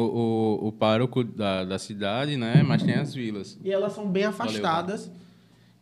o, 0.62 0.68
o 0.68 0.72
pároco 0.72 1.24
da, 1.26 1.66
da 1.66 1.78
cidade, 1.78 2.38
né? 2.38 2.64
Mas 2.64 2.84
tem 2.84 2.96
as 2.96 3.14
vilas. 3.14 3.58
E 3.62 3.70
elas 3.70 3.92
são 3.92 4.08
bem 4.10 4.24
Valeu, 4.30 4.36
afastadas. 4.48 5.12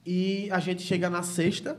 e 0.04 0.50
a 0.52 0.60
gente 0.60 0.82
chega 0.82 1.08
na 1.08 1.22
sexta 1.22 1.78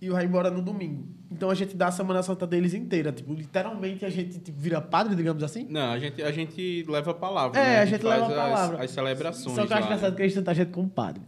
e 0.00 0.08
vai 0.08 0.24
embora 0.24 0.50
no 0.50 0.62
domingo. 0.62 1.06
Então 1.30 1.50
a 1.50 1.54
gente 1.54 1.76
dá 1.76 1.88
a 1.88 1.92
Semana 1.92 2.22
Santa 2.22 2.46
deles 2.46 2.72
inteira. 2.72 3.12
Tipo, 3.12 3.34
literalmente 3.34 4.04
a 4.04 4.10
gente 4.10 4.38
tipo, 4.38 4.58
vira 4.58 4.80
padre, 4.80 5.14
digamos 5.14 5.42
assim. 5.42 5.66
Não, 5.68 5.92
a 5.92 5.98
gente, 5.98 6.22
a 6.22 6.32
gente 6.32 6.84
leva 6.88 7.10
a 7.10 7.14
palavra. 7.14 7.60
É, 7.60 7.64
né? 7.64 7.78
a 7.80 7.84
gente 7.84 8.02
faz 8.02 8.20
leva 8.20 8.24
a 8.24 8.44
as- 8.44 8.50
palavra. 8.52 8.84
As, 8.84 8.90
celebrações. 8.90 9.54
Só 9.56 9.66
que 9.66 9.72
eu 9.72 9.76
acho 9.76 9.86
engraçado 9.86 10.10
né? 10.10 10.16
que 10.16 10.22
a 10.22 10.26
gente 10.26 10.34
tenta 10.36 10.50
a 10.50 10.54
gente 10.54 10.70
como 10.70 10.88
padre. 10.88 11.22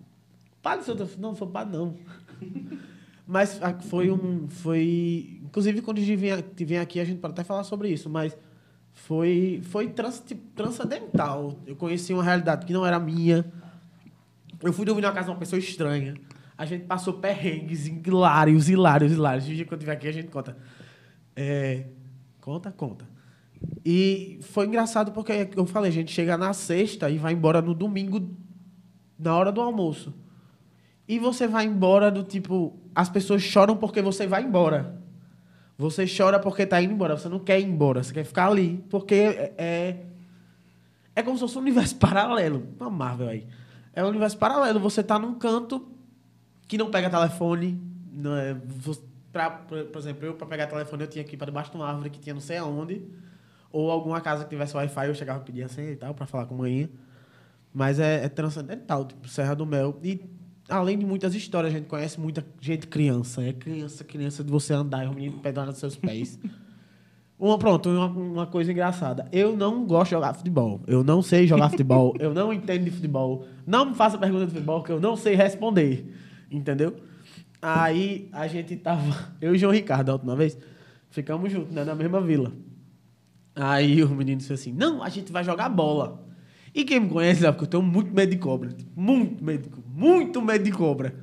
Padre, 0.62 0.84
senhor, 0.84 0.98
não, 0.98 1.08
não 1.18 1.34
sou 1.34 1.46
padre, 1.48 1.76
não. 1.76 1.94
mas 3.26 3.60
ah, 3.62 3.74
foi 3.74 4.10
um. 4.10 4.48
Foi. 4.48 5.38
Inclusive, 5.44 5.82
quando 5.82 5.98
a 5.98 6.00
gente 6.00 6.16
vem, 6.16 6.32
a- 6.32 6.44
vem 6.56 6.78
aqui, 6.78 6.98
a 6.98 7.04
gente 7.04 7.18
pode 7.18 7.32
até 7.32 7.44
falar 7.44 7.64
sobre 7.64 7.90
isso, 7.90 8.08
mas 8.08 8.36
foi, 8.94 9.60
foi 9.64 9.88
trans, 9.88 10.22
tipo, 10.26 10.42
transcendental. 10.54 11.58
Eu 11.66 11.76
conheci 11.76 12.14
uma 12.14 12.24
realidade 12.24 12.64
que 12.64 12.72
não 12.72 12.86
era 12.86 12.98
minha. 12.98 13.44
Eu 14.62 14.72
fui 14.72 14.84
dormir 14.84 15.02
na 15.02 15.12
casa 15.12 15.26
de 15.26 15.30
uma 15.32 15.38
pessoa 15.38 15.58
estranha. 15.58 16.14
A 16.60 16.66
gente 16.66 16.84
passou 16.84 17.14
perrengues 17.14 17.86
hilários, 17.86 18.68
hilários, 18.68 19.12
hilários. 19.12 19.46
O 19.46 19.48
dia 19.48 19.64
que 19.64 19.72
eu 19.72 19.78
estiver 19.78 19.92
aqui, 19.92 20.06
a 20.06 20.12
gente 20.12 20.28
conta. 20.28 20.58
É, 21.34 21.86
conta, 22.38 22.70
conta. 22.70 23.08
E 23.82 24.38
foi 24.42 24.66
engraçado 24.66 25.10
porque, 25.10 25.48
eu 25.56 25.64
falei, 25.64 25.88
a 25.88 25.92
gente 25.94 26.12
chega 26.12 26.36
na 26.36 26.52
sexta 26.52 27.08
e 27.08 27.16
vai 27.16 27.32
embora 27.32 27.62
no 27.62 27.72
domingo, 27.72 28.36
na 29.18 29.34
hora 29.34 29.50
do 29.50 29.62
almoço. 29.62 30.12
E 31.08 31.18
você 31.18 31.48
vai 31.48 31.64
embora 31.64 32.10
do 32.10 32.22
tipo. 32.24 32.78
As 32.94 33.08
pessoas 33.08 33.40
choram 33.40 33.78
porque 33.78 34.02
você 34.02 34.26
vai 34.26 34.42
embora. 34.42 35.00
Você 35.78 36.04
chora 36.04 36.38
porque 36.38 36.66
tá 36.66 36.82
indo 36.82 36.92
embora. 36.92 37.16
Você 37.16 37.30
não 37.30 37.38
quer 37.38 37.58
ir 37.58 37.64
embora. 37.64 38.02
Você 38.02 38.12
quer 38.12 38.24
ficar 38.24 38.48
ali. 38.48 38.84
Porque 38.90 39.14
é. 39.14 39.54
É, 39.56 39.96
é 41.16 41.22
como 41.22 41.38
se 41.38 41.40
fosse 41.40 41.56
um 41.56 41.62
universo 41.62 41.96
paralelo. 41.96 42.68
Uma 42.78 42.90
Marvel 42.90 43.28
aí. 43.28 43.46
É 43.94 44.04
um 44.04 44.08
universo 44.08 44.36
paralelo. 44.36 44.78
Você 44.78 45.02
tá 45.02 45.18
num 45.18 45.36
canto 45.36 45.99
que 46.70 46.78
não 46.78 46.88
pega 46.88 47.10
telefone. 47.10 47.82
Não 48.12 48.36
é, 48.36 48.56
pra, 49.32 49.50
por 49.50 49.98
exemplo, 49.98 50.24
eu, 50.24 50.34
para 50.34 50.46
pegar 50.46 50.68
telefone, 50.68 51.02
eu 51.02 51.08
tinha 51.08 51.24
que 51.24 51.34
ir 51.34 51.36
para 51.36 51.46
debaixo 51.46 51.72
de 51.72 51.76
uma 51.76 51.88
árvore 51.88 52.10
que 52.10 52.20
tinha 52.20 52.32
não 52.32 52.40
sei 52.40 52.58
aonde. 52.58 53.02
Ou 53.72 53.90
alguma 53.90 54.20
casa 54.20 54.44
que 54.44 54.50
tivesse 54.50 54.76
Wi-Fi, 54.76 55.08
eu 55.08 55.14
chegava 55.16 55.40
a 55.40 55.42
pedir 55.42 55.64
a 55.64 55.68
senha 55.68 55.90
e 55.90 55.96
tal, 55.96 56.14
para 56.14 56.26
falar 56.26 56.46
com 56.46 56.54
a 56.54 56.58
manhã. 56.58 56.88
Mas 57.74 57.98
é, 57.98 58.24
é 58.24 58.28
transcendental, 58.28 59.04
tipo, 59.04 59.28
Serra 59.28 59.54
do 59.54 59.66
Mel. 59.66 59.98
E 60.00 60.20
além 60.68 60.96
de 60.96 61.04
muitas 61.04 61.34
histórias, 61.34 61.74
a 61.74 61.76
gente 61.76 61.88
conhece 61.88 62.20
muita 62.20 62.44
gente 62.60 62.86
criança. 62.86 63.42
É 63.42 63.52
criança, 63.52 64.04
criança 64.04 64.44
de 64.44 64.50
você 64.52 64.72
andar, 64.72 65.04
e 65.04 65.08
o 65.08 65.12
menino 65.12 65.40
pedalando 65.40 65.72
nos 65.72 65.80
seus 65.80 65.96
pés. 65.96 66.38
Uma, 67.36 67.58
pronto, 67.58 67.88
uma, 67.88 68.04
uma 68.06 68.46
coisa 68.46 68.70
engraçada. 68.70 69.26
Eu 69.32 69.56
não 69.56 69.86
gosto 69.86 70.10
de 70.10 70.10
jogar 70.10 70.34
futebol. 70.34 70.78
Eu 70.86 71.02
não 71.02 71.22
sei 71.22 71.46
jogar 71.46 71.70
futebol. 71.70 72.14
eu 72.20 72.34
não 72.34 72.52
entendo 72.52 72.84
de 72.84 72.90
futebol. 72.90 73.46
Não 73.66 73.86
me 73.86 73.94
faça 73.94 74.18
pergunta 74.18 74.44
de 74.44 74.52
futebol 74.52 74.82
que 74.82 74.92
eu 74.92 75.00
não 75.00 75.16
sei 75.16 75.34
responder. 75.34 76.06
Entendeu? 76.50 76.96
Aí 77.62 78.28
a 78.32 78.46
gente 78.46 78.76
tava. 78.76 79.32
Eu 79.40 79.54
e 79.54 79.58
João 79.58 79.72
Ricardo, 79.72 80.10
a 80.10 80.12
última 80.14 80.34
vez, 80.34 80.56
ficamos 81.10 81.52
juntos, 81.52 81.72
né, 81.72 81.84
na 81.84 81.94
mesma 81.94 82.20
vila. 82.20 82.52
Aí 83.54 84.02
o 84.02 84.08
menino 84.08 84.38
disse 84.38 84.52
assim: 84.52 84.72
Não, 84.72 85.02
a 85.02 85.08
gente 85.08 85.30
vai 85.30 85.44
jogar 85.44 85.68
bola. 85.68 86.26
E 86.74 86.84
quem 86.84 87.00
me 87.00 87.08
conhece 87.08 87.40
sabe 87.42 87.58
que 87.58 87.64
eu 87.64 87.68
tenho 87.68 87.82
muito 87.82 88.14
medo 88.14 88.30
de 88.30 88.38
cobra. 88.38 88.70
tipo, 88.70 88.90
Muito 88.98 89.44
medo, 89.44 89.70
muito 89.86 90.40
medo 90.40 90.64
de 90.64 90.70
cobra. 90.72 91.14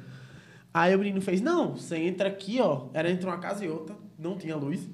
Aí 0.73 0.95
o 0.95 0.99
menino 0.99 1.21
fez: 1.21 1.41
Não, 1.41 1.75
você 1.75 1.97
entra 1.97 2.27
aqui, 2.27 2.59
ó. 2.61 2.87
Era 2.93 3.09
entre 3.09 3.25
uma 3.25 3.37
casa 3.37 3.65
e 3.65 3.69
outra, 3.69 3.95
não 4.19 4.37
tinha 4.37 4.55
luz. 4.55 4.87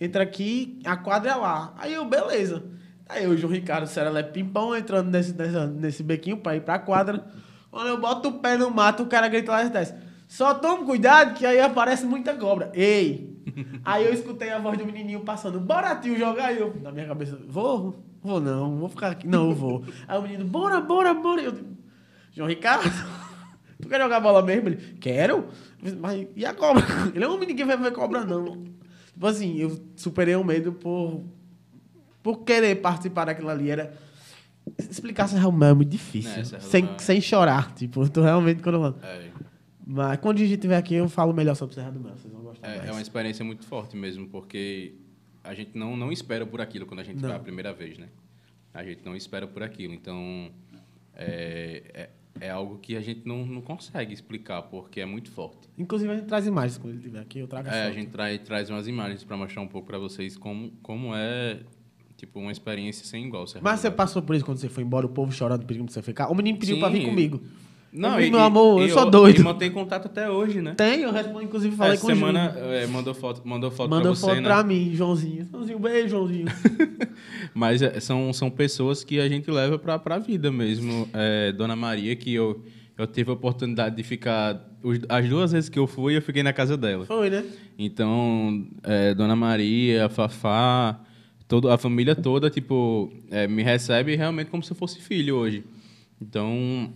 Entra 0.00 0.22
aqui, 0.22 0.78
a 0.84 0.96
quadra 0.96 1.32
é 1.32 1.34
lá. 1.34 1.74
Aí 1.76 1.92
eu, 1.92 2.04
beleza. 2.04 2.64
Aí 3.08 3.26
o 3.26 3.36
João 3.36 3.52
Ricardo, 3.52 3.86
Serelepe 3.86 4.32
Pimpão, 4.32 4.76
entrando 4.76 5.10
nesse, 5.10 5.34
nesse 5.74 6.02
bequinho 6.02 6.36
pra 6.36 6.56
ir 6.56 6.62
pra 6.62 6.78
quadra. 6.78 7.26
Quando 7.70 7.88
eu 7.88 8.00
boto 8.00 8.28
o 8.28 8.38
pé 8.40 8.56
no 8.56 8.70
mato, 8.70 9.02
o 9.02 9.06
cara 9.06 9.28
grita 9.28 9.52
lá 9.52 9.64
desce. 9.64 9.94
Só 10.26 10.54
tome 10.54 10.84
cuidado 10.84 11.34
que 11.34 11.46
aí 11.46 11.60
aparece 11.60 12.04
muita 12.04 12.34
cobra. 12.34 12.70
Ei! 12.74 13.28
Aí 13.84 14.04
eu 14.06 14.12
escutei 14.12 14.50
a 14.50 14.58
voz 14.58 14.78
do 14.78 14.84
menininho 14.84 15.20
passando. 15.20 15.58
Bora, 15.58 15.96
tio, 15.96 16.18
jogar. 16.18 16.46
Aí 16.46 16.58
eu, 16.58 16.74
na 16.82 16.92
minha 16.92 17.06
cabeça, 17.06 17.38
vou? 17.48 18.04
Vou 18.22 18.40
não, 18.40 18.76
vou 18.78 18.88
ficar 18.88 19.12
aqui. 19.12 19.26
Não, 19.26 19.50
eu 19.50 19.54
vou. 19.54 19.84
Aí 20.06 20.18
o 20.18 20.22
menino, 20.22 20.44
bora, 20.44 20.80
bora, 20.80 21.14
bora. 21.14 21.40
Eu, 21.40 21.54
João 22.32 22.48
Ricardo, 22.48 22.90
tu 23.80 23.88
quer 23.88 24.00
jogar 24.00 24.20
bola 24.20 24.42
mesmo? 24.42 24.68
Ele, 24.68 24.76
quero. 25.00 25.46
Mas 26.00 26.26
e 26.36 26.44
a 26.44 26.52
cobra? 26.52 26.84
Ele 27.14 27.24
é 27.24 27.28
um 27.28 27.38
menino 27.38 27.56
que 27.56 27.64
vai 27.64 27.76
ver 27.76 27.92
cobra, 27.92 28.24
não. 28.24 28.64
Tipo 29.12 29.26
assim, 29.26 29.56
eu 29.56 29.78
superei 29.96 30.34
o 30.36 30.44
medo 30.44 30.72
por, 30.72 31.24
por 32.22 32.44
querer 32.44 32.76
participar 32.76 33.26
daquilo 33.26 33.48
ali. 33.48 33.70
Era. 33.70 33.92
Explicar 34.78 35.28
Serra 35.28 35.50
do 35.50 35.52
Mel 35.56 35.70
é 35.70 35.74
muito 35.74 35.90
difícil. 35.90 36.30
É, 36.32 36.44
Serra 36.44 36.62
do 36.62 36.66
sem, 36.68 36.82
Mel 36.84 36.94
é- 36.94 36.98
sem 36.98 37.20
chorar. 37.20 37.74
Tipo, 37.74 38.02
eu 38.02 38.08
tô 38.08 38.22
realmente 38.22 38.62
quando 38.62 38.74
eu. 38.76 38.94
É, 39.02 39.30
Mas 39.86 40.18
quando 40.20 40.36
a 40.38 40.40
gente 40.40 40.54
estiver 40.54 40.76
aqui, 40.76 40.94
eu 40.94 41.08
falo 41.08 41.32
melhor 41.32 41.54
sobre 41.54 41.74
Serra 41.74 41.90
do 41.90 42.00
Mel. 42.00 42.16
Vocês 42.16 42.32
vão 42.32 42.42
gostar 42.42 42.68
é, 42.68 42.76
mais. 42.78 42.88
é 42.88 42.92
uma 42.92 43.00
experiência 43.02 43.44
muito 43.44 43.64
forte 43.66 43.96
mesmo, 43.96 44.28
porque 44.28 44.94
a 45.42 45.54
gente 45.54 45.76
não, 45.76 45.96
não 45.96 46.12
espera 46.12 46.44
por 46.44 46.60
aquilo 46.60 46.84
quando 46.86 47.00
a 47.00 47.04
gente 47.04 47.20
Não. 47.20 47.28
vai 47.28 47.38
a 47.38 47.40
primeira 47.40 47.72
vez, 47.72 47.96
né? 47.98 48.08
A 48.74 48.84
gente 48.84 49.04
não 49.04 49.16
espera 49.16 49.46
por 49.46 49.62
aquilo. 49.62 49.94
Então, 49.94 50.50
é, 51.14 51.82
é, 52.40 52.46
é 52.46 52.50
algo 52.50 52.78
que 52.78 52.96
a 52.96 53.00
gente 53.00 53.26
não, 53.26 53.44
não 53.46 53.60
consegue 53.62 54.12
explicar, 54.12 54.62
porque 54.62 55.00
é 55.00 55.06
muito 55.06 55.30
forte. 55.30 55.68
Inclusive, 55.76 56.12
a 56.12 56.16
gente 56.16 56.26
traz 56.26 56.46
imagens 56.46 56.78
quando 56.78 56.90
ele 56.92 56.98
estiver 56.98 57.20
aqui. 57.20 57.38
Eu 57.38 57.48
trago 57.48 57.68
É, 57.68 57.86
a 57.86 57.92
gente 57.92 58.10
traz, 58.10 58.38
traz 58.42 58.70
umas 58.70 58.86
imagens 58.86 59.24
para 59.24 59.36
mostrar 59.36 59.62
um 59.62 59.68
pouco 59.68 59.86
para 59.86 59.98
vocês 59.98 60.36
como, 60.36 60.70
como 60.82 61.14
é, 61.14 61.60
tipo, 62.18 62.38
uma 62.38 62.52
experiência 62.52 63.06
sem 63.06 63.24
igual. 63.24 63.46
Serra 63.46 63.62
Mas 63.64 63.80
você 63.80 63.90
passou 63.90 64.20
por 64.20 64.36
isso 64.36 64.44
quando 64.44 64.58
você 64.58 64.68
foi 64.68 64.82
embora, 64.84 65.06
o 65.06 65.08
povo 65.08 65.32
chorando, 65.32 65.64
pedindo 65.64 65.84
pra 65.86 65.94
você 65.94 66.02
ficar? 66.02 66.28
O 66.28 66.34
menino 66.34 66.58
pediu 66.58 66.78
pra 66.78 66.90
vir 66.90 67.00
Sim. 67.02 67.08
comigo. 67.08 67.40
Não, 67.90 68.10
Eu 68.10 68.16
vi, 68.18 68.26
e- 68.26 68.30
meu 68.30 68.40
amor, 68.40 68.82
eu 68.82 68.86
e 68.86 68.90
sou 68.90 69.08
doido. 69.10 69.40
E 69.40 69.42
mantém 69.42 69.70
contato 69.70 70.06
até 70.06 70.28
hoje, 70.30 70.60
né? 70.60 70.74
Tem, 70.76 71.00
eu 71.00 71.10
respondo, 71.10 71.42
inclusive, 71.44 71.74
falei 71.74 71.94
Essa 71.94 72.02
com 72.02 72.08
o 72.08 72.14
semana 72.14 72.50
Júnior. 72.52 72.72
é, 72.74 72.86
mandou 72.86 73.14
foto, 73.14 73.40
mandou 73.48 73.70
foto 73.70 73.88
Mandou 73.88 74.12
pra 74.12 74.20
você, 74.20 74.26
foto 74.26 74.36
né? 74.36 74.42
pra 74.42 74.62
mim, 74.62 74.90
Joãozinho. 74.94 75.48
Joãozinho, 75.50 75.78
beijo, 75.78 76.08
Joãozinho. 76.10 76.46
Mas 77.54 77.80
é, 77.80 77.98
são, 78.00 78.30
são 78.32 78.50
pessoas 78.50 79.02
que 79.04 79.18
a 79.18 79.26
gente 79.28 79.50
leva 79.50 79.78
pra, 79.78 79.98
pra 79.98 80.18
vida 80.18 80.52
mesmo. 80.52 81.08
É, 81.14 81.50
Dona 81.52 81.74
Maria, 81.74 82.14
que 82.14 82.34
eu, 82.34 82.62
eu 82.96 83.06
tive 83.06 83.30
a 83.30 83.34
oportunidade 83.34 83.96
de 83.96 84.02
ficar... 84.02 84.62
As 85.08 85.26
duas 85.28 85.52
vezes 85.52 85.68
que 85.70 85.78
eu 85.78 85.86
fui, 85.86 86.16
eu 86.16 86.22
fiquei 86.22 86.42
na 86.42 86.52
casa 86.52 86.76
dela. 86.76 87.06
Foi, 87.06 87.30
né? 87.30 87.42
Então, 87.78 88.66
é, 88.82 89.14
Dona 89.14 89.34
Maria, 89.34 90.08
Fafá, 90.10 91.00
todo, 91.48 91.70
a 91.70 91.78
família 91.78 92.14
toda, 92.14 92.50
tipo, 92.50 93.10
é, 93.30 93.48
me 93.48 93.62
recebe 93.62 94.14
realmente 94.14 94.50
como 94.50 94.62
se 94.62 94.70
eu 94.70 94.76
fosse 94.76 95.00
filho 95.00 95.34
hoje. 95.36 95.64
Então, 96.20 96.92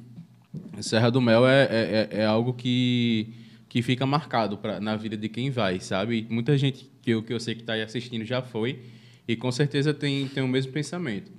Serra 0.81 1.11
do 1.11 1.21
Mel 1.21 1.47
é, 1.47 1.63
é, 1.65 2.09
é- 2.13 2.21
é 2.21 2.27
algo 2.27 2.53
que, 2.53 3.33
que 3.69 3.81
fica 3.83 4.05
marcado 4.05 4.59
pra, 4.59 4.79
na 4.81 4.95
vida 4.97 5.17
de 5.17 5.29
quem 5.29 5.51
vai, 5.51 5.81
sabe? 5.81 6.27
Muita 6.29 6.57
gente 6.59 6.91
que 7.01 7.11
eu, 7.11 7.23
que 7.23 7.33
eu 7.33 7.41
sei 7.41 7.55
que 7.55 7.63
está 7.63 7.73
aí 7.73 7.83
assistindo 7.83 8.25
já 8.25 8.43
foi 8.43 8.81
e 9.27 9.35
com 9.37 9.51
certeza 9.51 9.95
tem, 9.95 10.29
tem 10.29 10.43
o 10.43 10.49
mesmo 10.49 10.73
pensamento. 10.73 11.31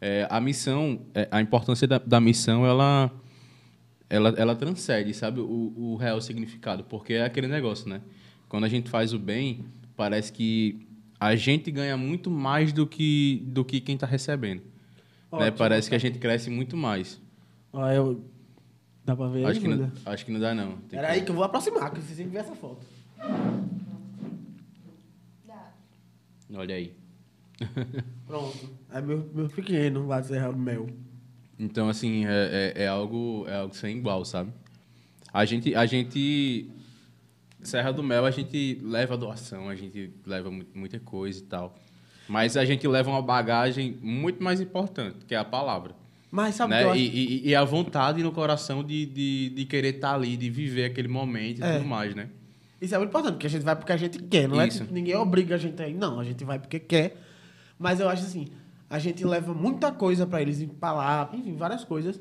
É, 0.00 0.26
a 0.28 0.40
missão, 0.40 1.00
é, 1.14 1.28
a 1.30 1.40
importância 1.40 1.86
da, 1.86 1.98
da 1.98 2.20
missão, 2.20 2.66
ela, 2.66 3.10
ela, 4.10 4.30
ela 4.36 4.54
transcende, 4.56 5.14
sabe, 5.14 5.40
o, 5.40 5.72
o 5.76 5.96
real 5.96 6.20
significado, 6.20 6.84
porque 6.84 7.14
é 7.14 7.24
aquele 7.24 7.46
negócio, 7.48 7.88
né? 7.88 8.00
Quando 8.48 8.64
a 8.64 8.68
gente 8.68 8.88
faz 8.90 9.12
o 9.12 9.18
bem, 9.18 9.64
parece 9.96 10.32
que 10.32 10.86
a 11.26 11.36
gente 11.36 11.70
ganha 11.70 11.96
muito 11.96 12.30
mais 12.30 12.72
do 12.72 12.86
que, 12.86 13.42
do 13.46 13.64
que 13.64 13.80
quem 13.80 13.94
está 13.94 14.06
recebendo. 14.06 14.62
Né? 15.32 15.50
Parece 15.50 15.88
que 15.88 15.94
a 15.94 15.98
gente 15.98 16.18
cresce 16.18 16.48
muito 16.50 16.76
mais. 16.76 17.20
Ó, 17.72 17.88
eu... 17.90 18.24
Dá 19.04 19.14
pra 19.14 19.28
ver 19.28 19.44
Acho 19.46 19.60
aí, 19.60 19.60
que, 19.60 19.68
não, 19.68 19.92
acho 20.06 20.26
que 20.26 20.32
não 20.32 20.40
dá, 20.40 20.54
não. 20.54 20.78
Tem 20.88 20.98
Era 20.98 21.08
que- 21.08 21.14
aí 21.14 21.22
que 21.24 21.30
eu 21.30 21.34
vou 21.34 21.44
aproximar, 21.44 21.92
que 21.92 22.00
vocês 22.00 22.16
têm 22.16 22.26
que 22.26 22.32
ver 22.32 22.40
essa 22.40 22.54
foto. 22.56 22.84
Olha 26.54 26.74
aí. 26.74 26.92
Pronto. 28.26 28.70
É 28.92 29.00
meu, 29.00 29.28
meu 29.34 29.48
pequeno 29.48 30.06
lá 30.06 30.20
de 30.20 30.28
Serra 30.28 30.52
do 30.52 30.58
Mel. 30.58 30.86
Então, 31.58 31.88
assim, 31.88 32.26
é, 32.26 32.72
é, 32.76 32.82
é 32.84 32.88
algo, 32.88 33.44
é 33.48 33.56
algo 33.56 33.74
sem 33.74 33.96
igual, 33.96 34.24
sabe? 34.24 34.52
A 35.32 35.44
gente, 35.44 35.74
a 35.74 35.86
gente... 35.86 36.70
Serra 37.62 37.92
do 37.92 38.02
Mel, 38.02 38.24
a 38.24 38.30
gente 38.30 38.78
leva 38.82 39.16
doação, 39.16 39.68
a 39.68 39.74
gente 39.74 40.12
leva 40.26 40.50
mu- 40.50 40.64
muita 40.74 40.98
coisa 41.00 41.38
e 41.38 41.42
tal. 41.42 41.74
Mas 42.28 42.56
a 42.56 42.64
gente 42.64 42.86
leva 42.86 43.10
uma 43.10 43.22
bagagem 43.22 43.98
muito 44.02 44.42
mais 44.42 44.60
importante, 44.60 45.24
que 45.26 45.34
é 45.34 45.38
a 45.38 45.44
palavra. 45.44 45.94
Mas 46.30 46.54
sabe 46.56 46.70
né? 46.72 46.78
que 46.80 46.84
eu 46.84 46.90
acho? 46.90 47.00
e, 47.00 47.06
e- 47.46 47.48
e 47.48 47.54
a 47.54 47.64
vontade 47.64 48.22
no 48.22 48.32
coração 48.32 48.82
de, 48.84 49.06
de, 49.06 49.48
de 49.50 49.64
querer 49.64 49.94
estar 49.96 50.14
ali, 50.14 50.36
de 50.36 50.50
viver 50.50 50.84
aquele 50.86 51.08
momento 51.08 51.60
e 51.60 51.62
É. 51.62 51.76
tudo 51.78 51.86
mais, 51.88 52.14
né? 52.14 52.28
Isso 52.80 52.94
é 52.94 52.98
muito 52.98 53.10
importante, 53.10 53.34
porque 53.34 53.46
a 53.46 53.50
gente 53.50 53.62
vai 53.62 53.74
porque 53.76 53.92
a 53.92 53.96
gente 53.96 54.18
quer, 54.18 54.46
não 54.48 54.62
Isso. 54.64 54.78
é 54.78 54.80
tipo, 54.82 54.92
ninguém 54.92 55.14
obriga 55.16 55.54
a 55.54 55.58
gente 55.58 55.80
a 55.82 55.88
ir. 55.88 55.94
Não, 55.94 56.20
a 56.20 56.24
gente 56.24 56.44
vai 56.44 56.58
porque 56.58 56.78
quer. 56.78 57.16
Mas 57.78 58.00
eu 58.00 58.08
acho 58.08 58.22
assim, 58.24 58.48
a 58.90 58.98
gente 58.98 59.24
leva 59.24 59.54
muita 59.54 59.90
coisa 59.90 60.26
pra 60.26 60.42
eles 60.42 60.60
em 60.60 60.68
palavras, 60.68 61.40
enfim, 61.40 61.54
várias 61.56 61.84
coisas, 61.84 62.20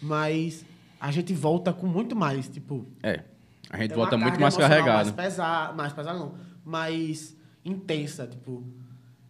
mas 0.00 0.64
a 1.00 1.10
gente 1.10 1.32
volta 1.32 1.72
com 1.72 1.86
muito 1.86 2.14
mais, 2.14 2.48
tipo, 2.48 2.86
É. 3.02 3.22
A 3.70 3.76
gente 3.78 3.94
volta 3.94 4.16
muito 4.16 4.40
mais 4.40 4.56
carregado. 4.56 5.06
Mais 5.06 5.10
pesada, 5.10 5.72
mais 5.72 5.92
pesada 5.92 6.18
não, 6.18 6.34
mais 6.64 7.36
intensa, 7.64 8.26
tipo. 8.26 8.64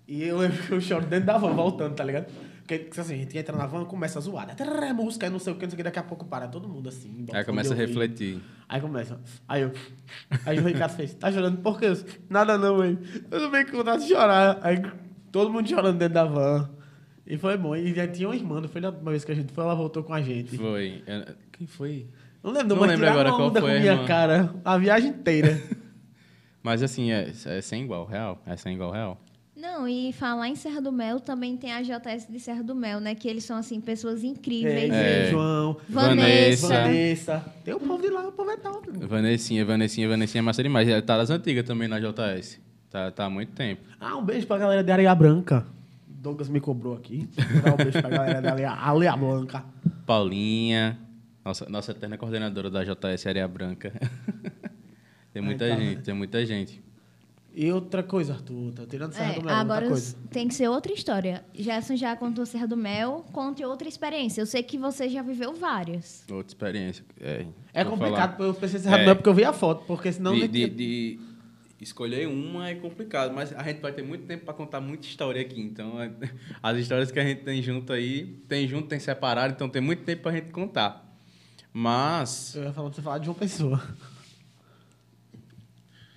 E 0.06 0.22
eu 0.22 0.38
lembro 0.38 0.62
que 0.62 0.72
eu 0.72 0.80
choro 0.80 1.06
dentro 1.06 1.26
da 1.26 1.38
van, 1.38 1.52
voltando, 1.52 1.94
tá 1.94 2.04
ligado? 2.04 2.26
Porque 2.66 3.00
assim, 3.00 3.14
a 3.14 3.16
gente 3.18 3.38
entra 3.38 3.56
na 3.56 3.64
van, 3.66 3.84
começa 3.84 4.18
a 4.18 4.22
zoar, 4.22 4.46
né? 4.46 4.92
Música, 4.92 5.30
não 5.30 5.38
sei 5.38 5.52
o 5.52 5.56
que, 5.56 5.62
não 5.62 5.70
sei 5.70 5.74
o 5.74 5.78
que, 5.78 5.82
daqui 5.84 5.98
a 6.00 6.02
pouco 6.02 6.24
para 6.24 6.48
todo 6.48 6.68
mundo 6.68 6.88
assim. 6.88 7.24
Aí 7.32 7.44
começa 7.44 7.72
a 7.72 7.76
refletir. 7.76 8.40
Aí 8.68 8.80
começa. 8.80 9.20
Aí 9.46 9.62
eu. 9.62 9.72
Aí 10.44 10.58
o 10.58 10.64
Ricardo 10.64 10.92
fez, 10.96 11.14
tá 11.14 11.30
chorando 11.30 11.58
por 11.58 11.78
quê? 11.78 11.86
Eu, 11.86 11.96
Nada 12.28 12.58
não, 12.58 12.78
mãe. 12.78 12.98
Eu 13.30 13.40
não 13.40 13.50
venho 13.50 13.70
com 13.70 13.76
vontade 13.76 14.02
de 14.02 14.08
chorar. 14.12 14.58
Aí 14.62 14.82
todo 15.30 15.52
mundo 15.52 15.68
chorando 15.68 15.98
dentro 15.98 16.14
da 16.14 16.24
van. 16.24 16.68
E 17.24 17.38
foi 17.38 17.56
bom. 17.56 17.74
E 17.76 17.94
já 17.94 18.06
tinha 18.08 18.28
uma 18.28 18.36
irmã, 18.36 18.60
não 18.60 18.68
foi 18.68 18.80
na 18.80 18.88
última 18.88 19.10
vez 19.10 19.24
que 19.24 19.32
a 19.32 19.34
gente 19.34 19.52
foi, 19.52 19.62
ela 19.62 19.74
voltou 19.74 20.02
com 20.02 20.12
a 20.12 20.20
gente. 20.20 20.56
Foi. 20.56 21.04
Quem 21.52 21.66
foi? 21.66 22.08
Não 22.42 22.52
lembro, 22.52 22.68
Não 22.76 22.80
mas 22.82 22.90
lembro 22.90 23.08
agora 23.08 23.28
uma 23.30 23.36
qual 23.36 23.48
onda 23.48 23.60
foi 23.60 23.70
com 23.70 23.76
a 23.76 23.80
minha 23.80 23.92
irmã. 23.92 24.06
cara 24.06 24.54
a 24.64 24.78
viagem 24.78 25.10
inteira. 25.10 25.60
Mas 26.62 26.82
assim, 26.82 27.12
é, 27.12 27.30
é 27.46 27.60
sem 27.60 27.84
igual, 27.84 28.04
real. 28.04 28.42
É 28.44 28.56
sem 28.56 28.74
igual, 28.74 28.90
real. 28.90 29.20
Não, 29.56 29.88
e 29.88 30.12
falar 30.12 30.48
em 30.48 30.54
Serra 30.56 30.80
do 30.82 30.90
Mel, 30.92 31.18
também 31.20 31.56
tem 31.56 31.72
a 31.72 31.80
JS 31.80 32.26
de 32.28 32.38
Serra 32.40 32.62
do 32.62 32.74
Mel, 32.74 32.98
né? 33.00 33.14
Que 33.14 33.26
eles 33.28 33.44
são, 33.44 33.56
assim, 33.56 33.80
pessoas 33.80 34.22
incríveis. 34.24 34.92
É. 34.92 35.28
e- 35.28 35.30
João, 35.30 35.76
Vanessa. 35.88 36.68
Vanessa. 36.68 37.44
Tem 37.64 37.72
o 37.72 37.78
povo 37.80 38.02
de 38.02 38.10
lá, 38.10 38.26
o 38.28 38.32
povo 38.32 38.50
é 38.50 38.56
top. 38.56 38.90
Vanessinha, 39.06 39.64
Vanessinha, 39.64 40.08
Vanessinha 40.08 40.40
é 40.40 40.42
massa 40.42 40.62
demais. 40.62 40.88
Ela 40.88 41.00
Tá 41.00 41.16
das 41.16 41.30
antigas 41.30 41.64
também 41.64 41.86
na 41.88 41.98
JS. 42.00 42.60
Tá, 42.90 43.10
tá 43.12 43.24
há 43.26 43.30
muito 43.30 43.52
tempo. 43.52 43.82
Ah, 44.00 44.16
um 44.16 44.24
beijo 44.24 44.46
pra 44.46 44.58
galera 44.58 44.82
de 44.84 44.90
Areia 44.92 45.14
Branca. 45.14 45.64
Douglas 46.08 46.48
me 46.48 46.60
cobrou 46.60 46.94
aqui. 46.96 47.28
Vou 47.52 47.62
dar 47.62 47.72
um 47.74 47.76
beijo 47.76 48.00
pra 48.00 48.10
galera 48.10 48.42
da 48.42 48.50
Areia, 48.52 48.70
Areia 48.72 49.16
Branca. 49.16 49.64
Paulinha, 50.04 50.98
nossa, 51.46 51.68
nossa 51.68 51.92
eterna 51.92 52.18
coordenadora 52.18 52.68
da 52.68 52.82
JS 52.82 53.24
Areia 53.24 53.46
Branca. 53.46 53.92
tem 55.32 55.40
muita 55.40 55.68
tá, 55.68 55.76
gente, 55.76 55.96
né? 55.96 56.02
tem 56.04 56.12
muita 56.14 56.44
gente. 56.44 56.82
E 57.54 57.70
outra 57.70 58.02
coisa, 58.02 58.34
Arthur, 58.34 58.72
tá 58.74 58.84
tirando 58.84 59.12
Serra 59.12 59.32
É, 59.32 59.34
do 59.38 59.44
Mel, 59.46 59.54
agora 59.54 59.84
outra 59.84 59.88
coisa. 59.90 60.16
tem 60.28 60.48
que 60.48 60.54
ser 60.54 60.68
outra 60.68 60.92
história. 60.92 61.44
Gerson 61.54 61.94
já 61.94 62.16
contou 62.16 62.44
Serra 62.44 62.66
do 62.66 62.76
Mel, 62.76 63.24
conte 63.32 63.64
outra 63.64 63.88
experiência. 63.88 64.42
Eu 64.42 64.46
sei 64.46 64.62
que 64.64 64.76
você 64.76 65.08
já 65.08 65.22
viveu 65.22 65.54
várias. 65.54 66.24
Outra 66.28 66.48
experiência. 66.48 67.04
É, 67.20 67.46
É 67.72 67.84
complicado, 67.84 68.36
falar. 68.36 68.48
eu 68.48 68.54
pensei 68.54 68.80
em 68.80 68.82
Serra 68.82 68.96
do 68.96 69.02
É. 69.02 69.06
Mel 69.06 69.16
porque 69.16 69.28
eu 69.28 69.34
vi 69.34 69.44
a 69.44 69.52
foto, 69.52 69.84
porque 69.86 70.12
senão... 70.12 70.34
de, 70.34 70.48
de, 70.48 70.68
de 70.68 71.20
escolher 71.80 72.26
uma 72.26 72.68
é 72.68 72.74
complicado, 72.74 73.32
mas 73.32 73.52
a 73.54 73.62
gente 73.62 73.80
vai 73.80 73.92
ter 73.92 74.02
muito 74.02 74.26
tempo 74.26 74.44
para 74.44 74.52
contar 74.52 74.80
muita 74.80 75.06
história 75.06 75.40
aqui. 75.40 75.60
Então, 75.60 75.92
as 76.60 76.76
histórias 76.76 77.12
que 77.12 77.20
a 77.20 77.24
gente 77.24 77.42
tem 77.42 77.62
junto 77.62 77.92
aí, 77.92 78.36
tem 78.48 78.66
junto, 78.66 78.88
tem 78.88 78.98
separado, 78.98 79.54
então 79.54 79.68
tem 79.68 79.80
muito 79.80 80.02
tempo 80.02 80.22
para 80.22 80.32
a 80.32 80.34
gente 80.34 80.50
contar. 80.50 81.05
Mas, 81.78 82.54
Eu 82.54 82.62
ia 82.62 82.72
falar 82.72 82.88
pra 82.88 82.96
você 82.96 83.02
falar 83.02 83.18
de 83.18 83.28
uma 83.28 83.34
pessoa. 83.34 83.82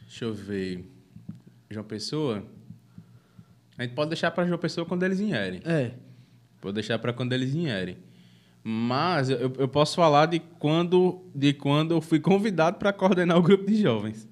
deixa 0.04 0.24
eu 0.24 0.34
ver. 0.34 0.86
João 1.70 1.84
Pessoa? 1.84 2.46
A 3.78 3.84
gente 3.84 3.94
pode 3.94 4.10
deixar 4.10 4.32
para 4.32 4.48
João 4.48 4.58
Pessoa 4.58 4.86
quando 4.86 5.04
eles 5.04 5.20
vierem. 5.20 5.60
É. 5.66 5.92
Vou 6.62 6.72
deixar 6.72 6.98
para 6.98 7.12
quando 7.12 7.34
eles 7.34 7.54
vierem. 7.54 7.98
Mas 8.64 9.30
eu, 9.30 9.54
eu 9.58 9.68
posso 9.68 9.98
falar 9.98 10.28
de 10.28 10.40
quando, 10.40 11.26
de 11.36 11.52
quando 11.52 11.92
eu 11.92 12.00
fui 12.00 12.22
convidado 12.22 12.78
para 12.78 12.94
coordenar 12.94 13.38
o 13.38 13.42
grupo 13.42 13.66
de 13.66 13.82
jovens. 13.82 14.30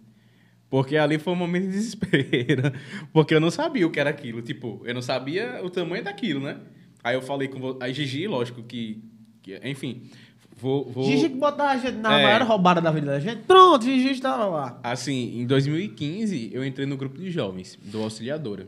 Porque 0.69 0.95
ali 0.95 1.19
foi 1.19 1.33
um 1.33 1.35
momento 1.35 1.65
de 1.65 1.71
desespero. 1.71 2.71
Porque 3.11 3.35
eu 3.35 3.41
não 3.41 3.51
sabia 3.51 3.85
o 3.85 3.91
que 3.91 3.99
era 3.99 4.09
aquilo. 4.09 4.41
Tipo, 4.41 4.81
eu 4.85 4.93
não 4.93 5.01
sabia 5.01 5.59
o 5.61 5.69
tamanho 5.69 6.05
daquilo, 6.05 6.39
né? 6.39 6.61
Aí 7.03 7.15
eu 7.17 7.21
falei 7.21 7.49
com... 7.49 7.77
Aí 7.81 7.93
Gigi, 7.93 8.27
lógico 8.27 8.63
que... 8.63 9.03
que 9.41 9.59
enfim, 9.67 10.09
vou... 10.57 10.89
vou... 10.89 11.03
Gigi 11.05 11.29
que 11.29 11.35
botar 11.35 11.69
a 11.69 11.77
gente 11.77 11.97
na 11.97 12.19
É. 12.19 12.23
maior 12.23 12.41
roubada 12.43 12.81
da 12.81 12.91
vida 12.91 13.07
da 13.07 13.19
gente. 13.19 13.43
Pronto, 13.43 13.85
Gigi 13.85 14.11
estava 14.11 14.45
lá. 14.45 14.79
Assim, 14.83 15.39
em 15.39 15.45
2015, 15.45 16.49
eu 16.53 16.65
entrei 16.65 16.85
no 16.85 16.97
grupo 16.97 17.17
de 17.17 17.31
jovens, 17.31 17.77
do 17.81 18.01
Auxiliadora. 18.01 18.67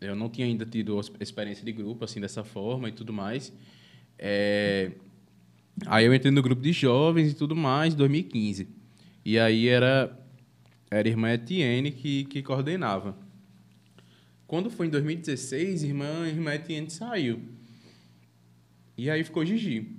Eu 0.00 0.14
não 0.16 0.28
tinha 0.28 0.46
ainda 0.46 0.64
tido 0.64 0.98
experiência 1.20 1.64
de 1.64 1.72
grupo, 1.72 2.04
assim, 2.04 2.20
dessa 2.20 2.44
forma 2.44 2.88
e 2.88 2.92
tudo 2.92 3.12
mais. 3.12 3.52
É, 4.18 4.92
Aí 5.86 6.04
eu 6.04 6.14
entrei 6.14 6.32
no 6.32 6.42
grupo 6.42 6.60
de 6.60 6.72
jovens 6.72 7.32
e 7.32 7.34
tudo 7.34 7.54
mais, 7.54 7.94
em 7.94 7.96
2015. 7.96 8.68
E 9.24 9.38
aí 9.38 9.68
era, 9.68 10.18
era 10.90 11.06
a 11.06 11.10
irmã 11.10 11.32
Etienne 11.32 11.90
que, 11.90 12.24
que 12.24 12.42
coordenava. 12.42 13.16
Quando 14.46 14.70
foi 14.70 14.86
em 14.86 14.90
2016, 14.90 15.84
irmã, 15.84 16.26
irmã 16.26 16.54
Etienne 16.54 16.90
saiu. 16.90 17.40
E 18.96 19.08
aí 19.10 19.22
ficou 19.22 19.44
Gigi. 19.44 19.94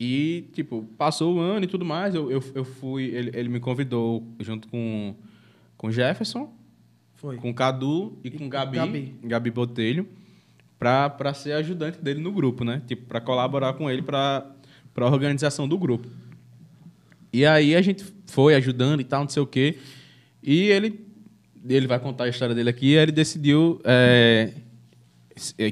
E, 0.00 0.48
tipo, 0.52 0.84
passou 0.96 1.36
o 1.36 1.40
ano 1.40 1.64
e 1.64 1.68
tudo 1.68 1.84
mais. 1.84 2.14
Eu, 2.14 2.30
eu, 2.30 2.42
eu 2.54 2.64
fui. 2.64 3.04
Ele, 3.04 3.30
ele 3.34 3.48
me 3.48 3.58
convidou 3.58 4.26
junto 4.40 4.68
com 4.68 5.14
com 5.78 5.92
Jefferson, 5.92 6.52
Foi. 7.14 7.36
com 7.36 7.54
Cadu 7.54 8.18
e, 8.22 8.30
com 8.32 8.48
Gabi, 8.48 8.76
Gabi. 8.76 9.14
Gabi, 9.22 9.50
Botelho, 9.50 10.08
pra 10.76 11.32
ser 11.32 11.52
ajudante 11.52 12.02
dele 12.02 12.20
no 12.20 12.32
grupo, 12.32 12.64
né? 12.64 12.82
Tipo, 12.86 13.06
pra 13.06 13.20
colaborar 13.20 13.72
com 13.74 13.88
ele 13.88 14.02
pra, 14.02 14.44
pra 14.92 15.06
organização 15.06 15.68
do 15.68 15.78
grupo. 15.78 16.08
E 17.32 17.46
aí 17.46 17.76
a 17.76 17.80
gente 17.80 18.04
foi 18.26 18.56
ajudando 18.56 19.00
e 19.00 19.04
tal, 19.04 19.22
não 19.22 19.28
sei 19.28 19.42
o 19.42 19.46
quê. 19.46 19.78
E 20.42 20.64
ele, 20.64 21.06
ele 21.66 21.86
vai 21.86 22.00
contar 22.00 22.24
a 22.24 22.28
história 22.28 22.54
dele 22.54 22.70
aqui. 22.70 22.94
Ele 22.94 23.12
decidiu 23.12 23.80
é, 23.84 24.52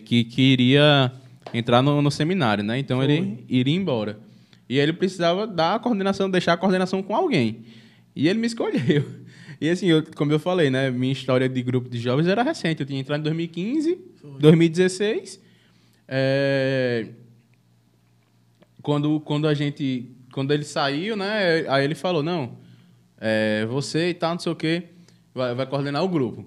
que, 0.04 0.24
que 0.24 0.42
iria 0.42 1.12
entrar 1.54 1.82
no, 1.82 2.00
no 2.02 2.10
seminário, 2.10 2.62
né? 2.64 2.78
Então 2.78 3.02
ele 3.02 3.44
iria 3.48 3.74
embora. 3.74 4.18
E 4.68 4.78
ele 4.78 4.92
precisava 4.92 5.46
dar 5.46 5.74
a 5.76 5.78
coordenação, 5.78 6.28
deixar 6.30 6.54
a 6.54 6.56
coordenação 6.56 7.02
com 7.02 7.14
alguém. 7.14 7.64
E 8.14 8.28
ele 8.28 8.38
me 8.38 8.46
escolheu. 8.46 9.04
E 9.58 9.70
assim, 9.70 9.86
eu- 9.86 10.04
como 10.14 10.30
eu 10.30 10.38
falei, 10.38 10.68
né? 10.68 10.90
Minha 10.90 11.14
história 11.14 11.48
de 11.48 11.62
grupo 11.62 11.88
de 11.88 11.98
jovens 11.98 12.26
era 12.26 12.42
recente. 12.42 12.80
Eu 12.82 12.86
tinha 12.86 13.00
entrado 13.00 13.20
em 13.20 13.22
2015, 13.22 13.98
2016. 14.38 15.40
É, 16.06 17.06
quando, 18.82 19.18
quando 19.20 19.48
a 19.48 19.54
gente. 19.54 20.10
Quando 20.32 20.52
ele 20.52 20.62
saiu, 20.64 21.16
né? 21.16 21.64
Aí 21.68 21.84
ele 21.84 21.94
falou, 21.94 22.22
não, 22.22 22.58
é, 23.18 23.64
você 23.64 24.10
e 24.10 24.14
tal, 24.14 24.32
não 24.32 24.38
sei 24.38 24.52
o 24.52 24.56
quê, 24.56 24.82
vai, 25.34 25.54
vai 25.54 25.64
coordenar 25.66 26.04
o 26.04 26.08
grupo. 26.08 26.44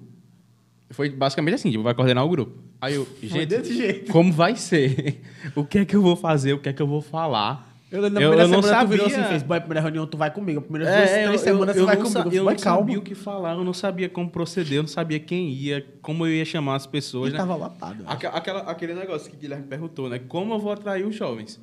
Foi 0.92 1.10
basicamente 1.10 1.54
assim, 1.56 1.70
tipo, 1.72 1.84
vai 1.84 1.94
coordenar 1.94 2.26
o 2.26 2.30
grupo. 2.30 2.58
Aí 2.82 2.96
eu, 2.96 3.08
gente, 3.22 3.46
desse 3.46 3.76
jeito. 3.76 4.12
como 4.12 4.32
vai 4.34 4.56
ser? 4.56 5.22
O 5.56 5.64
que 5.64 5.80
é 5.80 5.86
que 5.86 5.96
eu 5.96 6.02
vou 6.02 6.16
fazer? 6.16 6.54
O 6.54 6.60
que 6.60 6.70
é 6.70 6.74
que 6.74 6.82
eu 6.82 6.88
vou 6.88 7.02
falar? 7.02 7.68
Eu, 7.92 8.02
na 8.02 8.08
Eu- 8.08 8.14
primeira 8.14 8.44
eu 8.44 8.48
não 8.48 8.62
semana 8.62 8.84
tu 8.86 8.88
virou 8.90 9.10
sabia. 9.10 9.24
assim, 9.24 9.30
fez, 9.32 9.44
boy, 9.44 9.60
primeira 9.60 9.82
reunião 9.82 10.06
tu 10.08 10.16
vai 10.18 10.32
comigo. 10.32 10.62
Primeira 10.62 10.86
duas, 10.86 11.10
É, 11.10 11.24
três 11.26 11.42
eu- 11.42 11.48
semanas 11.48 11.76
eu, 11.76 11.82
você 11.82 11.86
vai 11.88 11.96
não 11.96 12.04
comigo. 12.04 12.30
sa- 12.30 12.36
eu 12.36 12.44
não 12.44 12.56
calma. 12.56 12.80
sabia 12.82 13.00
o 13.00 13.02
que 13.02 13.16
falar, 13.16 13.54
eu 13.54 13.64
não 13.64 13.74
sabia 13.74 14.10
como 14.10 14.30
proceder, 14.30 14.78
eu 14.78 14.84
não 14.84 14.88
sabia 14.90 15.20
quem 15.20 15.50
ia, 15.52 15.86
como 16.02 16.26
eu 16.28 16.34
ia 16.34 16.46
chamar 16.46 16.76
as 16.76 16.86
pessoas, 16.86 17.30
E 17.30 17.34
né? 17.34 17.38
tava 17.40 17.56
lotado. 17.56 18.04
Aque- 18.06 18.28
Aquela, 18.28 18.60
aquele 18.62 18.94
negócio 18.94 19.30
que 19.30 19.36
o 19.36 19.40
Guilherme 19.40 19.66
perguntou, 19.66 20.08
né? 20.10 20.20
Como 20.20 20.54
eu 20.54 20.60
vou 20.60 20.72
atrair 20.72 21.06
os 21.06 21.16
jovens? 21.16 21.60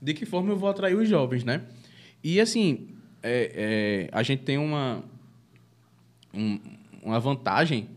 De 0.00 0.14
que 0.14 0.24
forma 0.26 0.50
eu 0.50 0.56
vou 0.56 0.68
atrair 0.70 0.94
os 0.96 1.08
jovens, 1.08 1.44
né? 1.44 1.62
E 2.24 2.40
assim, 2.40 2.88
é, 3.22 4.08
é, 4.08 4.08
a 4.12 4.22
gente 4.22 4.44
tem 4.44 4.56
uma, 4.58 5.02
um- 6.34 6.58
uma 7.02 7.20
vantagem, 7.20 7.88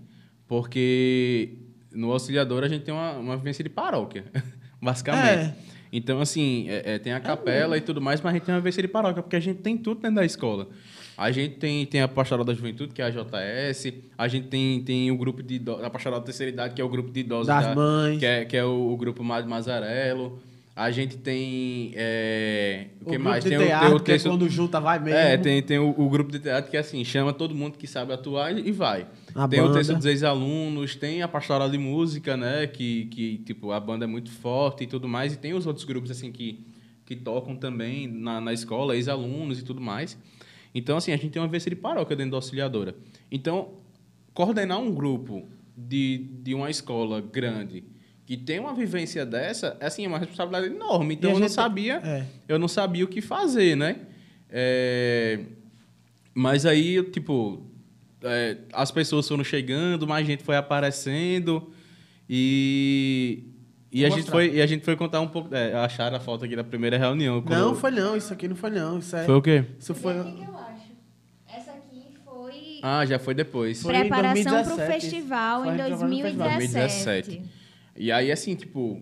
porque 0.50 1.50
no 1.94 2.12
auxiliador 2.12 2.64
a 2.64 2.68
gente 2.68 2.84
tem 2.84 2.94
uma, 2.94 3.14
uma 3.14 3.38
vivência 3.38 3.64
de 3.64 3.70
paróquia, 3.70 4.26
basicamente. 4.82 5.28
É. 5.48 5.54
Então, 5.94 6.20
assim, 6.20 6.68
é- 6.70 6.96
é, 6.96 7.00
tem 7.00 7.14
a 7.14 7.20
capela 7.20 7.78
e 7.78 7.82
tudo 7.82 8.02
mais, 8.02 8.20
mas 8.22 8.32
a 8.32 8.34
gente 8.36 8.44
tem 8.46 8.54
uma 8.54 8.60
vivência 8.60 8.82
de 8.82 8.88
paróquia, 8.88 9.24
porque 9.24 9.36
a 9.36 9.40
gente 9.40 9.60
tem 9.62 9.78
tudo 9.78 10.02
dentro 10.02 10.18
da 10.18 10.26
escola. 10.26 10.68
A 11.18 11.32
gente 11.32 11.56
tem, 11.56 11.86
tem 11.86 12.02
a 12.02 12.08
Pastoral 12.08 12.46
da 12.46 12.54
Juventude, 12.54 12.94
que 12.94 13.02
é 13.02 13.06
a 13.06 13.10
JS, 13.10 13.94
a 14.18 14.28
gente 14.28 14.48
tem, 14.48 14.82
tem 14.82 15.12
o 15.12 15.18
grupo 15.18 15.44
de 15.44 15.56
ido- 15.56 15.84
a 15.84 15.90
Pastoral 15.90 16.20
da 16.20 16.26
Terceira 16.26 16.52
Idade, 16.52 16.74
que 16.76 16.82
é 16.82 16.84
o 16.84 16.90
grupo 16.90 17.12
de 17.12 17.20
idosos 17.22 17.48
Das 17.48 17.66
da- 17.66 17.76
mães. 17.76 18.20
que 18.20 18.26
é, 18.26 18.46
que 18.46 18.56
é 18.58 18.64
o, 18.64 18.92
o 18.94 18.98
grupo 18.98 19.24
Madre 19.24 19.50
Mazarello. 19.50 20.40
A 20.76 20.92
gente 20.92 21.18
tem. 21.18 21.92
É, 21.96 22.86
o 23.02 23.06
que 23.06 23.10
grupo 23.18 23.24
mais? 23.26 23.44
tem, 23.44 23.58
o- 23.58 23.66
teatro, 23.66 23.88
tem 23.88 23.96
o 23.98 24.00
que 24.00 24.12
é 24.14 24.20
quando 24.20 24.48
junta 24.48 24.80
vai 24.80 24.98
mesmo. 24.98 25.20
É, 25.20 25.36
tem, 25.38 25.62
tem 25.62 25.78
o, 25.78 25.90
o 25.90 26.10
grupo 26.10 26.32
de 26.32 26.40
teatro 26.40 26.72
que 26.72 26.78
é 26.78 26.80
assim, 26.80 27.04
chama 27.04 27.34
todo 27.34 27.54
mundo 27.54 27.78
que 27.78 27.86
sabe 27.86 28.14
atuar 28.14 28.58
e 28.58 28.72
vai. 28.72 29.06
A 29.36 29.48
tem 29.48 29.60
o 29.60 29.64
banda. 29.66 29.78
texto 29.78 29.96
dos 29.96 30.06
ex-alunos, 30.06 30.96
tem 30.96 31.22
a 31.22 31.28
pastoral 31.28 31.70
de 31.70 31.78
música, 31.78 32.36
né? 32.36 32.68
Que, 32.68 33.06
que, 33.06 33.38
tipo, 33.40 33.72
a 33.72 33.80
banda 33.80 34.06
é 34.06 34.08
muito 34.08 34.32
forte 34.32 34.84
e 34.84 34.88
tudo 34.88 35.08
mais. 35.08 35.34
E 35.34 35.38
tem 35.38 35.54
os 35.54 35.66
outros 35.66 35.86
grupos, 35.86 36.12
assim, 36.12 36.32
que, 36.32 36.66
que 37.06 37.16
tocam 37.16 37.56
também 37.56 38.08
na, 38.08 38.40
na 38.42 38.54
escola, 38.54 38.96
ex-alunos 38.96 39.60
e 39.60 39.64
tudo 39.64 39.82
mais. 39.82 40.18
Então, 40.74 40.98
assim, 40.98 41.12
a 41.12 41.18
gente 41.18 41.32
tem 41.32 41.42
uma 41.42 41.48
vez 41.48 41.64
de 41.64 41.76
paróquia 41.76 42.16
dentro 42.16 42.32
da 42.32 42.38
auxiliadora. 42.38 42.96
Então, 43.32 43.70
coordenar 44.34 44.80
um 44.80 44.94
grupo 44.94 45.48
de, 45.76 46.30
de 46.42 46.54
uma 46.54 46.70
escola 46.70 47.22
grande 47.22 47.84
que 48.26 48.38
tem 48.38 48.60
uma 48.60 48.76
vivência 48.76 49.26
dessa, 49.26 49.76
é 49.80 49.88
assim, 49.88 50.06
é 50.06 50.08
uma 50.08 50.20
responsabilidade 50.20 50.68
enorme. 50.68 51.16
Então, 51.16 51.32
eu 51.32 51.40
não 51.40 51.50
sabia 51.50 51.96
é. 51.96 52.26
eu 52.48 52.60
não 52.60 52.68
sabia 52.68 53.04
o 53.04 53.08
que 53.08 53.22
fazer, 53.22 53.76
né? 53.76 54.02
É, 54.52 55.40
Mas 56.34 56.64
aí, 56.64 57.02
tipo, 57.10 57.66
é, 58.24 58.58
as 58.74 58.92
pessoas 58.92 59.28
foram 59.28 59.44
chegando, 59.44 60.08
mais 60.08 60.26
gente 60.26 60.44
foi 60.44 60.56
aparecendo 60.56 61.72
e, 62.30 63.44
e, 63.92 64.06
Vou 64.06 64.14
a 64.14 64.18
gente, 64.18 64.30
foi, 64.30 64.56
e 64.56 64.62
a 64.62 64.68
gente 64.68 64.86
foi 64.86 64.96
contar 64.96 65.20
um 65.20 65.28
pouco. 65.28 65.54
É, 65.54 65.74
acharam 65.74 66.16
a 66.16 66.20
foto 66.20 66.46
aqui 66.46 66.56
da 66.56 66.64
primeira 66.64 66.98
reunião. 66.98 67.44
Não, 67.48 67.74
foi 67.76 67.90
não. 67.90 68.16
Isso 68.16 68.32
aqui 68.32 68.48
não 68.48 68.56
foi 68.56 68.70
não. 68.70 69.00
Isso 69.00 69.16
é... 69.16 69.26
Foi 69.26 69.36
o 69.36 69.42
quê? 69.42 69.66
Isso 69.80 69.96
foi... 69.96 70.20
O 70.20 70.26
que 70.26 70.32
que 70.34 70.44
eu 70.44 70.58
acho? 70.58 70.92
Essa 71.48 71.72
aqui 71.72 72.04
foi 72.24 72.80
Ah, 72.84 73.04
já 73.06 73.18
foi 73.18 73.34
depois. 73.34 73.82
Foi 73.82 73.94
preparação 73.94 74.44
para 74.44 74.62
o 74.62 74.78
2017. 74.78 75.02
festival 75.02 75.64
Foi 75.64 75.70
em 75.70 75.82
a 75.82 75.88
gente 75.88 75.98
trabalhou 75.98 76.18
no 76.18 76.24
festival. 76.24 76.50
2017. 76.50 77.30
2017. 77.30 77.60
E 77.96 78.12
aí, 78.12 78.32
assim, 78.32 78.56
tipo, 78.56 79.02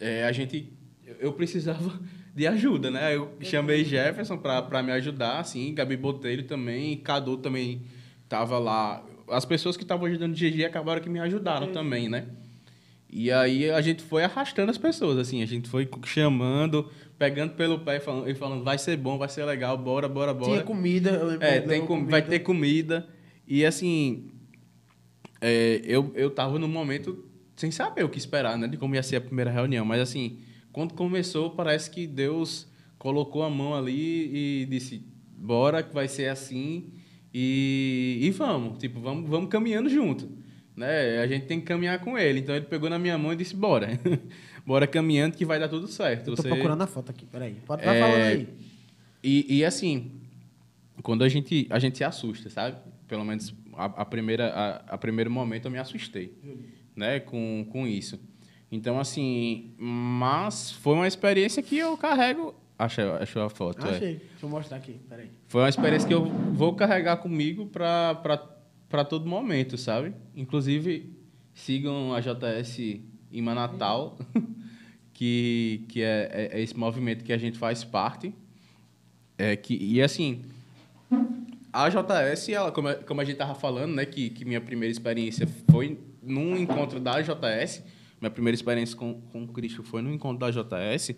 é, 0.00 0.24
a 0.24 0.32
gente. 0.32 0.72
Eu 1.20 1.32
precisava 1.32 2.00
de 2.34 2.46
ajuda, 2.48 2.90
né? 2.90 3.14
Eu 3.14 3.36
chamei 3.40 3.84
Jefferson 3.84 4.36
pra, 4.36 4.60
pra 4.62 4.82
me 4.82 4.90
ajudar, 4.90 5.38
assim, 5.38 5.72
Gabi 5.72 5.96
Botelho 5.96 6.42
também, 6.42 6.96
Cadu 6.96 7.36
também 7.36 7.82
tava 8.28 8.58
lá. 8.58 9.04
As 9.28 9.44
pessoas 9.44 9.76
que 9.76 9.82
estavam 9.84 10.06
ajudando 10.06 10.32
o 10.32 10.36
GG 10.36 10.64
acabaram 10.64 11.00
que 11.00 11.08
me 11.08 11.18
ajudaram 11.18 11.72
também, 11.72 12.08
né? 12.08 12.26
E 13.08 13.30
aí 13.30 13.70
a 13.70 13.80
gente 13.80 14.02
foi 14.02 14.24
arrastando 14.24 14.70
as 14.70 14.78
pessoas, 14.78 15.18
assim, 15.18 15.40
a 15.42 15.46
gente 15.46 15.68
foi 15.68 15.88
chamando, 16.04 16.90
pegando 17.16 17.52
pelo 17.54 17.78
pé 17.78 17.96
e 17.96 18.00
falando, 18.00 18.28
e 18.28 18.34
falando 18.34 18.64
vai 18.64 18.76
ser 18.76 18.96
bom, 18.96 19.16
vai 19.16 19.28
ser 19.28 19.44
legal, 19.44 19.78
bora, 19.78 20.08
bora, 20.08 20.34
bora. 20.34 20.52
Tinha 20.52 20.62
comida. 20.64 21.10
Eu 21.10 21.26
lembro 21.28 21.46
É, 21.46 21.60
tem 21.60 21.86
com- 21.86 22.06
vai 22.06 22.22
ter 22.22 22.40
comida. 22.40 23.08
E 23.46 23.64
assim, 23.64 24.30
é, 25.40 25.80
eu, 25.84 26.12
eu 26.14 26.30
tava 26.30 26.58
num 26.58 26.68
momento 26.68 27.24
sem 27.56 27.70
saber 27.70 28.04
o 28.04 28.08
que 28.08 28.18
esperar, 28.18 28.58
né? 28.58 28.66
De 28.66 28.76
como 28.76 28.94
ia 28.94 29.02
ser 29.02 29.16
a 29.16 29.20
primeira 29.20 29.50
reunião. 29.50 29.84
Mas 29.84 30.00
assim, 30.00 30.38
quando 30.72 30.94
começou, 30.94 31.50
parece 31.50 31.90
que 31.90 32.06
Deus 32.06 32.66
colocou 32.98 33.42
a 33.42 33.50
mão 33.50 33.74
ali 33.74 34.62
e 34.62 34.66
disse, 34.66 35.04
bora 35.36 35.82
que 35.82 35.94
vai 35.94 36.08
ser 36.08 36.28
assim. 36.28 36.90
E, 37.36 38.18
e 38.22 38.30
vamos, 38.30 38.78
tipo, 38.78 39.00
vamos, 39.00 39.28
vamos 39.28 39.48
caminhando 39.50 39.90
junto. 39.90 40.30
Né? 40.76 41.18
A 41.18 41.26
gente 41.26 41.46
tem 41.46 41.58
que 41.60 41.66
caminhar 41.66 41.98
com 42.00 42.16
ele. 42.16 42.38
Então 42.40 42.54
ele 42.54 42.66
pegou 42.66 42.88
na 42.88 42.98
minha 42.98 43.18
mão 43.18 43.32
e 43.32 43.36
disse, 43.36 43.56
bora. 43.56 43.88
bora 44.64 44.86
caminhando 44.86 45.36
que 45.36 45.44
vai 45.44 45.58
dar 45.58 45.68
tudo 45.68 45.88
certo. 45.88 46.28
Eu 46.30 46.36
tô 46.36 46.42
Você- 46.42 46.48
procurando 46.48 46.82
a 46.82 46.86
foto 46.86 47.10
aqui, 47.10 47.26
peraí. 47.26 47.56
Pode 47.66 47.82
estar 47.82 47.94
É, 47.94 48.00
falando 48.00 48.22
aí. 48.22 48.48
e, 49.22 49.58
e, 49.58 49.64
assim, 49.64 50.12
quando 51.02 51.24
a 51.24 51.28
gente, 51.28 51.66
a 51.70 51.78
gente 51.80 51.98
se 51.98 52.04
assusta, 52.04 52.48
sabe? 52.50 52.76
Pelo 53.08 53.24
menos 53.24 53.52
a, 53.74 53.84
a 53.86 54.04
primeira, 54.04 54.48
a, 54.48 54.94
a 54.94 54.98
primeiro 54.98 55.30
momento 55.30 55.64
eu 55.66 55.70
me 55.72 55.78
assustei, 55.78 56.32
né? 56.94 57.18
Com, 57.20 57.66
com 57.70 57.84
isso. 57.86 58.18
Então, 58.70 58.98
assim, 58.98 59.74
mas 59.78 60.70
foi 60.72 60.94
uma 60.94 61.06
experiência 61.08 61.62
que 61.62 61.76
eu 61.78 61.96
carrego... 61.96 62.54
Achei, 62.78 63.04
achou 63.04 63.42
a 63.42 63.48
foto, 63.50 63.86
é. 63.86 63.90
Achei. 63.90 64.14
Deixa 64.16 64.44
eu 64.44 64.48
mostrar 64.48 64.76
aqui, 64.78 64.96
peraí. 65.08 65.30
Foi 65.48 65.62
uma 65.62 65.68
experiência 65.68 66.08
que 66.08 66.14
eu 66.14 66.24
vou 66.52 66.74
carregar 66.74 67.18
comigo 67.18 67.66
para 67.66 69.04
todo 69.08 69.26
momento, 69.26 69.78
sabe? 69.78 70.12
Inclusive, 70.34 71.12
sigam 71.54 72.12
a 72.12 72.20
JS 72.20 72.78
em 73.32 73.42
Natal, 73.42 74.18
que, 75.14 75.84
que 75.88 76.02
é, 76.02 76.28
é- 76.52 76.58
é 76.58 76.62
esse 76.62 76.76
movimento 76.76 77.22
que 77.24 77.32
a 77.32 77.38
gente 77.38 77.56
faz 77.58 77.84
parte. 77.84 78.34
É 79.38 79.56
que, 79.56 79.76
e 79.76 80.00
assim, 80.02 80.42
a 81.72 81.88
JS, 81.88 82.48
ela, 82.50 82.70
como, 82.72 82.88
a- 82.88 82.94
como 82.94 83.20
a 83.20 83.24
gente 83.24 83.36
tava 83.36 83.54
falando, 83.54 83.94
né, 83.94 84.04
que, 84.04 84.30
que 84.30 84.44
minha 84.44 84.60
primeira 84.60 84.90
experiência 84.92 85.46
foi 85.70 85.98
num 86.22 86.56
encontro 86.56 86.98
da 87.00 87.20
JS, 87.20 87.82
minha 88.20 88.30
primeira 88.30 88.54
experiência 88.54 88.96
com, 88.96 89.20
com 89.32 89.44
o 89.44 89.48
Cristo 89.48 89.82
foi 89.82 90.02
no 90.02 90.12
encontro 90.12 90.38
da 90.38 90.50
JS, 90.50 91.14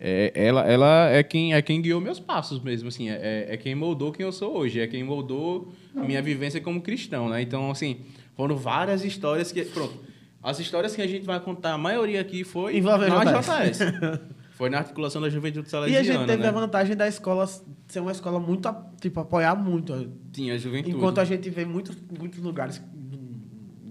é, 0.00 0.32
ela, 0.34 0.62
ela 0.62 1.10
é, 1.10 1.22
quem, 1.22 1.52
é 1.52 1.60
quem 1.60 1.82
guiou 1.82 2.00
meus 2.00 2.18
passos 2.18 2.58
mesmo, 2.62 2.88
assim, 2.88 3.10
é, 3.10 3.46
é 3.50 3.56
quem 3.58 3.74
moldou 3.74 4.10
quem 4.10 4.24
eu 4.24 4.32
sou 4.32 4.56
hoje, 4.56 4.80
é 4.80 4.86
quem 4.86 5.04
moldou 5.04 5.72
minha 5.94 6.22
vivência 6.22 6.58
como 6.58 6.80
cristão, 6.80 7.28
né? 7.28 7.42
Então, 7.42 7.70
assim, 7.70 7.98
foram 8.34 8.56
várias 8.56 9.04
histórias 9.04 9.52
que... 9.52 9.62
Pronto, 9.66 9.94
as 10.42 10.58
histórias 10.58 10.96
que 10.96 11.02
a 11.02 11.06
gente 11.06 11.26
vai 11.26 11.38
contar, 11.38 11.74
a 11.74 11.78
maioria 11.78 12.22
aqui 12.22 12.44
foi 12.44 12.78
Envolve 12.78 13.08
na 13.08 13.24
JS. 13.24 13.78
Foi 14.60 14.68
na 14.68 14.76
articulação 14.76 15.22
da 15.22 15.30
Juventude 15.30 15.68
E 15.68 15.70
Salesiana, 15.70 16.00
a 16.00 16.02
gente 16.02 16.26
teve 16.26 16.42
né? 16.42 16.48
a 16.50 16.52
vantagem 16.52 16.94
da 16.94 17.08
escola 17.08 17.46
ser 17.88 18.00
uma 18.00 18.12
escola 18.12 18.38
muito, 18.38 18.68
tipo, 19.00 19.18
apoiar 19.18 19.54
muito. 19.54 20.12
Tinha 20.30 20.52
a 20.52 20.58
Juventude. 20.58 20.94
Enquanto 20.94 21.18
a 21.18 21.24
gente 21.24 21.48
vê 21.48 21.64
muitos, 21.64 21.96
muitos 22.18 22.40
lugares, 22.40 22.82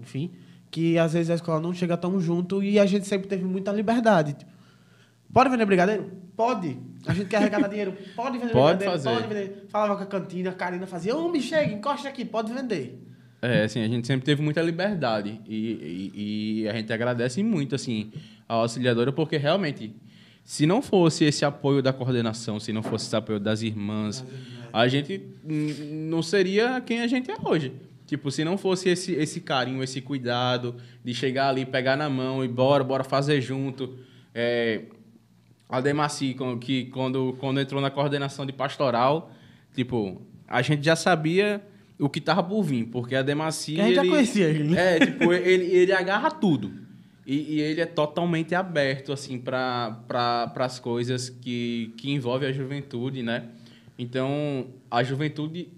enfim, 0.00 0.30
que 0.70 0.96
às 0.96 1.12
vezes 1.12 1.28
a 1.28 1.34
escola 1.34 1.58
não 1.58 1.74
chega 1.74 1.96
tão 1.96 2.20
junto 2.20 2.62
e 2.62 2.78
a 2.78 2.86
gente 2.86 3.04
sempre 3.04 3.26
teve 3.26 3.44
muita 3.44 3.72
liberdade. 3.72 4.34
Tipo, 4.34 4.52
pode 5.32 5.50
vender 5.50 5.64
brigadeiro? 5.66 6.10
Pode. 6.36 6.78
A 7.06 7.14
gente 7.14 7.28
quer 7.28 7.38
arrecadar 7.38 7.68
dinheiro? 7.68 7.96
Pode 8.14 8.38
vender 8.38 8.52
Pode 8.52 8.78
brigadeiro? 8.78 8.92
fazer. 8.92 9.10
Pode 9.10 9.34
vender. 9.34 9.66
Falava 9.68 9.96
com 9.96 10.02
a 10.02 10.06
cantina, 10.06 10.50
a 10.50 10.52
Karina 10.52 10.86
fazia, 10.86 11.16
homem, 11.16 11.40
chega, 11.40 11.72
encosta 11.72 12.08
aqui, 12.08 12.24
pode 12.24 12.52
vender. 12.52 12.98
É, 13.42 13.62
assim, 13.62 13.82
a 13.82 13.88
gente 13.88 14.06
sempre 14.06 14.24
teve 14.24 14.42
muita 14.42 14.60
liberdade 14.60 15.40
e, 15.48 16.12
e, 16.14 16.62
e 16.62 16.68
a 16.68 16.74
gente 16.74 16.92
agradece 16.92 17.42
muito, 17.42 17.74
assim, 17.74 18.12
a 18.46 18.54
auxiliadora, 18.54 19.12
porque 19.12 19.38
realmente, 19.38 19.94
se 20.44 20.66
não 20.66 20.82
fosse 20.82 21.24
esse 21.24 21.44
apoio 21.44 21.82
da 21.82 21.92
coordenação, 21.92 22.60
se 22.60 22.70
não 22.70 22.82
fosse 22.82 23.06
esse 23.06 23.16
apoio 23.16 23.40
das 23.40 23.62
irmãs, 23.62 24.24
a 24.72 24.86
gente 24.88 25.22
não 25.42 26.22
seria 26.22 26.80
quem 26.82 27.00
a 27.00 27.06
gente 27.06 27.30
é 27.30 27.36
hoje. 27.42 27.72
Tipo, 28.06 28.30
se 28.30 28.44
não 28.44 28.58
fosse 28.58 28.88
esse, 28.88 29.12
esse 29.12 29.40
carinho, 29.40 29.82
esse 29.82 30.00
cuidado 30.00 30.74
de 31.04 31.14
chegar 31.14 31.48
ali, 31.48 31.64
pegar 31.64 31.96
na 31.96 32.10
mão 32.10 32.44
e 32.44 32.48
bora, 32.48 32.82
bora 32.82 33.04
fazer 33.04 33.40
junto. 33.40 33.96
É, 34.34 34.82
a 35.70 35.80
Demaci, 35.80 36.34
com- 36.34 36.58
que 36.58 36.86
quando, 36.86 37.34
quando 37.38 37.60
entrou 37.60 37.80
na 37.80 37.90
coordenação 37.90 38.44
de 38.44 38.52
pastoral, 38.52 39.30
tipo, 39.74 40.20
a 40.48 40.60
gente 40.62 40.84
já 40.84 40.96
sabia 40.96 41.62
o 41.98 42.08
que 42.08 42.20
tava 42.20 42.42
por 42.42 42.62
vir, 42.62 42.86
porque 42.86 43.14
a 43.14 43.22
Demaci... 43.22 43.74
Que 43.74 43.80
a 43.80 43.84
gente 43.84 43.94
já 43.94 44.00
ele- 44.02 44.10
conhecia 44.10 44.48
ele, 44.48 44.64
né? 44.64 44.96
É, 44.96 45.06
tipo, 45.06 45.32
ele, 45.32 45.64
ele 45.64 45.92
agarra 45.92 46.30
tudo. 46.30 46.72
E, 47.26 47.54
e 47.56 47.60
ele 47.60 47.80
é 47.80 47.86
totalmente 47.86 48.54
aberto, 48.54 49.12
assim, 49.12 49.38
para 49.38 50.02
pra, 50.08 50.50
as 50.64 50.80
coisas 50.80 51.28
que, 51.28 51.92
que 51.96 52.10
envolvem 52.10 52.48
a 52.48 52.52
juventude, 52.52 53.22
né? 53.22 53.44
Então, 53.98 54.66
a 54.90 55.02
juventude 55.04 55.68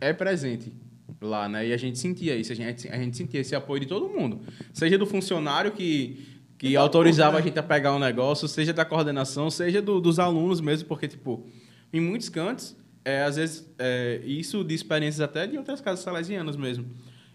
é 0.00 0.12
presente 0.12 0.72
lá, 1.20 1.48
né? 1.48 1.66
E 1.66 1.72
a 1.72 1.76
gente 1.76 1.98
sentia 1.98 2.36
isso, 2.36 2.52
a 2.52 2.54
gente, 2.54 2.88
a 2.88 2.96
gente 2.96 3.16
sentia 3.16 3.40
esse 3.40 3.56
apoio 3.56 3.80
de 3.80 3.86
todo 3.86 4.08
mundo. 4.08 4.40
Seja 4.72 4.96
do 4.98 5.06
funcionário 5.06 5.72
que, 5.72 6.37
que 6.58 6.76
autorizava 6.76 7.38
a 7.38 7.40
gente 7.40 7.58
a 7.58 7.62
pegar 7.62 7.94
um 7.94 7.98
negócio, 7.98 8.48
seja 8.48 8.72
da 8.72 8.84
coordenação, 8.84 9.48
seja 9.50 9.80
do- 9.80 10.00
dos 10.00 10.18
alunos 10.18 10.60
mesmo, 10.60 10.88
porque, 10.88 11.06
tipo, 11.08 11.46
em 11.92 12.00
muitos 12.00 12.28
cantos, 12.28 12.76
é, 13.04 13.22
às 13.22 13.36
vezes, 13.36 13.66
é, 13.78 14.20
isso 14.24 14.64
de 14.64 14.74
experiências 14.74 15.20
até 15.20 15.46
de 15.46 15.56
outras 15.56 15.80
casas 15.80 16.00
salesianas 16.04 16.56
mesmo, 16.56 16.84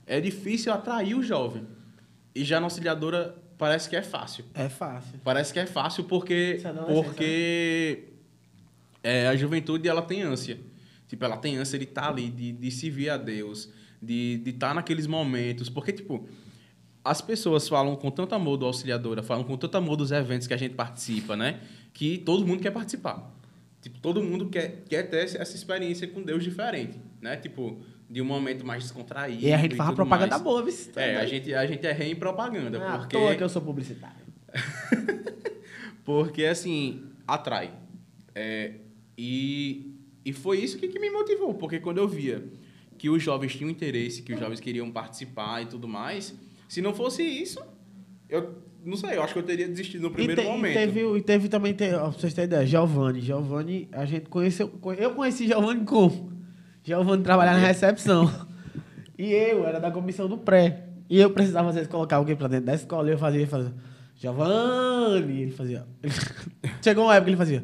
é 0.05 0.19
difícil 0.19 0.71
atrair 0.73 1.15
o 1.15 1.23
jovem. 1.23 1.65
E 2.35 2.43
já 2.43 2.59
na 2.59 2.65
auxiliadora 2.65 3.35
parece 3.57 3.89
que 3.89 3.95
é 3.95 4.01
fácil. 4.01 4.43
É 4.53 4.67
fácil. 4.67 5.19
Parece 5.23 5.53
que 5.53 5.59
é 5.59 5.65
fácil 5.65 6.03
porque, 6.03 6.59
é 6.63 6.73
porque 7.03 8.03
é, 9.01 9.27
a 9.27 9.35
juventude 9.35 9.87
ela 9.87 10.01
tem 10.01 10.21
ânsia. 10.21 10.59
Tipo, 11.07 11.25
ela 11.25 11.37
tem 11.37 11.57
ânsia 11.57 11.77
de 11.77 11.85
estar 11.85 12.09
ali, 12.09 12.29
de, 12.29 12.51
de 12.51 12.71
servir 12.71 13.09
a 13.09 13.17
Deus, 13.17 13.69
de 14.01 14.33
estar 14.33 14.43
de 14.43 14.49
estar 14.49 14.73
naqueles 14.75 15.07
momentos. 15.07 15.69
Porque, 15.69 15.91
tipo, 15.91 16.27
as 17.03 17.21
pessoas 17.21 17.67
falam 17.67 17.95
com 17.95 18.09
tanto 18.09 18.33
amor 18.33 18.57
do 18.57 18.65
auxiliadora, 18.65 19.21
falam 19.21 19.43
com 19.43 19.57
tanto 19.57 19.75
amor 19.75 19.95
dos 19.97 20.11
eventos 20.11 20.47
que 20.47 20.53
a 20.53 20.57
gente 20.57 20.73
participa, 20.75 21.35
né? 21.35 21.59
Que 21.93 22.17
todo 22.17 22.45
mundo 22.45 22.61
quer 22.61 22.71
participar. 22.71 23.31
Tipo, 23.81 23.99
todo 23.99 24.23
mundo 24.23 24.47
quer, 24.49 24.83
quer 24.87 25.03
ter 25.03 25.35
essa 25.35 25.55
experiência 25.55 26.07
com 26.07 26.21
Deus 26.21 26.43
diferente, 26.43 26.97
né? 27.21 27.35
Tipo, 27.35 27.81
de 28.09 28.21
um 28.21 28.25
momento 28.25 28.65
mais 28.65 28.83
descontraído. 28.83 29.43
E 29.43 29.51
a 29.51 29.57
gente 29.57 29.75
faz 29.75 29.93
propaganda 29.93 30.31
mais. 30.31 30.41
boa, 30.41 30.63
viu? 30.63 30.73
É, 30.95 31.17
a 31.17 31.25
gente, 31.25 31.53
a 31.53 31.65
gente 31.65 31.85
é 31.85 31.91
rei 31.91 32.11
em 32.11 32.15
propaganda. 32.15 32.81
Ah, 32.81 32.93
à 32.93 32.97
porque... 32.99 33.17
toa 33.17 33.35
que 33.35 33.43
eu 33.43 33.49
sou 33.49 33.61
publicitário. 33.61 34.23
Porque, 36.03 36.43
assim, 36.43 37.03
atrai. 37.25 37.71
É, 38.35 38.73
e, 39.17 39.95
e 40.25 40.33
foi 40.33 40.59
isso 40.59 40.77
que, 40.77 40.87
que 40.87 40.99
me 40.99 41.09
motivou, 41.09 41.53
porque 41.53 41.79
quando 41.79 41.99
eu 41.99 42.07
via 42.07 42.43
que 42.97 43.09
os 43.09 43.21
jovens 43.21 43.55
tinham 43.55 43.69
interesse, 43.69 44.21
que 44.21 44.33
os 44.33 44.39
jovens 44.39 44.59
queriam 44.59 44.91
participar 44.91 45.61
e 45.61 45.65
tudo 45.65 45.87
mais, 45.87 46.35
se 46.73 46.81
não 46.81 46.93
fosse 46.93 47.21
isso, 47.21 47.59
eu 48.29 48.55
não 48.83 48.97
sei, 48.97 49.15
eu 49.17 49.23
acho 49.23 49.33
que 49.33 49.39
eu 49.39 49.43
teria 49.43 49.67
desistido 49.67 50.01
no 50.03 50.11
primeiro 50.11 50.41
e, 50.41 50.43
te- 50.43 50.49
momento. 50.49 50.71
E 50.71 50.73
teve, 50.73 51.17
e 51.17 51.21
teve 51.21 51.47
também, 51.49 51.73
te, 51.73 51.93
ó, 51.93 52.09
pra 52.09 52.19
vocês 52.19 52.33
terem 52.33 52.47
ideia, 52.47 52.65
Giovanni. 52.65 53.21
Giovanni, 53.21 53.87
a 53.91 54.05
gente 54.05 54.27
conheceu. 54.29 54.71
Eu 54.97 55.11
conheci 55.11 55.45
Giovanni 55.47 55.85
como? 55.85 56.31
Giovanni 56.83 57.23
trabalhava 57.23 57.59
na 57.59 57.67
recepção. 57.67 58.29
E 59.15 59.31
eu 59.31 59.65
era 59.65 59.79
da 59.79 59.91
comissão 59.91 60.27
do 60.27 60.39
pré. 60.39 60.85
E 61.07 61.19
eu 61.21 61.29
precisava, 61.29 61.69
às 61.69 61.75
vezes, 61.75 61.87
colocar 61.87 62.15
alguém 62.15 62.35
pra 62.35 62.47
dentro 62.47 62.65
da 62.65 62.73
escola. 62.73 63.07
E 63.07 63.11
eu 63.11 63.17
fazia, 63.17 63.39
ele 63.41 63.49
fazia, 63.49 63.71
Giovanni. 64.15 65.41
Ele 65.43 65.51
fazia. 65.51 65.85
Chegou 66.83 67.05
uma 67.05 67.13
época 67.15 67.25
que 67.25 67.29
ele 67.31 67.37
fazia. 67.37 67.63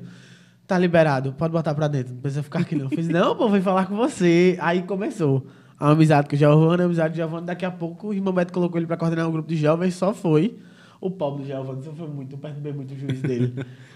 Tá 0.68 0.78
liberado, 0.78 1.34
pode 1.34 1.52
botar 1.52 1.74
pra 1.74 1.88
dentro, 1.88 2.14
não 2.14 2.22
precisa 2.22 2.44
ficar 2.44 2.60
aqui 2.60 2.76
não. 2.76 2.84
Eu 2.86 2.90
fiz, 2.90 3.08
não, 3.10 3.36
pô, 3.36 3.50
vem 3.50 3.62
falar 3.62 3.88
com 3.88 3.96
você. 3.96 4.56
Aí 4.62 4.84
começou 4.84 5.48
a 5.80 5.90
amizade 5.92 6.28
com 6.28 6.36
o 6.36 6.38
Giovanni, 6.38 6.82
a 6.82 6.86
amizade 6.86 7.14
do 7.14 7.16
Giovanni. 7.18 7.46
Daqui 7.46 7.66
a 7.66 7.72
pouco 7.72 8.08
o 8.10 8.14
irmão 8.14 8.34
Beto 8.34 8.52
colocou 8.54 8.78
ele 8.78 8.88
pra 8.88 8.98
coordenar 8.98 9.28
um 9.28 9.32
grupo 9.32 9.48
de 9.48 9.56
jovens, 9.56 9.96
só 9.96 10.14
foi. 10.14 10.58
O 11.00 11.10
pobre 11.10 11.44
do 11.44 11.48
Giovanni 11.48 11.82
sofreu 11.84 12.08
muito, 12.10 12.34
eu 12.36 12.38
perturbei 12.40 12.74
muito 12.74 12.94
o 12.94 12.98
juiz 12.98 13.22
dele. 13.22 13.54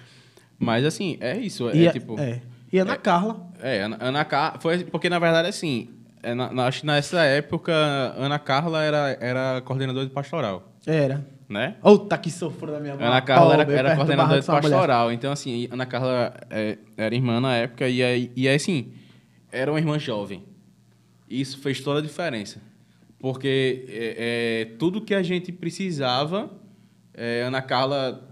Mas, 0.58 0.86
assim, 0.86 1.18
é 1.20 1.38
isso. 1.38 1.68
É, 1.70 1.76
e, 1.76 1.88
a- 1.88 1.92
tipo... 1.92 2.18
é. 2.20 2.40
e 2.72 2.78
Ana 2.80 2.96
Carla. 2.96 3.48
É, 3.62 3.82
Ana, 3.82 3.98
Ana 4.00 4.24
Carla. 4.26 4.60
Foi 4.60 4.84
porque, 4.86 5.10
na 5.10 5.20
verdade, 5.20 5.50
assim, 5.50 5.90
é, 6.22 6.34
na- 6.34 6.54
na- 6.54 6.68
acho 6.68 6.82
que 6.82 6.86
nessa 6.88 7.22
época, 7.24 7.74
Ana 8.18 8.40
Carla 8.40 8.82
era, 8.82 9.18
era 9.20 9.62
coordenadora 9.66 10.06
de 10.06 10.14
pastoral, 10.14 10.72
Era. 10.88 11.26
né? 11.50 11.76
Outra 11.84 12.18
que 12.18 12.32
sofreu 12.32 12.72
da 12.72 12.80
minha 12.80 12.96
mão. 12.96 13.06
Ana 13.06 13.22
Carla 13.22 13.56
era, 13.56 13.74
era 13.74 13.96
coordenadora 13.98 14.40
de 14.40 14.46
sua 14.46 14.56
mulher. 14.62 14.70
pastoral. 14.72 15.12
Então, 15.12 15.34
assim, 15.34 15.68
Ana 15.70 15.86
Carla 15.86 16.34
é, 16.50 16.78
era 16.96 17.14
irmã 17.14 17.42
na 17.42 17.56
época 17.56 17.90
e, 17.90 18.02
aí- 18.02 18.32
e 18.34 18.48
aí, 18.48 18.56
assim, 18.56 18.94
era 19.52 19.70
uma 19.70 19.80
irmã 19.80 20.00
jovem. 20.00 20.44
Isso 21.40 21.58
fez 21.58 21.82
toda 21.82 22.00
a 22.00 22.02
diferença. 22.02 22.62
Porque 23.18 23.86
é, 23.88 24.66
é, 24.70 24.78
tudo 24.78 25.02
que 25.02 25.16
a 25.16 25.24
gente 25.24 25.52
precisava, 25.52 26.52
é, 27.14 27.42
Ana 27.42 27.62
Carla 27.62 28.30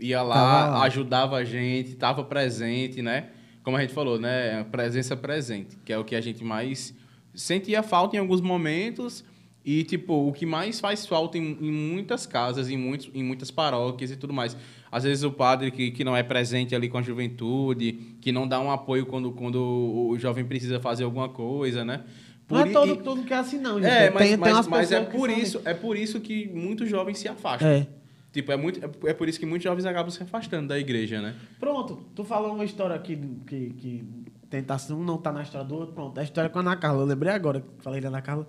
ia 0.00 0.22
lá, 0.22 0.70
lá. 0.70 0.82
ajudava 0.84 1.36
a 1.36 1.44
gente, 1.44 1.90
estava 1.90 2.24
presente, 2.24 3.00
né? 3.02 3.28
Como 3.62 3.76
a 3.76 3.80
gente 3.80 3.94
falou, 3.94 4.18
né? 4.18 4.64
Presença 4.64 5.16
presente, 5.16 5.76
que 5.84 5.92
é 5.92 5.98
o 5.98 6.04
que 6.04 6.16
a 6.16 6.20
gente 6.20 6.42
mais 6.42 6.94
sentia 7.34 7.82
falta 7.82 8.16
em 8.16 8.18
alguns 8.18 8.40
momentos 8.40 9.24
e, 9.64 9.82
tipo, 9.82 10.28
o 10.28 10.32
que 10.32 10.44
mais 10.44 10.78
faz 10.78 11.06
falta 11.06 11.38
em, 11.38 11.56
em 11.60 11.72
muitas 11.72 12.26
casas, 12.26 12.68
em, 12.68 12.76
muitos, 12.76 13.10
em 13.14 13.22
muitas 13.22 13.50
paróquias 13.50 14.10
e 14.10 14.16
tudo 14.16 14.32
mais. 14.32 14.56
Às 14.92 15.04
vezes 15.04 15.24
o 15.24 15.30
padre 15.30 15.70
que, 15.70 15.90
que 15.90 16.04
não 16.04 16.16
é 16.16 16.22
presente 16.22 16.74
ali 16.74 16.88
com 16.88 16.98
a 16.98 17.02
juventude, 17.02 18.16
que 18.20 18.30
não 18.30 18.46
dá 18.46 18.60
um 18.60 18.70
apoio 18.70 19.06
quando, 19.06 19.32
quando 19.32 19.56
o 19.58 20.18
jovem 20.18 20.44
precisa 20.44 20.78
fazer 20.80 21.04
alguma 21.04 21.28
coisa, 21.28 21.84
né? 21.84 22.04
Não 22.50 22.60
é 22.60 22.70
todo, 22.70 22.92
e- 22.92 22.96
todo 23.02 23.22
que 23.22 23.32
é 23.32 23.36
assim, 23.38 23.58
não, 23.58 23.80
gente. 23.80 23.90
é, 23.90 24.10
mas, 24.10 24.22
tem, 24.28 24.36
mas, 24.36 24.48
tem 24.48 24.52
umas 24.54 24.66
mas 24.66 24.92
é 24.92 25.00
por 25.00 25.30
isso, 25.30 25.62
é 25.64 25.72
por 25.74 25.96
isso 25.96 26.20
que 26.20 26.48
muitos 26.48 26.88
jovens 26.88 27.18
se 27.18 27.28
afastam. 27.28 27.68
É. 27.68 27.86
Tipo, 28.32 28.52
é, 28.52 28.56
muito, 28.56 28.84
é, 28.84 29.10
é 29.10 29.14
por 29.14 29.28
isso 29.28 29.38
que 29.38 29.46
muitos 29.46 29.64
jovens 29.64 29.86
acabam 29.86 30.10
se 30.10 30.22
afastando 30.22 30.68
da 30.68 30.78
igreja, 30.78 31.22
né? 31.22 31.34
Pronto, 31.58 32.04
tu 32.14 32.24
falou 32.24 32.52
uma 32.52 32.64
história 32.64 32.96
aqui 32.96 33.16
que, 33.46 33.70
que 33.70 34.04
tentação 34.50 35.02
não 35.02 35.18
tá 35.18 35.32
na 35.32 35.42
história 35.42 35.66
do 35.66 35.74
outro. 35.74 35.94
Pronto, 35.94 36.18
a 36.18 36.22
história 36.22 36.50
com 36.50 36.58
a 36.58 36.62
Ana 36.62 36.76
Carla. 36.76 37.02
Eu 37.02 37.06
lembrei 37.06 37.32
agora 37.32 37.60
que 37.60 37.66
falei 37.82 38.00
da 38.00 38.08
Ana 38.08 38.20
Carla. 38.20 38.46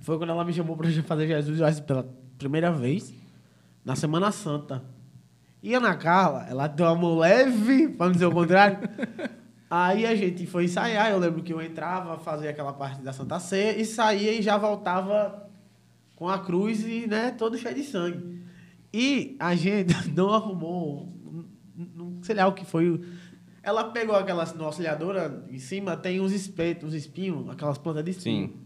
Foi 0.00 0.18
quando 0.18 0.30
ela 0.30 0.44
me 0.44 0.52
chamou 0.52 0.76
pra 0.76 0.90
fazer 1.04 1.26
Jesus 1.26 1.80
pela 1.80 2.08
primeira 2.36 2.72
vez, 2.72 3.14
na 3.84 3.94
Semana 3.94 4.32
Santa. 4.32 4.82
E 5.62 5.74
a 5.74 5.78
Ana 5.78 5.94
Carla, 5.94 6.46
ela 6.48 6.66
deu 6.66 6.86
uma 6.86 6.94
mão 6.96 7.18
leve, 7.18 7.88
pra 7.90 8.06
não 8.06 8.12
dizer 8.12 8.26
o 8.26 8.32
contrário. 8.32 8.78
Aí 9.74 10.04
a 10.04 10.14
gente 10.14 10.46
foi 10.46 10.64
ensaiar. 10.66 11.10
Eu 11.10 11.18
lembro 11.18 11.42
que 11.42 11.50
eu 11.50 11.62
entrava, 11.62 12.18
fazia 12.18 12.50
aquela 12.50 12.74
parte 12.74 13.00
da 13.00 13.10
Santa 13.10 13.40
Ceia 13.40 13.80
e 13.80 13.86
saía 13.86 14.30
e 14.34 14.42
já 14.42 14.58
voltava 14.58 15.48
com 16.14 16.28
a 16.28 16.38
cruz 16.38 16.84
e, 16.84 17.06
né, 17.06 17.30
todo 17.30 17.56
cheio 17.56 17.74
de 17.74 17.82
sangue. 17.82 18.42
E 18.92 19.34
a 19.40 19.54
gente 19.54 19.94
não 20.14 20.28
arrumou, 20.28 21.10
não 21.74 22.22
sei 22.22 22.34
lá 22.34 22.46
o 22.46 22.52
que 22.52 22.66
foi. 22.66 23.00
Ela 23.62 23.84
pegou 23.84 24.14
aquelas, 24.14 24.52
na 24.52 24.64
auxiliadora, 24.64 25.42
em 25.48 25.58
cima 25.58 25.96
tem 25.96 26.20
uns 26.20 26.32
espetos, 26.32 26.90
uns 26.90 26.94
espinhos, 26.94 27.48
aquelas 27.48 27.78
plantas 27.78 28.04
de 28.04 28.10
espinho. 28.10 28.48
Sim. 28.48 28.56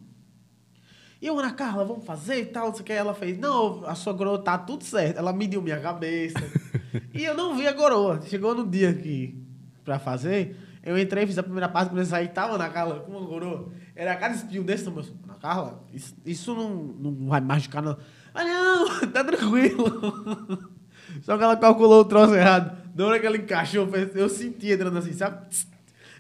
E 1.22 1.26
eu, 1.28 1.38
Ana 1.38 1.52
Carla, 1.52 1.84
vamos 1.84 2.04
fazer 2.04 2.40
e 2.40 2.46
tal, 2.46 2.66
não 2.66 2.74
sei 2.74 2.82
o 2.82 2.84
que. 2.84 2.92
Ela 2.92 3.14
fez, 3.14 3.38
não, 3.38 3.86
a 3.86 3.94
sua 3.94 4.12
coroa 4.12 4.42
tá 4.42 4.58
tudo 4.58 4.82
certo. 4.82 5.18
Ela 5.18 5.32
mediu 5.32 5.62
minha 5.62 5.78
cabeça. 5.78 6.42
e 7.14 7.24
eu 7.24 7.36
não 7.36 7.56
vi 7.56 7.68
a 7.68 7.74
coroa. 7.74 8.20
Chegou 8.22 8.56
no 8.56 8.66
dia 8.66 8.92
que, 8.92 9.40
pra 9.84 10.00
fazer, 10.00 10.65
Eu 10.86 10.96
entrei, 10.96 11.26
fiz 11.26 11.36
a 11.36 11.42
primeira 11.42 11.68
parte, 11.68 11.88
quando 11.88 11.98
eu 11.98 12.04
saí, 12.06 12.28
tava 12.28 12.56
na 12.56 12.68
Carla 12.68 13.00
com 13.00 13.10
uma 13.10 13.26
coroa. 13.26 13.72
Era 13.96 14.14
cada 14.14 14.36
espinho 14.36 14.62
desse 14.62 14.84
tamanho. 14.84 15.08
Na 15.26 15.34
Carla, 15.34 15.82
isso, 15.92 16.14
isso 16.24 16.54
não, 16.54 16.70
não 16.70 17.26
vai 17.26 17.40
machucar, 17.40 17.82
não. 17.82 17.96
Ah, 18.32 18.44
não, 18.44 19.00
tá 19.10 19.24
tranquilo. 19.24 20.70
Só 21.22 21.36
que 21.36 21.42
ela 21.42 21.56
calculou 21.56 22.02
o 22.02 22.04
troço 22.04 22.36
errado. 22.36 22.78
Na 22.94 23.04
hora 23.04 23.18
que 23.18 23.26
ela 23.26 23.36
encaixou, 23.36 23.88
eu 24.14 24.28
senti 24.28 24.70
entrando 24.70 24.96
assim, 24.96 25.12
sabe? 25.12 25.44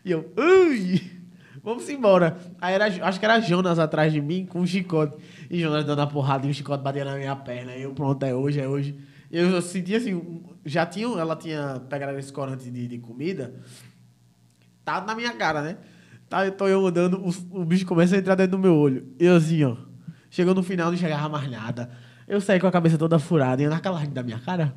E 0.04 0.10
eu, 0.10 0.32
ui, 0.36 1.00
vamos 1.62 1.88
embora. 1.88 2.36
Aí 2.60 2.74
era, 2.74 2.86
acho 2.86 3.20
que 3.20 3.24
era 3.24 3.38
Jonas 3.38 3.78
atrás 3.78 4.12
de 4.12 4.20
mim 4.20 4.46
com 4.46 4.58
um 4.58 4.66
chicote. 4.66 5.16
E 5.48 5.60
Jonas 5.60 5.84
dando 5.84 6.02
a 6.02 6.08
porrada 6.08 6.44
e 6.44 6.50
o 6.50 6.54
chicote 6.54 6.82
batendo 6.82 7.10
na 7.10 7.16
minha 7.16 7.36
perna. 7.36 7.76
E 7.76 7.82
eu, 7.82 7.94
pronto, 7.94 8.20
é 8.24 8.34
hoje, 8.34 8.60
é 8.60 8.66
hoje. 8.66 8.98
Eu 9.30 9.62
senti 9.62 9.94
assim, 9.94 10.42
já 10.64 10.84
tinha, 10.86 11.06
ela 11.06 11.36
tinha 11.36 11.80
pegado 11.88 12.18
esse 12.18 12.32
corante 12.32 12.68
de, 12.68 12.88
de 12.88 12.98
comida, 12.98 13.54
tá 14.86 15.00
na 15.00 15.14
minha 15.14 15.32
cara, 15.32 15.62
né? 15.62 15.76
Tá, 16.28 16.46
eu 16.46 16.52
tô 16.52 16.66
eu 16.66 16.86
andando, 16.86 17.18
o, 17.18 17.60
o 17.60 17.64
bicho 17.64 17.84
começa 17.84 18.14
a 18.14 18.18
entrar 18.18 18.34
dentro 18.34 18.52
do 18.52 18.58
meu 18.58 18.74
olho. 18.74 19.06
E 19.18 19.24
eu 19.24 19.36
assim, 19.36 19.64
ó. 19.64 19.76
Chegou 20.30 20.54
no 20.54 20.62
final, 20.62 20.88
não 20.88 20.94
enxergava 20.94 21.28
mais 21.28 21.50
nada. 21.50 21.90
Eu 22.26 22.40
saí 22.40 22.58
com 22.58 22.66
a 22.66 22.72
cabeça 22.72 22.98
toda 22.98 23.18
furada 23.18 23.62
e 23.62 23.68
naquela 23.68 24.04
da 24.06 24.22
minha 24.22 24.38
cara. 24.38 24.74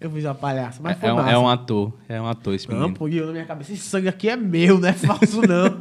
Eu 0.00 0.10
fiz 0.10 0.24
uma 0.24 0.34
palhaça, 0.34 0.80
mas 0.82 0.96
é, 0.96 1.00
foi 1.00 1.08
é 1.08 1.12
um, 1.12 1.16
massa. 1.16 1.30
é 1.30 1.38
um 1.38 1.48
ator, 1.48 1.92
é 2.08 2.20
um 2.20 2.26
ator 2.26 2.54
esse 2.54 2.66
menino. 2.68 2.94
Não, 2.98 3.08
e 3.08 3.16
eu 3.16 3.26
na 3.26 3.32
minha 3.32 3.44
cabeça, 3.44 3.72
esse 3.72 3.84
sangue 3.84 4.08
aqui 4.08 4.28
é 4.28 4.36
meu, 4.36 4.80
não 4.80 4.88
é 4.88 4.92
falso 4.92 5.40
não. 5.42 5.78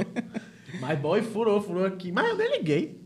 mas 0.80 0.98
boy 0.98 1.20
furou, 1.20 1.60
furou 1.60 1.84
aqui. 1.84 2.10
Mas 2.10 2.30
eu 2.30 2.36
nem 2.36 2.58
liguei. 2.58 3.01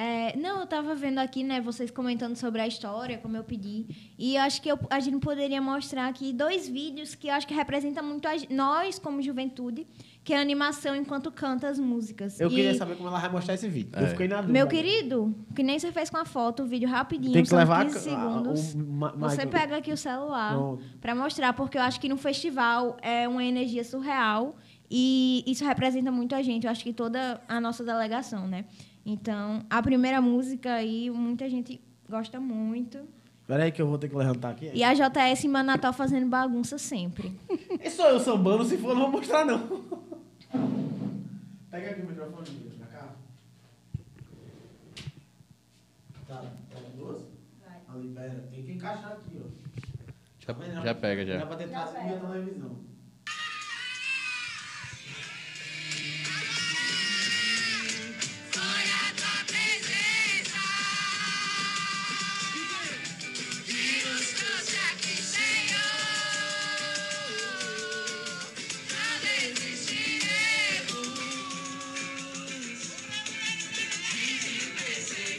É, 0.00 0.36
não, 0.36 0.60
eu 0.60 0.66
tava 0.68 0.94
vendo 0.94 1.18
aqui, 1.18 1.42
né, 1.42 1.60
vocês 1.60 1.90
comentando 1.90 2.36
sobre 2.36 2.60
a 2.60 2.68
história, 2.68 3.18
como 3.18 3.36
eu 3.36 3.42
pedi. 3.42 3.84
E 4.16 4.36
eu 4.36 4.42
acho 4.42 4.62
que 4.62 4.70
eu, 4.70 4.78
a 4.88 5.00
gente 5.00 5.18
poderia 5.18 5.60
mostrar 5.60 6.06
aqui 6.06 6.32
dois 6.32 6.68
vídeos 6.68 7.16
que 7.16 7.26
eu 7.26 7.34
acho 7.34 7.48
que 7.48 7.52
representam 7.52 8.04
muito 8.04 8.28
a, 8.28 8.30
nós, 8.48 8.96
como 8.96 9.20
juventude, 9.20 9.88
que 10.22 10.32
é 10.32 10.38
a 10.38 10.40
animação 10.40 10.94
enquanto 10.94 11.32
canta 11.32 11.66
as 11.68 11.80
músicas. 11.80 12.38
Eu 12.38 12.46
E, 12.48 12.54
queria 12.54 12.74
saber 12.76 12.94
como 12.94 13.08
ela 13.08 13.18
vai 13.18 13.28
mostrar 13.28 13.54
esse 13.54 13.68
vídeo. 13.68 13.90
Eu 13.96 14.06
É. 14.06 14.10
fiquei 14.10 14.28
na 14.28 14.36
dúvida. 14.36 14.52
Meu 14.52 14.68
querido, 14.68 15.34
que 15.52 15.64
nem 15.64 15.76
você 15.80 15.90
fez 15.90 16.08
com 16.08 16.18
a 16.18 16.24
foto, 16.24 16.62
o 16.62 16.66
vídeo 16.66 16.88
rapidinho, 16.88 17.32
Tem 17.32 17.42
que 17.42 17.52
levar 17.52 17.84
15 17.84 17.96
a- 17.96 18.00
segundos. 18.00 18.74
o 18.74 18.78
ma- 18.78 19.10
Você 19.16 19.46
pega 19.46 19.78
aqui 19.78 19.92
o 19.92 19.96
celular 19.96 20.54
pra 21.00 21.12
mostrar, 21.12 21.52
porque 21.54 21.76
eu 21.76 21.82
acho 21.82 21.98
que 21.98 22.08
no 22.08 22.16
festival 22.16 22.96
é 23.02 23.26
uma 23.26 23.42
energia 23.42 23.82
surreal 23.82 24.54
e 24.88 25.42
isso 25.44 25.64
representa 25.64 26.12
muito 26.12 26.36
a 26.36 26.42
gente. 26.42 26.66
Eu 26.66 26.70
acho 26.70 26.84
que 26.84 26.92
toda 26.92 27.40
a 27.48 27.60
nossa 27.60 27.82
delegação, 27.82 28.46
né? 28.46 28.64
Então, 29.10 29.64
a 29.70 29.82
primeira 29.82 30.20
música 30.20 30.74
aí, 30.74 31.08
muita 31.08 31.48
gente 31.48 31.80
gosta 32.06 32.38
muito. 32.38 33.08
Peraí 33.46 33.72
que 33.72 33.80
eu 33.80 33.86
vou 33.86 33.96
ter 33.96 34.06
que 34.10 34.14
levantar 34.14 34.50
aqui. 34.50 34.70
E 34.74 34.84
a 34.84 34.92
JS 34.92 35.46
em 35.46 35.48
Manatal 35.48 35.94
fazendo 35.94 36.26
bagunça 36.26 36.76
sempre. 36.76 37.34
E 37.82 37.88
sou 37.88 38.04
eu 38.04 38.20
sambando, 38.20 38.66
se 38.66 38.76
for, 38.76 38.94
não 38.94 39.10
vou 39.10 39.12
mostrar, 39.12 39.46
não. 39.46 39.66
Pega 41.70 41.90
aqui 41.90 42.02
o 42.02 42.06
microfone, 42.06 42.50
Miriam, 42.50 42.76
pra 42.76 42.86
cá. 42.88 43.08
Tá, 46.26 46.44
pega 46.68 46.88
duas? 46.94 47.22
Vai. 47.64 47.78
Ali, 47.88 48.08
pera, 48.08 48.44
tem 48.50 48.62
que 48.62 48.72
encaixar 48.72 49.12
aqui, 49.12 49.40
ó. 49.42 49.48
Já, 50.38 50.82
já 50.82 50.94
pega, 50.94 51.22
é 51.22 51.24
já. 51.24 51.46
pra 51.46 51.56
tentar 51.56 51.86
subir 51.86 52.12
a 52.12 52.18
televisão. 52.18 52.87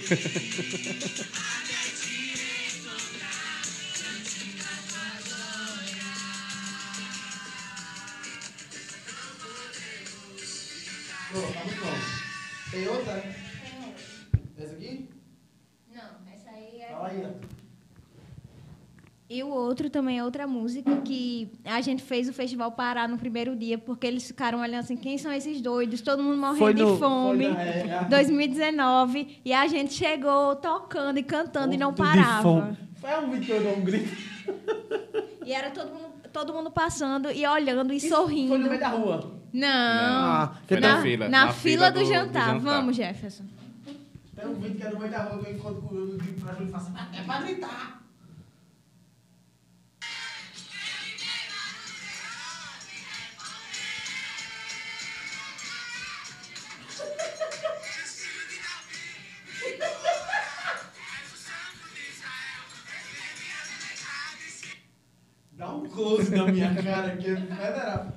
Pronto, 0.10 0.18
tá 11.54 11.64
muito 11.64 11.82
bom. 11.82 11.94
Tem 12.72 12.88
outra? 12.88 13.24
Essa 14.58 14.74
aqui? 14.74 15.08
Não, 15.94 16.10
essa 16.34 16.50
aí 16.50 16.82
é. 16.82 16.88
Fala 16.90 17.10
aí, 17.10 17.24
ó. 17.24 17.59
E 19.30 19.44
o 19.44 19.50
outro 19.50 19.92
também 19.92 20.18
é 20.18 20.24
outra 20.24 20.48
música 20.48 20.98
que 21.02 21.52
a 21.64 21.80
gente 21.82 22.02
fez 22.02 22.28
o 22.28 22.34
festival 22.34 22.72
parar 22.72 23.08
no 23.08 23.16
primeiro 23.16 23.56
dia, 23.56 23.78
porque 23.78 24.08
eles 24.08 24.26
ficaram 24.26 24.60
olhando 24.60 24.80
assim, 24.80 24.98
quem 24.98 25.20
são 25.20 25.32
esses 25.32 25.62
doidos? 25.62 26.02
Todo 26.02 26.24
mundo 26.24 26.38
morrendo 26.38 26.58
Foi 26.58 26.74
no- 26.74 26.94
de 26.94 27.00
fome. 27.00 27.46
foi 27.46 27.54
na- 27.54 27.62
é, 27.64 27.80
é. 28.02 28.06
2019. 28.10 29.40
E 29.46 29.54
a 29.54 29.68
gente 29.68 29.94
chegou 29.94 30.56
tocando 30.56 31.20
e 31.20 31.24
cantando 31.24 31.76
e 31.76 31.78
não 31.78 31.94
parava. 31.94 32.76
Foi 32.96 33.20
um 33.20 33.30
vídeo 33.30 33.46
que 33.46 33.52
eu 33.52 33.62
dou 33.64 33.78
um 33.78 33.82
grito. 33.82 34.18
E 35.46 35.54
era 35.54 35.70
todo 35.70 35.90
mundo, 35.94 36.14
todo 36.34 36.52
mundo 36.54 36.72
passando 36.72 37.32
e 37.32 37.46
olhando 37.46 37.94
e 37.94 37.98
Isso 37.98 38.10
sorrindo. 38.10 38.50
Foi 38.50 38.58
no 38.58 38.68
meio 38.68 38.80
da 38.80 38.90
rua. 38.90 39.32
Não. 39.54 39.68
Ah, 39.68 40.54
Foi 40.68 40.80
na, 40.80 40.96
na 40.96 41.02
fila, 41.04 41.30
Na, 41.30 41.46
na 41.46 41.54
fila, 41.54 41.86
fila 41.86 41.92
do, 41.92 42.00
do- 42.00 42.06
do 42.06 42.10
jantar. 42.12 42.46
jantar. 42.48 42.60
Vamos, 42.60 42.96
Jefferson. 42.96 43.44
Tem 44.36 44.48
um 44.48 44.54
vídeo 44.56 44.76
que 44.76 44.84
é 44.84 44.90
no 44.90 45.00
meio 45.00 45.12
da 45.12 45.20
rua 45.24 45.44
que 45.44 45.50
eu 45.52 45.56
encontro 45.56 45.82
com 45.84 45.96
eu 45.96 46.18
digo 46.18 46.42
pra 46.42 46.54
Júlio 46.54 46.70
e 46.70 46.72
faço, 46.72 46.92
é 47.14 47.22
pra 47.22 47.42
gritar. 47.42 48.02
Close 66.00 66.32
na 66.36 66.46
minha 66.48 66.74
cara 66.76 67.08
aqui, 67.14 67.24
federal. 67.36 68.08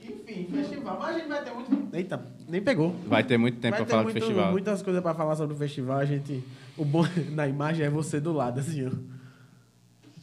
Enfim, 0.00 0.46
festival. 0.50 0.98
Mas 0.98 1.16
a 1.16 1.18
gente 1.18 1.28
vai 1.28 1.44
ter 1.44 1.50
muito. 1.52 1.96
Eita, 1.96 2.26
nem 2.48 2.62
pegou. 2.62 2.92
Vai 3.06 3.24
ter 3.24 3.36
muito 3.38 3.58
tempo 3.60 3.76
ter 3.76 3.86
falar 3.86 4.02
muito- 4.04 4.14
do 4.14 4.20
festival. 4.20 4.52
muitas 4.52 4.82
coisas 4.82 5.02
pra 5.02 5.14
falar 5.14 5.36
sobre 5.36 5.54
o 5.54 5.58
festival. 5.58 5.98
A 5.98 6.04
gente, 6.04 6.42
o 6.76 6.84
bom 6.84 7.02
na 7.32 7.48
imagem 7.48 7.84
é 7.86 7.90
você 7.90 8.20
do 8.20 8.32
lado, 8.32 8.60
assim, 8.60 8.86
ó. 8.86 8.90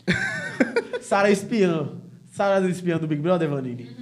Sara 1.02 1.30
espiã. 1.30 1.90
Sara 2.32 2.62
do 2.62 2.70
espiã 2.70 2.98
do 2.98 3.08
Big 3.08 3.22
Brother, 3.22 3.50
Vanini. 3.50 3.96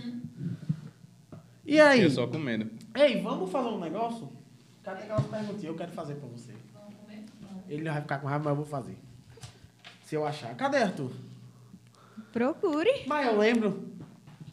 E 1.65 1.80
aí? 1.80 2.02
Eu 2.02 2.10
só 2.10 2.27
comendo. 2.27 2.69
Ei, 2.95 3.22
vamos 3.22 3.49
fazer 3.52 3.69
um 3.69 3.80
negócio? 3.80 4.30
Cadê 4.84 5.03
aquelas 5.03 5.26
perguntinhas? 5.26 5.64
Eu 5.64 5.76
quero 5.76 5.91
fazer 5.91 6.15
pra 6.15 6.27
você. 6.30 6.52
Ele 7.69 7.90
vai 7.90 8.02
ficar 8.02 8.19
com 8.19 8.27
raiva, 8.27 8.44
mas 8.44 8.52
eu 8.52 8.56
vou 8.57 8.65
fazer. 8.65 8.98
Se 10.06 10.15
eu 10.15 10.26
achar. 10.26 10.53
Cadê, 10.56 10.77
Arthur? 10.77 11.11
Procure. 12.34 12.90
Mas 13.06 13.28
eu 13.28 13.38
lembro. 13.38 13.88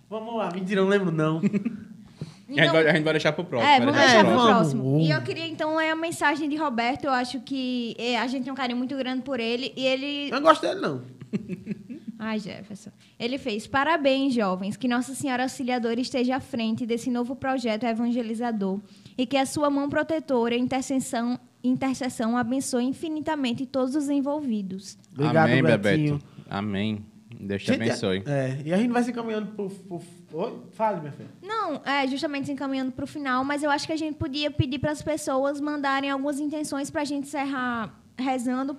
Vamos 0.09 0.36
lá. 0.36 0.51
Mentira, 0.52 0.81
eu 0.81 0.85
não 0.85 0.90
lembro, 0.90 1.11
não. 1.11 1.39
a, 2.48 2.52
gente 2.52 2.73
vai, 2.73 2.89
a 2.89 2.93
gente 2.93 3.05
vai 3.05 3.12
deixar 3.15 3.32
pro 3.32 3.44
próximo. 3.44 3.73
É, 3.73 3.78
vamos 3.81 3.94
deixar 3.94 4.07
deixar 4.09 4.24
pro 4.24 4.35
próximo. 4.35 4.82
próximo. 4.82 5.01
E 5.01 5.11
eu 5.11 5.23
queria, 5.23 5.47
então, 5.47 5.77
ler 5.77 5.90
a 5.90 5.97
mensagem 5.97 6.48
de 6.48 6.57
Roberto. 6.57 7.05
Eu 7.05 7.12
acho 7.12 7.40
que 7.40 7.97
eh, 7.98 8.19
a 8.19 8.27
gente 8.27 8.44
tem 8.44 8.52
um 8.52 8.57
carinho 8.57 8.77
muito 8.77 8.94
grande 8.97 9.23
por 9.23 9.40
ele. 9.40 9.73
E 9.74 9.86
ele 9.86 10.28
Eu 10.28 10.36
não 10.36 10.43
gosto 10.43 10.61
dele, 10.61 10.81
não. 10.81 11.02
Ai, 12.23 12.39
Jefferson. 12.39 12.90
Ele 13.19 13.39
fez: 13.39 13.66
Parabéns, 13.66 14.35
jovens, 14.35 14.77
que 14.77 14.86
Nossa 14.86 15.15
Senhora 15.15 15.44
Auxiliadora 15.44 15.98
esteja 15.98 16.36
à 16.36 16.40
frente 16.40 16.85
desse 16.85 17.11
novo 17.11 17.35
projeto 17.35 17.85
evangelizador 17.85 18.78
e 19.16 19.24
que 19.24 19.39
a 19.39 19.47
sua 19.47 19.70
mão 19.70 19.89
protetora 19.89 20.55
e 20.55 20.59
intercessão, 20.59 21.40
intercessão 21.65 22.36
abençoe 22.36 22.85
infinitamente 22.85 23.65
todos 23.65 23.94
os 23.94 24.11
envolvidos. 24.11 24.98
Obrigado, 25.15 25.48
Amém, 25.48 25.62
Betinho. 25.62 26.19
Bebeto. 26.19 26.24
Amém. 26.51 27.09
Deus 27.46 27.62
te 27.62 27.72
Gente, 27.72 27.82
abençoe. 27.82 28.22
É, 28.26 28.60
e 28.64 28.72
a 28.72 28.76
gente 28.76 28.92
vai 28.92 29.02
se 29.02 29.10
encaminhando 29.10 29.46
pro. 29.48 29.70
pro... 29.70 30.00
Oi? 30.32 30.58
Fale, 30.72 31.00
minha 31.00 31.12
filha. 31.12 31.30
Não, 31.42 31.80
é 31.84 32.06
justamente 32.06 32.46
se 32.46 32.52
encaminhando 32.52 32.92
para 32.92 33.04
o 33.04 33.08
final, 33.08 33.44
mas 33.44 33.62
eu 33.62 33.70
acho 33.70 33.86
que 33.86 33.92
a 33.92 33.96
gente 33.96 34.16
podia 34.16 34.50
pedir 34.50 34.78
para 34.78 34.92
as 34.92 35.00
pessoas 35.00 35.60
mandarem 35.60 36.10
algumas 36.10 36.38
intenções 36.38 36.90
para 36.90 37.02
a 37.02 37.04
gente 37.04 37.26
encerrar 37.26 37.98
rezando 38.16 38.76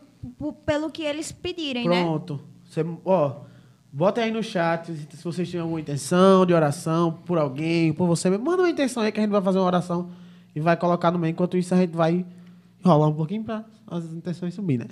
pelo 0.65 0.91
que 0.91 1.01
eles 1.01 1.31
pedirem, 1.31 1.89
né? 1.89 2.03
Pronto. 2.03 2.39
Você, 2.63 2.85
ó, 3.03 3.41
bota 3.91 4.21
aí 4.21 4.31
no 4.31 4.43
chat 4.43 4.93
se 4.93 5.23
vocês 5.23 5.49
têm 5.49 5.59
alguma 5.59 5.81
intenção 5.81 6.45
de 6.45 6.53
oração 6.53 7.11
por 7.25 7.37
alguém, 7.39 7.91
por 7.91 8.05
você 8.05 8.29
mesmo. 8.29 8.45
Manda 8.45 8.61
uma 8.61 8.69
intenção 8.69 9.01
aí 9.01 9.11
que 9.11 9.19
a 9.19 9.23
gente 9.23 9.31
vai 9.31 9.41
fazer 9.41 9.57
uma 9.57 9.65
oração 9.65 10.11
e 10.55 10.59
vai 10.59 10.77
colocar 10.77 11.09
no 11.09 11.17
meio. 11.17 11.31
Enquanto 11.31 11.57
isso, 11.57 11.73
a 11.73 11.77
gente 11.77 11.95
vai 11.95 12.25
enrolar 12.83 13.09
um 13.09 13.15
pouquinho 13.15 13.43
para 13.43 13.65
as 13.87 14.05
intenções 14.05 14.53
subir, 14.53 14.77
né? 14.77 14.85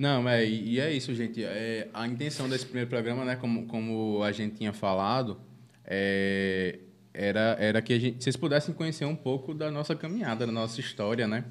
Não, 0.00 0.26
é, 0.26 0.48
e 0.48 0.80
é 0.80 0.90
isso, 0.90 1.14
gente. 1.14 1.44
É, 1.44 1.86
a 1.92 2.08
intenção 2.08 2.48
desse 2.48 2.64
primeiro 2.64 2.88
programa, 2.88 3.22
né, 3.22 3.36
como, 3.36 3.66
como 3.66 4.22
a 4.22 4.32
gente 4.32 4.56
tinha 4.56 4.72
falado, 4.72 5.38
é, 5.84 6.78
era, 7.12 7.54
era 7.60 7.82
que 7.82 7.92
a 7.92 7.98
gente, 7.98 8.24
vocês 8.24 8.34
pudessem 8.34 8.74
conhecer 8.74 9.04
um 9.04 9.14
pouco 9.14 9.52
da 9.52 9.70
nossa 9.70 9.94
caminhada, 9.94 10.46
da 10.46 10.52
nossa 10.52 10.80
história, 10.80 11.28
né? 11.28 11.44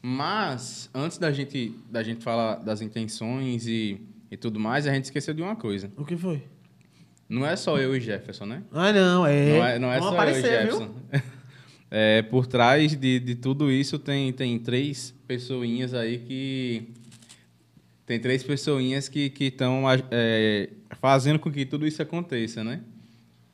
Mas, 0.00 0.88
antes 0.94 1.18
da 1.18 1.30
gente, 1.30 1.74
da 1.90 2.02
gente 2.02 2.24
falar 2.24 2.54
das 2.54 2.80
intenções 2.80 3.66
e, 3.66 4.00
e 4.30 4.38
tudo 4.38 4.58
mais, 4.58 4.86
a 4.86 4.94
gente 4.94 5.04
esqueceu 5.04 5.34
de 5.34 5.42
uma 5.42 5.54
coisa. 5.54 5.92
O 5.98 6.04
que 6.06 6.16
foi? 6.16 6.42
Não 7.28 7.44
é 7.44 7.56
só 7.56 7.76
eu 7.76 7.94
e 7.94 8.00
Jefferson, 8.00 8.46
né? 8.46 8.62
Ah, 8.72 8.90
não, 8.90 9.26
é. 9.26 9.50
Não 9.50 9.66
é, 9.66 9.78
não 9.78 9.92
é 9.92 9.98
só 9.98 10.06
eu 10.06 10.12
e 10.12 10.14
aparecer? 10.14 10.62
Jefferson. 10.62 10.94
É, 11.88 12.20
por 12.22 12.48
trás 12.48 12.96
de, 12.96 13.20
de 13.20 13.36
tudo 13.36 13.70
isso 13.70 13.96
tem, 13.96 14.32
tem 14.32 14.58
três 14.58 15.14
pessoinhas 15.26 15.94
aí 15.94 16.18
que. 16.18 16.88
Tem 18.06 18.20
três 18.20 18.42
pessoinhas 18.44 19.08
que 19.08 19.32
estão 19.40 19.82
é, 20.12 20.70
fazendo 21.00 21.38
com 21.40 21.50
que 21.50 21.66
tudo 21.66 21.86
isso 21.86 22.00
aconteça, 22.00 22.62
né? 22.62 22.80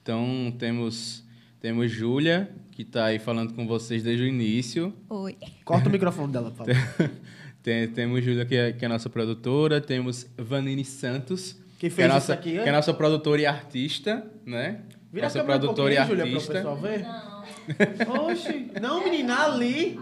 Então 0.02 0.54
temos, 0.58 1.24
temos 1.60 1.90
Júlia, 1.90 2.50
que 2.72 2.82
está 2.82 3.06
aí 3.06 3.18
falando 3.18 3.54
com 3.54 3.66
vocês 3.66 4.02
desde 4.02 4.24
o 4.24 4.26
início. 4.26 4.92
Oi. 5.08 5.36
Corta 5.64 5.88
o 5.88 5.92
microfone 5.92 6.32
dela, 6.32 6.50
por 6.50 6.66
favor. 6.66 7.10
Tem- 7.62 7.88
temos 7.88 8.22
Júlia, 8.24 8.44
que 8.44 8.56
é, 8.56 8.72
que 8.72 8.84
é 8.84 8.86
a 8.86 8.88
nossa 8.88 9.08
produtora. 9.08 9.80
Temos 9.80 10.26
Vanini 10.36 10.84
Santos, 10.84 11.56
Que 11.78 11.86
é 11.86 11.90
fez 11.90 12.06
a 12.06 12.08
isso 12.08 12.14
nossa, 12.14 12.32
aqui, 12.34 12.52
que 12.52 12.58
é 12.58 12.68
a 12.68 12.72
nossa 12.72 12.92
produtora 12.92 13.40
e 13.40 13.46
artista, 13.46 14.26
né? 14.44 14.80
Vira 15.12 15.26
nossa 15.26 15.38
a 15.38 15.42
câmera 15.42 15.58
um 15.58 15.60
produtora 15.60 15.94
e 15.94 15.96
pouquinho, 15.96 16.18
Júlia, 16.18 16.24
para 16.24 16.32
o 16.32 16.36
artista. 16.36 16.54
pessoal 16.54 16.76
ver. 16.76 18.06
Não. 18.06 18.26
Oxi. 18.26 18.70
Não, 18.82 19.04
menina, 19.04 19.44
ali. 19.44 19.98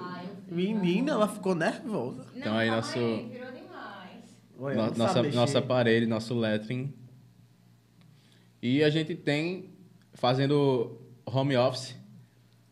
Menina, 0.51 1.13
ela 1.13 1.29
ficou 1.29 1.55
nervosa. 1.55 2.27
Então 2.35 2.57
aí 2.57 2.71
nosso, 2.71 2.99
Virou 4.61 4.71
demais. 4.73 4.77
Olha, 4.77 4.77
no- 4.77 4.83
não 4.87 4.95
sabe 4.95 4.99
nossa, 5.09 5.23
mexer. 5.23 5.37
nosso 5.37 5.59
aparelho, 5.59 6.09
nosso 6.09 6.39
lettering. 6.39 6.93
E 8.63 8.83
a 8.85 8.91
gente 8.91 9.15
tem, 9.15 9.71
fazendo 10.15 10.99
home 11.25 11.57
office, 11.57 11.97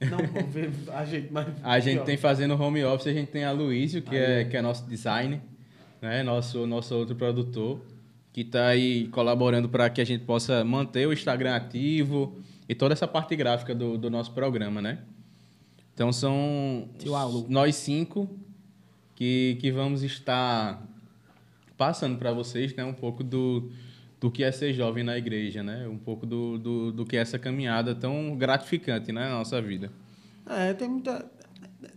Não, 0.00 0.18
a 0.94 1.04
gente 1.04 1.32
mais. 1.32 1.48
a 1.64 1.80
gente 1.80 2.04
tem 2.04 2.16
fazendo 2.16 2.60
home 2.60 2.84
office, 2.84 3.06
a 3.08 3.12
gente 3.12 3.30
tem 3.30 3.44
a 3.44 3.50
Luísio, 3.52 4.02
que, 4.02 4.14
Aí. 4.16 4.42
é, 4.42 4.44
que 4.44 4.56
é 4.56 4.62
nosso 4.62 4.86
designer, 4.86 5.40
né? 6.00 6.22
Nosso, 6.22 6.66
nosso 6.66 6.94
outro 6.94 7.16
produtor, 7.16 7.80
que 8.32 8.42
está 8.42 8.66
aí 8.68 9.08
colaborando 9.08 9.68
para 9.68 9.88
que 9.88 10.00
a 10.00 10.04
gente 10.04 10.24
possa 10.24 10.62
manter 10.64 11.06
o 11.08 11.12
Instagram 11.12 11.56
ativo 11.56 12.36
e 12.68 12.74
toda 12.74 12.92
essa 12.92 13.08
parte 13.08 13.34
gráfica 13.34 13.74
do, 13.74 13.96
do 13.96 14.10
nosso 14.10 14.32
programa, 14.32 14.82
né? 14.82 14.98
Então 15.94 16.12
são 16.12 16.88
Tio 16.98 17.14
Alu. 17.16 17.46
nós 17.48 17.74
cinco 17.74 18.28
que, 19.16 19.56
que 19.60 19.72
vamos 19.72 20.02
estar 20.04 20.80
passando 21.78 22.18
para 22.18 22.32
vocês 22.32 22.74
né, 22.74 22.84
um 22.84 22.92
pouco 22.92 23.22
do, 23.24 23.70
do 24.20 24.30
que 24.30 24.42
é 24.42 24.50
ser 24.50 24.74
jovem 24.74 25.04
na 25.04 25.16
igreja, 25.16 25.62
né? 25.62 25.86
Um 25.88 25.96
pouco 25.96 26.26
do, 26.26 26.58
do, 26.58 26.92
do 26.92 27.06
que 27.06 27.16
é 27.16 27.20
essa 27.20 27.38
caminhada 27.38 27.94
tão 27.94 28.36
gratificante 28.36 29.12
né, 29.12 29.28
na 29.28 29.38
nossa 29.38 29.62
vida. 29.62 29.90
É, 30.46 30.74
tem 30.74 30.88
muita. 30.88 31.24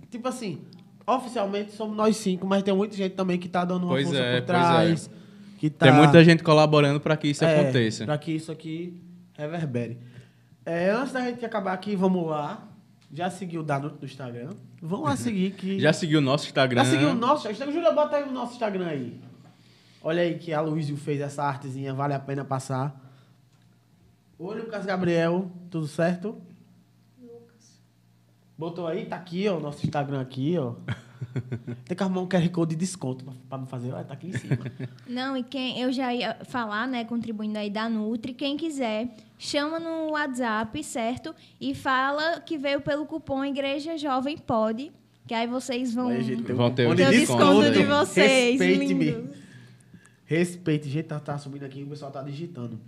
Tipo 0.09 0.27
assim, 0.27 0.61
oficialmente 1.05 1.71
somos 1.71 1.97
nós 1.97 2.15
cinco, 2.15 2.45
mas 2.45 2.61
tem 2.61 2.73
muita 2.73 2.95
gente 2.95 3.13
também 3.15 3.39
que 3.39 3.49
tá 3.49 3.65
dando 3.65 3.83
uma 3.83 3.93
Pois 3.93 4.05
força 4.05 4.21
é, 4.21 4.39
por 4.39 4.45
pois 4.45 4.45
trás. 4.45 5.09
Que 5.57 5.69
tá, 5.69 5.87
Tem 5.87 5.95
muita 5.95 6.23
gente 6.23 6.43
colaborando 6.43 6.99
para 6.99 7.17
que 7.17 7.27
isso 7.27 7.43
é, 7.43 7.59
aconteça. 7.59 8.05
Pra 8.05 8.17
que 8.17 8.31
isso 8.31 8.51
aqui 8.51 8.99
reverbere. 9.33 9.97
É, 10.65 10.91
antes 10.91 11.13
da 11.13 11.21
gente 11.21 11.43
acabar 11.43 11.73
aqui, 11.73 11.95
vamos 11.95 12.27
lá. 12.27 12.67
Já 13.13 13.29
seguiu 13.29 13.61
o 13.61 13.63
Danuto 13.63 13.97
no 13.99 14.05
Instagram. 14.05 14.49
Vamos 14.81 15.05
lá 15.05 15.15
seguir 15.15 15.51
que. 15.51 15.79
Já 15.79 15.91
seguiu 15.91 16.19
o 16.19 16.21
nosso 16.21 16.45
Instagram? 16.45 16.83
Já 16.83 16.91
seguiu 16.91 17.09
o 17.09 17.15
nosso 17.15 17.49
Instagram. 17.49 17.73
Júlia, 17.73 17.91
bota 17.91 18.17
aí 18.17 18.23
o 18.23 18.31
nosso 18.31 18.53
Instagram 18.53 18.87
aí. 18.87 19.19
Olha 20.03 20.23
aí 20.23 20.37
que 20.37 20.51
a 20.53 20.61
Luísio 20.61 20.97
fez 20.97 21.21
essa 21.21 21.43
artezinha, 21.43 21.93
vale 21.93 22.13
a 22.13 22.19
pena 22.19 22.43
passar. 22.43 22.99
Oi, 24.39 24.59
Lucas 24.59 24.85
Gabriel, 24.85 25.51
tudo 25.69 25.87
certo? 25.87 26.35
Botou 28.57 28.87
aí, 28.87 29.05
tá 29.05 29.15
aqui, 29.15 29.47
ó, 29.47 29.57
o 29.57 29.59
nosso 29.59 29.85
Instagram 29.85 30.21
aqui, 30.21 30.55
ó. 30.57 30.73
Tem 31.85 31.95
que 31.95 32.03
arrumar 32.03 32.21
um 32.21 32.27
QR 32.27 32.47
Code 32.49 32.75
de 32.75 32.79
desconto 32.79 33.23
pra, 33.23 33.33
pra 33.49 33.57
não 33.59 33.65
fazer, 33.67 33.91
olha, 33.91 34.03
tá 34.03 34.13
aqui 34.15 34.27
em 34.27 34.33
cima. 34.33 34.57
Não, 35.07 35.37
e 35.37 35.43
quem 35.43 35.79
eu 35.79 35.91
já 35.91 36.13
ia 36.13 36.35
falar, 36.45 36.87
né, 36.87 37.05
contribuindo 37.05 37.57
aí 37.57 37.69
da 37.69 37.87
Nutri, 37.87 38.33
quem 38.33 38.57
quiser, 38.57 39.07
chama 39.37 39.79
no 39.79 40.11
WhatsApp, 40.11 40.83
certo? 40.83 41.33
E 41.59 41.73
fala 41.75 42.39
que 42.41 42.57
veio 42.57 42.81
pelo 42.81 43.05
cupom 43.05 43.45
Igreja 43.45 43.97
Jovem 43.97 44.37
Pode, 44.37 44.91
que 45.27 45.33
aí 45.33 45.47
vocês 45.47 45.93
vão 45.93 46.07
Olha, 46.07 46.21
gente, 46.21 46.51
Vão 46.51 46.71
ter 46.71 46.85
o 46.87 46.89
cupom 46.89 46.95
de 46.95 47.03
ter 47.03 47.07
o 47.07 47.11
desconto 47.19 47.63
de 47.63 47.71
desconto. 47.71 48.05
vocês. 48.05 48.59
Respeite-me. 48.59 49.29
Respeite, 50.31 50.87
gente, 50.87 51.07
tá, 51.07 51.19
tá 51.19 51.37
subindo 51.37 51.65
aqui, 51.65 51.83
o 51.83 51.87
pessoal 51.87 52.09
tá 52.09 52.21
digitando. 52.21 52.79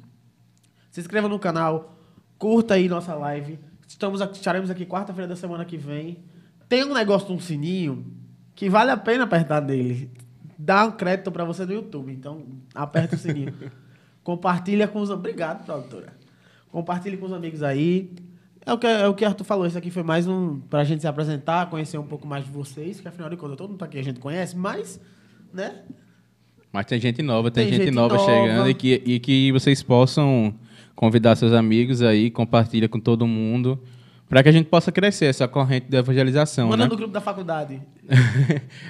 Se 0.90 1.02
inscreva 1.02 1.28
no 1.28 1.38
canal, 1.38 1.94
curta 2.38 2.76
aí 2.76 2.88
nossa 2.88 3.14
live. 3.16 3.60
Estamos 3.86 4.22
aqui, 4.22 4.38
estaremos 4.38 4.70
aqui 4.70 4.86
quarta-feira 4.86 5.28
da 5.28 5.36
semana 5.36 5.66
que 5.66 5.76
vem. 5.76 6.24
Tem 6.70 6.86
um 6.86 6.94
negócio 6.94 7.28
de 7.28 7.34
um 7.34 7.42
sininho 7.42 8.06
que 8.56 8.70
vale 8.70 8.92
a 8.92 8.96
pena 8.96 9.26
apertar 9.26 9.62
nele. 9.62 10.10
Dá 10.58 10.86
um 10.86 10.94
crédito 10.94 11.34
pra 11.34 11.44
você 11.44 11.66
no 11.66 11.74
YouTube, 11.74 12.14
então 12.14 12.46
aperta 12.74 13.18
o 13.18 13.20
sininho. 13.20 13.54
Compartilha 14.24 14.88
com 14.88 15.02
os... 15.02 15.10
Obrigado, 15.10 15.66
produtora. 15.66 16.14
Compartilhe 16.72 17.18
com 17.18 17.26
os 17.26 17.34
amigos 17.34 17.62
aí. 17.62 18.10
É 18.66 18.72
o 18.72 18.78
que, 18.78 18.88
é 18.88 19.06
o 19.06 19.14
que 19.14 19.26
Arthur 19.26 19.44
falou, 19.44 19.68
isso 19.68 19.78
aqui 19.78 19.92
foi 19.92 20.04
mais 20.04 20.30
um 20.30 20.62
pra 20.62 20.86
gente 20.86 21.02
se 21.02 21.08
apresentar, 21.08 21.70
conhecer 21.70 21.98
um 21.98 22.08
pouco 22.08 22.26
mais 22.26 22.46
de 22.46 22.52
vocês, 22.52 23.02
que 23.02 23.08
afinal 23.10 23.30
de 23.30 23.36
contas 23.36 23.58
todo 23.58 23.72
mundo 23.72 23.80
tá 23.80 23.86
aqui 23.86 24.00
a 24.00 24.04
gente 24.04 24.22
conhece, 24.22 24.56
mas, 24.56 24.98
né? 25.52 25.84
Mas 26.74 26.86
tem 26.88 27.00
gente 27.00 27.22
nova, 27.22 27.52
tem, 27.52 27.66
Tem 27.66 27.74
gente, 27.74 27.86
gente 27.86 27.94
nova, 27.96 28.16
nova. 28.16 28.26
chegando 28.30 28.68
e 28.70 28.74
que, 28.74 29.02
e 29.06 29.20
que 29.20 29.52
vocês 29.52 29.84
possam 29.84 30.54
convidar 30.96 31.36
seus 31.36 31.54
amigos 31.54 32.02
aí, 32.02 32.32
compartilha 32.32 32.90
com 32.90 33.00
todo 33.00 33.28
mundo, 33.28 33.80
para 34.28 34.42
que 34.42 34.50
a 34.50 34.52
gente 34.52 34.66
possa 34.68 34.92
crescer 34.92 35.26
essa 35.26 35.48
corrente 35.48 35.86
de 35.88 35.96
evangelização, 35.98 36.70
Manda 36.70 36.86
né? 36.86 36.90
no 36.90 36.98
grupo 36.98 37.14
da 37.14 37.22
faculdade. 37.22 37.80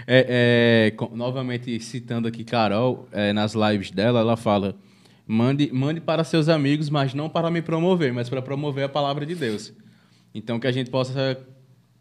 É, 0.07 0.87
é, 0.87 0.91
co- 0.91 1.11
novamente 1.13 1.77
citando 1.79 2.27
aqui 2.27 2.43
Carol, 2.43 3.07
é, 3.11 3.31
nas 3.33 3.53
lives 3.53 3.91
dela, 3.91 4.19
ela 4.21 4.35
fala: 4.37 4.75
mande, 5.27 5.69
mande 5.73 5.99
para 6.01 6.23
seus 6.23 6.47
amigos, 6.49 6.89
mas 6.89 7.13
não 7.13 7.29
para 7.29 7.49
me 7.51 7.61
promover, 7.61 8.13
mas 8.13 8.29
para 8.29 8.41
promover 8.41 8.85
a 8.85 8.89
palavra 8.89 9.25
de 9.25 9.35
Deus. 9.35 9.73
Então 10.33 10.59
que 10.59 10.67
a 10.67 10.71
gente 10.71 10.89
possa, 10.89 11.37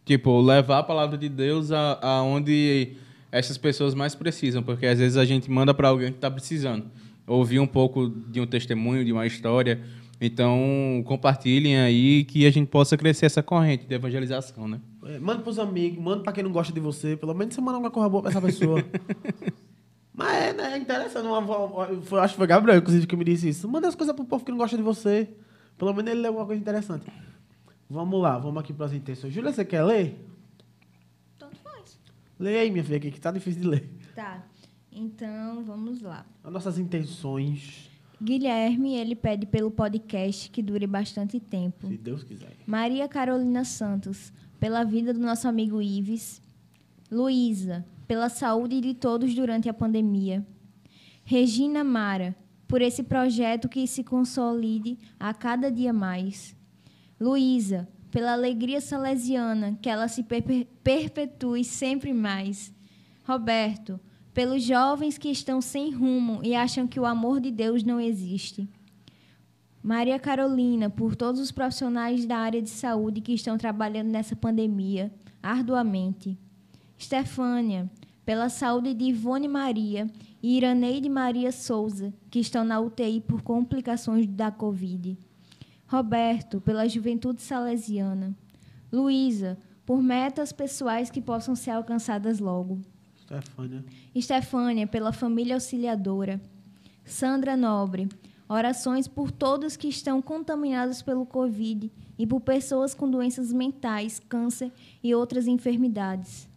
tipo, 0.04 0.40
levar 0.40 0.78
a 0.78 0.82
palavra 0.82 1.18
de 1.18 1.28
Deus 1.28 1.70
a- 1.72 1.98
aonde 2.02 2.92
essas 3.32 3.56
pessoas 3.59 3.94
mais 3.94 4.14
precisam, 4.14 4.62
porque 4.62 4.86
às 4.86 4.98
vezes 4.98 5.16
a 5.16 5.24
gente 5.24 5.50
manda 5.50 5.72
para 5.74 5.88
alguém 5.88 6.10
que 6.10 6.18
está 6.18 6.30
precisando 6.30 6.84
ouvir 7.26 7.59
um 7.59 7.66
pouco 7.66 8.09
de 8.09 8.40
um 8.40 8.46
testemunho, 8.46 9.04
de 9.04 9.12
uma 9.12 9.26
história. 9.26 9.80
Então 10.20 11.02
compartilhem 11.06 11.78
aí 11.80 12.22
que 12.24 12.46
a 12.46 12.50
gente 12.50 12.68
possa 12.68 12.96
crescer 12.96 13.26
essa 13.26 13.42
corrente 13.42 13.86
de 13.86 13.94
evangelização, 13.94 14.68
né? 14.68 14.80
É, 15.04 15.18
Manda 15.18 15.42
pros 15.42 15.59
amigos, 15.59 15.98
manda 16.00 16.22
pra 16.22 16.32
quem 16.32 16.44
não 16.44 16.52
gosta 16.52 16.72
de 16.72 16.78
você. 16.78 17.16
Pelo 17.16 17.34
menos 17.34 17.54
você 17.54 17.60
manda 17.60 17.72
alguma 17.78 17.90
coisa 17.90 18.09
boa 18.09 18.22
pra 18.22 18.30
essa 18.30 18.40
pessoa. 18.40 18.84
Mas 20.14 20.36
é, 20.36 20.52
né, 20.52 20.72
é 20.74 20.78
interessante. 20.78 21.26
Uma, 21.26 21.42
foi- 22.02 22.20
acho 22.20 22.34
que 22.34 22.38
foi 22.38 22.46
Gabriel, 22.46 22.78
inclusive, 22.78 23.06
que 23.06 23.16
me 23.16 23.24
disse 23.24 23.48
isso. 23.48 23.66
Manda 23.66 23.88
as 23.88 23.94
coisas 23.94 24.14
pro 24.14 24.24
povo 24.24 24.44
que 24.44 24.50
não 24.50 24.59
gosta 24.59 24.76
de 24.76 24.82
você. 24.82 25.28
Pelo 25.78 25.92
menos 25.94 26.10
ele 26.12 26.20
leu 26.20 26.28
alguma 26.28 26.46
coisa 26.46 26.60
interessante. 26.60 27.06
Vamos 27.88 28.20
lá, 28.22 28.38
vamos 28.38 28.60
aqui 28.60 28.72
pras 28.72 28.92
intenções. 28.92 29.32
Júlia, 29.32 29.52
você 29.52 29.64
quer 29.64 29.82
ler? 29.82 30.16
Lê 32.43 32.59
aí, 32.59 32.73
minha 32.73 32.82
filha, 32.82 32.98
que 32.98 33.20
tá 33.20 33.31
difícil 33.31 33.62
de 33.62 33.69
ler. 33.69 33.89
Tá. 34.16 34.44
Então, 34.90 35.62
vamos 35.62 36.02
lá. 36.02 36.27
As 36.43 36.52
nossas 36.52 36.77
intenções, 36.77 37.89
Guilherme, 38.20 38.97
ele 38.97 39.14
pede 39.14 39.47
pelo 39.47 39.70
podcast 39.70 40.51
que 40.51 40.60
dure 40.60 40.85
bastante 40.89 41.39
tempo. 41.39 41.86
se 41.86 41.97
Deus 41.97 42.24
quiser. 42.24 42.56
Maria 42.66 43.09
Carolina 43.09 43.64
Santos, 43.64 44.32
pela 44.59 44.82
vida 44.82 45.14
do 45.14 45.20
nosso 45.20 45.47
amigo 45.47 45.81
Ives. 45.81 46.43
Luísa, 47.09 47.85
pela 48.09 48.28
saúde 48.28 48.81
de 48.81 48.93
todos 48.93 49.32
durante 49.36 49.69
a 49.69 49.74
pandemia. 49.74 50.44
Regina 51.24 51.85
Mara, 51.85 52.35
por 52.66 52.82
esse 52.82 53.05
projeto 53.05 53.69
que 53.69 53.86
se 53.86 54.02
consolide 54.02 54.98
a 55.19 55.32
cada 55.32 55.70
dia 55.70 55.93
mais. 55.93 56.56
Luísa, 57.20 57.89
pela 58.12 58.34
alegria 58.34 58.78
salesiana, 58.78 59.76
que 59.80 59.89
ela 59.89 60.06
se 60.06 60.22
perpe- 60.22 60.68
perpetue 60.84 61.64
sempre 61.64 62.12
mais. 62.12 62.72
Roberto, 63.24 63.98
pelos 64.34 64.62
jovens 64.62 65.16
que 65.16 65.30
estão 65.30 65.62
sem 65.62 65.90
rumo 65.90 66.40
e 66.44 66.55
acham 66.55 66.86
que 66.86 67.01
o 67.01 67.06
amor 67.06 67.40
de 67.40 67.51
Deus 67.51 67.82
não 67.82 67.98
existe. 67.98 68.68
Maria 69.82 70.18
Carolina, 70.18 70.90
por 70.90 71.16
todos 71.16 71.40
os 71.40 71.51
profissionais 71.51 72.26
da 72.26 72.36
área 72.36 72.60
de 72.60 72.68
saúde 72.70 73.22
que 73.22 73.32
estão 73.32 73.56
trabalhando 73.56 74.10
nessa 74.10 74.36
pandemia 74.36 75.10
arduamente. 75.43 76.39
Stefânia, 77.01 77.90
pela 78.26 78.48
saúde 78.51 78.93
de 78.93 79.06
Ivone 79.06 79.48
Maria 79.48 80.06
e 80.43 80.59
Iraneide 80.59 81.09
Maria 81.09 81.51
Souza, 81.51 82.12
que 82.30 82.39
estão 82.39 82.62
na 82.62 82.78
UTI 82.78 83.22
por 83.22 83.43
complicações 83.43 84.26
da 84.26 84.51
Covid. 84.51 85.18
Roberto, 85.93 86.59
pela 86.59 86.89
juventude 86.89 87.43
salesiana. 87.43 88.35
Luísa, 88.90 89.59
por 89.85 90.02
metas 90.02 90.51
pessoais 90.51 91.10
que 91.10 91.20
possam 91.20 91.55
ser 91.55 91.73
alcançadas 91.73 92.39
logo. 92.39 92.81
Stefânia. 93.14 93.85
Estefânia, 94.14 94.86
pela 94.86 95.12
família 95.12 95.55
auxiliadora. 95.55 96.40
Sandra 97.05 97.59
Nobre, 97.59 98.09
orações 98.48 99.06
por 99.06 99.31
todos 99.31 99.77
que 99.77 99.86
estão 99.86 100.23
contaminados 100.23 101.02
pelo 101.02 101.27
Covid 101.27 101.93
e 102.19 102.27
por 102.27 102.40
pessoas 102.40 102.94
com 102.94 103.10
doenças 103.10 103.52
mentais, 103.52 104.19
câncer 104.19 104.73
e 105.05 105.14
outras 105.14 105.47
enfermidades. 105.47 106.48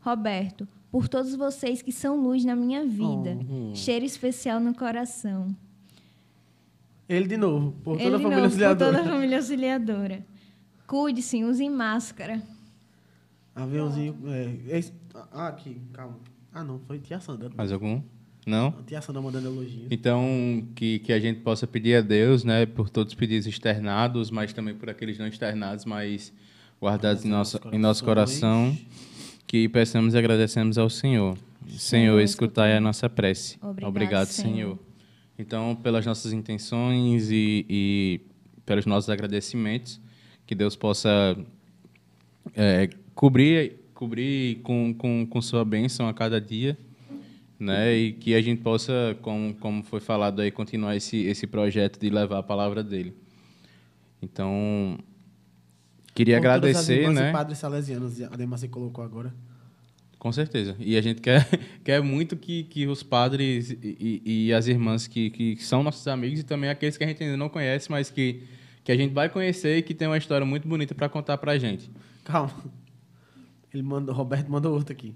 Roberto, 0.00 0.66
por 0.90 1.06
todos 1.06 1.36
vocês 1.36 1.80
que 1.80 1.92
são 1.92 2.20
luz 2.20 2.44
na 2.44 2.56
minha 2.56 2.84
vida, 2.84 3.38
cheiro 3.72 4.04
especial 4.04 4.58
no 4.58 4.74
coração. 4.74 5.54
Ele 7.12 7.26
de 7.26 7.36
novo, 7.36 7.72
por 7.82 7.94
toda 7.98 8.04
Ele 8.04 8.14
a 8.14 8.18
família 8.18 8.28
novo, 8.28 8.40
por 8.40 8.44
auxiliadora. 8.64 8.92
toda 8.98 9.08
a 9.08 9.12
família 9.12 9.36
auxiliadora. 9.38 10.26
Cuide-se, 10.86 11.42
use 11.44 11.68
máscara. 11.68 12.40
Aviãozinho. 13.54 14.16
É, 14.26 14.78
esse- 14.78 14.92
ah, 15.32 15.48
aqui, 15.48 15.80
calma. 15.92 16.18
Ah, 16.52 16.62
não, 16.64 16.78
foi 16.86 16.98
tia 16.98 17.18
Sandra. 17.20 17.50
Mais 17.56 17.72
algum? 17.72 18.00
Não? 18.46 18.72
Tia 18.86 19.00
Sandra 19.02 19.20
mandando 19.20 19.48
elogios. 19.48 19.86
Então, 19.90 20.24
que, 20.74 21.00
que 21.00 21.12
a 21.12 21.20
gente 21.20 21.40
possa 21.40 21.66
pedir 21.66 21.96
a 21.96 22.00
Deus, 22.00 22.42
né, 22.44 22.64
por 22.66 22.88
todos 22.88 23.12
os 23.12 23.18
pedidos 23.18 23.46
externados, 23.46 24.30
mas 24.30 24.52
também 24.52 24.74
por 24.74 24.88
aqueles 24.88 25.18
não 25.18 25.26
externados, 25.26 25.84
mas 25.84 26.32
guardados 26.80 27.24
em 27.24 27.28
nosso, 27.28 27.60
em 27.72 27.78
nosso 27.78 28.04
coração, 28.04 28.76
que 29.46 29.68
peçamos 29.68 30.14
e 30.14 30.18
agradecemos 30.18 30.78
ao 30.78 30.88
Senhor. 30.88 31.36
Senhor, 31.68 32.18
escutai 32.20 32.76
a 32.76 32.80
nossa 32.80 33.08
prece. 33.08 33.58
Obrigado, 33.60 34.26
Senhor. 34.28 34.54
Senhor. 34.54 34.78
Então, 35.40 35.74
pelas 35.74 36.04
nossas 36.04 36.34
intenções 36.34 37.30
e, 37.30 37.64
e 37.66 38.20
pelos 38.66 38.84
nossos 38.84 39.08
agradecimentos, 39.08 39.98
que 40.46 40.54
Deus 40.54 40.76
possa 40.76 41.34
é, 42.54 42.90
cobrir, 43.14 43.80
cobrir 43.94 44.56
com, 44.56 44.92
com, 44.92 45.26
com 45.26 45.40
sua 45.40 45.64
bênção 45.64 46.06
a 46.06 46.12
cada 46.12 46.38
dia, 46.38 46.76
né? 47.58 47.96
E 47.96 48.12
que 48.12 48.34
a 48.34 48.42
gente 48.42 48.60
possa, 48.60 49.16
como, 49.22 49.54
como 49.54 49.82
foi 49.82 50.00
falado 50.00 50.42
aí, 50.42 50.50
continuar 50.50 50.94
esse, 50.94 51.16
esse 51.24 51.46
projeto 51.46 51.98
de 51.98 52.10
levar 52.10 52.40
a 52.40 52.42
palavra 52.42 52.84
dele. 52.84 53.14
Então, 54.20 54.98
queria 56.14 56.36
todas 56.36 56.50
as 56.50 56.56
agradecer, 56.56 57.00
irmãs 57.00 57.18
e 57.18 57.22
né? 57.22 57.32
padres 57.32 57.56
salesianos, 57.56 58.20
a 58.20 58.36
Demacia 58.36 58.68
colocou 58.68 59.02
agora. 59.02 59.32
Com 60.20 60.30
certeza. 60.30 60.76
E 60.78 60.96
a 60.96 61.00
gente 61.00 61.20
quer, 61.20 61.48
quer 61.82 62.00
muito 62.02 62.36
que, 62.36 62.62
que 62.64 62.86
os 62.86 63.02
padres 63.02 63.70
e, 63.70 64.22
e- 64.24 64.46
e 64.46 64.52
as 64.52 64.68
irmãs 64.68 65.06
que, 65.08 65.30
que 65.30 65.56
são 65.56 65.82
nossos 65.82 66.06
amigos 66.06 66.38
e 66.38 66.42
também 66.44 66.70
aqueles 66.70 66.96
que 66.96 67.02
a 67.02 67.06
gente 67.08 67.24
ainda 67.24 67.36
não 67.36 67.48
conhece, 67.48 67.90
mas 67.90 68.08
que, 68.10 68.42
que 68.84 68.92
a 68.92 68.96
gente 68.96 69.12
vai 69.12 69.28
conhecer 69.28 69.78
e 69.78 69.82
que 69.82 69.94
tem 69.94 70.06
uma 70.06 70.18
história 70.18 70.46
muito 70.46 70.68
bonita 70.68 70.94
para 70.94 71.08
contar 71.08 71.36
pra 71.38 71.58
gente. 71.58 71.90
Calma. 72.22 72.52
Ele 73.74 73.82
mandou, 73.82 74.14
Roberto 74.14 74.48
mandou 74.48 74.72
outro 74.74 74.92
aqui. 74.92 75.14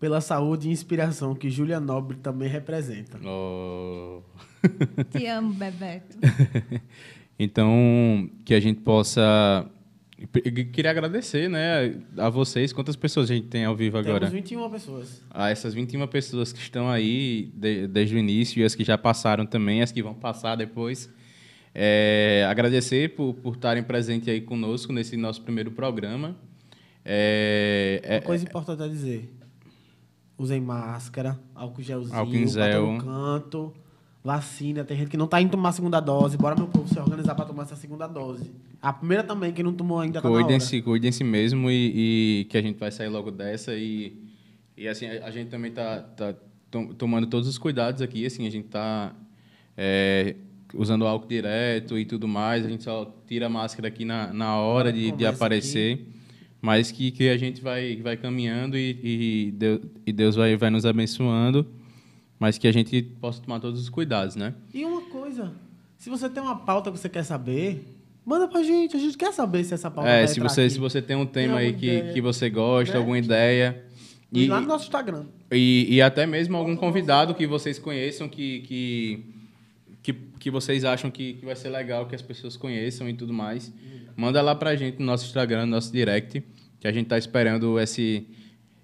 Pela 0.00 0.20
saúde 0.20 0.68
e 0.68 0.72
inspiração 0.72 1.34
que 1.34 1.48
Júlia 1.50 1.78
Nobre 1.80 2.16
também 2.18 2.48
representa. 2.48 3.18
Oh. 3.26 4.22
Te 5.10 5.26
amo, 5.26 5.52
Bebeto. 5.54 6.16
Então, 7.38 8.30
que 8.46 8.54
a 8.54 8.60
gente 8.60 8.80
possa. 8.80 9.66
Eu 10.18 10.28
Queria 10.72 10.90
agradecer 10.90 11.48
né, 11.48 11.94
a 12.16 12.30
vocês. 12.30 12.72
Quantas 12.72 12.96
pessoas 12.96 13.30
a 13.30 13.34
gente 13.34 13.48
tem 13.48 13.64
ao 13.66 13.76
vivo 13.76 13.98
agora? 13.98 14.20
Temos 14.20 14.32
21 14.32 14.70
pessoas. 14.70 15.22
a 15.30 15.50
essas 15.50 15.74
21 15.74 16.06
pessoas 16.06 16.52
que 16.52 16.58
estão 16.58 16.88
aí 16.88 17.50
de- 17.54 17.86
desde 17.86 18.14
o 18.14 18.18
início 18.18 18.60
e 18.60 18.64
as 18.64 18.74
que 18.74 18.82
já 18.82 18.96
passaram 18.96 19.44
também, 19.44 19.82
as 19.82 19.92
que 19.92 20.02
vão 20.02 20.14
passar 20.14 20.56
depois. 20.56 21.10
É, 21.74 22.46
agradecer 22.48 23.14
por, 23.14 23.34
por 23.34 23.54
estarem 23.56 23.82
presentes 23.82 24.26
aí 24.28 24.40
conosco 24.40 24.90
nesse 24.90 25.14
nosso 25.18 25.42
primeiro 25.42 25.70
programa. 25.70 26.34
É, 27.04 28.00
é- 28.02 28.14
Uma 28.16 28.22
coisa 28.22 28.44
importante 28.44 28.82
a 28.82 28.88
dizer. 28.88 29.30
Usem 30.38 30.60
máscara, 30.60 31.38
álcool 31.54 31.82
gelzinho, 31.82 32.16
Álcool 32.16 32.34
em 32.36 32.46
gel. 32.48 32.86
todo 32.98 33.04
canto, 33.04 33.74
vacina. 34.24 34.84
Tem 34.84 34.96
gente 34.96 35.08
que 35.10 35.16
não 35.16 35.26
tá 35.26 35.40
indo 35.40 35.50
tomar 35.50 35.68
a 35.68 35.72
segunda 35.72 36.00
dose. 36.00 36.36
Bora, 36.38 36.54
meu 36.56 36.66
povo, 36.68 36.88
se 36.88 36.98
organizar 36.98 37.34
para 37.34 37.44
tomar 37.44 37.62
essa 37.64 37.76
segunda 37.76 38.06
dose. 38.06 38.50
A 38.86 38.92
primeira 38.92 39.24
também, 39.24 39.52
quem 39.52 39.64
não 39.64 39.72
tomou 39.72 39.98
ainda 39.98 40.22
tá. 40.22 40.28
Cuidem-se, 40.28 40.80
cuidem-se 40.80 41.24
mesmo 41.24 41.68
e, 41.68 42.42
e 42.42 42.44
que 42.44 42.56
a 42.56 42.62
gente 42.62 42.78
vai 42.78 42.92
sair 42.92 43.08
logo 43.08 43.32
dessa 43.32 43.74
e, 43.74 44.16
e 44.76 44.86
assim, 44.86 45.06
a, 45.06 45.26
a 45.26 45.30
gente 45.32 45.48
também 45.50 45.72
tá, 45.72 45.98
tá 46.02 46.34
tom- 46.70 46.94
tomando 46.94 47.26
todos 47.26 47.48
os 47.48 47.58
cuidados 47.58 48.00
aqui, 48.00 48.24
assim, 48.24 48.46
a 48.46 48.50
gente 48.50 48.68
tá 48.68 49.12
é, 49.76 50.36
usando 50.72 51.04
álcool 51.04 51.26
direto 51.26 51.98
e 51.98 52.04
tudo 52.04 52.28
mais, 52.28 52.64
a 52.64 52.68
gente 52.68 52.84
só 52.84 53.12
tira 53.26 53.46
a 53.46 53.48
máscara 53.48 53.88
aqui 53.88 54.04
na, 54.04 54.32
na 54.32 54.56
hora 54.56 54.92
de, 54.92 55.10
de 55.10 55.26
aparecer, 55.26 56.06
mas 56.62 56.92
que, 56.92 57.10
que 57.10 57.28
a 57.28 57.36
gente 57.36 57.60
vai, 57.60 57.96
vai 57.96 58.16
caminhando 58.16 58.76
e, 58.78 59.00
e, 59.02 59.50
Deus, 59.50 59.80
e 60.06 60.12
Deus 60.12 60.36
vai, 60.36 60.56
vai 60.56 60.70
nos 60.70 60.86
abençoando, 60.86 61.66
mas 62.38 62.56
que 62.56 62.68
a 62.68 62.72
gente 62.72 63.02
possa 63.02 63.42
tomar 63.42 63.58
todos 63.58 63.80
os 63.80 63.88
cuidados, 63.88 64.36
né? 64.36 64.54
E 64.72 64.84
uma 64.84 65.00
coisa, 65.02 65.52
se 65.98 66.08
você 66.08 66.28
tem 66.30 66.40
uma 66.40 66.54
pauta 66.54 66.92
que 66.92 66.98
você 66.98 67.08
quer 67.08 67.24
saber, 67.24 67.95
manda 68.26 68.48
pra 68.48 68.62
gente. 68.62 68.96
A 68.96 69.00
gente 69.00 69.16
quer 69.16 69.32
saber 69.32 69.64
se 69.64 69.72
essa 69.72 69.90
pauta 69.90 70.10
É, 70.10 70.26
se 70.26 70.40
você, 70.40 70.62
aqui. 70.62 70.70
se 70.70 70.78
você 70.78 71.00
tem 71.00 71.16
um 71.16 71.24
tema 71.24 71.54
alguma 71.54 71.60
aí 71.60 71.72
que, 71.72 71.86
ideia, 71.86 72.12
que 72.12 72.20
você 72.20 72.50
gosta, 72.50 72.92
né? 72.92 72.98
alguma 72.98 73.18
ideia... 73.18 73.84
E 74.32 74.48
lá 74.48 74.60
no 74.60 74.66
nosso 74.66 74.84
Instagram. 74.84 75.24
E, 75.50 75.86
e 75.88 76.02
até 76.02 76.26
mesmo 76.26 76.56
algum 76.56 76.76
convidado 76.76 77.32
que 77.32 77.46
vocês 77.46 77.78
conheçam, 77.78 78.28
que, 78.28 78.60
que, 78.62 79.24
que, 80.02 80.12
que 80.12 80.50
vocês 80.50 80.84
acham 80.84 81.10
que, 81.10 81.34
que 81.34 81.46
vai 81.46 81.54
ser 81.54 81.70
legal, 81.70 82.06
que 82.06 82.14
as 82.14 82.20
pessoas 82.20 82.56
conheçam 82.56 83.08
e 83.08 83.14
tudo 83.14 83.32
mais. 83.32 83.72
Manda 84.16 84.42
lá 84.42 84.54
pra 84.54 84.74
gente 84.74 84.98
no 84.98 85.06
nosso 85.06 85.26
Instagram, 85.26 85.64
no 85.64 85.72
nosso 85.72 85.92
direct, 85.92 86.42
que 86.80 86.88
a 86.88 86.92
gente 86.92 87.06
tá 87.06 87.16
esperando 87.16 87.78
esse, 87.78 88.26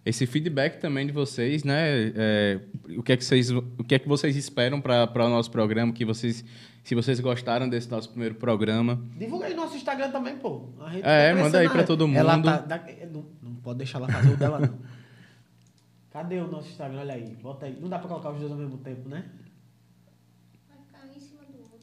esse 0.06 0.26
feedback 0.26 0.78
também 0.78 1.06
de 1.06 1.12
vocês, 1.12 1.64
né? 1.64 2.12
É, 2.14 2.60
o, 2.96 3.02
que 3.02 3.12
é 3.12 3.16
que 3.16 3.24
vocês, 3.24 3.50
o 3.50 3.84
que 3.86 3.94
é 3.96 3.98
que 3.98 4.08
vocês 4.08 4.36
esperam 4.36 4.80
para 4.80 5.26
o 5.26 5.28
nosso 5.28 5.50
programa, 5.50 5.92
que 5.92 6.04
vocês, 6.04 6.44
se 6.82 6.94
vocês 6.94 7.20
gostaram 7.20 7.68
desse 7.68 7.90
nosso 7.90 8.08
primeiro 8.10 8.34
programa. 8.34 9.00
Divulga 9.16 9.46
aí 9.46 9.54
nosso 9.54 9.76
Instagram 9.76 10.10
também, 10.10 10.36
pô. 10.36 10.68
A 10.80 10.90
gente 10.90 11.04
É, 11.06 11.34
tá 11.34 11.40
manda 11.42 11.58
aí 11.58 11.68
né? 11.68 11.82
todo 11.84 12.04
Ela 12.14 12.36
mundo. 12.36 12.44
tá- 12.46 12.58
da- 12.58 12.84
não, 13.12 13.24
não 13.42 13.54
pode 13.56 13.78
deixar 13.78 13.98
ela 13.98 14.08
fazer 14.08 14.32
o 14.32 14.36
dela, 14.36 14.58
não. 14.60 14.78
Cadê 16.12 16.38
o 16.40 16.46
nosso 16.50 16.68
Instagram? 16.68 17.00
Olha 17.00 17.14
aí, 17.14 17.36
bota 17.42 17.66
aí. 17.66 17.78
Não 17.80 17.88
dá 17.88 17.98
pra 17.98 18.08
colocar 18.08 18.30
os 18.30 18.38
dois 18.40 18.52
ao 18.52 18.58
mesmo 18.58 18.76
tempo, 18.78 19.08
né? 19.08 19.24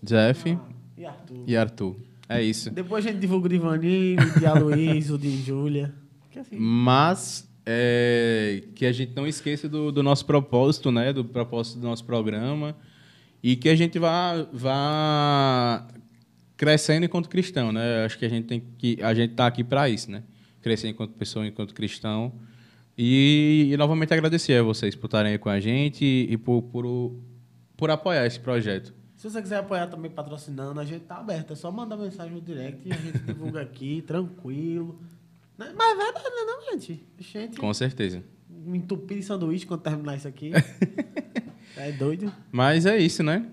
Jeff 0.01 0.49
Ah, 0.51 0.59
e 0.97 1.05
Arthur. 1.05 1.43
e 1.47 1.57
Arthur. 1.57 1.95
É 2.27 2.41
isso. 2.41 2.69
Depois 2.71 3.05
a 3.05 3.09
gente 3.11 3.19
divulga 3.19 3.47
o 3.47 3.49
de 3.49 3.57
Vanille, 3.57 4.17
o 4.23 4.39
de 4.39 4.45
Aloysio, 4.45 5.15
o 5.15 5.17
de 5.17 5.35
Júlia. 5.41 5.93
Assim. 6.39 6.55
Mas 6.57 7.49
é, 7.65 8.63
que 8.75 8.85
a 8.85 8.91
gente 8.93 9.13
não 9.15 9.27
esqueça 9.27 9.67
do, 9.67 9.91
do 9.91 10.01
nosso 10.01 10.25
propósito, 10.25 10.89
né? 10.91 11.11
Do 11.11 11.25
propósito 11.25 11.79
do 11.79 11.87
nosso 11.87 12.05
programa. 12.05 12.75
E 13.41 13.55
que 13.55 13.69
a 13.69 13.75
gente 13.75 13.97
vá, 13.97 14.47
vá 14.51 15.87
crescendo 16.57 17.05
enquanto 17.05 17.29
cristão, 17.29 17.71
né? 17.71 18.03
Acho 18.05 18.17
que 18.17 18.25
a 18.25 18.29
gente 18.29 18.45
tem 18.45 18.59
que. 18.77 19.01
A 19.01 19.13
gente 19.13 19.31
está 19.31 19.47
aqui 19.47 19.63
para 19.63 19.87
isso, 19.87 20.11
né? 20.11 20.23
Crescer 20.61 20.89
enquanto 20.89 21.13
pessoa, 21.13 21.47
enquanto 21.47 21.73
cristão. 21.73 22.33
E, 22.97 23.69
e 23.71 23.77
novamente 23.77 24.13
agradecer 24.13 24.59
a 24.59 24.61
vocês 24.61 24.93
por 24.93 25.05
estarem 25.05 25.31
aí 25.31 25.37
com 25.37 25.47
a 25.47 25.57
gente 25.57 26.03
e, 26.03 26.35
por, 26.35 26.63
por, 26.63 27.15
por 27.77 27.89
apoiar 27.89 28.25
esse 28.25 28.37
projeto. 28.37 28.93
Se 29.15 29.29
você 29.29 29.41
quiser 29.41 29.59
apoiar 29.59 29.87
também 29.87 30.11
patrocinando, 30.11 30.77
a 30.81 30.83
gente 30.83 31.05
tá 31.05 31.15
aberto. 31.15 31.53
É 31.53 31.55
só 31.55 31.71
mandar 31.71 31.95
mensagem 31.95 32.33
no 32.33 32.41
direct 32.41 32.85
e 32.85 32.91
a 32.91 32.97
gente 32.97 33.19
divulga 33.19 33.61
aqui, 33.61 34.01
tranquilo. 34.07 34.99
Né? 35.57 35.73
Mas 35.77 35.97
é 35.97 36.03
verdade, 36.03 36.25
né, 36.25 36.43
não, 36.45 36.71
gente? 36.71 37.05
Gente, 37.19 37.57
Com 37.57 37.73
certeza. 37.73 38.21
me 38.49 38.79
entupir 38.79 39.17
de 39.19 39.23
sanduíche 39.23 39.65
quando 39.65 39.79
terminar 39.79 40.17
isso 40.17 40.27
aqui. 40.27 40.51
é 41.79 41.91
doido. 41.91 42.31
Mas 42.51 42.85
é 42.85 42.97
isso, 42.97 43.23
né? 43.23 43.45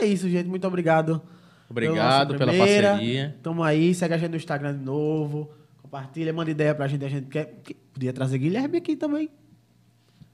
É 0.00 0.04
isso, 0.06 0.28
gente. 0.28 0.48
Muito 0.48 0.66
obrigado. 0.66 1.20
Obrigado 1.68 2.36
pela 2.36 2.52
primeira. 2.52 2.90
parceria. 2.90 3.36
Tamo 3.42 3.62
aí, 3.62 3.94
segue 3.94 4.14
a 4.14 4.18
gente 4.18 4.30
no 4.30 4.36
Instagram 4.36 4.76
de 4.78 4.84
novo. 4.84 5.50
Compartilha, 5.82 6.32
manda 6.32 6.50
ideia 6.50 6.74
pra 6.74 6.86
gente. 6.88 7.04
A 7.04 7.08
gente 7.08 7.28
quer. 7.28 7.60
que- 7.62 7.74
Podia 7.74 8.12
trazer 8.12 8.38
Guilherme 8.38 8.78
aqui 8.78 8.96
também. 8.96 9.30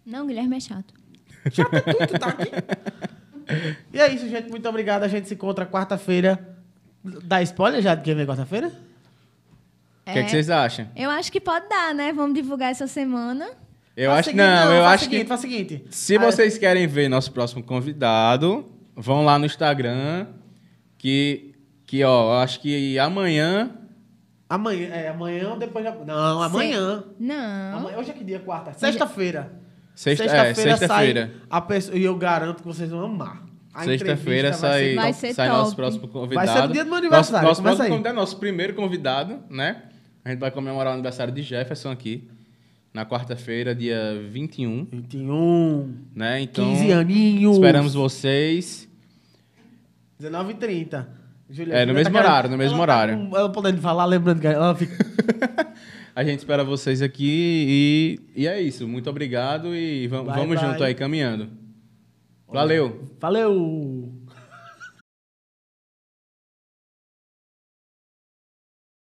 Não, 0.06 0.26
Guilherme 0.26 0.56
é 0.56 0.60
chato. 0.60 0.94
Chato 1.52 1.74
é 1.74 1.80
tu, 1.80 2.06
tu 2.06 2.18
tá 2.18 2.28
aqui. 2.28 2.50
E 3.92 3.98
é 4.00 4.12
isso, 4.14 4.28
gente. 4.28 4.48
Muito 4.50 4.66
obrigado. 4.68 5.02
A 5.02 5.08
gente 5.08 5.28
se 5.28 5.34
encontra 5.34 5.66
quarta-feira. 5.66 6.56
Dá 7.24 7.42
spoiler 7.42 7.82
já 7.82 7.94
de 7.94 8.02
quem 8.02 8.14
vem 8.14 8.26
quarta-feira? 8.26 8.68
O 8.68 10.12
que, 10.12 10.18
é 10.18 10.22
que 10.22 10.26
É. 10.26 10.28
vocês 10.28 10.48
acham? 10.50 10.88
Eu 10.96 11.10
acho 11.10 11.30
que 11.30 11.40
pode 11.40 11.68
dar, 11.68 11.94
né? 11.94 12.12
Vamos 12.12 12.34
divulgar 12.34 12.70
essa 12.70 12.86
semana. 12.86 13.50
Eu 14.02 14.10
Faz 14.10 14.20
acho 14.20 14.30
seguinte, 14.30 14.46
não, 14.46 14.72
eu 14.74 14.82
faz 14.84 14.94
acho 14.94 15.02
o 15.02 15.04
seguinte, 15.10 15.22
que 15.22 15.28
Faz 15.28 15.40
o 15.40 15.42
seguinte. 15.42 15.84
se 15.90 16.16
Ah, 16.16 16.20
vocês 16.20 16.56
querem 16.58 16.86
ver 16.86 17.08
nosso 17.08 17.30
próximo 17.32 17.62
convidado, 17.62 18.66
vão 18.96 19.24
lá 19.24 19.38
no 19.38 19.44
Instagram 19.46 20.26
que 20.96 21.54
que 21.86 22.02
ó, 22.04 22.34
eu 22.34 22.38
acho 22.38 22.60
que 22.60 22.98
amanhã 22.98 23.70
Amanhã, 24.48 24.88
é, 24.88 25.08
amanhã 25.08 25.50
ou 25.50 25.56
depois 25.58 25.84
da... 25.84 25.92
Não, 25.94 26.42
amanhã. 26.42 27.04
Não. 27.20 27.76
Amanhã- 27.78 27.98
Hoje 27.98 28.10
é 28.10 28.14
que 28.14 28.24
dia? 28.24 28.40
Quarta? 28.40 28.72
Sexta-feira. 28.72 29.52
Sexta- 29.94 30.24
é, 30.24 30.54
sexta-feira. 30.54 31.26
sai 31.28 31.40
a 31.50 31.60
pessoa- 31.60 31.96
E 31.96 32.02
eu 32.02 32.16
garanto 32.16 32.62
que 32.62 32.66
vocês 32.66 32.90
vão 32.90 33.04
amar. 33.04 33.42
Sexta-feira 33.84 34.52
sai, 34.52 34.80
ser 34.90 34.94
Vai 34.96 35.12
ser 35.12 35.34
sai 35.34 35.48
top. 35.48 35.60
nosso 35.60 35.76
próximo 35.76 36.08
convidado. 36.08 36.46
Vai 36.46 36.56
ser 36.56 36.66
no 36.66 36.72
dia 36.72 36.82
do 36.84 36.88
meu 36.88 36.98
aniversário, 36.98 37.32
Nosso, 37.46 37.62
nosso 37.62 37.62
próximo 37.62 37.84
aí. 37.84 37.90
convidado, 37.90 38.16
nosso 38.16 38.36
primeiro 38.38 38.74
convidado, 38.74 39.38
né? 39.48 39.82
A 40.24 40.30
gente 40.30 40.40
vai 40.40 40.50
comemorar 40.50 40.90
o 40.90 40.94
aniversário 40.94 41.32
de 41.32 41.42
Jefferson 41.42 41.90
aqui 41.90 42.28
na 42.92 43.06
quarta-feira, 43.06 43.74
dia 43.74 44.20
21, 44.30 44.84
21, 44.90 45.94
né? 46.14 46.40
Então 46.40 46.64
15 46.64 46.92
aninhos. 46.92 47.54
esperamos 47.56 47.94
vocês. 47.94 48.88
19h30. 50.20 51.06
Julia, 51.48 51.74
É, 51.74 51.86
no 51.86 51.94
mesmo 51.94 52.12
querendo- 52.12 52.26
horário, 52.28 52.50
no 52.50 52.56
mesmo 52.56 52.74
ela 52.74 52.82
horário. 52.82 53.16
com- 53.28 53.36
ela 53.36 53.50
podendo 53.50 53.80
falar, 53.80 54.04
lembrando 54.04 54.40
que 54.40 54.46
ela 54.46 54.74
fica... 54.74 54.94
A 56.14 56.24
gente 56.24 56.40
espera 56.40 56.62
vocês 56.64 57.00
aqui 57.02 58.18
e, 58.36 58.42
e 58.42 58.46
é 58.46 58.60
isso. 58.60 58.86
Muito 58.86 59.08
obrigado 59.08 59.74
e 59.74 60.06
vamos, 60.08 60.26
Bye, 60.26 60.40
vamos 60.42 60.60
bye. 60.60 60.68
junto 60.70 60.84
aí 60.84 60.94
caminhando. 60.94 61.48
Valeu. 62.46 63.08
Valeu! 63.20 63.99